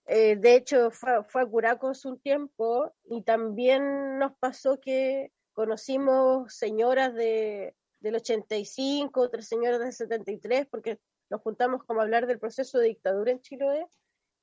eh, 0.05 0.35
de 0.35 0.55
hecho 0.55 0.91
fue, 0.91 1.23
fue, 1.25 1.43
a 1.43 1.45
Curacos 1.45 2.05
un 2.05 2.19
tiempo 2.19 2.91
y 3.05 3.21
también 3.23 4.17
nos 4.17 4.35
pasó 4.37 4.79
que 4.79 5.31
conocimos 5.53 6.53
señoras 6.53 7.13
de, 7.13 7.75
del 7.99 8.15
85, 8.15 9.21
otras 9.21 9.47
señoras 9.47 9.79
del 9.79 9.93
73, 9.93 10.67
porque 10.67 10.99
nos 11.29 11.41
juntamos 11.41 11.83
como 11.83 11.99
a 11.99 12.03
hablar 12.03 12.27
del 12.27 12.39
proceso 12.39 12.79
de 12.79 12.87
dictadura 12.87 13.31
en 13.31 13.41
Chiloé 13.41 13.87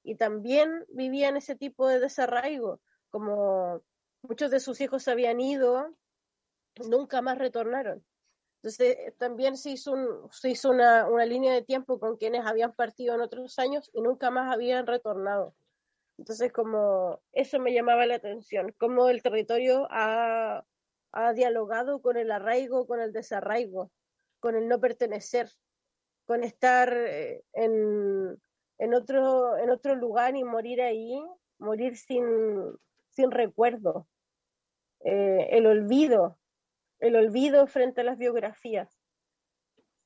y 0.02 0.16
también 0.16 0.84
vivían 0.88 1.36
ese 1.36 1.56
tipo 1.56 1.88
de 1.88 1.98
desarraigo, 1.98 2.80
como 3.10 3.82
muchos 4.22 4.50
de 4.50 4.60
sus 4.60 4.80
hijos 4.80 5.08
habían 5.08 5.40
ido, 5.40 5.96
nunca 6.88 7.22
más 7.22 7.38
retornaron. 7.38 8.04
Entonces 8.62 9.16
también 9.18 9.56
se 9.56 9.70
hizo, 9.70 9.92
un, 9.92 10.28
se 10.32 10.50
hizo 10.50 10.70
una, 10.70 11.08
una, 11.08 11.24
línea 11.24 11.52
de 11.52 11.62
tiempo 11.62 12.00
con 12.00 12.16
quienes 12.16 12.44
habían 12.46 12.74
partido 12.74 13.14
en 13.14 13.20
otros 13.20 13.58
años 13.58 13.90
y 13.92 14.00
nunca 14.00 14.30
más 14.30 14.52
habían 14.52 14.86
retornado. 14.86 15.54
Entonces 16.18 16.52
como 16.52 17.20
eso 17.32 17.58
me 17.60 17.72
llamaba 17.72 18.06
la 18.06 18.16
atención, 18.16 18.74
cómo 18.78 19.08
el 19.08 19.22
territorio 19.22 19.86
ha, 19.90 20.64
ha 21.16 21.32
dialogado 21.32 22.02
con 22.02 22.18
el 22.18 22.30
arraigo, 22.30 22.86
con 22.86 23.00
el 23.00 23.10
desarraigo, 23.10 23.90
con 24.38 24.54
el 24.54 24.68
no 24.68 24.78
pertenecer, 24.78 25.50
con 26.26 26.44
estar 26.44 26.94
en, 27.54 28.38
en, 28.78 28.94
otro, 28.94 29.94
lugar 29.94 30.36
y 30.36 30.44
morir 30.44 30.82
ahí, 30.82 31.18
morir 31.58 31.96
sin, 31.96 33.30
recuerdo, 33.30 34.06
eh, 35.04 35.48
el 35.52 35.66
olvido, 35.66 36.38
el 37.00 37.16
olvido 37.16 37.66
frente 37.66 38.02
a 38.02 38.04
las 38.04 38.18
biografías. 38.18 39.00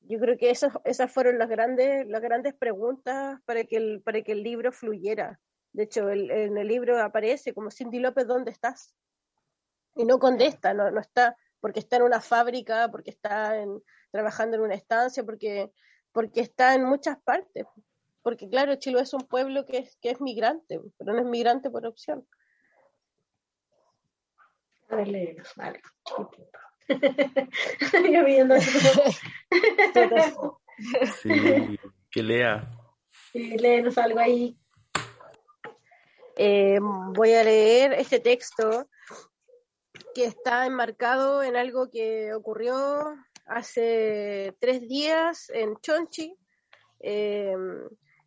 Yo 0.02 0.20
creo 0.20 0.38
que 0.38 0.50
esas, 0.50 1.12
fueron 1.12 1.38
las 1.38 1.48
grandes, 1.48 2.54
preguntas 2.54 3.40
para 3.44 3.64
que, 3.64 3.76
el, 3.76 4.42
libro 4.44 4.70
fluyera. 4.70 5.40
De 5.72 5.82
hecho, 5.84 6.08
en 6.08 6.56
el 6.56 6.68
libro 6.68 7.02
aparece 7.02 7.52
como 7.52 7.72
Cindy 7.72 7.98
López, 7.98 8.28
¿dónde 8.28 8.52
estás? 8.52 8.94
Y 9.95 10.05
no 10.05 10.18
contesta, 10.18 10.74
no, 10.74 10.91
no 10.91 11.01
está 11.01 11.36
porque 11.61 11.80
está 11.80 11.97
en 11.97 12.03
una 12.03 12.20
fábrica, 12.20 12.88
porque 12.91 13.11
está 13.11 13.59
en, 13.59 13.82
trabajando 14.11 14.57
en 14.57 14.62
una 14.62 14.74
estancia, 14.74 15.22
porque, 15.24 15.70
porque 16.12 16.41
está 16.41 16.74
en 16.74 16.84
muchas 16.84 17.18
partes. 17.22 17.66
Porque 18.22 18.49
claro, 18.49 18.74
Chile 18.76 19.01
es 19.01 19.12
un 19.14 19.26
pueblo 19.26 19.66
que 19.66 19.78
es, 19.78 19.97
que 20.01 20.11
es 20.11 20.20
migrante, 20.20 20.80
pero 20.99 21.12
no 21.12 21.20
es 21.20 21.26
migrante 21.26 21.70
por 21.70 21.86
opción. 21.86 22.26
A 24.88 24.97
ver, 24.97 25.09
léenos, 25.09 25.53
vale. 25.55 25.80
Yo 28.12 28.24
viendo 28.24 28.57
Sí, 31.22 31.78
que 32.11 32.22
lea. 32.22 32.68
Sí, 33.30 33.59
léenos 33.59 33.99
algo 33.99 34.18
ahí. 34.18 34.57
Eh, 36.36 36.78
voy 36.80 37.34
a 37.34 37.45
leer 37.45 37.93
este 37.93 38.18
texto 38.18 38.88
que 40.14 40.24
está 40.24 40.66
enmarcado 40.66 41.42
en 41.42 41.56
algo 41.56 41.90
que 41.90 42.34
ocurrió 42.34 43.14
hace 43.46 44.56
tres 44.61 44.80
días 44.88 45.50
en 45.50 45.76
Chonchi. 45.80 46.36
Eh, 47.00 47.54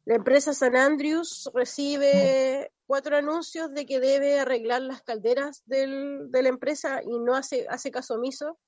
la 0.06 0.16
empresa 0.16 0.54
San 0.54 0.76
Andrews 0.76 1.50
recibe 1.54 2.72
cuatro 2.86 3.16
anuncios 3.16 3.74
de 3.74 3.86
que 3.86 4.00
debe 4.00 4.40
arreglar 4.40 4.82
las 4.82 5.02
calderas 5.02 5.64
del, 5.66 6.30
de 6.30 6.44
la 6.44 6.50
empresa 6.50 7.02
y 7.04 7.20
no 7.20 7.36
hace, 7.36 7.66
hace 7.70 7.92
caso 7.92 8.16
omiso. 8.16 8.60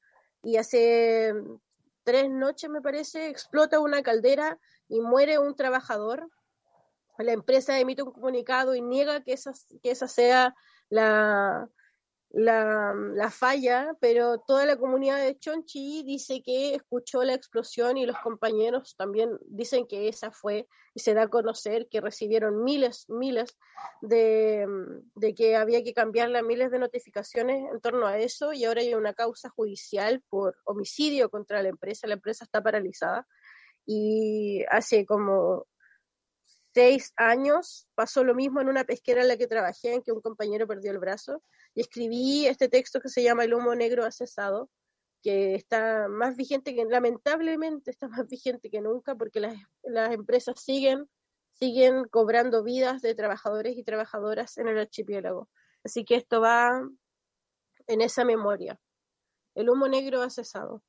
Y 0.41 0.57
hace 0.57 1.33
tres 2.03 2.29
noches, 2.29 2.69
me 2.69 2.81
parece, 2.81 3.29
explota 3.29 3.79
una 3.79 4.03
caldera 4.03 4.59
y 4.87 5.01
muere 5.01 5.39
un 5.39 5.55
trabajador. 5.55 6.29
La 7.17 7.33
empresa 7.33 7.79
emite 7.79 8.03
un 8.03 8.11
comunicado 8.11 8.75
y 8.75 8.81
niega 8.81 9.23
que 9.23 9.33
esa, 9.33 9.53
que 9.81 9.91
esa 9.91 10.07
sea 10.07 10.53
la, 10.89 11.67
la, 12.35 12.93
la, 13.13 13.31
falla, 13.31 13.95
pero 14.01 14.39
toda 14.39 14.65
la 14.65 14.75
comunidad 14.75 15.23
de 15.23 15.39
Chonchi 15.39 16.03
dice 16.03 16.41
que 16.43 16.75
escuchó 16.75 17.23
la 17.23 17.33
explosión 17.33 17.95
y 17.95 18.05
los 18.05 18.17
compañeros 18.19 18.95
también 18.97 19.39
dicen 19.47 19.87
que 19.87 20.09
esa 20.09 20.31
fue 20.31 20.67
y 20.93 20.99
se 20.99 21.13
da 21.13 21.23
a 21.23 21.27
conocer 21.29 21.87
que 21.89 22.01
recibieron 22.01 22.61
miles, 22.61 23.05
miles 23.07 23.57
de, 24.01 24.67
de 25.15 25.33
que 25.33 25.55
había 25.55 25.81
que 25.81 25.93
cambiarle 25.93 26.43
miles 26.43 26.71
de 26.71 26.79
notificaciones 26.79 27.71
en 27.71 27.79
torno 27.79 28.05
a 28.05 28.17
eso 28.17 28.51
y 28.51 28.65
ahora 28.65 28.81
hay 28.81 28.93
una 28.95 29.13
causa 29.13 29.49
judicial 29.49 30.21
por 30.27 30.57
homicidio 30.65 31.29
contra 31.29 31.63
la 31.63 31.69
empresa, 31.69 32.05
la 32.05 32.15
empresa 32.15 32.43
está 32.43 32.61
paralizada 32.61 33.25
y 33.85 34.65
hace 34.69 35.05
como 35.05 35.67
seis 36.75 37.13
años 37.15 37.87
pasó 37.95 38.25
lo 38.25 38.35
mismo 38.35 38.59
en 38.59 38.67
una 38.67 38.83
pesquera 38.83 39.21
en 39.21 39.29
la 39.29 39.37
que 39.37 39.47
trabajé, 39.47 39.93
en 39.93 40.03
que 40.03 40.11
un 40.11 40.19
compañero 40.19 40.67
perdió 40.67 40.91
el 40.91 40.99
brazo, 40.99 41.41
y 41.73 41.79
escribí 41.79 42.47
este 42.47 42.67
texto 42.67 42.99
que 42.99 43.07
se 43.07 43.23
llama 43.23 43.45
El 43.45 43.53
humo 43.53 43.73
negro 43.75 44.03
accesado, 44.03 44.69
que 45.23 45.55
está 45.55 46.09
más 46.09 46.35
vigente 46.35 46.75
que, 46.75 46.83
lamentablemente, 46.83 47.91
está 47.91 48.09
más 48.09 48.27
vigente 48.27 48.69
que 48.69 48.81
nunca, 48.81 49.15
porque 49.15 49.39
las, 49.39 49.55
las 49.83 50.11
empresas 50.11 50.61
siguen, 50.61 51.09
siguen 51.53 52.09
cobrando 52.09 52.61
vidas 52.61 53.01
de 53.01 53.15
trabajadores 53.15 53.77
y 53.77 53.85
trabajadoras 53.85 54.57
en 54.57 54.67
el 54.67 54.77
archipiélago. 54.77 55.49
Así 55.85 56.03
que 56.03 56.15
esto 56.15 56.41
va 56.41 56.81
en 57.87 58.01
esa 58.01 58.25
memoria. 58.25 58.77
El 59.55 59.69
humo 59.69 59.87
negro 59.87 60.21
ha 60.21 60.29
cesado. 60.29 60.83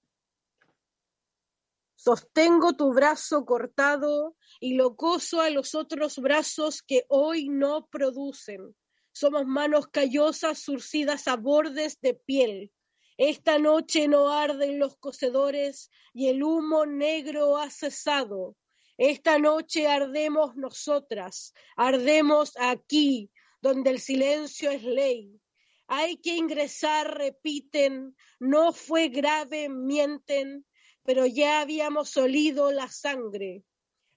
Sostengo 1.96 2.74
tu 2.74 2.92
brazo 2.92 3.44
cortado 3.46 4.36
y 4.60 4.74
lo 4.74 4.96
coso 4.96 5.40
a 5.40 5.50
los 5.50 5.74
otros 5.74 6.18
brazos 6.18 6.82
que 6.82 7.04
hoy 7.08 7.48
no 7.48 7.88
producen. 7.90 8.76
Somos 9.12 9.46
manos 9.46 9.88
callosas 9.88 10.58
surcidas 10.58 11.26
a 11.26 11.36
bordes 11.36 11.98
de 12.02 12.12
piel. 12.12 12.70
Esta 13.16 13.58
noche 13.58 14.08
no 14.08 14.30
arden 14.30 14.78
los 14.78 14.98
cocedores 14.98 15.90
y 16.12 16.28
el 16.28 16.42
humo 16.42 16.84
negro 16.84 17.56
ha 17.56 17.70
cesado. 17.70 18.56
Esta 18.98 19.38
noche 19.38 19.86
ardemos 19.88 20.54
nosotras, 20.54 21.54
ardemos 21.76 22.52
aquí, 22.58 23.30
donde 23.62 23.90
el 23.90 24.00
silencio 24.00 24.70
es 24.70 24.82
ley. 24.82 25.40
Hay 25.86 26.18
que 26.18 26.36
ingresar, 26.36 27.16
repiten, 27.16 28.14
no 28.38 28.72
fue 28.72 29.08
grave, 29.08 29.70
mienten, 29.70 30.66
pero 31.06 31.24
ya 31.24 31.60
habíamos 31.60 32.16
olido 32.16 32.72
la 32.72 32.88
sangre. 32.88 33.62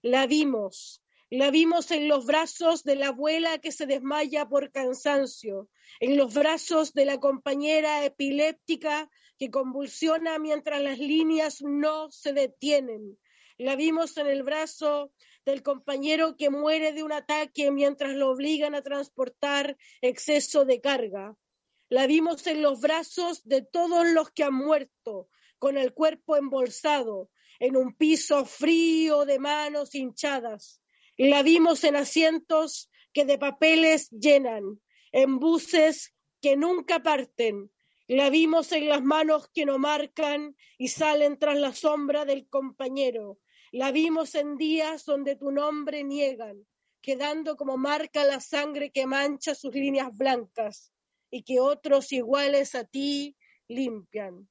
La 0.02 0.28
vimos, 0.28 1.04
la 1.30 1.52
vimos 1.52 1.92
en 1.92 2.08
los 2.08 2.26
brazos 2.26 2.84
de 2.84 2.96
la 2.96 3.10
abuela 3.10 3.60
que 3.60 3.72
se 3.72 3.86
desmaya 3.86 4.50
por 4.50 4.72
cansancio, 4.72 5.70
en 6.00 6.18
los 6.18 6.34
brazos 6.34 6.94
de 6.94 7.06
la 7.06 7.20
compañera 7.20 8.04
epiléptica 8.04 9.10
que 9.38 9.52
convulsiona 9.52 10.40
mientras 10.40 10.82
las 10.82 10.98
líneas 10.98 11.62
no 11.62 12.10
se 12.10 12.34
detienen. 12.34 13.20
La 13.60 13.76
vimos 13.76 14.18
en 14.18 14.26
el 14.26 14.42
brazo 14.42 15.12
del 15.46 15.62
compañero 15.62 16.36
que 16.36 16.50
muere 16.50 16.94
de 16.94 17.04
un 17.04 17.12
ataque 17.12 17.70
mientras 17.72 18.16
lo 18.16 18.32
obligan 18.32 18.74
a 18.74 18.82
transportar 18.82 19.78
exceso 20.02 20.66
de 20.66 20.82
carga. 20.82 21.36
La 21.90 22.08
vimos 22.08 22.48
en 22.48 22.62
los 22.62 22.82
brazos 22.82 23.44
de 23.44 23.62
todos 23.62 24.08
los 24.08 24.32
que 24.32 24.44
han 24.44 24.54
muerto, 24.54 25.28
con 25.60 25.78
el 25.78 25.94
cuerpo 25.94 26.38
embolsado, 26.38 27.30
en 27.60 27.76
un 27.76 27.94
piso 27.94 28.46
frío 28.46 29.26
de 29.26 29.38
manos 29.38 29.94
hinchadas. 29.94 30.82
La 31.18 31.44
vimos 31.44 31.84
en 31.84 31.98
asientos 31.98 32.90
que 33.14 33.26
de 33.26 33.38
papeles 33.38 34.10
llenan, 34.12 34.82
en 35.12 35.40
buses 35.40 36.16
que 36.42 36.56
nunca 36.56 37.04
parten. 37.04 37.70
La 38.08 38.30
vimos 38.30 38.72
en 38.72 38.88
las 38.88 39.04
manos 39.04 39.50
que 39.54 39.66
no 39.66 39.78
marcan 39.78 40.56
y 40.78 40.88
salen 40.88 41.38
tras 41.38 41.60
la 41.60 41.74
sombra 41.74 42.26
del 42.26 42.48
compañero. 42.48 43.38
La 43.72 43.92
vimos 43.92 44.34
en 44.36 44.58
días 44.58 45.06
donde 45.06 45.36
tu 45.36 45.52
nombre 45.52 46.04
niegan, 46.04 46.66
quedando 47.02 47.56
como 47.56 47.78
marca 47.78 48.24
la 48.24 48.40
sangre 48.40 48.92
que 48.92 49.06
mancha 49.06 49.54
sus 49.54 49.76
líneas 49.76 50.10
blancas 50.18 50.92
y 51.30 51.44
que 51.44 51.60
otros 51.60 52.12
iguales 52.12 52.74
a 52.74 52.86
ti 52.86 53.36
limpian. 53.68 54.50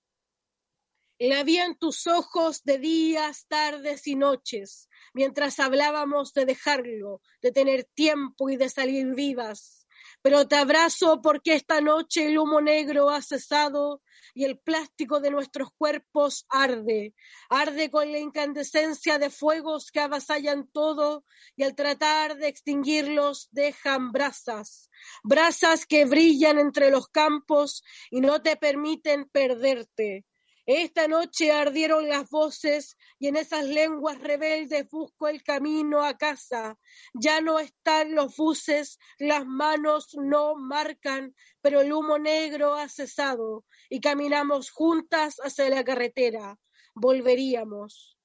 La 1.20 1.42
vi 1.42 1.56
en 1.58 1.76
tus 1.76 2.06
ojos 2.06 2.62
de 2.62 2.78
días, 2.78 3.46
tardes 3.48 4.06
y 4.06 4.14
noches, 4.14 4.88
mientras 5.12 5.58
hablábamos 5.58 6.32
de 6.32 6.44
dejarlo, 6.44 7.22
de 7.42 7.50
tener 7.50 7.82
tiempo 7.82 8.50
y 8.50 8.56
de 8.56 8.68
salir 8.68 9.16
vivas. 9.16 9.88
Pero 10.22 10.46
te 10.46 10.54
abrazo 10.54 11.20
porque 11.20 11.54
esta 11.54 11.80
noche 11.80 12.26
el 12.26 12.38
humo 12.38 12.60
negro 12.60 13.10
ha 13.10 13.20
cesado 13.20 14.00
y 14.32 14.44
el 14.44 14.60
plástico 14.60 15.18
de 15.18 15.32
nuestros 15.32 15.70
cuerpos 15.76 16.46
arde, 16.48 17.16
arde 17.50 17.90
con 17.90 18.12
la 18.12 18.18
incandescencia 18.18 19.18
de 19.18 19.30
fuegos 19.30 19.90
que 19.90 19.98
avasallan 19.98 20.68
todo 20.68 21.24
y 21.56 21.64
al 21.64 21.74
tratar 21.74 22.36
de 22.36 22.46
extinguirlos 22.46 23.48
dejan 23.50 24.12
brasas, 24.12 24.88
brasas 25.24 25.84
que 25.84 26.04
brillan 26.04 26.60
entre 26.60 26.92
los 26.92 27.08
campos 27.08 27.82
y 28.08 28.20
no 28.20 28.40
te 28.40 28.54
permiten 28.54 29.28
perderte. 29.28 30.24
Esta 30.70 31.08
noche 31.08 31.50
ardieron 31.50 32.10
las 32.10 32.28
voces 32.28 32.98
y 33.18 33.28
en 33.28 33.36
esas 33.36 33.64
lenguas 33.64 34.20
rebeldes 34.20 34.86
busco 34.90 35.26
el 35.26 35.42
camino 35.42 36.04
a 36.04 36.18
casa. 36.18 36.78
Ya 37.14 37.40
no 37.40 37.58
están 37.58 38.14
los 38.14 38.36
buses, 38.36 38.98
las 39.18 39.46
manos 39.46 40.10
no 40.12 40.56
marcan, 40.56 41.34
pero 41.62 41.80
el 41.80 41.90
humo 41.90 42.18
negro 42.18 42.74
ha 42.74 42.86
cesado 42.90 43.64
y 43.88 44.00
caminamos 44.00 44.68
juntas 44.68 45.36
hacia 45.42 45.70
la 45.70 45.82
carretera. 45.84 46.58
Volveríamos. 46.94 48.18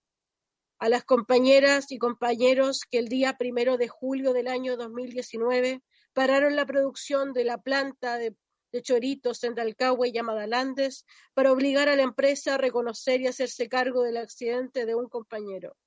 A 0.80 0.90
las 0.90 1.06
compañeras 1.06 1.94
y 1.94 1.98
compañeros 1.98 2.82
que 2.92 2.98
el 2.98 3.08
día 3.08 3.38
primero 3.38 3.78
de 3.78 3.88
julio 3.88 4.34
del 4.34 4.50
año 4.50 4.76
2019 4.76 5.82
pararon 6.12 6.58
la 6.58 6.66
producción 6.66 7.32
de 7.32 7.46
la 7.46 7.60
planta 7.60 8.18
de 8.18 8.36
de 8.74 8.82
choritos 8.82 9.44
en 9.44 9.56
Dalcahue 9.56 10.12
llamada 10.12 10.48
Landes 10.48 11.06
para 11.34 11.52
obligar 11.52 11.88
a 11.88 11.96
la 11.96 12.02
empresa 12.02 12.56
a 12.56 12.58
reconocer 12.58 13.22
y 13.22 13.28
hacerse 13.28 13.70
cargo 13.70 14.04
del 14.04 14.18
accidente 14.18 14.86
de 14.86 14.96
un 14.96 15.08
compañero. 15.08 15.78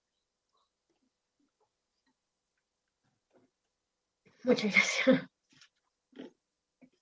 Muchas 4.45 4.73
gracias. 4.73 5.27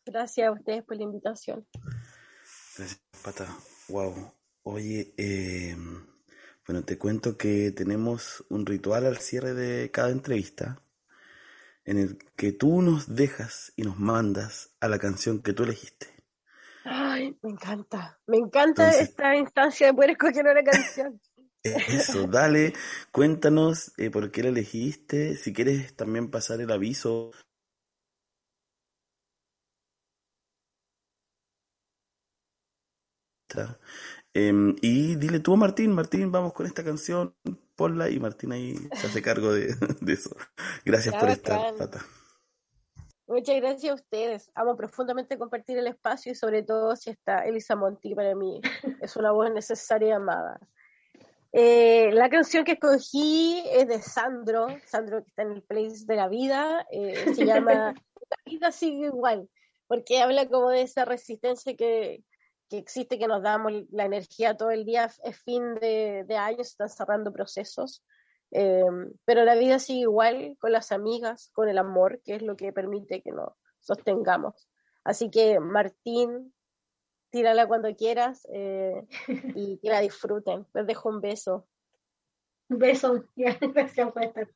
Gracias 0.06 0.48
a 0.48 0.52
ustedes 0.52 0.82
por 0.84 0.96
la 0.96 1.02
invitación. 1.02 1.66
Gracias, 2.76 3.00
Pata. 3.22 3.46
Wow. 3.88 4.32
Oye, 4.62 5.12
eh, 5.18 5.76
bueno, 6.66 6.82
te 6.84 6.98
cuento 6.98 7.36
que 7.36 7.70
tenemos 7.72 8.44
un 8.48 8.64
ritual 8.64 9.04
al 9.04 9.18
cierre 9.18 9.52
de 9.52 9.90
cada 9.90 10.10
entrevista 10.10 10.83
en 11.84 11.98
el 11.98 12.18
que 12.36 12.52
tú 12.52 12.82
nos 12.82 13.14
dejas 13.14 13.72
y 13.76 13.82
nos 13.82 13.98
mandas 13.98 14.74
a 14.80 14.88
la 14.88 14.98
canción 14.98 15.42
que 15.42 15.52
tú 15.52 15.64
elegiste. 15.64 16.14
Ay, 16.84 17.36
me 17.42 17.50
encanta. 17.50 18.18
Me 18.26 18.38
encanta 18.38 18.90
esta 18.90 19.36
instancia 19.36 19.86
de 19.86 19.94
poder 19.94 20.10
escoger 20.10 20.44
una 20.46 20.62
canción. 20.62 21.20
Eso, 21.62 22.26
dale, 22.26 22.74
cuéntanos 23.10 23.92
eh, 23.96 24.10
por 24.10 24.30
qué 24.30 24.42
la 24.42 24.50
elegiste, 24.50 25.34
si 25.36 25.54
quieres 25.54 25.96
también 25.96 26.30
pasar 26.30 26.60
el 26.60 26.70
aviso. 26.70 27.30
Em, 34.34 34.76
y 34.82 35.14
dile 35.14 35.40
tú, 35.40 35.56
Martín, 35.56 35.92
Martín, 35.92 36.30
vamos 36.30 36.52
con 36.52 36.66
esta 36.66 36.84
canción, 36.84 37.34
ponla 37.76 38.10
y 38.10 38.18
Martín 38.18 38.52
ahí 38.52 38.74
se 38.94 39.06
hace 39.06 39.22
cargo 39.22 39.52
de, 39.52 39.68
eso. 40.12 40.36
Gracias 40.84 41.14
por 41.14 41.28
estar, 41.28 41.74
Pata. 41.76 42.04
Muchas 43.26 43.56
gracias 43.56 43.90
a 43.90 43.94
ustedes. 43.94 44.50
Amo 44.54 44.76
profundamente 44.76 45.38
compartir 45.38 45.78
el 45.78 45.86
espacio 45.86 46.32
y 46.32 46.34
sobre 46.34 46.62
todo 46.62 46.94
si 46.94 47.10
está 47.10 47.44
Elisa 47.46 47.74
Monti 47.74 48.14
para 48.14 48.34
mí. 48.34 48.60
Es 49.00 49.16
una 49.16 49.32
voz 49.32 49.50
necesaria 49.50 50.08
y 50.08 50.12
amada. 50.12 50.60
Eh, 51.52 52.10
la 52.12 52.28
canción 52.28 52.64
que 52.64 52.72
escogí 52.72 53.62
es 53.70 53.86
de 53.86 54.02
Sandro, 54.02 54.66
Sandro 54.86 55.22
que 55.22 55.28
está 55.28 55.42
en 55.42 55.52
el 55.52 55.62
Place 55.62 56.04
de 56.04 56.16
la 56.16 56.28
Vida, 56.28 56.84
eh, 56.90 57.32
se 57.34 57.46
llama 57.46 57.94
La 58.30 58.36
vida 58.44 58.72
sigue 58.72 59.06
igual, 59.06 59.48
porque 59.86 60.20
habla 60.20 60.48
como 60.48 60.70
de 60.70 60.82
esa 60.82 61.04
resistencia 61.04 61.76
que, 61.76 62.24
que 62.68 62.78
existe, 62.78 63.18
que 63.18 63.26
nos 63.26 63.42
damos 63.42 63.72
la 63.90 64.04
energía 64.04 64.56
todo 64.56 64.70
el 64.70 64.84
día, 64.84 65.10
es 65.22 65.36
fin 65.42 65.74
de, 65.76 66.26
año, 66.38 66.58
se 66.58 66.62
están 66.62 66.88
cerrando 66.88 67.32
procesos, 67.32 68.02
eh, 68.50 68.84
pero 69.24 69.44
la 69.44 69.54
vida 69.54 69.78
sigue 69.78 70.00
igual 70.00 70.56
con 70.60 70.72
las 70.72 70.92
amigas, 70.92 71.50
con 71.52 71.68
el 71.68 71.78
amor, 71.78 72.20
que 72.24 72.36
es 72.36 72.42
lo 72.42 72.56
que 72.56 72.72
permite 72.72 73.22
que 73.22 73.32
nos 73.32 73.52
sostengamos. 73.80 74.68
Así 75.04 75.30
que 75.30 75.60
Martín, 75.60 76.54
tírala 77.30 77.66
cuando 77.66 77.94
quieras 77.94 78.46
eh, 78.52 79.06
y 79.54 79.78
que 79.78 79.88
la 79.88 80.00
disfruten. 80.00 80.66
Les 80.72 80.86
dejo 80.86 81.08
un 81.08 81.20
beso. 81.20 81.66
Un 82.68 82.78
beso, 82.78 83.24
gracias 83.36 84.12
por 84.12 84.24
estar. 84.24 84.48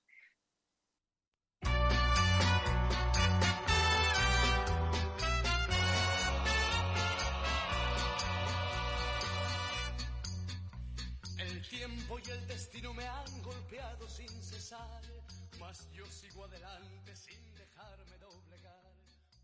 Mas 15.79 15.91
yo 15.93 16.05
sigo 16.07 16.45
adelante 16.45 17.17
sin 17.17 17.41
dejarme 17.55 18.19
doblegar, 18.19 18.93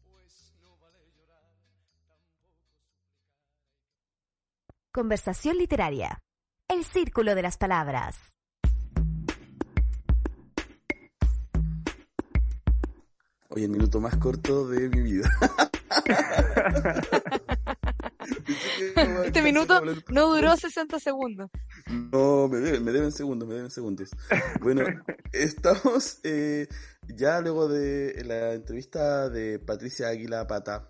pues 0.04 0.54
no 0.62 0.76
vale 0.78 0.98
llorar, 1.16 1.50
tampoco 1.72 1.84
suplicar. 1.84 2.18
Conversación 4.92 5.58
literaria. 5.58 6.22
El 6.68 6.84
círculo 6.84 7.34
de 7.34 7.42
las 7.42 7.56
palabras. 7.56 8.16
Hoy 13.50 13.64
el 13.64 13.70
minuto 13.70 14.00
más 14.00 14.16
corto 14.16 14.66
de 14.66 14.88
mi 14.88 15.02
vida. 15.02 15.30
este 19.24 19.42
minuto 19.42 19.82
no 20.08 20.34
duró 20.34 20.56
60 20.56 20.98
segundos. 20.98 21.50
No, 21.86 22.48
me 22.48 22.58
deben, 22.58 22.84
me 22.84 22.92
deben 22.92 23.12
segundos, 23.12 23.48
me 23.48 23.54
deben 23.54 23.70
segundos. 23.70 24.10
Bueno, 24.60 24.84
estamos 25.32 26.20
eh, 26.22 26.68
ya 27.08 27.40
luego 27.40 27.68
de 27.68 28.22
la 28.24 28.52
entrevista 28.54 29.28
de 29.28 29.58
Patricia 29.58 30.08
Águila 30.08 30.46
Pata 30.46 30.88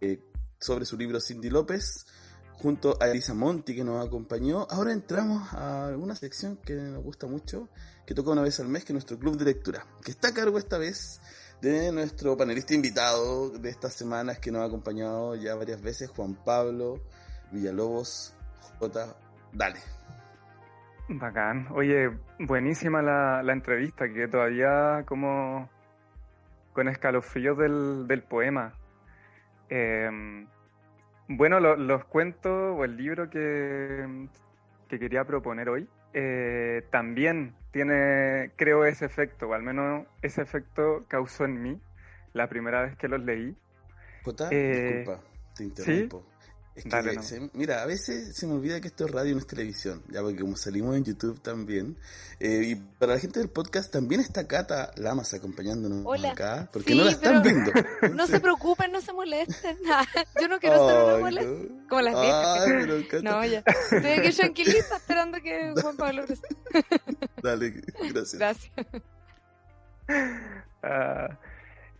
eh, 0.00 0.20
sobre 0.58 0.84
su 0.84 0.96
libro 0.96 1.20
Cindy 1.20 1.50
López, 1.50 2.06
junto 2.52 2.96
a 3.00 3.08
Elisa 3.08 3.34
Monti 3.34 3.74
que 3.74 3.84
nos 3.84 4.04
acompañó. 4.04 4.66
Ahora 4.70 4.92
entramos 4.92 5.52
a 5.52 5.94
una 5.96 6.14
sección 6.14 6.56
que 6.56 6.74
nos 6.74 7.02
gusta 7.02 7.26
mucho, 7.26 7.68
que 8.06 8.14
toca 8.14 8.30
una 8.30 8.42
vez 8.42 8.60
al 8.60 8.68
mes, 8.68 8.84
que 8.84 8.92
es 8.92 8.94
nuestro 8.94 9.18
club 9.18 9.36
de 9.36 9.44
lectura, 9.44 9.86
que 10.04 10.12
está 10.12 10.28
a 10.28 10.34
cargo 10.34 10.58
esta 10.58 10.78
vez 10.78 11.20
de 11.62 11.92
nuestro 11.92 12.36
panelista 12.36 12.74
invitado 12.74 13.50
de 13.50 13.70
estas 13.70 13.92
semanas 13.92 14.40
que 14.40 14.50
nos 14.50 14.62
ha 14.62 14.64
acompañado 14.64 15.36
ya 15.36 15.54
varias 15.54 15.80
veces, 15.80 16.10
Juan 16.10 16.34
Pablo 16.44 17.00
Villalobos 17.52 18.36
J. 18.80 19.16
Dale. 19.52 19.78
Bacán. 21.08 21.68
Oye, 21.70 22.10
buenísima 22.40 23.00
la, 23.00 23.44
la 23.44 23.52
entrevista, 23.52 24.12
que 24.12 24.26
todavía 24.26 25.04
como 25.06 25.70
con 26.72 26.88
escalofríos 26.88 27.56
del, 27.56 28.08
del 28.08 28.22
poema. 28.24 28.74
Em, 29.68 30.48
bueno, 31.28 31.60
los 31.60 32.04
cuentos 32.06 32.76
o 32.76 32.84
el 32.84 32.96
libro 32.96 33.30
que, 33.30 34.28
que 34.88 34.98
quería 34.98 35.24
proponer 35.24 35.68
hoy 35.68 35.88
eh, 36.12 36.82
también 36.90 37.54
tiene, 37.72 38.52
creo, 38.56 38.84
ese 38.84 39.06
efecto, 39.06 39.48
o 39.48 39.54
al 39.54 39.62
menos 39.62 40.06
ese 40.22 40.42
efecto 40.42 41.04
causó 41.08 41.44
en 41.44 41.62
mí 41.62 41.80
la 42.32 42.48
primera 42.48 42.82
vez 42.82 42.96
que 42.96 43.08
los 43.08 43.20
leí. 43.20 43.56
Jota, 44.24 44.48
Eh, 44.52 45.04
disculpa, 45.04 45.22
te 45.56 45.64
interrumpo. 45.64 46.24
Es 46.74 46.84
que, 46.84 46.88
Dale, 46.88 47.14
no. 47.16 47.22
se- 47.22 47.50
mira, 47.52 47.82
a 47.82 47.86
veces 47.86 48.34
se 48.34 48.46
me 48.46 48.54
olvida 48.54 48.80
que 48.80 48.88
esto 48.88 49.04
es 49.04 49.10
radio 49.10 49.32
y 49.32 49.34
no 49.34 49.40
es 49.40 49.46
televisión, 49.46 50.02
ya 50.08 50.22
porque 50.22 50.38
como 50.40 50.56
salimos 50.56 50.96
en 50.96 51.04
YouTube 51.04 51.38
también, 51.42 51.98
eh, 52.40 52.62
y 52.64 52.74
para 52.76 53.12
la 53.12 53.20
gente 53.20 53.40
del 53.40 53.50
podcast 53.50 53.92
también 53.92 54.22
está 54.22 54.46
Cata 54.48 54.90
Lamas 54.96 55.34
acompañándonos 55.34 56.00
Hola. 56.06 56.30
acá, 56.30 56.70
porque 56.72 56.92
Sí, 56.92 56.98
no 56.98 57.04
la 57.04 57.10
están 57.10 57.42
pero 57.42 57.54
viendo. 57.54 57.72
No 58.16 58.26
se 58.26 58.40
preocupen, 58.40 58.90
no 58.90 59.02
se 59.02 59.12
molesten. 59.12 59.76
Yo 60.40 60.48
no 60.48 60.58
quiero 60.60 60.88
ser 60.88 61.02
una 61.04 61.18
molesta. 61.18 61.74
Como 61.90 62.00
las 62.00 62.14
viejas. 62.18 62.60
Ay, 62.62 62.70
pero 62.80 63.08
Cata, 63.08 63.22
No, 63.22 63.44
ya. 63.44 63.58
Estoy 63.90 64.10
aquí 64.12 64.32
tranquilita 64.34 64.96
esperando 64.96 65.38
que 65.42 65.74
Juan 65.78 65.96
Pablo 65.98 66.24
dale, 67.42 67.70
gracias. 68.10 68.38
Gracias. 68.38 68.72
Ah, 70.82 71.38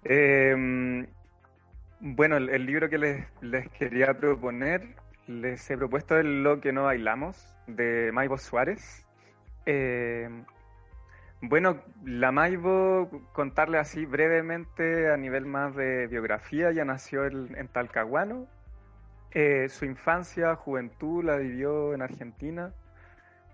em, 0.04 1.06
bueno, 2.02 2.36
el, 2.36 2.66
libro 2.66 2.90
que 2.90 2.98
les, 2.98 3.26
les 3.40 3.68
quería 3.70 4.14
proponer, 4.14 4.96
les 5.28 5.70
he 5.70 5.76
propuesto 5.78 6.18
el 6.18 6.42
Lo 6.42 6.60
que 6.60 6.72
no 6.72 6.84
bailamos, 6.84 7.54
de 7.68 8.10
Maibo 8.12 8.38
Suárez. 8.38 9.06
Em, 9.66 10.44
bueno, 11.40 11.80
la 12.04 12.32
Maibo, 12.32 13.08
contarle 13.32 13.78
así 13.78 14.04
brevemente 14.04 15.12
a 15.12 15.16
nivel 15.16 15.46
más 15.46 15.76
de 15.76 16.08
biografía, 16.08 16.72
ya 16.72 16.84
nació 16.84 17.24
en, 17.24 17.68
Talcahuano. 17.68 18.48
Eh, 19.30 19.68
su 19.68 19.84
infancia, 19.84 20.56
juventud 20.56 21.22
la 21.24 21.36
vivió 21.36 21.94
en 21.94 22.02
Argentina. 22.02 22.74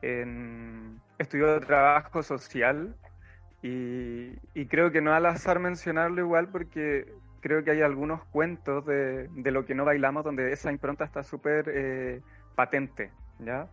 En- 0.01 1.01
estudió 1.19 1.61
trabajo 1.61 2.23
social 2.23 2.97
y, 3.63 4.39
y 4.55 4.67
creo 4.69 4.91
que 4.91 5.03
no 5.03 5.13
al 5.13 5.27
azar 5.27 5.59
mencionarlo 5.59 6.23
igual 6.23 6.49
porque 6.49 7.13
creo 7.41 7.64
que 7.64 7.70
hay 7.72 7.82
algunos 7.82 8.24
cuentos 8.26 8.84
de, 8.86 9.28
de 9.28 9.51
lo 9.51 9.64
que 9.64 9.74
no 9.74 9.84
bailamos 9.84 10.24
donde 10.24 10.53
esa 10.53 10.70
impronta 10.72 11.05
está 11.05 11.22
súper 11.22 11.70
eh, 11.72 12.20
patente, 12.55 13.11
¿ya? 13.39 13.68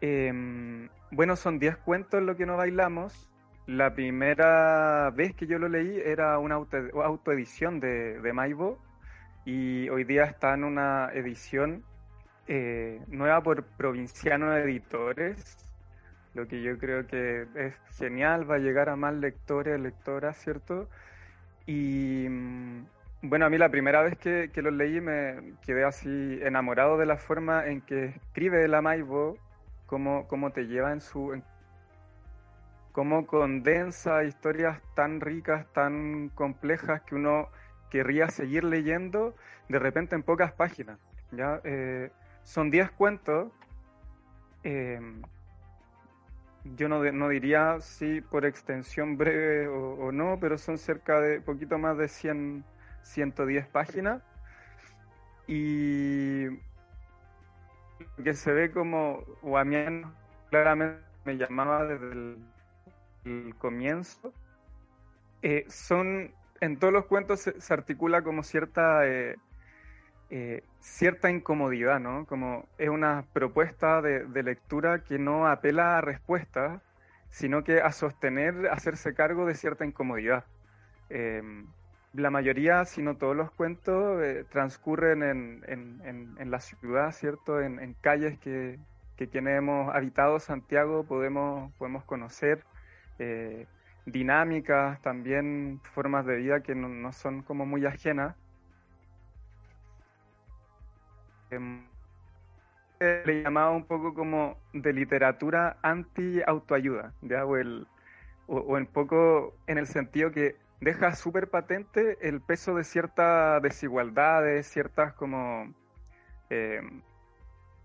Em, 0.00 0.88
bueno, 1.10 1.36
son 1.36 1.58
10 1.58 1.76
cuentos 1.78 2.22
lo 2.22 2.36
que 2.36 2.46
no 2.46 2.56
bailamos. 2.56 3.28
La 3.66 3.94
primera 3.94 5.10
vez 5.10 5.34
que 5.34 5.46
yo 5.46 5.58
lo 5.58 5.68
leí 5.68 6.00
era 6.04 6.38
una 6.38 6.56
auto, 6.56 6.78
autoedición 7.02 7.78
de, 7.78 8.20
de 8.20 8.32
Maibo 8.32 8.78
y 9.44 9.88
hoy 9.88 10.04
día 10.04 10.24
está 10.24 10.54
en 10.54 10.64
una 10.64 11.10
edición 11.12 11.84
eh, 12.46 13.00
nueva 13.08 13.42
por 13.42 13.62
Provinciano 13.64 14.56
Editores, 14.56 15.56
lo 16.34 16.48
que 16.48 16.62
yo 16.62 16.78
creo 16.78 17.06
que 17.06 17.46
es 17.54 17.74
genial, 17.96 18.50
va 18.50 18.56
a 18.56 18.58
llegar 18.58 18.88
a 18.88 18.96
más 18.96 19.14
lectores, 19.14 19.80
lectoras, 19.80 20.36
¿cierto? 20.36 20.88
Y 21.70 22.26
mm, 22.28 22.86
bueno, 23.22 23.46
a 23.46 23.50
mí 23.50 23.56
la 23.58 23.68
primera 23.70 24.02
vez 24.02 24.18
que, 24.18 24.50
que 24.52 24.60
lo 24.62 24.70
leí 24.72 25.00
me 25.00 25.54
quedé 25.64 25.84
así 25.84 26.40
enamorado 26.42 26.98
de 26.98 27.06
la 27.06 27.16
forma 27.16 27.66
en 27.68 27.80
que 27.82 28.06
escribe 28.06 28.66
la 28.68 28.82
Maibo, 28.82 29.36
cómo, 29.86 30.26
cómo 30.28 30.50
te 30.52 30.66
lleva 30.66 30.92
en 30.92 31.00
su... 31.00 31.32
en- 31.34 31.44
cómo 32.92 33.26
condensa 33.26 34.24
historias 34.24 34.80
tan 34.94 35.20
ricas, 35.20 35.66
tan 35.72 36.28
complejas 36.30 37.02
que 37.02 37.14
uno 37.14 37.48
querría 37.90 38.28
seguir 38.30 38.64
leyendo 38.64 39.34
de 39.68 39.78
repente 39.78 40.14
en 40.16 40.22
pocas 40.22 40.52
páginas, 40.52 40.98
¿ya? 41.32 41.60
Eh, 41.64 42.10
son 42.42 42.70
10 42.70 42.90
cuentos. 42.90 43.52
em, 44.62 45.22
yo 46.64 46.88
no, 46.88 47.02
no 47.12 47.28
diría 47.28 47.80
si 47.80 48.20
por 48.20 48.44
extensión 48.44 49.16
breve 49.16 49.68
o, 49.68 50.12
no, 50.12 50.38
pero 50.40 50.58
son 50.58 50.78
cerca 50.78 51.20
de 51.20 51.40
poquito 51.40 51.78
más 51.78 51.96
de 51.96 52.08
100, 52.08 52.64
110 53.02 53.66
páginas. 53.68 54.22
Y 55.46 56.46
lo 58.16 58.24
que 58.24 58.34
se 58.34 58.52
ve 58.52 58.70
como, 58.70 59.24
o 59.42 59.58
a 59.58 59.64
mí 59.64 59.76
claramente 60.50 61.02
me 61.24 61.36
llamaba 61.36 61.84
desde 61.84 62.12
el, 63.24 63.54
comienzo, 63.58 64.32
eh, 65.42 65.64
son, 65.68 66.32
en 66.60 66.78
todos 66.78 66.92
los 66.92 67.06
cuentos 67.06 67.40
se, 67.40 67.60
se 67.60 67.74
articula 67.74 68.22
como 68.22 68.42
cierta... 68.42 69.06
eh, 69.06 69.36
eh, 70.30 70.62
cierta 70.80 71.30
incomodidad, 71.30 72.00
¿no? 72.00 72.26
Como 72.26 72.68
es 72.78 72.88
una 72.88 73.24
propuesta 73.32 74.00
de, 74.02 74.42
lectura 74.42 75.02
que 75.04 75.18
no 75.18 75.46
apela 75.46 75.98
a 75.98 76.00
respuestas, 76.00 76.80
sino 77.30 77.64
que 77.64 77.80
a 77.80 77.92
sostener, 77.92 78.68
hacerse 78.70 79.14
cargo 79.14 79.46
de 79.46 79.54
cierta 79.54 79.84
incomodidad. 79.84 80.44
Eh, 81.10 81.42
la 82.12 82.30
mayoría, 82.30 82.84
si 82.84 83.02
no 83.02 83.16
todos 83.16 83.36
los 83.36 83.50
cuentos, 83.52 84.20
eh, 84.22 84.44
transcurren 84.50 85.22
en, 85.22 86.50
la 86.50 86.60
ciudad, 86.60 87.12
¿cierto? 87.12 87.60
En, 87.60 87.78
en 87.78 87.94
calles 87.94 88.38
que, 88.40 88.78
que 89.16 89.28
quienes 89.28 89.58
hemos 89.58 89.94
habitado 89.94 90.40
Santiago 90.40 91.04
podemos, 91.04 91.72
podemos 91.74 92.04
conocer. 92.04 92.64
eh, 93.18 93.66
dinámicas, 94.06 95.00
también 95.02 95.80
formas 95.94 96.24
de 96.26 96.36
vida 96.36 96.62
que 96.62 96.74
no, 96.74 96.88
no 96.88 97.12
son 97.12 97.42
como 97.42 97.66
muy 97.66 97.84
ajenas. 97.86 98.34
Eh, 101.50 103.22
le 103.24 103.42
llamaba 103.42 103.70
un 103.70 103.84
poco 103.84 104.14
como 104.14 104.58
de 104.72 104.92
literatura 104.92 105.78
anti-autoayuda, 105.82 107.12
¿ya? 107.22 107.44
O, 107.44 107.56
el, 107.56 107.86
un 108.46 108.86
poco 108.86 109.54
en 109.66 109.78
el 109.78 109.86
sentido 109.86 110.32
que 110.32 110.56
deja 110.80 111.14
súper 111.14 111.48
patente 111.48 112.18
el 112.20 112.40
peso 112.40 112.74
de 112.74 112.84
ciertas 112.84 113.62
desigualdades, 113.62 114.66
ciertas 114.66 115.12
como 115.14 115.72
em, 116.48 117.02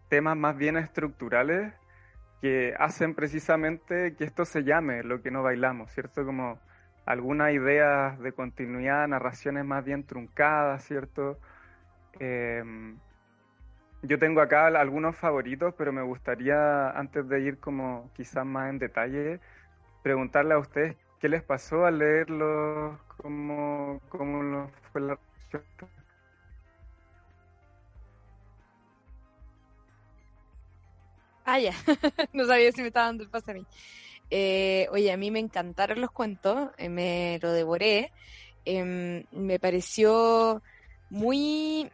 temas 0.09 0.37
más 0.37 0.57
bien 0.57 0.77
estructurales 0.77 1.73
que 2.41 2.73
hacen 2.79 3.15
precisamente 3.15 4.15
que 4.15 4.23
esto 4.23 4.45
se 4.45 4.63
llame 4.63 5.03
lo 5.03 5.21
que 5.21 5.31
no 5.31 5.43
bailamos, 5.43 5.91
¿cierto? 5.91 6.25
Como 6.25 6.59
algunas 7.05 7.53
ideas 7.53 8.19
de 8.19 8.33
continuidad, 8.33 9.07
narraciones 9.07 9.65
más 9.65 9.83
bien 9.85 10.05
truncadas, 10.05 10.83
¿cierto? 10.83 11.39
Em, 12.19 12.97
yo 14.07 14.19
tengo 14.19 14.41
acá 14.41 14.67
al- 14.67 14.75
algunos 14.75 15.15
favoritos, 15.17 15.73
pero 15.77 15.91
me 15.93 16.01
gustaría, 16.03 16.89
antes 16.91 17.27
de 17.29 17.41
ir 17.41 17.59
como 17.59 18.11
quizás 18.13 18.45
más 18.45 18.69
en 18.69 18.79
detalle, 18.79 19.39
preguntarle 20.01 20.53
a 20.55 20.59
ustedes 20.59 20.97
qué 21.19 21.29
les 21.29 21.43
pasó 21.43 21.85
al 21.85 21.99
leerlos, 21.99 23.01
cómo, 23.07 24.01
cómo 24.09 24.69
fue 24.93 25.01
la 25.01 25.19
reacción. 25.51 25.91
Ah, 31.43 31.59
ya. 31.59 31.71
no 32.33 32.45
sabía 32.45 32.71
si 32.71 32.81
me 32.81 32.87
estaba 32.87 33.07
dando 33.07 33.23
el 33.23 33.29
pase 33.29 33.51
a 33.51 33.53
mí. 33.53 33.67
Eh, 34.29 34.87
oye, 34.91 35.11
a 35.11 35.17
mí 35.17 35.31
me 35.31 35.39
encantaron 35.39 36.01
los 36.01 36.11
cuentos, 36.11 36.71
eh, 36.77 36.89
me 36.89 37.39
lo 37.41 37.51
devoré. 37.51 38.13
Em, 38.65 39.25
me 39.31 39.59
pareció 39.59 40.63
muy, 41.09 41.91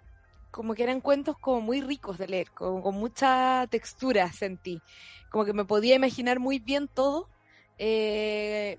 como 0.52 0.76
que 0.76 0.84
eran 0.84 1.02
cuentos 1.02 1.38
como 1.40 1.62
muy 1.62 1.82
ricos 1.82 2.18
de 2.18 2.28
leer, 2.28 2.52
como 2.52 2.82
con 2.82 2.96
mucha 2.96 3.68
textura 3.70 4.32
sentí. 4.32 4.82
Como 5.30 5.46
que 5.46 5.54
me 5.54 5.66
podía 5.66 5.96
imaginar 5.96 6.40
muy 6.40 6.60
bien 6.60 6.88
todo. 6.88 7.30
Eh, 7.78 8.78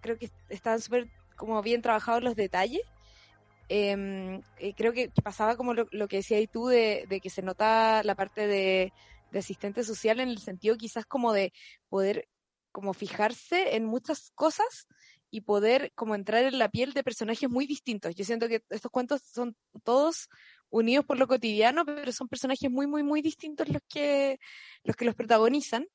creo 0.00 0.16
que 0.16 0.30
estaban 0.48 0.80
súper 0.80 1.08
como 1.36 1.60
bien 1.62 1.82
trabajados 1.82 2.22
los 2.22 2.36
detalles. 2.36 2.82
Eh, 3.68 4.40
creo 4.76 4.92
que 4.92 5.10
pasaba 5.22 5.56
como 5.56 5.74
lo, 5.74 5.86
lo 5.90 6.08
que 6.08 6.18
decías 6.18 6.48
tú 6.50 6.68
de, 6.68 7.04
de 7.08 7.20
que 7.20 7.30
se 7.30 7.42
nota 7.42 8.02
la 8.02 8.14
parte 8.14 8.46
de, 8.46 8.92
de 9.30 9.38
asistente 9.38 9.84
social 9.84 10.20
en 10.20 10.28
el 10.28 10.38
sentido 10.38 10.76
quizás 10.76 11.04
como 11.04 11.32
de 11.32 11.52
poder 11.88 12.28
como 12.72 12.92
fijarse 12.92 13.76
en 13.76 13.84
muchas 13.84 14.30
cosas 14.34 14.86
y 15.30 15.42
poder 15.42 15.92
como 15.94 16.14
entrar 16.14 16.44
en 16.44 16.58
la 16.58 16.70
piel 16.70 16.92
de 16.92 17.04
personajes 17.04 17.48
muy 17.50 17.66
distintos. 17.66 18.14
Yo 18.14 18.24
siento 18.24 18.48
que 18.48 18.62
estos 18.70 18.90
cuentos 18.90 19.22
son 19.22 19.56
todos 19.82 20.28
unidos 20.70 21.04
por 21.06 21.18
lo 21.18 21.26
cotidiano, 21.26 21.84
pero 21.84 22.12
son 22.12 22.28
personajes 22.28 22.70
muy, 22.70 22.86
muy, 22.86 23.02
muy 23.02 23.22
distintos 23.22 23.68
los 23.68 23.82
que 23.88 24.38
los, 24.84 24.96
que 24.96 25.04
los 25.04 25.14
protagonizan. 25.14 25.86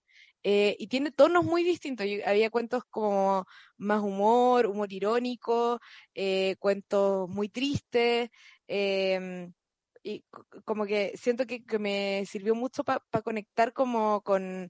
eh, 0.43 0.75
y 0.79 0.87
tiene 0.87 1.11
tonos 1.11 1.45
muy 1.45 1.63
distintos. 1.63 2.05
Había 2.25 2.49
cuentos 2.49 2.83
como 2.89 3.45
más 3.77 4.01
humor, 4.01 4.65
humor 4.67 4.91
irónico, 4.91 5.79
eh, 6.15 6.55
cuentos 6.59 7.29
muy 7.29 7.49
tristes, 7.49 8.29
em, 8.67 9.53
y 10.03 10.25
como 10.65 10.85
que 10.85 11.13
siento 11.15 11.45
que, 11.47 11.63
que 11.65 11.79
me 11.79 12.25
sirvió 12.27 12.55
mucho 12.55 12.83
para 12.83 13.01
conectar 13.23 13.73
como 13.73 14.21
con 14.23 14.69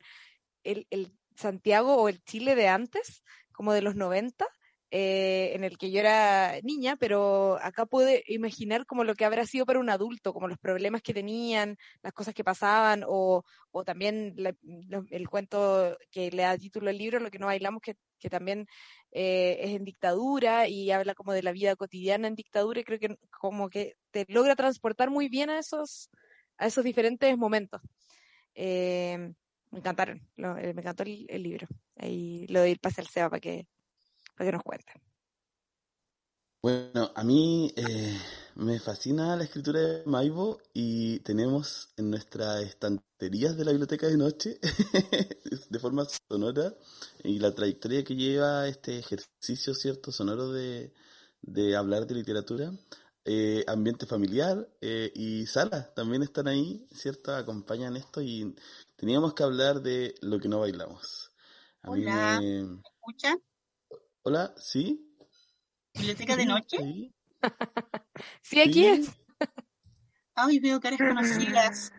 el, 0.64 0.88
el 0.92 1.14
Santiago 1.36 1.96
o 1.98 2.10
el 2.10 2.24
Chile 2.24 2.56
de 2.56 2.68
antes, 2.68 3.24
como 3.52 3.74
de 3.74 3.82
los 3.82 3.96
90, 3.96 4.48
eh, 4.96 5.54
en 5.56 5.64
el 5.64 5.78
que 5.78 5.90
yo 5.92 6.00
era 6.00 6.60
niña, 6.64 6.96
pero 6.98 7.58
acá 7.62 7.86
pude 7.88 8.24
imaginar 8.28 8.86
como 8.86 9.04
lo 9.04 9.16
que 9.16 9.26
habrá 9.26 9.46
sido 9.48 9.66
para 9.66 9.80
un 9.80 9.90
adulto, 9.90 10.34
como 10.34 10.48
los 10.48 10.60
problemas 10.60 11.02
que 11.02 11.14
tenían, 11.16 11.78
las 12.04 12.14
cosas 12.14 12.34
que 12.36 12.44
pasaban, 12.44 13.04
o, 13.08 13.44
o 13.72 13.84
también 13.84 14.34
la- 14.38 14.56
el 15.10 15.30
cuento 15.30 15.98
que 16.12 16.30
le 16.32 16.44
da 16.44 16.58
título 16.58 16.90
al 16.90 16.98
libro, 16.98 17.20
Lo 17.20 17.32
que 17.32 17.40
no 17.40 17.48
bailamos, 17.48 17.82
que, 17.82 17.96
que 18.20 18.30
también 18.30 18.68
eh, 19.12 19.58
es 19.62 19.72
en 19.76 19.84
dictadura 19.84 20.68
y 20.68 20.92
habla 20.92 21.16
como 21.16 21.34
de 21.34 21.44
la 21.44 21.52
vida 21.54 21.76
cotidiana 21.76 22.28
en 22.28 22.36
dictadura, 22.36 22.80
y 22.82 22.84
creo 22.84 23.00
que 23.00 23.18
como 23.40 23.70
que 23.70 23.96
te 24.12 24.26
logra 24.30 24.56
transportar 24.56 25.10
muy 25.10 25.28
bien 25.30 25.50
a 25.50 25.60
esos, 25.60 26.10
a 26.58 26.68
esos 26.68 26.84
diferentes 26.84 27.36
momentos. 27.38 27.82
Eh, 28.56 29.18
me 29.72 29.80
encantaron, 29.80 30.22
lo- 30.36 30.58
eh, 30.58 30.74
me 30.74 30.82
encantó 30.82 31.04
el, 31.04 31.26
el 31.30 31.44
libro. 31.44 31.68
Ahí 31.98 32.46
lo 32.48 32.60
doy 32.62 32.72
el 32.72 32.80
pase 32.80 33.02
al 33.02 33.08
Seba 33.08 33.30
para 33.30 33.40
que, 33.42 33.68
para 34.36 34.50
que 34.50 34.54
nos 34.54 34.64
cuente. 34.64 34.94
Bueno, 36.64 37.12
a 37.14 37.24
mí 37.26 37.74
eh, 37.76 38.18
me 38.56 38.80
fascina 38.80 39.36
la 39.36 39.44
escritura 39.44 39.82
de 39.82 40.04
Maibo 40.06 40.62
y 40.74 41.20
tenemos 41.20 41.94
en 41.98 42.10
nuestras 42.10 42.64
estanterías 42.64 43.58
de 43.58 43.66
la 43.66 43.72
biblioteca 43.72 44.08
de 44.08 44.16
noche, 44.16 44.60
de 45.70 45.80
forma 45.80 46.06
sonora, 46.32 46.74
y 47.22 47.40
la 47.40 47.54
trayectoria 47.54 48.06
que 48.06 48.16
lleva 48.16 48.66
este 48.70 48.98
ejercicio, 48.98 49.74
¿cierto?, 49.74 50.14
sonoro 50.14 50.54
de, 50.54 50.94
de 51.42 51.76
hablar 51.76 52.08
de 52.08 52.16
literatura, 52.16 52.72
eh, 53.26 53.66
ambiente 53.68 54.06
familiar 54.06 54.66
eh, 54.80 55.12
y 55.14 55.46
Sara 55.46 55.94
también 55.94 56.24
están 56.24 56.48
ahí, 56.48 56.88
¿cierto?, 56.92 57.36
acompañan 57.36 57.98
esto 57.98 58.22
y 58.22 58.56
teníamos 58.96 59.34
que 59.34 59.44
hablar 59.44 59.82
de 59.82 60.16
lo 60.22 60.40
que 60.40 60.48
no 60.48 60.62
bailamos. 60.62 61.32
A 61.82 61.92
mí 61.92 62.06
Hola. 62.06 62.40
me... 62.40 62.82
escucha? 63.02 63.36
Hola, 64.24 64.54
¿sí? 64.58 65.06
¿Biblioteca 65.94 66.36
de 66.36 66.46
noche? 66.46 66.78
¿Sí? 66.78 67.14
Sí, 68.42 68.62
aquí 68.62 68.86
es. 68.86 69.10
Ay, 70.36 70.60
veo 70.60 70.80
caras 70.80 71.00
conocidas. 71.06 71.92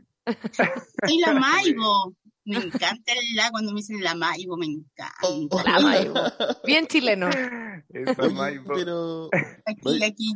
Soy 0.53 1.19
la 1.19 1.35
Maibo. 1.35 2.15
Me 2.47 2.57
encanta 2.59 3.13
el 3.13 3.35
la 3.37 3.51
cuando 3.51 3.73
me 3.73 3.81
dicen 3.81 4.03
la 4.03 4.15
Maibo, 4.15 4.57
me 4.57 4.67
encanta. 4.67 5.63
La 5.71 5.81
Maibo. 5.81 6.15
Bien 6.65 6.87
chileno. 6.87 7.29
Esa 7.91 8.23
Oye, 8.23 8.35
Maibo. 8.35 8.75
pero 8.75 9.29
Aquí, 9.67 10.03
aquí. 10.05 10.33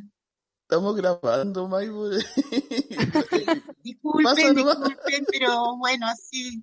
estamos 0.63 0.95
grabando, 0.97 1.69
Maibo. 1.69 2.09
Disculpen, 3.83 4.55
disculpen, 4.57 5.27
pero 5.31 5.77
bueno, 5.79 6.07
así 6.07 6.63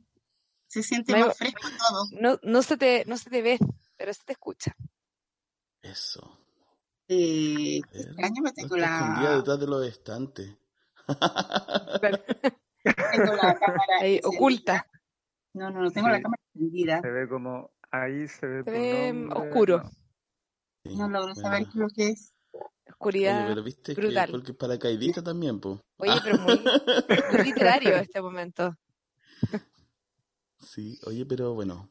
se 0.68 0.84
siente 0.84 1.14
Maibo. 1.14 1.28
más 1.30 1.38
fresco 1.38 1.68
todo. 1.80 2.06
No, 2.20 2.40
no, 2.44 2.62
se 2.62 2.78
te, 2.78 3.06
no 3.06 3.18
se 3.18 3.30
te 3.32 3.42
ve, 3.42 3.58
pero 3.98 4.14
se 4.14 4.24
te 4.24 4.34
escucha. 4.34 4.76
Eso. 5.92 6.40
Eh, 7.08 7.80
A 7.84 7.94
ver, 7.94 8.06
extraño, 8.08 8.42
me 8.42 8.50
no 8.50 8.54
tengo 8.54 8.76
está 8.76 8.96
escondida 8.98 9.30
la, 9.30 9.36
detrás 9.38 9.60
de 9.60 9.68
los 9.68 9.86
estantes. 9.88 10.58
tengo 13.14 13.34
la 13.36 13.60
cámara 13.60 13.98
Ahí, 14.02 14.20
oculta. 14.24 14.88
No, 15.54 15.70
no, 15.70 15.82
no, 15.82 15.92
tengo 15.92 16.10
la 16.10 16.22
cámara 16.22 16.42
encendida. 16.54 17.02
Se 17.02 17.10
ve 17.12 17.30
como 17.30 17.72
ahí 17.92 18.28
se 18.28 18.46
ve 18.48 18.64
Se 18.64 18.72
ve 18.72 19.14
nombre, 19.14 19.40
oscuro. 19.48 19.78
no. 19.84 19.90
Sí, 20.84 20.96
No 20.98 21.10
logro 21.10 21.36
saber 21.36 21.64
qué 21.64 21.70
es 21.70 21.76
lo 21.76 21.88
que 21.90 22.10
es. 22.10 22.34
Oye, 22.52 22.66
Oscuridad. 22.92 23.48
pero 23.50 23.64
viste 23.64 23.96
que 23.96 24.02
brutal. 24.02 24.32
porque 24.32 24.52
es 24.52 24.58
paracaidista 24.58 25.24
también, 25.24 25.60
po. 25.60 25.82
Oye, 25.98 26.14
pero 26.24 26.38
muy, 26.40 26.60
muy 26.60 27.44
literario 27.44 27.96
este 27.96 28.22
momento. 28.22 28.76
Sí, 30.58 31.00
oye, 31.06 31.26
pero 31.28 31.54
bueno. 31.54 31.90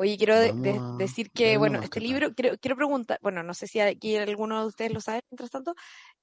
Oye, 0.00 0.16
quiero 0.16 0.38
de- 0.40 0.54
de- 0.56 0.80
decir 0.96 1.30
que, 1.30 1.58
bueno, 1.58 1.78
este 1.82 2.00
libro, 2.00 2.32
quiero, 2.34 2.56
quiero 2.56 2.74
preguntar, 2.74 3.18
bueno, 3.20 3.42
no 3.42 3.52
sé 3.52 3.66
si 3.66 3.80
aquí 3.80 4.16
alguno 4.16 4.58
de 4.62 4.66
ustedes 4.68 4.92
lo 4.94 5.00
sabe, 5.02 5.20
mientras 5.30 5.50
tanto, 5.50 5.74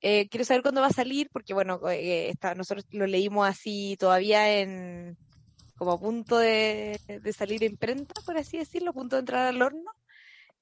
eh, 0.01 0.27
quiero 0.29 0.45
saber 0.45 0.63
cuándo 0.63 0.81
va 0.81 0.87
a 0.87 0.89
salir, 0.89 1.29
porque, 1.31 1.53
bueno, 1.53 1.79
eh, 1.91 2.29
está, 2.29 2.55
nosotros 2.55 2.85
lo 2.89 3.05
leímos 3.05 3.47
así 3.47 3.95
todavía 3.99 4.61
en, 4.61 5.15
como 5.75 5.91
a 5.91 5.99
punto 5.99 6.39
de, 6.39 6.99
de 7.07 7.33
salir 7.33 7.63
en 7.63 7.73
imprenta, 7.73 8.15
por 8.25 8.35
así 8.39 8.57
decirlo, 8.57 8.89
a 8.89 8.93
punto 8.93 9.15
de 9.15 9.19
entrar 9.19 9.45
al 9.45 9.61
horno. 9.61 9.91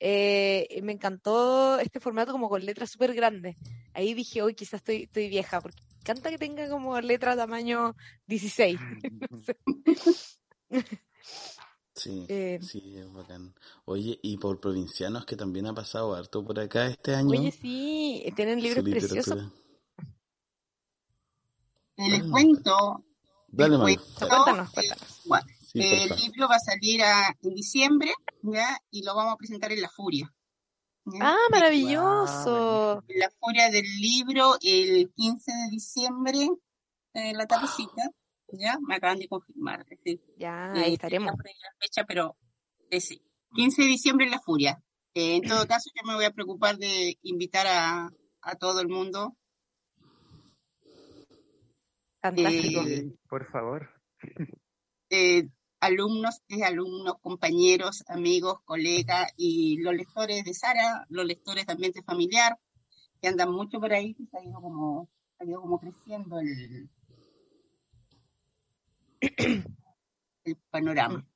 Eh, 0.01 0.81
me 0.83 0.91
encantó 0.91 1.79
este 1.79 2.01
formato 2.01 2.33
como 2.33 2.49
con 2.49 2.65
letras 2.65 2.91
súper 2.91 3.13
grandes. 3.13 3.55
Ahí 3.93 4.13
dije, 4.13 4.41
hoy 4.41 4.55
quizás 4.55 4.79
estoy, 4.79 5.03
estoy 5.03 5.29
vieja, 5.29 5.61
porque 5.61 5.81
me 6.05 6.11
encanta 6.11 6.31
que 6.31 6.37
tenga 6.37 6.67
como 6.69 6.99
letra 6.99 7.37
tamaño 7.37 7.95
16. 8.27 8.77
Sí, 11.95 12.25
Eh, 12.27 12.59
sí, 12.61 12.97
es 12.97 13.11
bacán. 13.13 13.55
Oye, 13.85 14.19
y 14.21 14.37
por 14.37 14.59
provincianos 14.59 15.25
que 15.25 15.35
también 15.37 15.65
ha 15.67 15.73
pasado 15.73 16.13
harto 16.13 16.43
por 16.43 16.59
acá 16.59 16.87
este 16.87 17.15
año. 17.15 17.29
Oye, 17.39 17.51
sí, 17.51 18.23
tienen 18.35 18.61
libros 18.61 18.83
preciosos. 18.83 19.37
Les 21.97 22.19
Dale, 22.19 22.29
cuento, 22.31 23.05
Dale, 23.47 23.77
les 23.77 23.79
cuento, 23.97 24.27
Cuéntanos, 24.27 24.69
eh, 24.69 24.73
cuéntanos. 24.73 25.21
bueno, 25.25 25.45
Sí, 25.61 25.79
el 25.81 26.09
porfa. 26.09 26.15
libro 26.23 26.47
va 26.49 26.55
a 26.55 26.59
salir 26.59 27.01
a- 27.03 27.37
en 27.41 27.53
diciembre, 27.55 28.13
¿ya? 28.43 28.77
Y 28.91 29.03
lo 29.03 29.15
vamos 29.15 29.33
a 29.33 29.37
presentar 29.37 29.71
en 29.71 29.81
La 29.81 29.89
Furia. 29.89 30.33
¿ya? 31.05 31.19
Ah, 31.21 31.35
Eh, 31.47 31.51
maravilloso. 31.51 33.03
en 33.07 33.19
La 33.19 33.29
Furia 33.39 33.69
del 33.71 33.85
libro 33.99 34.55
el 34.61 35.09
15 35.15 35.51
de 35.53 35.69
diciembre, 35.71 36.49
en 37.13 37.37
la 37.37 37.47
tardecita, 37.47 38.11
¿ya? 38.51 38.77
Me 38.87 38.95
acaban 38.95 39.19
de 39.19 39.27
confirmar. 39.27 39.81
es 39.81 39.99
decir, 39.99 40.21
Ya, 40.37 40.71
eh, 40.75 40.79
ahí 40.85 40.93
estaremos. 40.93 41.35
por 41.35 41.47
ahí 41.47 41.53
la 41.61 41.75
fecha, 41.79 42.03
pero 42.05 42.35
eh, 42.89 43.01
sí. 43.01 43.21
15 43.53 43.81
de 43.83 43.87
diciembre 43.87 44.25
en 44.25 44.31
La 44.31 44.39
Furia. 44.41 44.81
Eh, 45.13 45.37
en 45.37 45.41
todo 45.43 45.65
caso, 45.67 45.89
yo 45.95 46.07
me 46.07 46.15
voy 46.15 46.25
a 46.25 46.31
preocupar 46.31 46.77
de 46.77 47.17
invitar 47.23 47.65
a, 47.67 48.09
a 48.41 48.55
todo 48.55 48.81
el 48.81 48.87
mundo. 48.87 49.35
Fantástico. 52.21 52.81
Eh, 52.87 53.11
por 53.29 53.45
favor. 53.51 53.89
eh, 55.09 55.47
alumnos, 55.79 56.41
eh, 56.49 56.63
alumnos, 56.63 57.15
compañeros, 57.21 58.03
amigos, 58.07 58.59
colegas 58.65 59.31
y 59.37 59.77
los 59.81 59.93
lectores 59.93 60.43
de 60.43 60.53
Sara, 60.53 61.05
los 61.09 61.25
lectores 61.25 61.65
de 61.67 61.73
ambiente 61.73 62.01
familiar, 62.03 62.57
que 63.21 63.27
andan 63.27 63.51
mucho 63.51 63.79
por 63.79 63.93
ahí, 63.93 64.13
que 64.15 64.25
se 64.25 64.37
ha 64.37 64.43
ido 64.43 64.59
como, 64.59 65.07
ha 65.39 65.45
ido 65.45 65.61
como 65.61 65.79
creciendo 65.79 66.39
el, 66.39 66.89
el 69.37 70.57
panorama. 70.69 71.27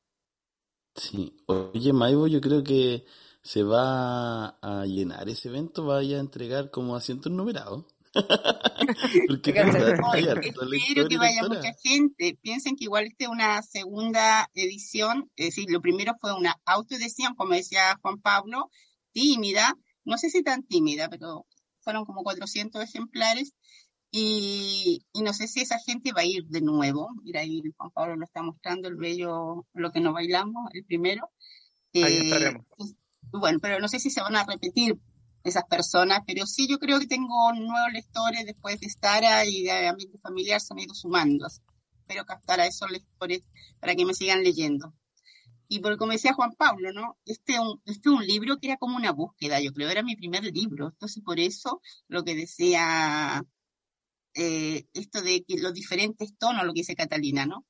Sí. 0.96 1.36
Oye, 1.48 1.94
Maibo, 1.94 2.28
yo 2.28 2.42
creo 2.42 2.64
que 2.64 3.06
se 3.42 3.64
va 3.64 4.50
a 4.62 4.86
llenar 4.86 5.30
ese 5.30 5.50
evento, 5.50 5.86
vaya 5.86 6.18
a 6.18 6.20
entregar 6.20 6.72
como 6.72 6.96
asientos 6.96 7.32
numerados. 7.32 7.86
Porque 9.28 9.58
hartos 9.60 9.84
espero 10.72 11.08
que 11.08 11.18
vaya 11.18 11.44
mucha 11.48 11.74
gente. 11.84 12.38
Piensen 12.42 12.76
que 12.76 12.86
igual 12.86 13.06
esta 13.06 13.26
es 13.26 13.30
una 13.30 13.62
segunda 13.62 14.50
edición, 14.54 15.32
es 15.36 15.48
decir, 15.48 15.70
lo 15.70 15.82
primero 15.82 16.16
fue 16.20 16.34
una 16.34 16.60
autoedición, 16.66 17.36
como 17.36 17.54
decía 17.54 17.98
Juan 18.02 18.20
Pablo, 18.20 18.72
tímida, 19.12 19.78
no 20.06 20.18
sé 20.18 20.30
si 20.30 20.44
tan 20.44 20.64
tímida, 20.64 21.10
pero 21.10 21.46
fueron 21.82 22.06
como 22.06 22.24
400 22.24 22.84
ejemplares 22.84 23.54
y, 24.12 25.06
y 25.14 25.22
no 25.22 25.34
sé 25.34 25.48
si 25.48 25.62
esa 25.62 25.80
gente 25.80 26.14
va 26.14 26.22
a 26.22 26.26
ir 26.26 26.46
de 26.48 26.62
nuevo, 26.62 27.10
ir 27.24 27.38
a 27.38 27.44
ir, 27.44 27.74
Juan 27.78 27.92
Pablo 27.92 28.16
lo 28.16 28.26
está 28.26 28.42
mostrando, 28.42 28.88
el 28.88 28.96
bello, 28.96 29.66
lo 29.74 29.92
que 29.92 30.00
no 30.02 30.14
bailamos, 30.14 30.70
el 30.74 30.84
primero. 30.86 31.30
Ahí 32.02 32.18
Eh, 32.18 32.24
estaremos. 32.24 32.66
pues, 32.78 32.96
bueno, 33.32 33.60
pero 33.62 33.80
no 33.80 33.88
sé 33.88 34.00
si 34.00 34.10
se 34.10 34.22
van 34.22 34.36
a 34.36 34.46
repetir 34.46 34.98
esas 35.44 35.64
personas, 35.66 36.22
pero 36.28 36.46
sí 36.46 36.68
yo 36.68 36.80
creo 36.80 37.00
que 37.00 37.08
tengo 37.08 37.54
nuevos 37.54 37.94
lectores 37.94 38.46
después 38.46 38.80
de 38.80 38.90
Stara 38.90 39.46
y 39.46 39.64
de 39.64 39.88
Ambiente 39.88 40.18
Familiar 40.20 40.60
se 40.62 40.74
han 40.74 40.80
ido 40.80 40.94
sumando. 40.94 41.48
Espero 41.48 42.26
captar 42.26 42.60
a 42.60 42.66
esos 42.68 42.90
lectores 42.92 43.44
para 43.80 43.96
que 43.96 44.06
me 44.06 44.14
sigan 44.14 44.44
leyendo. 44.44 44.94
Y 45.68 45.80
por 45.80 45.98
como 45.98 46.12
decía 46.14 46.34
Juan 46.34 46.54
Pablo, 46.58 46.92
¿no? 46.94 47.18
Este 47.26 47.54
es 47.54 47.60
un, 47.60 47.80
este 47.86 48.10
es 48.10 48.16
un 48.16 48.26
libro 48.26 48.58
que 48.58 48.68
era 48.68 48.78
como 48.78 48.96
una 48.98 49.12
búsqueda, 49.12 49.62
yo 49.62 49.72
creo, 49.72 49.90
era 49.90 50.02
mi 50.02 50.16
primer 50.16 50.44
libro. 50.46 50.88
Entonces, 50.90 51.24
por 51.24 51.40
eso, 51.40 51.82
lo 52.08 52.24
que 52.24 52.34
decía, 52.36 53.44
eh, 54.34 54.86
esto 54.94 55.22
de 55.22 55.44
que 55.44 55.58
los 55.58 55.74
diferentes 55.74 56.38
tonos, 56.38 56.66
lo 56.66 56.74
que 56.74 56.82
dice 56.82 56.96
Catalina, 56.96 57.46
¿no? 57.46 57.66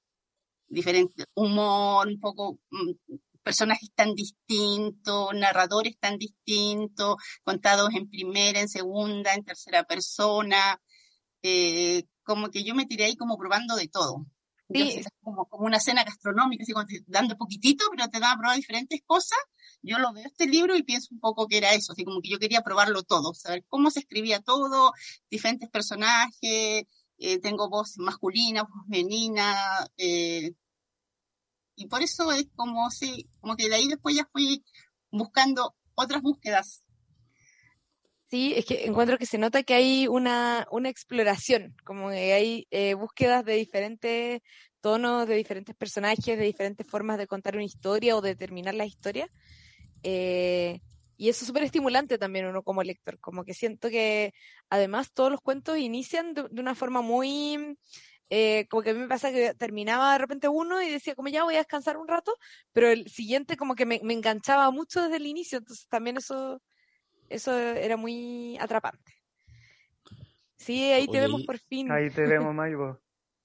Diferente 0.67 1.25
humor, 1.35 2.07
un 2.07 2.19
poco, 2.19 2.59
mm, 2.71 2.91
personajes 3.43 3.89
tan 3.95 4.13
distintos, 4.15 5.33
narradores 5.33 5.97
tan 5.99 6.17
distintos, 6.17 7.15
contados 7.43 7.89
en 7.95 8.09
primera, 8.09 8.59
en 8.59 8.69
segunda, 8.69 9.33
en 9.33 9.43
tercera 9.43 9.83
persona, 9.83 10.79
eh, 11.43 12.03
como 12.23 12.49
que 12.51 12.63
yo 12.63 12.75
me 12.75 12.85
tiré 12.85 13.05
ahí 13.05 13.15
como 13.15 13.37
probando 13.37 13.75
de 13.75 13.87
todo. 13.87 14.25
Sí. 14.71 15.01
como, 15.21 15.45
como 15.47 15.65
una 15.65 15.79
cena 15.79 16.03
gastronómica, 16.03 16.63
así 16.63 16.73
como 16.73 16.85
te- 16.85 17.03
dando 17.07 17.37
poquitito, 17.37 17.85
pero 17.91 18.07
te 18.09 18.19
dan 18.19 18.33
a 18.33 18.37
probar 18.39 18.55
diferentes 18.55 19.01
cosas. 19.05 19.39
Yo 19.81 19.97
lo 19.97 20.13
veo 20.13 20.25
este 20.25 20.45
libro 20.47 20.75
y 20.75 20.83
pienso 20.83 21.07
un 21.13 21.19
poco 21.19 21.47
que 21.47 21.57
era 21.57 21.73
eso, 21.73 21.93
así 21.93 22.03
como 22.03 22.21
que 22.21 22.29
yo 22.29 22.37
quería 22.39 22.61
probarlo 22.61 23.03
todo, 23.03 23.33
saber 23.33 23.65
cómo 23.67 23.89
se 23.91 24.01
escribía 24.01 24.41
todo, 24.41 24.91
diferentes 25.29 25.69
personajes, 25.69 26.83
eh, 27.17 27.39
tengo 27.41 27.69
voz 27.69 27.97
masculina, 27.97 28.63
voz 28.63 28.71
femenina, 28.85 29.55
eh, 29.97 30.51
y 31.75 31.87
por 31.87 32.01
eso 32.01 32.31
es 32.31 32.47
como, 32.55 32.89
sí, 32.91 33.29
como 33.39 33.55
que 33.55 33.69
de 33.69 33.75
ahí 33.75 33.87
después 33.87 34.15
ya 34.15 34.27
fui 34.31 34.63
buscando 35.11 35.75
otras 35.95 36.21
búsquedas 36.21 36.83
Sí, 38.29 38.53
es 38.55 38.65
que 38.65 38.85
encuentro 38.85 39.17
que 39.17 39.25
se 39.25 39.39
nota 39.39 39.63
que 39.63 39.73
hay 39.73 40.07
una, 40.07 40.67
una 40.71 40.89
exploración, 40.89 41.75
como 41.83 42.09
que 42.11 42.33
hay 42.33 42.67
eh, 42.69 42.93
búsquedas 42.93 43.43
de 43.43 43.53
diferentes 43.55 44.41
tonos, 44.81 45.27
de 45.27 45.35
diferentes 45.35 45.75
personajes, 45.75 46.37
de 46.37 46.45
diferentes 46.45 46.85
formas 46.87 47.17
de 47.17 47.25
contar 47.25 47.55
una 47.55 47.65
historia 47.65 48.15
o 48.15 48.21
de 48.21 48.35
terminar 48.35 48.75
la 48.75 48.85
historia. 48.85 49.27
Eh, 50.03 50.79
y 51.17 51.29
eso 51.29 51.43
es 51.43 51.47
súper 51.47 51.63
estimulante 51.63 52.19
también 52.19 52.45
uno 52.45 52.61
como 52.61 52.83
lector, 52.83 53.19
como 53.19 53.43
que 53.43 53.55
siento 53.55 53.89
que 53.89 54.33
además 54.69 55.11
todos 55.11 55.31
los 55.31 55.41
cuentos 55.41 55.79
inician 55.79 56.33
de, 56.35 56.45
de 56.51 56.61
una 56.61 56.75
forma 56.75 57.01
muy, 57.01 57.77
eh, 58.29 58.67
como 58.69 58.83
que 58.83 58.91
a 58.91 58.93
mí 58.93 58.99
me 58.99 59.07
pasa 59.07 59.31
que 59.31 59.55
terminaba 59.55 60.13
de 60.13 60.19
repente 60.19 60.47
uno 60.49 60.81
y 60.83 60.89
decía 60.89 61.15
como 61.15 61.29
ya 61.29 61.43
voy 61.43 61.55
a 61.55 61.59
descansar 61.59 61.97
un 61.97 62.07
rato, 62.07 62.35
pero 62.73 62.89
el 62.89 63.09
siguiente 63.09 63.57
como 63.57 63.73
que 63.73 63.87
me, 63.87 63.99
me 64.03 64.13
enganchaba 64.13 64.69
mucho 64.71 65.01
desde 65.01 65.17
el 65.17 65.25
inicio, 65.25 65.57
entonces 65.57 65.87
también 65.89 66.17
eso 66.17 66.61
eso 67.29 67.57
era 67.57 67.97
muy 67.97 68.57
atrapante. 68.59 69.13
Sí, 70.57 70.83
ahí 70.91 71.07
te 71.07 71.19
vemos 71.19 71.43
por 71.43 71.57
fin. 71.57 71.91
Ahí 71.91 72.09
te 72.09 72.21
vemos, 72.25 72.53
Maibo. 72.55 72.99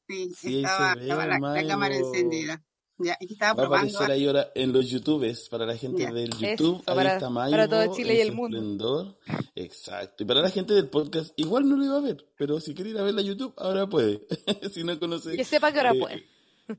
Sí, 0.09 0.30
Sí, 0.37 0.57
estaba, 0.59 0.95
ve, 0.95 1.03
estaba 1.03 1.26
la, 1.26 1.39
la 1.39 1.66
cámara 1.66 1.95
Maibo. 1.95 2.09
encendida. 2.14 2.62
Ya, 2.97 3.16
estaba 3.20 3.55
Va 3.55 3.62
a 3.64 3.78
aparecer 3.78 4.11
ahí 4.11 4.26
ahora 4.26 4.53
en 4.55 4.72
los 4.72 4.89
YouTubes, 4.89 5.49
para 5.49 5.66
la 5.66 5.76
gente 5.76 6.03
Ya. 6.03 6.12
del 6.12 6.30
Eso, 6.30 6.41
YouTube, 6.41 6.76
ahí 6.87 6.95
para- 6.95 7.14
está 7.14 7.20
para 7.28 7.30
Maibo 7.30 7.68
todo 7.68 7.97
Chile 7.97 8.14
y 8.14 8.20
el 8.20 8.32
mundo. 8.32 8.57
esplendor. 8.57 9.18
Exacto. 9.57 10.22
Y 10.22 10.26
para 10.26 10.41
la 10.43 10.51
gente 10.51 10.74
del 10.74 10.89
podcast, 10.89 11.32
igual 11.37 11.68
no 11.68 11.76
lo 11.76 11.85
iba 11.85 11.97
a 11.97 12.01
ver, 12.01 12.24
pero 12.37 12.61
si 12.61 12.72
quiere 12.74 12.91
ir 12.91 12.99
a 12.99 13.03
ver 13.03 13.14
la 13.14 13.22
YouTube, 13.22 13.53
ahora 13.57 13.89
puede. 13.89 14.26
si 14.72 14.85
no 14.85 14.97
conoce. 15.01 15.37
Que 15.37 15.45
sepa 15.45 15.72
que 15.72 15.78
ahora 15.78 15.93
eh, 15.95 15.99
puede. 15.99 16.24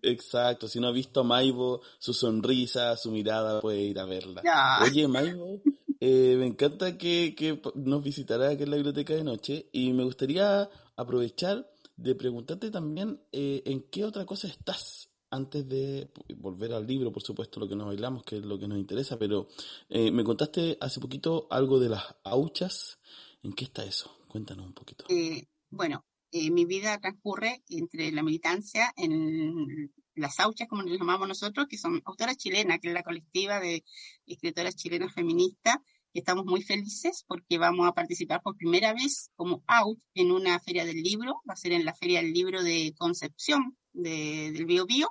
Exacto, 0.04 0.68
si 0.70 0.80
no 0.80 0.88
ha 0.88 0.92
visto 0.92 1.20
a 1.20 1.24
Maibo, 1.24 1.82
su 2.00 2.14
sonrisa, 2.14 2.96
su 2.96 3.12
mirada, 3.12 3.60
puede 3.60 3.82
ir 3.82 4.00
a 4.00 4.06
verla. 4.06 4.42
Ya. 4.44 4.80
Oye, 4.84 5.08
Maibo, 5.10 5.60
eh, 6.08 6.36
me 6.38 6.46
encanta 6.46 7.00
que, 7.00 7.60
nos 7.74 8.04
visitará 8.04 8.50
aquí 8.50 8.62
en 8.62 8.70
la 8.70 8.76
biblioteca 8.76 9.16
de 9.16 9.24
noche 9.24 9.70
y 9.72 9.92
me 9.92 10.04
gustaría 10.04 10.70
aprovechar 10.96 11.68
de 11.98 12.14
preguntarte 12.14 12.70
también 12.70 13.20
eh, 13.32 13.64
en 13.66 13.82
qué 13.90 14.06
otra 14.06 14.24
cosa 14.24 14.48
estás 14.48 15.10
antes 15.32 15.68
de 15.68 16.12
volver 16.38 16.74
al 16.74 16.86
libro, 16.86 17.12
por 17.12 17.24
supuesto, 17.24 17.60
lo 17.60 17.68
que 17.68 17.76
nos 17.76 17.88
bailamos, 17.88 18.24
que 18.24 18.38
es 18.38 18.46
lo 18.46 18.60
que 18.60 18.68
nos 18.68 18.78
interesa, 18.78 19.18
pero 19.18 19.48
eh, 19.90 20.12
me 20.12 20.24
contaste 20.24 20.78
hace 20.80 21.00
poquito 21.00 21.48
algo 21.50 21.80
de 21.80 21.90
las 21.90 22.04
auchas. 22.24 23.00
¿En 23.42 23.54
qué 23.54 23.66
está 23.66 23.84
eso? 23.84 24.16
Cuéntanos 24.28 24.68
un 24.68 24.74
poquito. 24.74 25.06
Eh, 25.10 25.48
bueno, 25.72 26.06
mi 26.32 26.66
vida 26.66 27.00
transcurre 27.00 27.64
entre 27.68 28.12
la 28.12 28.22
militancia 28.22 28.94
en 28.96 29.92
las 30.14 30.40
auchas, 30.40 30.68
como 30.68 30.84
les 30.84 31.00
llamamos 31.00 31.28
nosotros, 31.28 31.66
que 31.68 31.80
son 31.80 32.00
autoras 32.06 32.38
chilenas, 32.38 32.80
que 32.80 32.90
es 32.90 32.94
la 32.94 33.04
colectiva 33.04 33.60
de 33.60 33.84
escritoras 34.28 34.76
chilenas 34.76 35.14
feministas, 35.14 35.78
y 36.16 36.20
estamos 36.20 36.46
muy 36.46 36.62
felices 36.64 37.26
porque 37.28 37.58
vamos 37.58 37.86
a 37.90 37.92
participar 37.92 38.42
por 38.42 38.56
primera 38.56 38.94
vez 38.94 39.32
como 39.36 39.64
out 39.68 40.00
en 40.14 40.32
una 40.32 40.58
feria 40.62 40.86
del 40.86 41.04
libro, 41.04 41.42
va 41.48 41.56
a 41.56 41.58
ser 41.58 41.74
en 41.74 41.84
la 41.84 41.94
feria 41.94 42.22
del 42.22 42.32
libro 42.32 42.64
de 42.64 42.94
Concepción 42.98 43.78
de- 43.92 44.52
del 44.54 44.66
Bio 44.66 44.86
Bio. 44.86 45.10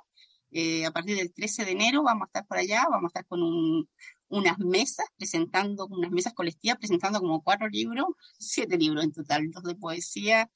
Eh, 0.49 0.83
a 0.83 0.89
partir 0.91 1.15
del 1.15 1.31
13 1.31 1.63
de 1.63 1.73
enero 1.73 2.01
vamos 2.01 2.23
a 2.23 2.29
estar 2.29 2.47
por 2.47 2.57
allá, 2.57 2.85
vamos 2.89 3.09
a 3.09 3.11
estar 3.19 3.25
con 3.27 3.43
un- 3.43 3.87
unas 4.29 4.57
mesas 4.57 5.05
presentando, 5.15 5.85
unas 5.85 6.09
mesas 6.09 6.33
colectivas 6.33 6.79
presentando 6.79 7.19
como 7.19 7.43
cuatro 7.43 7.67
libros, 7.69 8.05
siete 8.39 8.75
libros 8.75 9.03
en 9.03 9.11
total, 9.11 9.51
dos 9.51 9.61
de 9.63 9.75
poesía 9.75 10.49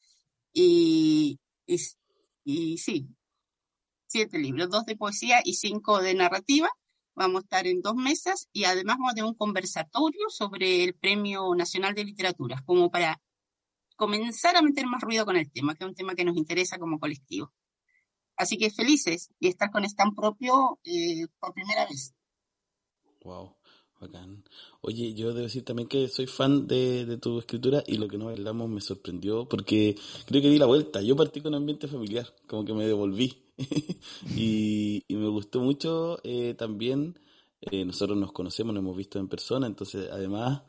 y, 0.52 1.40
y, 1.68 1.78
y 2.44 2.78
sí, 2.80 3.08
siete 4.08 4.40
libros, 4.40 4.70
dos 4.72 4.86
de 4.86 4.96
poesía 4.98 5.42
y 5.46 5.54
cinco 5.54 6.02
de 6.02 6.16
narrativa. 6.16 6.70
Vamos 7.20 7.42
a 7.42 7.44
estar 7.44 7.68
en 7.68 7.82
dos 7.82 7.96
mesas 7.96 8.48
y 8.54 8.64
además 8.64 8.96
vamos 8.96 9.12
a 9.12 9.16
tener 9.16 9.30
un 9.30 9.36
conversatorio 9.36 10.30
sobre 10.30 10.86
el 10.86 10.94
Premio 10.94 11.54
Nacional 11.54 11.94
de 11.94 12.06
Literatura, 12.06 12.64
como 12.66 12.90
para 12.90 13.22
comenzar 13.98 14.56
a 14.56 14.62
meter 14.62 14.88
más 14.88 15.02
ruido 15.02 15.26
con 15.26 15.36
el 15.36 15.52
tema, 15.52 15.76
que 15.76 15.84
es 15.84 15.90
un 15.90 15.96
tema 15.96 16.16
que 16.16 16.24
nos 16.24 16.38
interesa 16.38 16.80
como 16.80 16.98
colectivo. 16.98 17.52
Así 18.38 18.58
que 18.58 18.72
felices 18.72 19.34
y 19.38 19.50
estar 19.50 19.70
con 19.70 19.84
stand 19.84 20.16
propio 20.16 20.80
eh, 20.86 21.28
por 21.42 21.54
primera 21.54 21.86
vez. 21.88 22.16
Wow, 23.26 23.58
bacán. 24.00 24.44
Oye, 24.82 25.14
yo 25.14 25.30
debo 25.34 25.44
decir 25.44 25.64
también 25.66 25.88
que 25.90 26.08
soy 26.08 26.28
fan 26.28 26.68
de, 26.68 27.06
de 27.06 27.18
tu 27.18 27.40
escritura 27.40 27.84
y 27.88 27.98
lo 27.98 28.08
que 28.08 28.18
nos 28.18 28.28
bailamos 28.28 28.70
me 28.70 28.82
sorprendió 28.82 29.46
porque 29.48 29.96
creo 30.26 30.42
que 30.42 30.50
di 30.50 30.58
la 30.58 30.66
vuelta. 30.68 31.02
Yo 31.02 31.16
partí 31.16 31.42
con 31.42 31.54
ambiente 31.56 31.88
familiar, 31.88 32.28
como 32.48 32.66
que 32.66 32.74
me 32.74 32.86
devolví. 32.86 33.38
y, 34.36 35.04
y 35.08 35.16
me 35.16 35.28
gustó 35.30 35.60
mucho 35.62 36.20
eh, 36.24 36.54
también. 36.58 37.20
eh, 37.62 37.84
nosotros 37.86 38.18
nos 38.18 38.32
conocemos, 38.32 38.74
nos 38.74 38.82
hemos 38.84 38.96
visto 38.98 39.20
en 39.20 39.28
persona, 39.28 39.68
entonces 39.68 40.08
además 40.12 40.62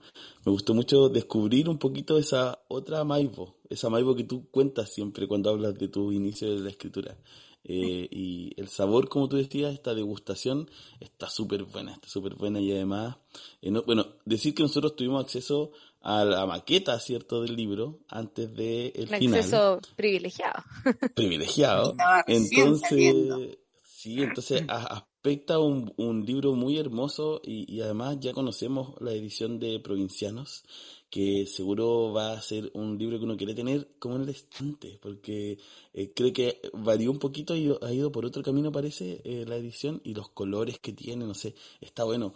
me 0.44 0.50
gustó 0.52 0.74
mucho 0.74 1.08
descubrir 1.08 1.68
un 1.68 1.78
poquito 1.78 2.18
esa 2.18 2.58
otra 2.68 3.04
Maibo, 3.04 3.56
esa 3.68 3.88
Maibo 3.90 4.16
que 4.16 4.24
tú 4.24 4.48
cuentas 4.50 4.92
siempre 4.92 5.28
cuando 5.28 5.50
hablas 5.50 5.78
de 5.78 5.88
tu 5.88 6.10
inicio 6.12 6.52
de 6.54 6.60
la 6.60 6.70
escritura. 6.70 7.16
Eh, 7.64 8.08
y 8.10 8.52
el 8.56 8.68
sabor, 8.68 9.08
como 9.08 9.28
tú 9.28 9.36
decías, 9.36 9.74
esta 9.74 9.94
degustación 9.94 10.70
está 10.98 11.28
súper 11.28 11.64
buena, 11.64 11.92
está 11.92 12.08
súper 12.08 12.34
buena 12.34 12.58
y 12.60 12.72
además, 12.72 13.16
eh, 13.60 13.70
no- 13.70 13.82
bueno, 13.82 14.06
decir 14.24 14.54
que 14.54 14.62
nosotros 14.62 14.96
tuvimos 14.96 15.22
acceso 15.22 15.72
a 16.00 16.24
la 16.24 16.46
maqueta, 16.46 16.98
¿cierto?, 16.98 17.42
del 17.42 17.54
libro 17.56 17.98
antes 18.08 18.54
del 18.56 18.92
Un 19.02 19.06
final, 19.08 19.40
acceso 19.40 19.80
privilegiado. 19.96 20.64
privilegiado. 21.14 21.94
Entonces, 22.26 23.58
sí, 23.84 24.22
entonces 24.22 24.62
a- 24.68 24.86
aspecta 24.96 25.58
un, 25.58 25.92
un 25.98 26.24
libro 26.24 26.54
muy 26.54 26.78
hermoso 26.78 27.40
y, 27.44 27.70
y 27.70 27.82
además 27.82 28.16
ya 28.20 28.32
conocemos 28.32 28.94
la 29.00 29.12
edición 29.12 29.58
de 29.60 29.78
Provincianos, 29.80 30.64
que 31.10 31.44
seguro 31.46 32.12
va 32.12 32.32
a 32.32 32.40
ser 32.40 32.70
un 32.74 32.96
libro 32.96 33.18
que 33.18 33.24
uno 33.24 33.36
quiere 33.36 33.54
tener 33.54 33.88
como 33.98 34.16
en 34.16 34.22
el 34.22 34.28
estante, 34.28 34.98
porque 35.02 35.58
eh, 35.92 36.12
creo 36.14 36.32
que 36.32 36.60
varió 36.72 37.10
un 37.10 37.18
poquito 37.18 37.56
y 37.56 37.76
ha 37.82 37.92
ido 37.92 38.12
por 38.12 38.24
otro 38.24 38.44
camino, 38.44 38.70
parece, 38.70 39.20
eh, 39.24 39.44
la 39.46 39.56
edición 39.56 40.00
y 40.04 40.14
los 40.14 40.30
colores 40.30 40.78
que 40.78 40.92
tiene, 40.92 41.26
no 41.26 41.34
sé, 41.34 41.54
está 41.80 42.04
bueno. 42.04 42.32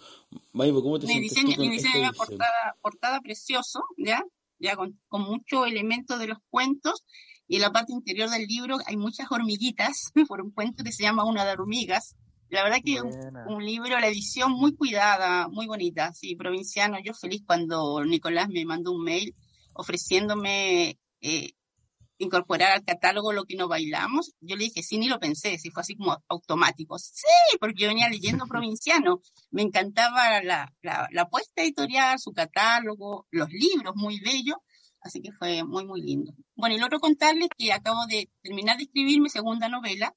Maibo, 0.52 0.82
¿cómo 0.82 0.98
te 0.98 1.06
Una 1.06 1.12
sientes 1.12 1.32
edición, 1.32 1.52
tú 1.52 1.56
con 1.56 1.66
una 1.66 1.74
edición 1.76 2.04
esta 2.04 2.12
portada, 2.12 2.76
portada 2.82 3.20
precioso, 3.20 3.84
¿ya? 3.96 4.24
Ya 4.58 4.74
con, 4.74 5.00
con 5.06 5.22
mucho 5.22 5.66
elemento 5.66 6.18
de 6.18 6.26
los 6.26 6.38
cuentos. 6.50 7.04
Y 7.46 7.56
en 7.56 7.62
la 7.62 7.72
parte 7.72 7.92
interior 7.92 8.28
del 8.30 8.46
libro 8.46 8.78
hay 8.86 8.96
muchas 8.96 9.30
hormiguitas, 9.30 10.10
por 10.28 10.42
un 10.42 10.50
cuento 10.50 10.82
que 10.82 10.92
se 10.92 11.04
llama 11.04 11.24
Una 11.24 11.44
de 11.44 11.52
hormigas. 11.52 12.16
La 12.50 12.62
verdad 12.62 12.78
que 12.84 13.00
un, 13.00 13.64
libro, 13.64 13.98
la 13.98 14.08
edición 14.08 14.52
muy 14.52 14.74
cuidada, 14.74 15.48
muy 15.48 15.66
bonita. 15.66 16.12
Sí, 16.12 16.36
provinciano. 16.36 16.98
Yo 17.02 17.14
feliz 17.14 17.42
cuando 17.46 18.04
Nicolás 18.04 18.48
me 18.48 18.64
mandó 18.64 18.92
un 18.92 19.02
mail 19.02 19.34
ofreciéndome 19.72 20.98
eh, 21.20 21.50
incorporar 22.18 22.72
al 22.72 22.84
catálogo 22.84 23.32
lo 23.32 23.44
que 23.44 23.56
no 23.56 23.68
bailamos. 23.68 24.34
Yo 24.40 24.56
le 24.56 24.64
dije, 24.64 24.82
sí, 24.82 24.98
ni 24.98 25.08
lo 25.08 25.18
pensé, 25.18 25.58
si 25.58 25.70
fue 25.70 25.82
así 25.82 25.96
como 25.96 26.22
automático. 26.28 26.98
Sí, 26.98 27.56
porque 27.60 27.82
yo 27.82 27.88
venía 27.88 28.08
leyendo 28.08 28.46
provinciano. 28.48 29.20
Me 29.50 29.62
encantaba 29.62 30.42
la, 30.42 30.72
la, 30.82 31.08
la 31.10 31.22
apuesta 31.22 31.62
editorial, 31.62 32.18
su 32.18 32.32
catálogo, 32.32 33.26
los 33.30 33.48
libros 33.50 33.94
muy 33.96 34.20
bellos. 34.20 34.56
Así 35.00 35.20
que 35.20 35.32
fue 35.32 35.64
muy, 35.64 35.84
muy 35.84 36.00
lindo. 36.00 36.32
Bueno, 36.54 36.76
y 36.76 36.78
lo 36.78 36.86
otro 36.86 36.98
contarles 36.98 37.48
que 37.58 37.72
acabo 37.72 38.06
de 38.06 38.30
terminar 38.42 38.78
de 38.78 38.84
escribir 38.84 39.20
mi 39.20 39.28
segunda 39.28 39.68
novela, 39.68 40.14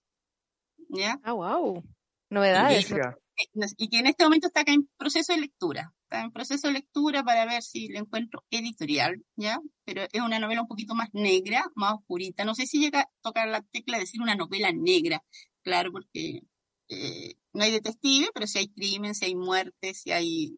¿ya? 0.89 1.19
Ah, 1.23 1.33
wow. 1.33 1.83
Novedades. 2.29 2.91
Eh, 2.91 3.67
y 3.77 3.89
que 3.89 3.99
en 3.99 4.07
este 4.07 4.23
momento 4.23 4.47
está 4.47 4.61
acá 4.61 4.73
en 4.73 4.89
proceso 4.97 5.33
de 5.33 5.41
lectura. 5.41 5.93
Está 6.03 6.23
en 6.23 6.31
proceso 6.31 6.67
de 6.67 6.73
lectura 6.73 7.23
para 7.23 7.45
ver 7.45 7.61
si 7.61 7.89
la 7.89 7.99
encuentro 7.99 8.43
editorial, 8.49 9.23
¿ya? 9.35 9.59
Pero 9.85 10.03
es 10.11 10.21
una 10.21 10.39
novela 10.39 10.61
un 10.61 10.67
poquito 10.67 10.95
más 10.95 11.09
negra, 11.13 11.65
más 11.75 11.93
oscurita. 11.93 12.45
No 12.45 12.55
sé 12.55 12.65
si 12.65 12.79
llega 12.79 13.01
a 13.01 13.09
tocar 13.21 13.47
la 13.47 13.61
tecla 13.61 13.97
de 13.97 14.03
decir 14.03 14.21
una 14.21 14.35
novela 14.35 14.71
negra, 14.71 15.23
claro, 15.61 15.91
porque 15.91 16.41
eh, 16.89 17.35
no 17.53 17.63
hay 17.63 17.71
detective, 17.71 18.29
pero 18.33 18.47
sí 18.47 18.59
hay 18.59 18.69
crimen, 18.69 19.13
si 19.13 19.25
hay 19.25 19.35
muerte, 19.35 19.93
si 19.93 20.11
hay 20.11 20.57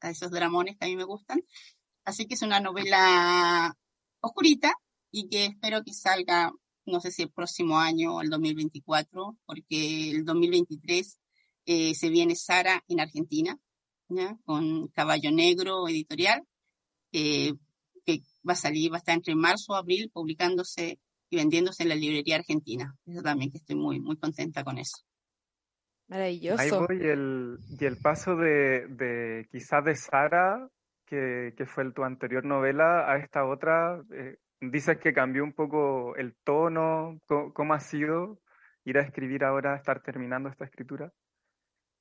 esos 0.00 0.30
dramones 0.30 0.76
que 0.76 0.86
a 0.86 0.88
mí 0.88 0.96
me 0.96 1.04
gustan. 1.04 1.40
Así 2.04 2.26
que 2.26 2.34
es 2.34 2.42
una 2.42 2.60
novela 2.60 3.76
oscurita 4.20 4.74
y 5.10 5.28
que 5.28 5.46
espero 5.46 5.82
que 5.84 5.92
salga, 5.92 6.50
no 6.88 7.00
sé 7.00 7.10
si 7.10 7.22
el 7.22 7.30
próximo 7.30 7.78
año 7.78 8.16
o 8.16 8.22
el 8.22 8.30
2024, 8.30 9.36
porque 9.46 10.10
el 10.10 10.24
2023 10.24 11.20
eh, 11.66 11.94
se 11.94 12.08
viene 12.08 12.34
Sara 12.34 12.82
en 12.88 13.00
Argentina, 13.00 13.58
¿ya? 14.08 14.36
con 14.44 14.88
Caballo 14.88 15.30
Negro 15.30 15.86
Editorial, 15.88 16.42
eh, 17.12 17.54
que 18.04 18.20
va 18.48 18.52
a 18.54 18.56
salir, 18.56 18.90
va 18.92 18.96
a 18.96 18.98
estar 18.98 19.14
entre 19.14 19.34
marzo 19.34 19.74
y 19.74 19.76
abril 19.76 20.10
publicándose 20.12 20.98
y 21.30 21.36
vendiéndose 21.36 21.82
en 21.82 21.90
la 21.90 21.94
librería 21.94 22.36
argentina. 22.36 22.96
Eso 23.06 23.22
también 23.22 23.50
que 23.50 23.58
estoy 23.58 23.76
muy, 23.76 24.00
muy 24.00 24.16
contenta 24.16 24.64
con 24.64 24.78
eso. 24.78 24.98
Ahí 26.08 26.08
Maravilloso. 26.08 26.86
voy, 26.86 26.96
y 27.02 27.06
el, 27.06 27.58
y 27.78 27.84
el 27.84 27.96
paso 27.98 28.34
de, 28.34 28.86
de 28.88 29.46
quizás 29.52 29.84
de 29.84 29.94
Sara, 29.94 30.66
que, 31.04 31.52
que 31.56 31.66
fue 31.66 31.84
el- 31.84 31.92
tu 31.92 32.02
anterior 32.02 32.44
novela, 32.46 33.10
a 33.12 33.18
esta 33.18 33.44
otra, 33.44 34.02
eh, 34.10 34.38
dices 34.60 34.98
que 34.98 35.12
cambió 35.12 35.44
un 35.44 35.52
poco 35.52 36.16
el 36.16 36.34
tono, 36.44 37.20
¿cómo, 37.26 37.74
ha 37.74 37.80
sido 37.80 38.40
ir 38.84 38.98
a 38.98 39.02
escribir 39.02 39.44
ahora, 39.44 39.76
estar 39.76 40.02
terminando 40.02 40.48
esta 40.48 40.64
escritura? 40.64 41.12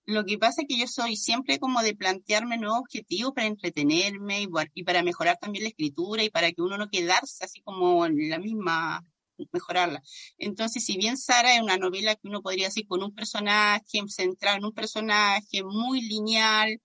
Lo 0.06 0.24
que 0.24 0.38
pasa 0.38 0.62
es 0.62 0.68
que 0.70 0.80
yo 0.80 0.88
soy 0.88 1.18
siempre 1.18 1.60
como 1.60 1.82
de 1.82 1.96
plantearme 1.96 2.58
nuevos 2.58 2.80
objetivos 2.80 3.34
para 3.34 3.48
entretenerme 3.48 4.44
y, 4.44 4.48
y 4.74 4.84
para 4.84 5.04
mejorar 5.04 5.38
también 5.38 5.64
la 5.64 5.70
escritura 5.70 6.24
y 6.24 6.30
para 6.30 6.52
que 6.52 6.62
uno 6.62 6.78
no 6.78 6.88
quedarse 6.88 7.44
así 7.44 7.62
como 7.62 8.06
en 8.06 8.30
la 8.30 8.40
misma 8.40 9.04
mejorarla. 9.52 10.02
Entonces, 10.38 10.84
si 10.86 10.98
bien 10.98 11.18
Sara 11.18 11.56
es 11.56 11.62
una 11.62 11.78
novela 11.78 12.16
que 12.16 12.28
uno 12.28 12.42
podría 12.42 12.68
decir 12.68 12.88
con 12.88 13.04
un 13.04 13.14
personaje 13.14 14.00
centrado 14.08 14.58
en 14.58 14.66
un 14.66 14.74
personaje 14.74 15.64
muy 15.64 16.02
lineal, 16.02 16.82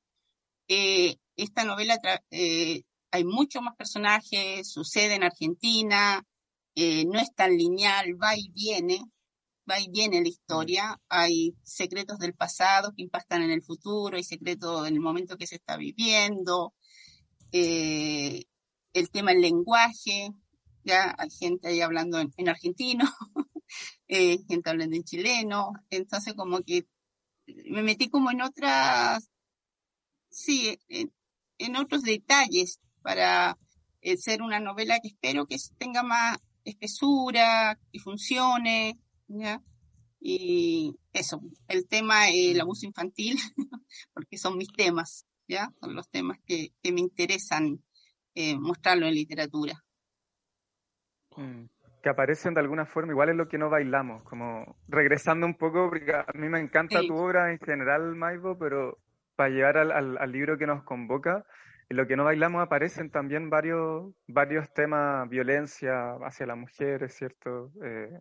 eh, 0.69 1.17
esta 1.37 1.65
novela 1.65 1.99
eh, 2.31 2.83
hay 3.13 3.25
muchos 3.25 3.63
más 3.63 3.77
personajes, 3.77 4.69
sucede 4.71 5.15
en 5.15 5.23
Argentina, 5.23 6.25
eh, 6.75 7.05
no 7.05 7.21
es 7.21 7.33
tan 7.35 7.57
lineal, 7.57 8.21
va 8.21 8.37
y 8.37 8.51
viene, 8.51 9.05
va 9.71 9.79
y 9.79 9.89
viene 9.91 10.21
la 10.21 10.29
historia, 10.29 11.01
hay 11.09 11.55
secretos 11.63 12.19
del 12.19 12.35
pasado 12.35 12.93
que 12.97 13.03
impactan 13.03 13.43
en 13.43 13.51
el 13.51 13.63
futuro, 13.63 14.17
hay 14.17 14.25
secretos 14.25 14.89
en 14.89 14.95
el 14.95 15.01
momento 15.01 15.37
que 15.37 15.47
se 15.47 15.57
está 15.57 15.77
viviendo, 15.77 16.75
el 17.53 19.11
tema 19.11 19.33
del 19.33 19.43
lenguaje, 19.43 20.31
ya 20.85 21.15
hay 21.17 21.31
gente 21.31 21.69
ahí 21.69 21.81
hablando 21.81 22.19
en, 22.19 22.49
argentino, 22.49 23.05
eh, 24.09 24.39
gente 24.49 24.71
hablando 24.71 24.97
en 24.97 25.05
chileno, 25.05 25.73
entonces 25.91 26.35
como 26.35 26.61
que 26.63 26.87
me 27.47 27.83
metí 27.83 28.09
como 28.09 28.31
en 28.31 28.43
otras, 28.43 29.31
sí, 30.29 30.79
en, 30.89 31.77
otros 31.77 32.03
detalles 32.03 32.81
para 33.03 33.59
eh, 34.01 34.17
ser 34.17 34.43
una 34.43 34.61
novela 34.61 34.99
que 35.01 35.09
espero 35.09 35.47
que 35.47 35.57
tenga 35.79 36.03
más 36.03 36.39
espesura, 36.65 37.79
que 37.93 37.99
funcione, 37.99 38.99
¿ya? 39.29 39.61
Y 40.21 40.95
eso, 41.13 41.41
el 41.69 41.89
tema, 41.89 42.29
el 42.29 42.61
abuso 42.61 42.87
infantil, 42.87 43.37
porque 44.15 44.39
son 44.39 44.57
mis 44.57 44.73
temas, 44.73 45.27
¿ya? 45.49 45.73
Son 45.81 45.95
los 45.95 46.09
temas 46.09 46.39
que, 46.47 46.73
me 46.85 47.01
interesan 47.01 47.83
eh, 48.35 48.57
mostrarlo 48.59 49.07
en 49.07 49.15
literatura. 49.15 49.75
Mm. 51.37 51.65
Que 52.03 52.09
aparecen 52.09 52.55
de 52.55 52.61
alguna 52.61 52.85
forma, 52.85 53.13
igual 53.13 53.29
es 53.29 53.37
lo 53.37 53.49
que 53.49 53.59
no 53.59 53.71
bailamos, 53.71 54.25
como 54.25 54.77
regresando 54.89 55.47
un 55.47 55.55
poco, 55.55 55.89
porque 55.89 56.13
a 56.13 56.27
mí 56.35 56.49
me 56.49 56.59
encanta 56.59 57.01
tu 57.01 57.15
obra 57.15 57.53
en 57.53 57.59
general, 57.61 58.17
Maibo, 58.17 58.59
pero 58.59 58.99
para 59.37 59.51
llegar 59.51 59.77
al, 59.79 60.19
al, 60.19 60.33
libro 60.33 60.59
que 60.59 60.67
nos 60.67 60.83
convoca, 60.83 61.47
en 61.89 61.97
lo 61.97 62.07
que 62.07 62.17
no 62.17 62.25
bailamos 62.25 62.63
aparecen 62.63 63.11
también 63.11 63.51
varios, 63.51 64.13
varios 64.27 64.73
temas, 64.73 65.29
violencia 65.29 66.15
hacia 66.25 66.47
la 66.47 66.55
mujer, 66.55 67.03
es 67.03 67.15
cierto, 67.15 67.73
eh, 67.85 68.21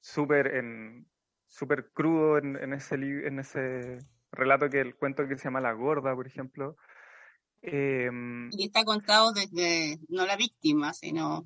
súper 0.00 0.54
en 0.54 1.06
súper 1.46 1.90
crudo 1.92 2.38
en, 2.38 2.56
en, 2.56 2.72
ese 2.72 2.96
en 2.96 3.38
ese 3.38 3.98
relato 4.32 4.68
que 4.68 4.80
el 4.80 4.96
cuento 4.96 5.26
que 5.26 5.36
se 5.36 5.44
llama 5.44 5.60
La 5.60 5.72
Gorda, 5.72 6.14
por 6.14 6.26
ejemplo. 6.26 6.76
Em, 7.62 8.48
y 8.52 8.66
está 8.66 8.84
contado 8.84 9.32
desde 9.32 9.98
no 10.08 10.26
la 10.26 10.36
víctima, 10.36 10.92
sino 10.92 11.44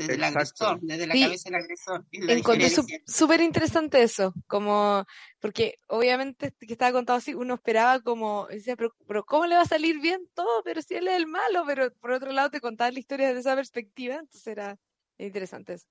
desde 0.00 0.14
el 0.14 0.24
agresor, 0.24 0.80
desde 0.80 1.06
la 1.06 1.14
cabeza 1.14 1.50
del 1.50 1.54
agresor. 1.56 2.04
Encontré 2.12 2.70
súper 3.06 3.40
interesante 3.40 4.02
eso, 4.02 4.32
como, 4.46 5.04
porque 5.40 5.78
obviamente 5.88 6.54
que 6.58 6.72
estaba 6.72 6.92
contado 6.92 7.18
así, 7.18 7.34
uno 7.34 7.54
esperaba 7.54 8.00
como, 8.00 8.46
decía, 8.48 8.76
pero, 8.76 9.24
¿cómo 9.24 9.46
le 9.46 9.56
va 9.56 9.62
a 9.62 9.66
salir 9.66 10.00
bien 10.00 10.28
todo? 10.34 10.62
Pero 10.64 10.80
si 10.82 10.94
él 10.94 11.08
es 11.08 11.16
el 11.16 11.26
malo, 11.26 11.64
pero 11.66 11.92
por 11.94 12.12
otro 12.12 12.32
lado 12.32 12.50
te 12.50 12.60
contaba 12.60 12.90
la 12.90 12.98
historia 12.98 13.28
desde 13.28 13.40
esa 13.40 13.54
perspectiva, 13.54 14.14
entonces 14.14 14.46
era 14.46 14.78
interesante 15.18 15.74
eso. 15.74 15.88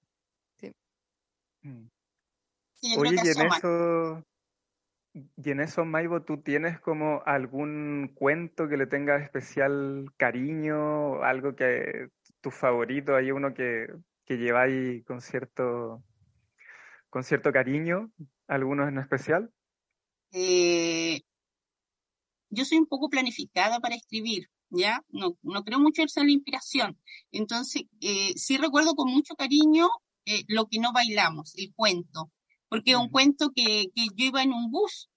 Sí. 0.59 0.71
Mm. 1.61 1.87
Oye, 2.97 3.15
y 3.23 3.27
en 3.27 3.41
eso, 3.47 4.23
y 5.13 5.51
en 5.51 5.59
eso, 5.59 5.85
Maibo, 5.85 6.21
¿tú 6.21 6.41
tienes 6.41 6.79
como 6.79 7.21
algún 7.25 8.11
cuento 8.15 8.67
que 8.69 8.77
le 8.77 8.87
tenga 8.87 9.17
especial 9.17 10.11
cariño, 10.17 11.23
algo 11.23 11.55
que 11.55 12.09
tu 12.41 12.51
favorito, 12.51 13.15
hay 13.15 13.31
uno 13.31 13.53
que, 13.53 13.87
que 14.25 14.37
lleváis 14.37 15.03
con 15.05 15.21
cierto, 15.21 16.03
con 17.09 17.23
cierto 17.23 17.51
cariño, 17.51 18.11
algunos 18.47 18.87
en 18.89 18.99
especial? 18.99 19.51
Eh, 20.31 21.21
yo 22.49 22.65
soy 22.65 22.77
un 22.77 22.87
poco 22.87 23.09
planificada 23.09 23.79
para 23.79 23.95
escribir, 23.95 24.49
¿ya? 24.69 25.03
No, 25.09 25.37
no 25.41 25.63
creo 25.63 25.79
mucho 25.79 26.01
en 26.01 26.25
la 26.25 26.31
inspiración. 26.31 26.97
Entonces, 27.31 27.83
eh, 28.01 28.33
sí 28.35 28.57
recuerdo 28.57 28.95
con 28.95 29.11
mucho 29.11 29.35
cariño 29.35 29.89
eh, 30.25 30.43
lo 30.47 30.67
que 30.67 30.79
no 30.79 30.91
bailamos, 30.93 31.55
el 31.57 31.73
cuento, 31.75 32.31
porque 32.67 32.91
es 32.91 32.97
un 32.97 33.09
cuento 33.09 33.51
que, 33.55 33.87
que 33.95 34.07
yo 34.15 34.25
iba 34.25 34.43
en 34.43 34.53
un 34.53 34.71
bus 34.71 35.09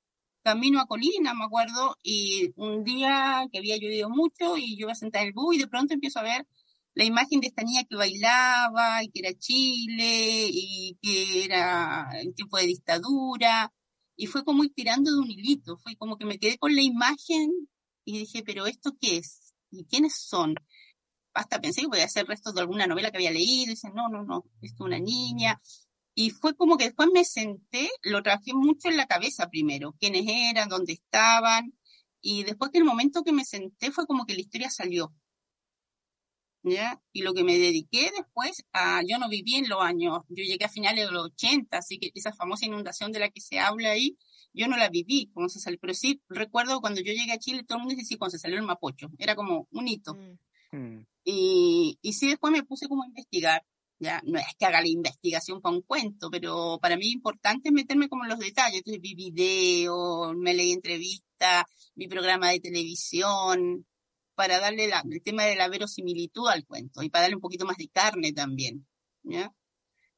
camino 0.43 0.81
a 0.81 0.87
Colina, 0.87 1.35
me 1.35 1.45
acuerdo, 1.45 1.97
y 2.03 2.53
un 2.57 2.83
día 2.83 3.47
que 3.53 3.59
había 3.59 3.77
llovido 3.77 4.11
mucho 4.11 4.57
y 4.57 4.77
yo 4.77 4.87
iba 4.87 4.93
a 4.93 4.97
sentar 4.97 5.23
en 5.23 5.29
el 5.29 5.35
bus 5.35 5.55
y 5.55 5.59
de 5.59 5.69
pronto 5.69 5.95
empiezo 5.95 6.19
a 6.19 6.25
ver 6.25 6.47
la 6.95 7.05
imagen 7.05 7.41
de 7.41 7.49
esta 7.49 7.63
niña 7.63 7.85
que 7.85 7.97
bailaba 7.97 9.03
y 9.03 9.09
que 9.11 9.21
era 9.21 9.39
Chile 9.39 10.49
y 10.51 10.99
que 11.01 11.45
era 11.45 12.11
el 12.21 12.35
tiempo 12.35 12.59
de 12.59 12.67
dictadura 12.67 13.73
y 14.17 14.27
fue 14.27 14.45
como 14.45 14.65
inspirando 14.65 15.11
de 15.11 15.19
un 15.19 15.31
hilito, 15.31 15.79
fue 15.79 15.97
como 15.97 16.17
que 16.17 16.27
me 16.27 16.39
quedé 16.39 16.59
con 16.59 16.75
la 16.75 16.83
imagen 16.83 17.51
y 18.05 18.19
dije, 18.21 18.43
pero 18.45 18.67
¿esto 18.67 18.97
qué 19.01 19.19
es? 19.19 19.55
¿Y 19.71 19.85
quiénes 19.85 20.15
son? 20.17 20.55
Hasta 21.35 21.61
pensé 21.61 21.83
que 21.83 21.89
podía 21.89 22.09
ser 22.09 22.27
restos 22.27 22.55
de 22.55 22.61
alguna 22.61 22.87
novela 22.87 23.11
que 23.11 23.17
había 23.17 23.31
leído 23.31 23.73
y 23.73 23.75
dice, 23.75 23.91
no, 23.95 24.09
no, 24.09 24.23
no, 24.23 24.45
es 24.61 24.75
una 24.79 24.99
niña. 24.99 25.61
Y 26.15 26.31
fue 26.31 26.55
como 26.55 26.77
que 26.77 26.85
después 26.85 27.09
me 27.13 27.25
senté, 27.25 27.89
lo 28.03 28.23
trabajé 28.23 28.53
mucho 28.53 28.89
en 28.89 28.99
la 28.99 29.07
cabeza 29.07 29.49
primero, 29.49 29.97
quiénes 29.99 30.25
eran, 30.27 30.69
dónde 30.69 30.93
estaban, 30.93 31.73
y 32.21 32.45
después 32.45 32.71
que 32.71 32.79
el 32.79 32.85
momento 32.85 33.25
que 33.25 33.33
me 33.33 33.45
senté 33.45 33.91
fue 33.91 34.07
como 34.07 34.27
que 34.27 34.35
la 34.35 34.43
historia 34.43 34.71
salió. 34.71 35.13
¿Ya? 36.63 37.01
Y 37.13 37.23
lo 37.23 37.35
que 37.35 37.45
me 37.45 37.59
dediqué 37.59 38.11
después, 38.17 38.65
a, 38.73 39.03
yo 39.07 39.19
no 39.19 39.29
viví 39.29 39.57
en 39.57 39.69
los 39.69 39.81
años, 39.83 40.21
yo 40.29 40.45
llegué 40.45 40.65
a 40.65 40.69
finales 40.69 41.07
de 41.07 41.13
los 41.13 41.27
80, 41.27 41.77
así 41.77 41.99
que 41.99 42.11
esa 42.15 42.33
famosa 42.33 42.67
inundación 42.67 43.13
de 43.13 43.21
la 43.21 43.31
que 43.31 43.41
se 43.41 43.59
habla 43.59 43.91
ahí, 43.91 44.17
yo 44.55 44.69
no 44.69 44.77
la 44.77 44.89
viví, 44.89 45.31
cuando 45.33 45.49
se 45.49 45.61
salió, 45.61 45.79
pero 45.81 45.95
sí 45.95 46.21
recuerdo 46.29 46.81
cuando 46.81 47.01
yo 47.01 47.13
llegué 47.13 47.33
a 47.33 47.39
Chile, 47.39 47.65
todo 47.65 47.79
el 47.79 47.85
mundo 47.85 47.95
dice 47.97 48.07
sí, 48.07 48.17
cuando 48.17 48.33
se 48.33 48.39
salió 48.39 48.59
el 48.59 48.67
Mapocho, 48.67 49.09
era 49.19 49.35
como 49.35 49.67
un 49.71 49.89
hito. 49.89 50.15
Mm. 50.15 50.77
Mm. 50.77 51.07
Y, 51.25 51.99
y 52.03 52.13
sí, 52.13 52.29
después 52.29 52.53
me 52.53 52.63
puse 52.63 52.89
como 52.89 53.03
a 53.03 53.07
investigar, 53.07 53.65
ya, 53.99 54.21
no 54.25 54.39
es 54.39 54.47
que 54.59 54.67
haga 54.67 54.81
la 54.81 54.89
investigación 54.89 55.61
para 55.61 55.77
un 55.77 55.83
cuento, 55.83 56.29
pero 56.31 56.79
para 56.81 56.97
mí 56.97 57.07
es 57.07 57.13
importante 57.13 57.71
meterme 57.71 58.09
como 58.09 58.25
en 58.25 58.31
los 58.31 58.39
detalles, 58.39 58.79
entonces 58.79 59.01
vi 59.01 59.15
video, 59.15 60.35
me 60.35 60.55
leí 60.55 60.73
entrevistas, 60.73 61.65
vi 61.95 62.09
programa 62.09 62.51
de 62.51 62.61
televisión, 62.61 63.87
para 64.35 64.59
darle 64.59 64.87
el 64.87 65.23
tema 65.23 65.45
de 65.45 65.57
la 65.57 65.69
verosimilitud 65.69 66.49
al 66.49 66.65
cuento 66.67 67.03
y 67.03 67.11
para 67.11 67.23
darle 67.23 67.37
un 67.37 67.43
poquito 67.43 67.67
más 67.67 67.77
de 67.77 67.89
carne 67.89 68.33
también. 68.33 68.87
¿ya? 69.23 69.53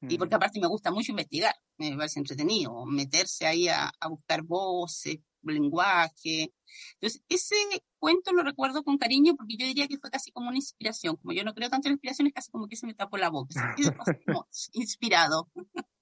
Y 0.08 0.18
porque 0.18 0.34
aparte 0.34 0.60
me 0.60 0.66
gusta 0.66 0.90
mucho 0.90 1.12
investigar, 1.12 1.54
me 1.78 1.96
parece 1.96 2.18
entretenido, 2.18 2.84
meterse 2.84 3.46
ahí 3.46 3.68
a, 3.68 3.90
buscar 4.08 4.42
voces, 4.42 5.18
lenguaje. 5.42 6.52
Entonces, 6.94 7.22
ese 7.28 7.54
cuento 7.98 8.32
lo 8.32 8.42
recuerdo 8.42 8.82
con 8.82 8.98
cariño 8.98 9.34
porque 9.34 9.56
yo 9.56 9.66
diría 9.66 9.88
que 9.88 9.98
fue 9.98 10.10
casi 10.10 10.30
como 10.30 10.48
una 10.48 10.58
inspiración. 10.58 11.16
Como 11.16 11.32
yo 11.32 11.44
no 11.44 11.54
creo 11.54 11.70
tanto 11.70 11.88
en 11.88 11.92
la 11.92 11.94
inspiración, 11.94 12.28
es 12.28 12.34
casi 12.34 12.50
como 12.50 12.68
que 12.68 12.76
se 12.76 12.86
me 12.86 12.94
tapó 12.94 13.16
la 13.16 13.30
boca. 13.30 13.74
como 14.26 14.46
inspirado. 14.72 15.48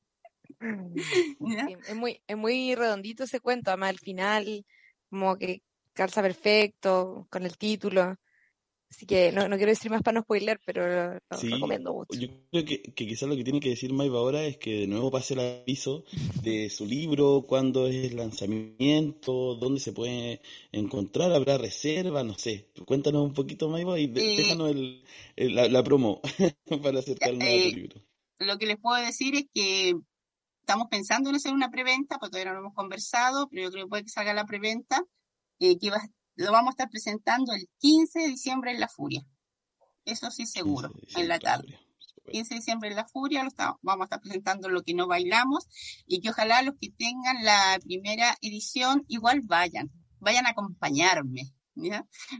es, 1.88 1.96
muy, 1.96 2.22
es 2.26 2.36
muy 2.36 2.74
redondito 2.74 3.24
ese 3.24 3.40
cuento, 3.40 3.70
además 3.70 3.90
al 3.90 3.98
final, 3.98 4.66
como 5.10 5.36
que 5.36 5.62
calza 5.92 6.22
perfecto 6.22 7.26
con 7.30 7.44
el 7.44 7.56
título. 7.56 8.16
Así 8.92 9.06
que 9.06 9.32
no, 9.32 9.48
no 9.48 9.56
quiero 9.56 9.72
decir 9.72 9.90
más 9.90 10.02
para 10.02 10.16
no 10.16 10.20
spoiler, 10.22 10.60
pero 10.66 10.86
lo, 10.86 11.18
recomiendo 11.30 11.94
mucho. 11.94 12.20
Yo 12.20 12.28
creo 12.50 12.64
que, 12.66 12.82
que, 12.82 13.06
quizás 13.06 13.26
lo 13.26 13.34
que 13.36 13.42
tiene 13.42 13.58
que 13.58 13.70
decir 13.70 13.90
Maiva 13.90 14.18
ahora 14.18 14.44
es 14.44 14.58
que 14.58 14.80
de 14.80 14.86
nuevo 14.86 15.10
pase 15.10 15.32
el 15.32 15.62
aviso 15.62 16.04
de 16.42 16.68
su 16.68 16.84
libro, 16.84 17.46
cuándo 17.48 17.86
es 17.86 18.10
el 18.10 18.18
lanzamiento, 18.18 19.54
dónde 19.54 19.80
se 19.80 19.94
puede 19.94 20.42
encontrar, 20.72 21.32
habrá 21.32 21.56
reserva, 21.56 22.22
no 22.22 22.34
sé. 22.34 22.70
Cuéntanos 22.84 23.24
un 23.24 23.32
poquito, 23.32 23.70
Maiva, 23.70 23.98
y 23.98 24.08
déjanos 24.08 24.70
el, 24.72 25.02
la, 25.72 25.82
promo 25.82 26.20
para 26.82 26.98
acercarnos 26.98 27.44
eh, 27.44 27.70
a 27.72 27.74
libro. 27.74 28.02
Lo 28.40 28.58
que 28.58 28.66
les 28.66 28.76
puedo 28.76 29.02
decir 29.02 29.34
es 29.36 29.44
que 29.54 29.94
estamos 30.60 30.88
pensando 30.90 31.30
en 31.30 31.36
hacer 31.36 31.54
una 31.54 31.70
preventa, 31.70 32.18
porque 32.18 32.32
todavía 32.32 32.52
no 32.52 32.60
lo 32.60 32.66
hemos 32.66 32.74
conversado, 32.74 33.48
pero 33.48 33.62
yo 33.62 33.70
creo 33.70 33.84
que 33.86 33.88
puede 33.88 34.02
que 34.02 34.10
salga 34.10 34.34
la 34.34 34.44
preventa 34.44 35.02
que 35.78 35.90
lo 36.36 36.52
vamos 36.52 36.68
a 36.68 36.72
estar 36.72 36.90
presentando 36.90 37.52
el 37.52 37.68
15 37.78 38.20
de 38.20 38.28
diciembre 38.28 38.72
en 38.72 38.80
La 38.80 38.88
Furia. 38.88 39.24
Eso 40.04 40.30
sí 40.30 40.46
seguro, 40.46 40.90
en 41.16 41.28
la 41.28 41.38
tarde. 41.38 41.78
15 42.30 42.54
de 42.54 42.60
diciembre 42.60 42.90
en 42.90 42.96
La 42.96 43.06
Furia, 43.06 43.44
lo 43.44 43.50
vamos 43.82 44.02
a 44.02 44.04
estar 44.04 44.20
presentando 44.20 44.68
lo 44.68 44.82
que 44.82 44.94
no 44.94 45.06
bailamos 45.06 45.68
y 46.06 46.20
que 46.20 46.30
ojalá 46.30 46.62
los 46.62 46.74
que 46.80 46.90
tengan 46.90 47.44
la 47.44 47.78
primera 47.82 48.36
edición 48.40 49.04
igual 49.08 49.40
vayan, 49.42 49.90
vayan 50.18 50.46
a 50.46 50.50
acompañarme, 50.50 51.52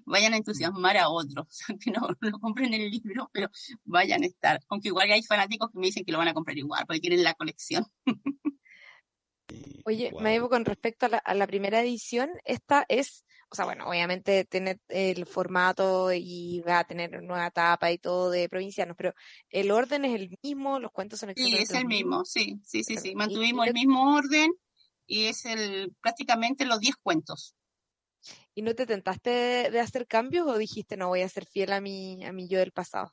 vayan 0.04 0.34
a 0.34 0.36
entusiasmar 0.36 0.96
a 0.96 1.08
otros, 1.08 1.60
que 1.80 1.90
no, 1.90 2.08
lo 2.20 2.38
compren 2.38 2.74
el 2.74 2.90
libro, 2.90 3.30
pero 3.32 3.48
vayan 3.84 4.22
a 4.22 4.26
estar, 4.26 4.60
aunque 4.68 4.88
igual 4.88 5.10
hay 5.10 5.22
fanáticos 5.22 5.70
que 5.70 5.78
me 5.78 5.86
dicen 5.86 6.04
que 6.04 6.12
lo 6.12 6.18
van 6.18 6.28
a 6.28 6.34
comprar 6.34 6.56
igual, 6.56 6.84
porque 6.86 7.00
quieren 7.00 7.22
la 7.22 7.34
colección. 7.34 7.86
Oye, 9.84 10.12
Wow. 10.12 10.22
Maivo, 10.22 10.48
con 10.48 10.64
respecto 10.64 11.06
a 11.06 11.08
la, 11.08 11.18
a 11.18 11.34
la 11.34 11.46
primera 11.46 11.80
edición, 11.80 12.30
esta 12.44 12.84
es, 12.88 13.24
o 13.50 13.54
sea, 13.54 13.64
bueno, 13.64 13.88
obviamente 13.88 14.44
tiene 14.44 14.78
el 14.88 15.26
formato 15.26 16.12
y 16.12 16.60
va 16.66 16.78
a 16.80 16.84
tener 16.84 17.10
nueva 17.22 17.48
etapa 17.48 17.90
y 17.90 17.98
todo 17.98 18.30
de 18.30 18.48
provincianos, 18.48 18.96
pero 18.96 19.12
el 19.50 19.70
orden 19.72 20.04
es 20.04 20.14
el 20.14 20.36
mismo, 20.42 20.78
los 20.78 20.92
cuentos 20.92 21.18
son 21.20 21.32
Sí, 21.34 21.52
es 21.58 21.70
el 21.70 21.86
mismo, 21.86 21.98
mismos. 22.10 22.30
sí, 22.30 22.60
sí, 22.64 22.84
sí, 22.84 22.96
sí. 22.96 23.14
Mantuvimos 23.14 23.66
y 23.66 23.70
el 23.70 23.74
mismo 23.74 24.14
orden 24.16 24.52
y 25.06 25.24
es 25.26 25.44
el 25.46 25.92
prácticamente 26.00 26.64
los 26.64 26.78
10 26.78 26.94
cuentos. 27.02 27.56
¿Y 28.54 28.62
no 28.62 28.74
te 28.74 28.86
tentaste 28.86 29.30
de, 29.30 29.70
de 29.70 29.80
hacer 29.80 30.06
cambios 30.06 30.46
o 30.46 30.58
dijiste, 30.58 30.96
no, 30.96 31.08
voy 31.08 31.22
a 31.22 31.28
ser 31.28 31.44
fiel 31.46 31.72
a 31.72 31.80
mi, 31.80 32.24
a 32.24 32.32
mi 32.32 32.46
yo 32.48 32.58
del 32.60 32.70
pasado? 32.72 33.12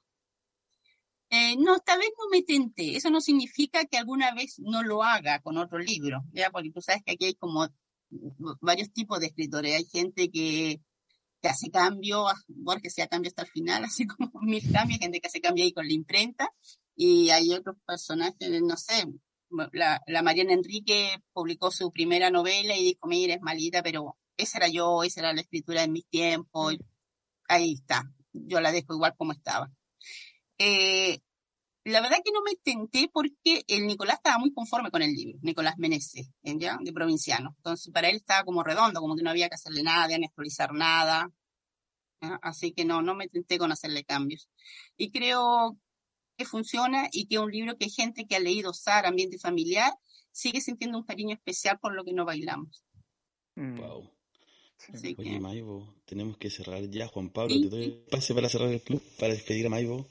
Eh, 1.31 1.55
no, 1.57 1.75
esta 1.75 1.95
vez 1.97 2.09
no 2.17 2.29
me 2.31 2.41
tenté. 2.43 2.95
Eso 2.97 3.09
no 3.11 3.21
significa 3.21 3.85
que 3.85 3.97
alguna 3.97 4.33
vez 4.33 4.55
no 4.59 4.81
lo 4.83 5.03
haga 5.03 5.39
con 5.41 5.57
otro 5.57 5.77
libro, 5.79 6.23
¿ya? 6.33 6.49
Porque 6.51 6.71
tú 6.71 6.81
sabes 6.81 7.03
que 7.05 7.13
aquí 7.13 7.25
hay 7.25 7.35
como 7.35 7.65
v- 8.09 8.55
varios 8.61 8.91
tipos 8.91 9.19
de 9.19 9.27
escritores. 9.27 9.75
Hay 9.75 9.85
gente 9.85 10.29
que, 10.31 10.81
que 11.41 11.49
hace 11.49 11.71
cambio, 11.71 12.25
Borges 12.47 12.93
hacía 12.93 13.07
cambio 13.07 13.29
hasta 13.29 13.43
el 13.43 13.49
final, 13.49 13.83
así 13.85 14.07
como 14.07 14.31
mil 14.41 14.63
cambios, 14.71 14.99
hay 14.99 15.05
gente 15.05 15.21
que 15.21 15.27
hace 15.27 15.41
cambio 15.41 15.63
ahí 15.65 15.73
con 15.73 15.87
la 15.87 15.93
imprenta, 15.93 16.49
y 16.95 17.29
hay 17.31 17.53
otros 17.53 17.77
personajes, 17.85 18.61
no 18.63 18.77
sé, 18.77 19.05
la, 19.73 20.01
la 20.07 20.21
Mariana 20.23 20.53
Enrique 20.53 21.17
publicó 21.33 21.71
su 21.71 21.91
primera 21.91 22.29
novela 22.31 22.75
y 22.77 22.83
dijo, 22.83 23.07
mira, 23.07 23.35
es 23.35 23.41
malita, 23.41 23.83
pero 23.83 24.17
esa 24.37 24.57
era 24.59 24.67
yo, 24.69 25.03
esa 25.03 25.21
era 25.21 25.33
la 25.33 25.41
escritura 25.41 25.83
en 25.83 25.93
mis 25.93 26.07
tiempos, 26.07 26.75
ahí 27.47 27.73
está, 27.73 28.03
yo 28.33 28.61
la 28.61 28.71
dejo 28.71 28.93
igual 28.95 29.15
como 29.17 29.33
estaba. 29.33 29.71
Eh, 30.59 31.19
la 31.85 32.01
verdad 32.01 32.17
que 32.23 32.31
no 32.31 32.41
me 32.43 32.55
tenté 32.55 33.09
porque 33.11 33.63
el 33.67 33.87
Nicolás 33.87 34.17
estaba 34.17 34.37
muy 34.37 34.53
conforme 34.53 34.91
con 34.91 35.01
el 35.01 35.11
libro, 35.13 35.39
Nicolás 35.41 35.77
Meneses, 35.77 36.29
¿eh? 36.43 36.55
¿ya? 36.57 36.77
de 36.79 36.93
provinciano. 36.93 37.55
Entonces 37.57 37.91
para 37.91 38.09
él 38.09 38.17
estaba 38.17 38.43
como 38.43 38.63
redondo, 38.63 38.99
como 38.99 39.15
que 39.15 39.23
no 39.23 39.29
había 39.29 39.49
que 39.49 39.55
hacerle 39.55 39.81
nada, 39.81 40.17
ni 40.17 40.25
actualizar 40.25 40.73
nada. 40.73 41.31
¿ya? 42.21 42.39
Así 42.41 42.73
que 42.73 42.85
no, 42.85 43.01
no 43.01 43.15
me 43.15 43.27
tenté 43.29 43.57
con 43.57 43.71
hacerle 43.71 44.03
cambios. 44.03 44.49
Y 44.97 45.09
creo 45.11 45.77
que 46.37 46.45
funciona 46.45 47.07
y 47.11 47.27
que 47.27 47.35
es 47.35 47.41
un 47.41 47.51
libro 47.51 47.77
que 47.77 47.89
gente 47.89 48.25
que 48.25 48.35
ha 48.35 48.39
leído 48.39 48.73
Sara, 48.73 49.09
Ambiente 49.09 49.39
Familiar, 49.39 49.93
sigue 50.31 50.61
sintiendo 50.61 50.97
un 50.97 51.05
cariño 51.05 51.33
especial 51.33 51.79
por 51.79 51.95
lo 51.95 52.03
que 52.03 52.13
no 52.13 52.25
bailamos. 52.25 52.83
Mm, 53.55 53.79
Wow. 53.79 54.11
Así 54.93 55.15
Oye, 55.17 55.31
que, 55.31 55.39
Maivo, 55.39 55.93
tenemos 56.05 56.37
que 56.37 56.49
cerrar 56.49 56.81
ya. 56.89 57.07
Juan 57.07 57.29
Pablo, 57.29 57.53
Sí, 57.53 57.63
te 57.63 57.69
doy 57.69 57.83
el 57.83 57.93
pase 58.09 58.33
para 58.33 58.47
cerrar 58.47 58.69
el 58.69 58.81
club, 58.81 59.01
para 59.19 59.33
despedir 59.33 59.65
a 59.67 59.69
Maivo. 59.69 60.07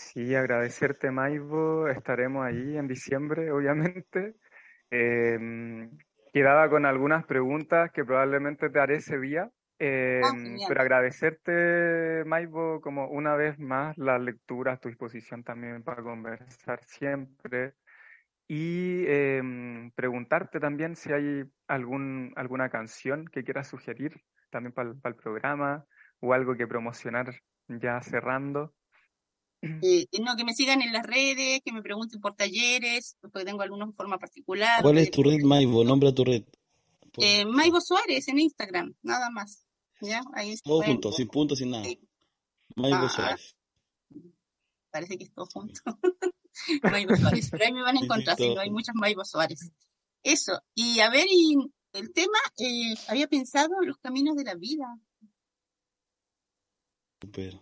Sí, 0.00 0.34
agradecerte, 0.34 1.10
Maivo. 1.10 1.86
Estaremos 1.88 2.44
ahí 2.46 2.76
en 2.76 2.88
diciembre, 2.88 3.50
obviamente. 3.52 4.34
Em, 4.90 5.90
quedaba 6.32 6.68
con 6.70 6.86
algunas 6.86 7.24
preguntas 7.26 7.90
que 7.92 8.04
probablemente 8.04 8.70
te 8.70 8.80
haré 8.80 8.96
ese 8.96 9.18
día. 9.20 9.50
Em, 9.78 10.22
Ah, 10.24 10.32
genial. 10.42 10.68
pero 10.68 10.80
agradecerte, 10.82 12.24
Maivo, 12.26 12.80
como 12.80 13.08
una 13.08 13.34
vez 13.36 13.58
más 13.58 13.96
las 13.98 14.20
lecturas, 14.20 14.80
tu 14.80 14.88
disposición 14.88 15.44
también 15.44 15.82
para 15.82 16.02
conversar 16.02 16.80
siempre. 16.84 17.74
Y 18.48 19.04
em, 19.06 19.90
preguntarte 19.92 20.60
también 20.60 20.96
si 20.96 21.12
hay 21.12 21.44
algún, 21.68 22.32
alguna 22.36 22.68
canción 22.70 23.26
que 23.26 23.44
quieras 23.44 23.68
sugerir 23.68 24.22
también 24.50 24.72
para 24.72 24.90
el 25.04 25.16
programa 25.16 25.86
o 26.20 26.32
algo 26.34 26.56
que 26.56 26.66
promocionar 26.66 27.26
ya 27.68 28.00
cerrando. 28.02 28.74
Eh, 29.62 30.06
no, 30.22 30.36
que 30.36 30.44
me 30.44 30.54
sigan 30.54 30.80
en 30.82 30.92
las 30.92 31.04
redes, 31.06 31.60
que 31.64 31.72
me 31.72 31.82
pregunten 31.82 32.20
por 32.20 32.34
talleres, 32.34 33.16
porque 33.20 33.44
tengo 33.44 33.62
algunos 33.62 33.88
en 33.88 33.94
forma 33.94 34.18
particular. 34.18 34.82
¿Cuál 34.82 34.98
es 34.98 35.08
eh, 35.08 35.10
tu 35.10 35.22
red, 35.22 35.40
Maivo? 35.42 35.84
Nombra 35.84 36.14
tu 36.14 36.24
red. 36.24 36.44
Eh, 37.18 37.44
Maivo 37.44 37.80
Suárez 37.80 38.28
en 38.28 38.38
Instagram, 38.38 38.94
nada 39.02 39.30
más. 39.30 39.66
¿Ya? 40.00 40.22
Ahí 40.34 40.56
Todo 40.64 40.82
junto, 40.82 41.12
sin 41.12 41.28
punto, 41.28 41.54
sin 41.56 41.70
nada. 41.70 41.84
Sí. 41.84 42.00
Maivo 42.76 42.96
Ah. 43.02 43.08
Suárez. 43.08 43.56
Parece 44.90 45.18
que 45.18 45.24
es 45.24 45.32
todo 45.34 45.46
junto. 45.46 45.80
Maivo 46.82 47.16
Suárez, 47.16 47.48
pero 47.50 47.64
ahí 47.64 47.72
me 47.72 47.82
van 47.82 47.96
a 47.96 47.98
Sí, 47.98 47.98
sí, 48.00 48.04
encontrar, 48.06 48.36
si 48.36 48.42
todo 48.44 48.54
no 48.54 48.60
hay 48.62 48.70
muchas 48.70 48.94
Maivo 48.94 49.24
Suárez. 49.24 49.70
Eso, 50.22 50.52
y 50.74 51.00
a 51.00 51.10
ver, 51.10 51.26
y 51.30 51.54
el 51.92 52.12
tema, 52.12 52.38
eh, 52.58 52.94
había 53.08 53.26
pensado 53.28 53.70
en 53.82 53.88
los 53.88 53.98
caminos 53.98 54.36
de 54.36 54.44
la 54.44 54.54
vida. 54.54 54.86
Súper. 57.20 57.60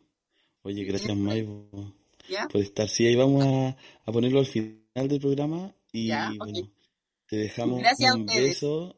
Oye, 0.68 0.84
gracias, 0.84 1.16
Maivo, 1.16 1.94
¿Ya? 2.28 2.46
por 2.46 2.60
estar. 2.60 2.86
Sí, 2.90 3.06
ahí 3.06 3.16
vamos 3.16 3.42
a, 3.42 3.68
a 4.04 4.12
ponerlo 4.12 4.40
al 4.40 4.44
final 4.46 5.08
del 5.08 5.18
programa. 5.18 5.74
Y 5.92 6.08
Ya, 6.08 6.30
bueno, 6.36 6.70
te 7.26 7.36
dejamos 7.36 7.80
Gracias 7.80 8.14
un 8.14 8.26
beso. 8.26 8.94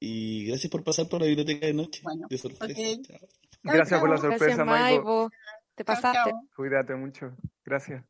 Y 0.00 0.44
gracias 0.44 0.70
por 0.70 0.84
pasar 0.84 1.08
por 1.08 1.22
la 1.22 1.26
biblioteca 1.28 1.66
de 1.66 1.72
noche. 1.72 2.02
Bueno, 2.02 2.26
de 2.28 2.36
sorpresa. 2.36 3.02
Chao. 3.02 3.18
Gracias 3.62 4.00
por 4.00 4.10
la 4.10 4.18
sorpresa, 4.18 4.44
Gracias, 4.44 4.66
Maivo. 4.66 5.04
Maivo. 5.04 5.30
Te 5.74 5.84
pasaste. 5.86 6.30
chao. 6.30 6.48
Cuídate 6.54 6.94
mucho. 6.94 7.34
Gracias. 7.64 8.04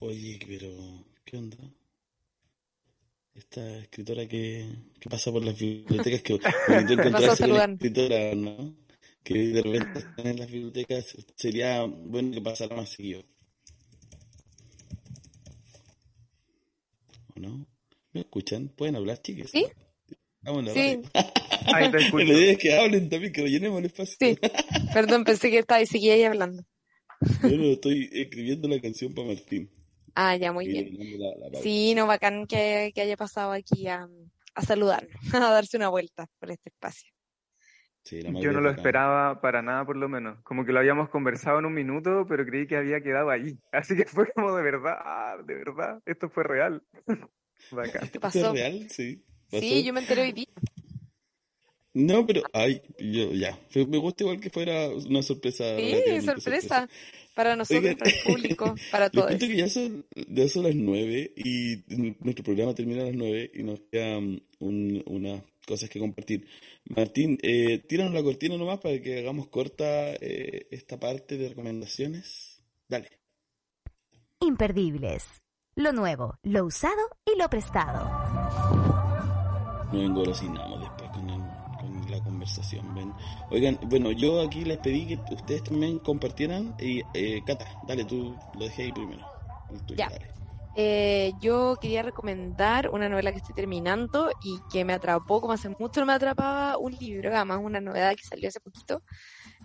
Oye, 0.00 0.38
pero, 0.46 0.68
¿qué 1.24 1.38
onda? 1.38 1.56
Esta 3.34 3.78
escritora 3.78 4.28
que, 4.28 4.68
que 5.00 5.08
pasa 5.08 5.32
por 5.32 5.42
las 5.42 5.58
bibliotecas, 5.58 6.20
que 6.20 6.38
bonito 6.68 6.92
encontrarse 6.92 7.26
con 7.28 7.36
saludar. 7.36 7.70
escritora, 7.70 8.34
¿no? 8.34 8.74
Que 9.22 9.34
de 9.48 9.62
repente 9.62 9.98
están 9.98 10.26
en 10.26 10.38
las 10.38 10.50
bibliotecas, 10.50 11.16
sería 11.36 11.84
bueno 11.84 12.32
que 12.32 12.40
pasara 12.40 12.74
más 12.76 12.88
seguido. 12.90 13.24
¿O 17.36 17.40
no? 17.40 17.66
¿Me 18.12 18.20
escuchan? 18.20 18.68
¿Pueden 18.68 18.96
hablar, 18.96 19.20
chicas? 19.20 19.50
¿Sí? 19.50 19.66
Sí. 20.72 21.00
Ahí 21.74 21.90
te 21.90 21.98
La 21.98 22.04
escucho. 22.06 22.24
idea 22.24 22.52
es 22.52 22.58
que 22.58 22.74
hablen 22.78 23.08
también, 23.10 23.32
que 23.32 23.42
rellenemos 23.42 23.80
el 23.80 23.86
espacio. 23.86 24.16
sí. 24.18 24.38
Perdón, 24.94 25.24
pensé 25.24 25.50
que 25.50 25.58
estaba 25.58 25.82
y 25.82 25.86
seguía 25.86 26.14
ahí 26.14 26.22
hablando. 26.24 26.62
No, 27.42 27.64
estoy 27.72 28.08
escribiendo 28.12 28.68
la 28.68 28.80
canción 28.80 29.12
para 29.12 29.28
Martín. 29.28 29.70
Ah, 30.14 30.36
ya, 30.36 30.52
muy 30.52 30.64
Y 30.66 30.68
bien. 30.68 31.18
la. 31.18 31.60
Sí, 31.60 31.94
no, 31.94 32.06
bacán 32.06 32.46
que, 32.46 32.92
que 32.94 33.00
haya 33.02 33.16
pasado 33.16 33.52
aquí 33.52 33.86
a, 33.88 34.08
a 34.54 34.62
saludarnos, 34.62 35.12
a 35.34 35.38
darse 35.50 35.76
una 35.76 35.88
vuelta 35.90 36.26
por 36.38 36.50
este 36.50 36.70
espacio. 36.70 37.10
Sí, 38.08 38.22
la 38.22 38.30
Yo 38.40 38.52
no 38.52 38.62
lo 38.62 38.70
esperaba 38.70 39.38
para 39.42 39.60
nada, 39.60 39.84
por 39.84 39.96
lo 39.96 40.08
menos. 40.08 40.40
Como 40.42 40.64
que 40.64 40.72
lo 40.72 40.78
habíamos 40.78 41.10
conversado 41.10 41.58
en 41.58 41.66
un 41.66 41.74
minuto, 41.74 42.24
pero 42.26 42.46
creí 42.46 42.66
que 42.66 42.76
había 42.78 43.02
quedado 43.02 43.28
ahí. 43.28 43.58
Así 43.72 43.94
que 43.96 44.06
fue 44.06 44.32
como 44.32 44.56
de 44.56 44.62
verdad, 44.62 45.38
de 45.44 45.54
verdad, 45.54 46.00
esto 46.06 46.30
fue 46.30 46.42
real. 46.42 46.82
Bacán. 47.70 48.08
¿Qué 48.08 48.16
¿Esto 48.16 48.18
es 48.18 48.20
pasó? 48.22 48.52
real? 48.54 48.86
Sí. 48.88 49.22
¿Pasó? 49.50 49.60
Sí, 49.60 49.84
yo 49.84 49.92
me 49.92 50.00
enteré 50.00 50.22
hoy 50.22 50.32
día. 50.32 50.46
No, 51.92 52.24
pero, 52.26 52.42
ay, 52.54 52.80
yo, 52.98 53.32
ya. 53.32 53.58
Me 53.74 53.98
gusta 53.98 54.24
igual 54.24 54.40
que 54.40 54.48
fuera 54.50 54.88
una 54.88 55.20
sorpresa. 55.22 55.76
Sí, 55.76 56.20
sorpresa. 56.22 56.88
Para 57.34 57.56
nosotros, 57.56 57.82
Oigan. 57.84 57.98
para 57.98 58.10
el 58.10 58.16
público, 58.24 58.74
para 58.90 59.10
todos. 59.10 59.26
cuento 59.26 59.46
que 59.46 59.56
ya 59.56 59.68
son, 59.68 60.06
ya 60.28 60.48
son 60.48 60.62
las 60.64 60.74
nueve 60.74 61.32
y 61.36 61.76
nuestro 62.24 62.42
programa 62.44 62.74
termina 62.74 63.02
a 63.02 63.06
las 63.06 63.14
nueve 63.14 63.50
y 63.54 63.62
nos 63.62 63.80
quedan 63.92 64.42
un- 64.60 65.02
unas 65.06 65.42
cosas 65.68 65.90
que 65.90 66.00
compartir. 66.00 66.46
Martín, 66.86 67.38
eh, 67.42 67.78
tíranos 67.86 68.14
la 68.14 68.22
cortina 68.22 68.56
nomás 68.56 68.80
para 68.80 69.00
que 69.00 69.18
hagamos 69.20 69.48
corta 69.48 70.14
eh, 70.14 70.66
esta 70.70 70.98
parte 70.98 71.36
de 71.36 71.50
recomendaciones. 71.50 72.62
Dale. 72.88 73.08
Imperdibles. 74.40 75.26
Lo 75.76 75.92
nuevo, 75.92 76.38
lo 76.42 76.64
usado 76.64 77.02
y 77.24 77.38
lo 77.38 77.48
prestado. 77.50 78.08
Nos 79.92 80.02
engolosinamos 80.02 80.80
después 80.80 81.10
con, 81.10 81.30
el- 81.30 81.42
con 81.80 82.10
la 82.10 82.20
conversación. 82.24 82.94
¿ven? 82.94 83.12
Oigan, 83.50 83.78
bueno, 83.86 84.10
yo 84.12 84.40
aquí 84.40 84.64
les 84.64 84.78
pedí 84.78 85.06
que 85.06 85.34
ustedes 85.34 85.64
también 85.64 85.98
compartieran. 86.00 86.74
Y, 86.80 87.02
eh, 87.14 87.42
Cata, 87.46 87.66
dale, 87.86 88.04
tú 88.04 88.34
lo 88.54 88.64
dejé 88.64 88.84
ahí 88.84 88.92
primero. 88.92 89.24
Tuyo, 89.86 89.96
Ya. 89.98 90.08
dale. 90.08 90.26
Eh, 90.80 91.32
yo 91.40 91.76
quería 91.80 92.04
recomendar 92.04 92.90
una 92.90 93.08
novela 93.08 93.32
que 93.32 93.38
estoy 93.38 93.52
terminando 93.52 94.30
y 94.44 94.60
que 94.70 94.84
me 94.84 94.92
atrapó, 94.92 95.40
como 95.40 95.52
hace 95.52 95.70
mucho 95.70 96.06
me 96.06 96.12
atrapaba 96.12 96.78
un 96.78 96.92
libro, 96.92 97.34
además 97.34 97.58
una 97.60 97.80
novedad 97.80 98.14
que 98.14 98.22
salió 98.22 98.46
hace 98.46 98.60
poquito, 98.60 99.02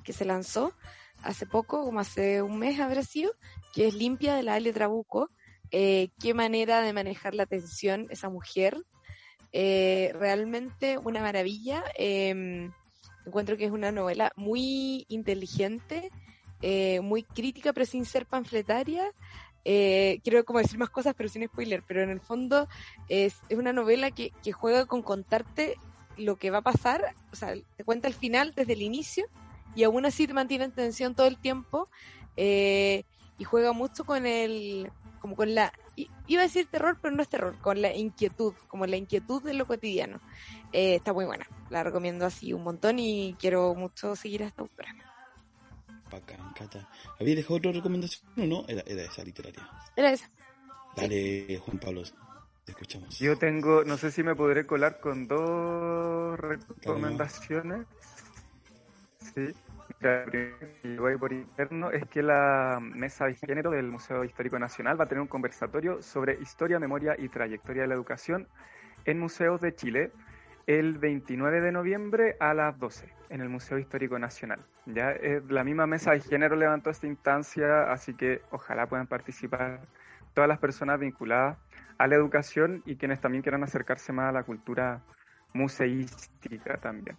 que 0.03 0.11
se 0.11 0.25
lanzó 0.25 0.73
hace 1.21 1.45
poco, 1.45 1.83
como 1.83 1.99
hace 1.99 2.41
un 2.41 2.57
mes 2.57 2.79
habrá 2.79 3.03
sido, 3.03 3.31
que 3.75 3.85
es 3.85 3.93
Limpia 3.93 4.33
de 4.33 4.41
la 4.41 4.55
Ale 4.55 4.73
Trabuco. 4.73 5.29
Eh, 5.69 6.09
qué 6.19 6.33
manera 6.33 6.81
de 6.81 6.93
manejar 6.93 7.35
la 7.35 7.45
tensión 7.45 8.07
esa 8.09 8.29
mujer. 8.29 8.75
Eh, 9.51 10.13
realmente 10.15 10.97
una 10.97 11.21
maravilla. 11.21 11.83
Eh, 11.95 12.71
encuentro 13.23 13.55
que 13.55 13.65
es 13.65 13.71
una 13.71 13.91
novela 13.91 14.31
muy 14.35 15.05
inteligente, 15.09 16.09
muy 17.03 17.21
crítica, 17.21 17.71
pero 17.71 17.85
sin 17.85 18.03
ser 18.05 18.25
panfletaria. 18.25 19.11
Eh, 19.65 20.19
quiero 20.23 20.43
como 20.43 20.59
decir 20.59 20.77
más 20.77 20.89
cosas, 20.89 21.13
pero 21.15 21.29
sin 21.29 21.45
spoiler, 21.47 21.83
pero 21.87 22.03
en 22.03 22.09
el 22.09 22.19
fondo 22.19 22.67
es, 23.07 23.35
es 23.49 23.57
una 23.57 23.73
novela 23.73 24.11
que, 24.11 24.31
que 24.43 24.51
juega 24.51 24.85
con 24.85 25.01
contarte 25.01 25.77
lo 26.17 26.35
que 26.35 26.51
va 26.51 26.59
a 26.59 26.63
pasar, 26.63 27.15
o 27.31 27.35
sea, 27.35 27.53
te 27.75 27.83
cuenta 27.83 28.07
el 28.07 28.13
final 28.13 28.53
desde 28.55 28.73
el 28.73 28.81
inicio 28.81 29.25
y 29.75 29.83
aún 29.83 30.05
así 30.05 30.27
te 30.27 30.33
mantiene 30.33 30.65
en 30.65 30.71
tensión 30.71 31.15
todo 31.15 31.27
el 31.27 31.37
tiempo 31.37 31.89
eh, 32.37 33.03
y 33.37 33.43
juega 33.43 33.73
mucho 33.73 34.05
con 34.05 34.25
el 34.25 34.91
como 35.19 35.35
con 35.35 35.55
la 35.55 35.71
iba 36.27 36.41
a 36.41 36.45
decir 36.45 36.67
terror, 36.69 36.97
pero 37.01 37.15
no 37.15 37.21
es 37.21 37.29
terror, 37.29 37.57
con 37.61 37.81
la 37.81 37.95
inquietud, 37.95 38.53
como 38.67 38.85
la 38.85 38.97
inquietud 38.97 39.41
de 39.43 39.53
lo 39.53 39.65
cotidiano. 39.65 40.19
Eh, 40.71 40.95
está 40.95 41.13
muy 41.13 41.25
buena, 41.25 41.47
la 41.69 41.83
recomiendo 41.83 42.25
así 42.25 42.51
un 42.51 42.63
montón 42.63 42.99
y 42.99 43.35
quiero 43.39 43.73
mucho 43.75 44.15
seguir 44.15 44.43
a 44.43 44.47
esta 44.47 44.63
autora. 44.63 45.12
Bacán, 46.11 46.53
Cata. 46.53 46.87
¿Había 47.19 47.35
dejado 47.35 47.55
otra 47.55 47.71
recomendación 47.71 48.23
o 48.37 48.45
no? 48.45 48.65
Era, 48.67 48.83
era 48.85 49.03
esa 49.03 49.23
literaria. 49.23 49.67
Era 49.95 50.11
esa. 50.11 50.29
Dale, 50.95 51.57
Juan 51.57 51.79
Pablo, 51.79 52.03
te 52.65 52.71
escuchamos. 52.71 53.17
Yo 53.19 53.37
tengo, 53.37 53.83
no 53.83 53.97
sé 53.97 54.11
si 54.11 54.23
me 54.23 54.35
podré 54.35 54.65
colar 54.65 54.99
con 54.99 55.27
dos 55.27 56.39
recomendaciones. 56.39 57.87
Sí. 59.33 59.53
La 59.99 60.25
primera 60.25 60.57
que 60.81 60.97
ahí 61.07 61.17
por 61.17 61.33
interno 61.33 61.91
es 61.91 62.05
que 62.07 62.21
la 62.21 62.79
Mesa 62.81 63.25
de 63.25 63.35
Género 63.35 63.71
del 63.71 63.87
Museo 63.87 64.23
Histórico 64.23 64.59
Nacional 64.59 64.99
va 64.99 65.05
a 65.05 65.07
tener 65.07 65.21
un 65.21 65.27
conversatorio 65.27 66.01
sobre 66.01 66.39
historia, 66.41 66.79
memoria 66.79 67.15
y 67.17 67.29
trayectoria 67.29 67.83
de 67.83 67.87
la 67.87 67.95
educación 67.95 68.47
en 69.05 69.19
museos 69.19 69.61
de 69.61 69.75
Chile 69.75 70.11
el 70.67 70.97
29 70.97 71.61
de 71.61 71.71
noviembre 71.71 72.35
a 72.39 72.53
las 72.53 72.77
12 72.79 73.07
en 73.29 73.41
el 73.41 73.49
Museo 73.49 73.77
Histórico 73.77 74.17
Nacional. 74.19 74.59
Ya 74.85 75.11
Eh, 75.11 75.41
la 75.49 75.63
misma 75.63 75.87
Mesa 75.87 76.11
de 76.11 76.21
Género 76.21 76.55
levantó 76.55 76.89
esta 76.89 77.07
instancia, 77.07 77.91
así 77.91 78.13
que 78.13 78.41
ojalá 78.51 78.87
puedan 78.87 79.07
participar 79.07 79.81
todas 80.33 80.47
las 80.47 80.59
personas 80.59 80.99
vinculadas 80.99 81.57
a 81.97 82.07
la 82.07 82.15
educación 82.15 82.81
y 82.85 82.95
quienes 82.95 83.21
también 83.21 83.43
quieran 83.43 83.63
acercarse 83.63 84.13
más 84.13 84.29
a 84.29 84.31
la 84.31 84.43
cultura 84.43 85.01
museística 85.53 86.77
también. 86.77 87.17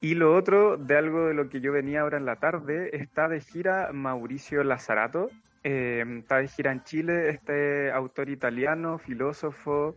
Y 0.00 0.14
lo 0.14 0.34
otro, 0.34 0.78
de 0.78 0.96
algo 0.96 1.26
de 1.26 1.34
lo 1.34 1.50
que 1.50 1.60
yo 1.60 1.72
venía 1.72 2.00
ahora 2.00 2.16
en 2.16 2.24
la 2.24 2.36
tarde, 2.36 2.96
está 2.96 3.28
de 3.28 3.40
gira 3.40 3.90
Mauricio 3.92 4.64
Lazarato. 4.64 5.30
Eh, 5.62 6.04
está 6.20 6.38
de 6.38 6.48
gira 6.48 6.72
en 6.72 6.82
Chile 6.84 7.28
este 7.28 7.92
autor 7.92 8.30
italiano, 8.30 8.96
filósofo, 8.96 9.94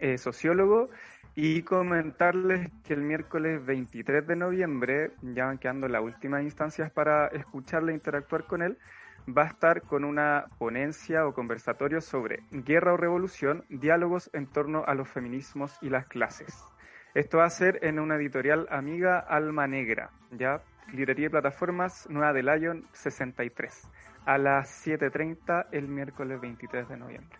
eh, 0.00 0.18
sociólogo. 0.18 0.90
Y 1.36 1.62
comentarles 1.62 2.70
que 2.84 2.94
el 2.94 3.02
miércoles 3.02 3.64
23 3.66 4.26
de 4.26 4.36
noviembre, 4.36 5.10
ya 5.22 5.46
van 5.46 5.58
quedando 5.58 5.88
las 5.88 6.02
últimas 6.02 6.42
instancias 6.42 6.92
para 6.92 7.26
escucharle 7.28 7.92
e 7.92 7.96
interactuar 7.96 8.46
con 8.46 8.62
él, 8.62 8.78
va 9.28 9.42
a 9.42 9.48
estar 9.48 9.82
con 9.82 10.04
una 10.04 10.46
ponencia 10.58 11.26
o 11.26 11.32
conversatorio 11.32 12.00
sobre 12.00 12.40
guerra 12.50 12.94
o 12.94 12.96
revolución, 12.96 13.64
diálogos 13.68 14.30
en 14.32 14.46
torno 14.46 14.84
a 14.86 14.94
los 14.94 15.08
feminismos 15.08 15.76
y 15.82 15.88
las 15.88 16.06
clases. 16.06 16.54
Esto 17.14 17.38
va 17.38 17.46
a 17.46 17.50
ser 17.50 17.78
en 17.82 17.98
una 17.98 18.16
editorial 18.16 18.66
amiga 18.70 19.18
Alma 19.18 19.66
Negra, 19.66 20.10
ya 20.30 20.62
librería 20.92 21.26
y 21.26 21.30
plataformas 21.30 22.08
Nueva 22.10 22.32
de 22.32 22.42
Lion 22.42 22.84
63, 22.92 23.88
a 24.26 24.38
las 24.38 24.86
7.30 24.86 25.66
el 25.72 25.88
miércoles 25.88 26.40
23 26.40 26.88
de 26.88 26.96
noviembre. 26.96 27.38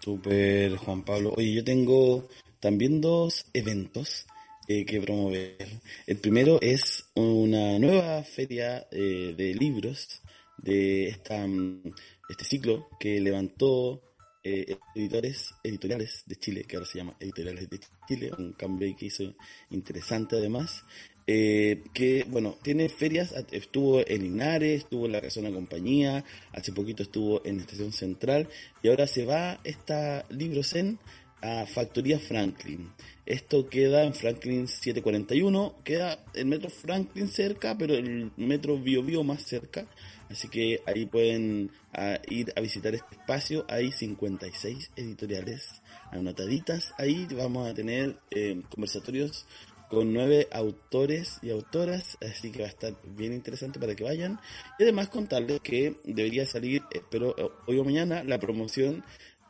Super 0.00 0.76
Juan 0.76 1.02
Pablo. 1.02 1.32
Oye, 1.36 1.54
yo 1.54 1.64
tengo 1.64 2.28
también 2.60 3.00
dos 3.00 3.46
eventos 3.52 4.26
eh, 4.68 4.84
que 4.84 5.00
promover. 5.00 5.68
El 6.06 6.16
primero 6.18 6.58
es 6.60 7.04
una 7.14 7.78
nueva 7.78 8.22
feria 8.24 8.86
eh, 8.90 9.34
de 9.36 9.54
libros 9.54 10.22
de 10.58 11.08
esta, 11.08 11.46
mm, 11.46 11.82
este 12.28 12.44
ciclo 12.44 12.88
que 12.98 13.20
levantó 13.20 14.02
eh, 14.42 14.76
editores 14.94 15.54
editoriales 15.64 16.22
de 16.26 16.36
Chile, 16.36 16.64
que 16.64 16.76
ahora 16.76 16.86
se 16.88 16.98
llama 16.98 17.16
Editoriales 17.18 17.68
de 17.68 17.80
Chile, 18.06 18.30
un 18.38 18.52
cambio 18.52 18.94
que 18.96 19.06
hizo 19.06 19.34
interesante 19.70 20.36
además. 20.36 20.84
eh, 21.26 21.82
que 21.92 22.24
bueno, 22.28 22.56
tiene 22.62 22.88
ferias, 22.88 23.34
estuvo 23.50 24.00
en 24.06 24.22
Linares, 24.22 24.82
estuvo 24.82 25.06
en 25.06 25.12
la 25.12 25.20
Casona 25.20 25.50
Compañía, 25.50 26.24
hace 26.52 26.72
poquito 26.72 27.02
estuvo 27.02 27.44
en 27.44 27.58
Estación 27.60 27.92
Central 27.92 28.48
y 28.82 28.88
ahora 28.88 29.06
se 29.08 29.24
va 29.24 29.58
esta 29.64 30.24
Librosen 30.30 30.98
a 31.46 31.66
Factoría 31.66 32.18
Franklin. 32.18 32.90
Esto 33.24 33.68
queda 33.68 34.04
en 34.04 34.14
Franklin 34.14 34.66
741, 34.66 35.76
queda 35.84 36.24
el 36.34 36.46
metro 36.46 36.70
Franklin 36.70 37.28
cerca, 37.28 37.76
pero 37.78 37.94
el 37.94 38.32
metro 38.36 38.78
Bio 38.78 39.02
Bio 39.02 39.22
más 39.22 39.42
cerca. 39.42 39.86
Así 40.28 40.48
que 40.48 40.80
ahí 40.86 41.06
pueden 41.06 41.70
ah, 41.92 42.18
ir 42.28 42.52
a 42.56 42.60
visitar 42.60 42.94
este 42.94 43.14
espacio. 43.14 43.64
Hay 43.68 43.92
56 43.92 44.90
editoriales 44.96 45.82
anotaditas. 46.10 46.92
Ahí 46.98 47.28
vamos 47.30 47.68
a 47.68 47.74
tener 47.74 48.16
eh, 48.30 48.60
conversatorios 48.68 49.46
con 49.88 50.12
nueve 50.12 50.48
autores 50.50 51.38
y 51.42 51.50
autoras, 51.50 52.18
así 52.20 52.50
que 52.50 52.62
va 52.62 52.66
a 52.66 52.70
estar 52.70 52.92
bien 53.04 53.32
interesante 53.32 53.78
para 53.78 53.94
que 53.94 54.02
vayan. 54.02 54.40
Y 54.80 54.82
además 54.82 55.08
contarles 55.08 55.60
que 55.60 55.94
debería 56.02 56.44
salir, 56.44 56.82
espero 56.90 57.36
hoy 57.66 57.78
o 57.78 57.84
mañana, 57.84 58.24
la 58.24 58.40
promoción 58.40 59.04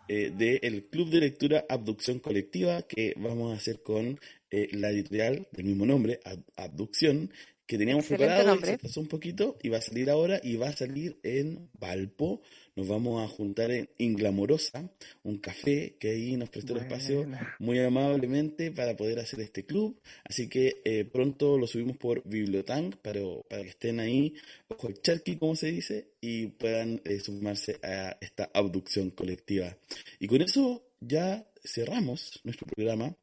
eh, 0.08 0.30
del 0.30 0.84
Club 0.86 1.10
de 1.10 1.20
Lectura 1.20 1.64
Abducción 1.68 2.18
Colectiva 2.20 2.82
que 2.82 3.14
vamos 3.16 3.52
a 3.52 3.56
hacer 3.56 3.82
con 3.82 4.18
eh, 4.50 4.68
la 4.72 4.90
editorial 4.90 5.46
del 5.52 5.64
mismo 5.66 5.86
nombre, 5.86 6.20
Ab- 6.24 6.44
Abducción, 6.56 7.30
que 7.66 7.78
teníamos 7.78 8.04
Excelente 8.04 8.34
preparado 8.34 8.60
y 8.60 8.64
se 8.64 8.78
pasó 8.78 9.00
un 9.00 9.08
poquito 9.08 9.56
y 9.62 9.68
va 9.68 9.78
a 9.78 9.82
salir 9.82 10.08
ahora 10.10 10.40
y 10.42 10.56
va 10.56 10.68
a 10.68 10.76
salir 10.76 11.18
en 11.22 11.68
Valpo. 11.78 12.40
Nos 12.76 12.88
vamos 12.88 13.24
a 13.24 13.28
juntar 13.28 13.70
en 13.70 13.88
Inglamorosa, 13.98 14.88
un 15.22 15.38
café 15.38 15.96
que 15.98 16.10
ahí 16.10 16.36
nos 16.36 16.50
prestó 16.50 16.74
el 16.74 16.80
espacio 16.80 17.26
muy 17.58 17.78
amablemente 17.80 18.70
para 18.70 18.96
poder 18.96 19.18
hacer 19.18 19.40
este 19.40 19.64
club. 19.64 19.98
Así 20.24 20.48
que 20.48 20.82
eh, 20.84 21.04
pronto 21.04 21.58
lo 21.58 21.66
subimos 21.66 21.96
por 21.96 22.22
Bibliotank 22.28 22.96
para, 22.96 23.20
para 23.48 23.62
que 23.62 23.70
estén 23.70 23.98
ahí, 23.98 24.34
ojo 24.68 24.88
el 24.88 25.00
charqui, 25.00 25.36
como 25.36 25.56
se 25.56 25.72
dice, 25.72 26.10
y 26.20 26.48
puedan 26.48 27.00
eh, 27.04 27.18
sumarse 27.20 27.78
a 27.82 28.16
esta 28.20 28.50
abducción 28.52 29.10
colectiva. 29.10 29.76
Y 30.20 30.26
con 30.26 30.42
eso 30.42 30.82
ya 31.00 31.46
cerramos 31.64 32.40
nuestro 32.44 32.66
programa. 32.66 33.14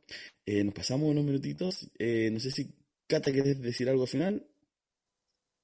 Eh, 0.45 0.64
nos 0.64 0.74
pasamos 0.74 1.10
unos 1.10 1.24
minutitos. 1.24 1.90
Eh, 1.98 2.30
no 2.32 2.40
sé 2.40 2.52
si 2.52 2.70
Cata 3.14 3.31
quieres 3.31 3.61
decir 3.61 3.88
algo 3.88 4.07
final. 4.07 4.44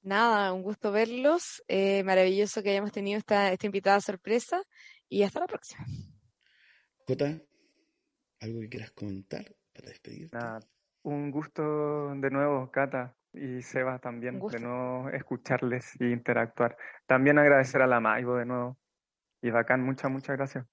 Nada, 0.04 0.54
un 0.54 0.62
gusto 0.62 0.92
verlos. 0.92 1.64
eh, 1.68 2.04
maravilloso 2.04 2.62
que 2.62 2.70
hayamos 2.70 2.92
tenido 2.92 3.18
esta, 3.18 3.52
esta 3.52 3.66
invitada 3.66 4.00
sorpresa 4.02 4.62
y 5.08 5.24
hasta 5.24 5.40
la 5.40 5.48
próxima. 5.48 5.84
Jota, 7.08 7.42
¿algo 8.40 8.60
que 8.60 8.70
quieras 8.70 8.92
comentar 8.92 9.52
para 9.74 9.90
despedirte? 9.90 10.38
Nada, 10.38 10.60
un 11.02 11.32
gusto 11.32 12.14
de 12.14 12.30
nuevo, 12.30 12.70
Cata 12.70 13.18
y 13.34 13.64
Seba 13.64 13.98
también, 13.98 14.40
de 14.40 14.60
nuevo 14.60 15.10
escucharles 15.10 16.00
y 16.00 16.06
interactuar. 16.06 16.78
También 17.08 17.40
agradecer 17.40 17.82
a 17.82 17.88
la 17.88 18.00
Maivo 18.00 18.36
de 18.36 18.46
nuevo. 18.46 18.78
Y 19.42 19.50
bacán, 19.50 19.82
muchas, 19.82 20.12
muchas 20.12 20.38
gracias. 20.38 20.68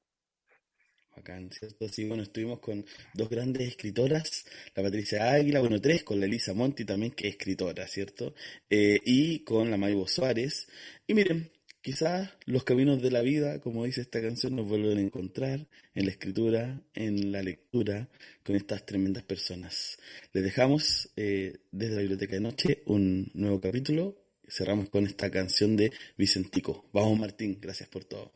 Bacán, 1.17 1.51
¿cierto? 1.51 1.89
Sí, 1.89 2.05
bueno, 2.05 2.23
estuvimos 2.23 2.61
con 2.61 2.85
dos 3.15 3.31
grandes 3.31 3.67
escritoras, 3.69 4.45
la 4.75 4.83
Patricia 4.83 5.33
Águila, 5.33 5.61
bueno, 5.61 5.81
tres, 5.81 6.03
con 6.05 6.21
la 6.21 6.27
Elisa 6.27 6.53
Monti 6.53 6.85
también, 6.85 7.13
que 7.13 7.29
es 7.29 7.35
escritora, 7.35 7.87
¿cierto? 7.87 8.35
Eh, 8.69 9.01
y 9.05 9.41
con 9.41 9.71
la 9.71 9.79
Maibo 9.79 10.07
Suárez. 10.07 10.69
Y 11.07 11.15
miren, 11.15 11.51
quizás 11.81 12.31
los 12.45 12.65
caminos 12.65 13.01
de 13.01 13.11
la 13.11 13.23
vida, 13.23 13.61
como 13.61 13.85
dice 13.85 14.03
esta 14.03 14.21
canción, 14.21 14.57
nos 14.57 14.69
vuelven 14.69 14.99
a 14.99 15.01
encontrar 15.01 15.67
en 15.95 16.05
la 16.05 16.11
escritura, 16.11 16.83
en 16.95 17.33
la 17.33 17.43
lectura, 17.43 18.09
con 18.45 18.55
estas 18.55 18.85
tremendas 18.85 19.23
personas. 19.23 19.99
Les 20.35 20.45
dejamos 20.45 21.11
eh, 21.17 21.61
desde 21.73 21.95
la 21.95 22.01
Biblioteca 22.03 22.35
de 22.35 22.41
Noche 22.41 22.83
un 22.87 23.31
nuevo 23.33 23.59
capítulo. 23.61 24.23
Cerramos 24.49 24.91
con 24.91 25.07
esta 25.07 25.31
canción 25.31 25.77
de 25.77 25.93
Vicentico. 26.19 26.89
Vamos, 26.93 27.19
Martín, 27.19 27.59
gracias 27.61 27.89
por 27.89 28.05
todo. 28.05 28.36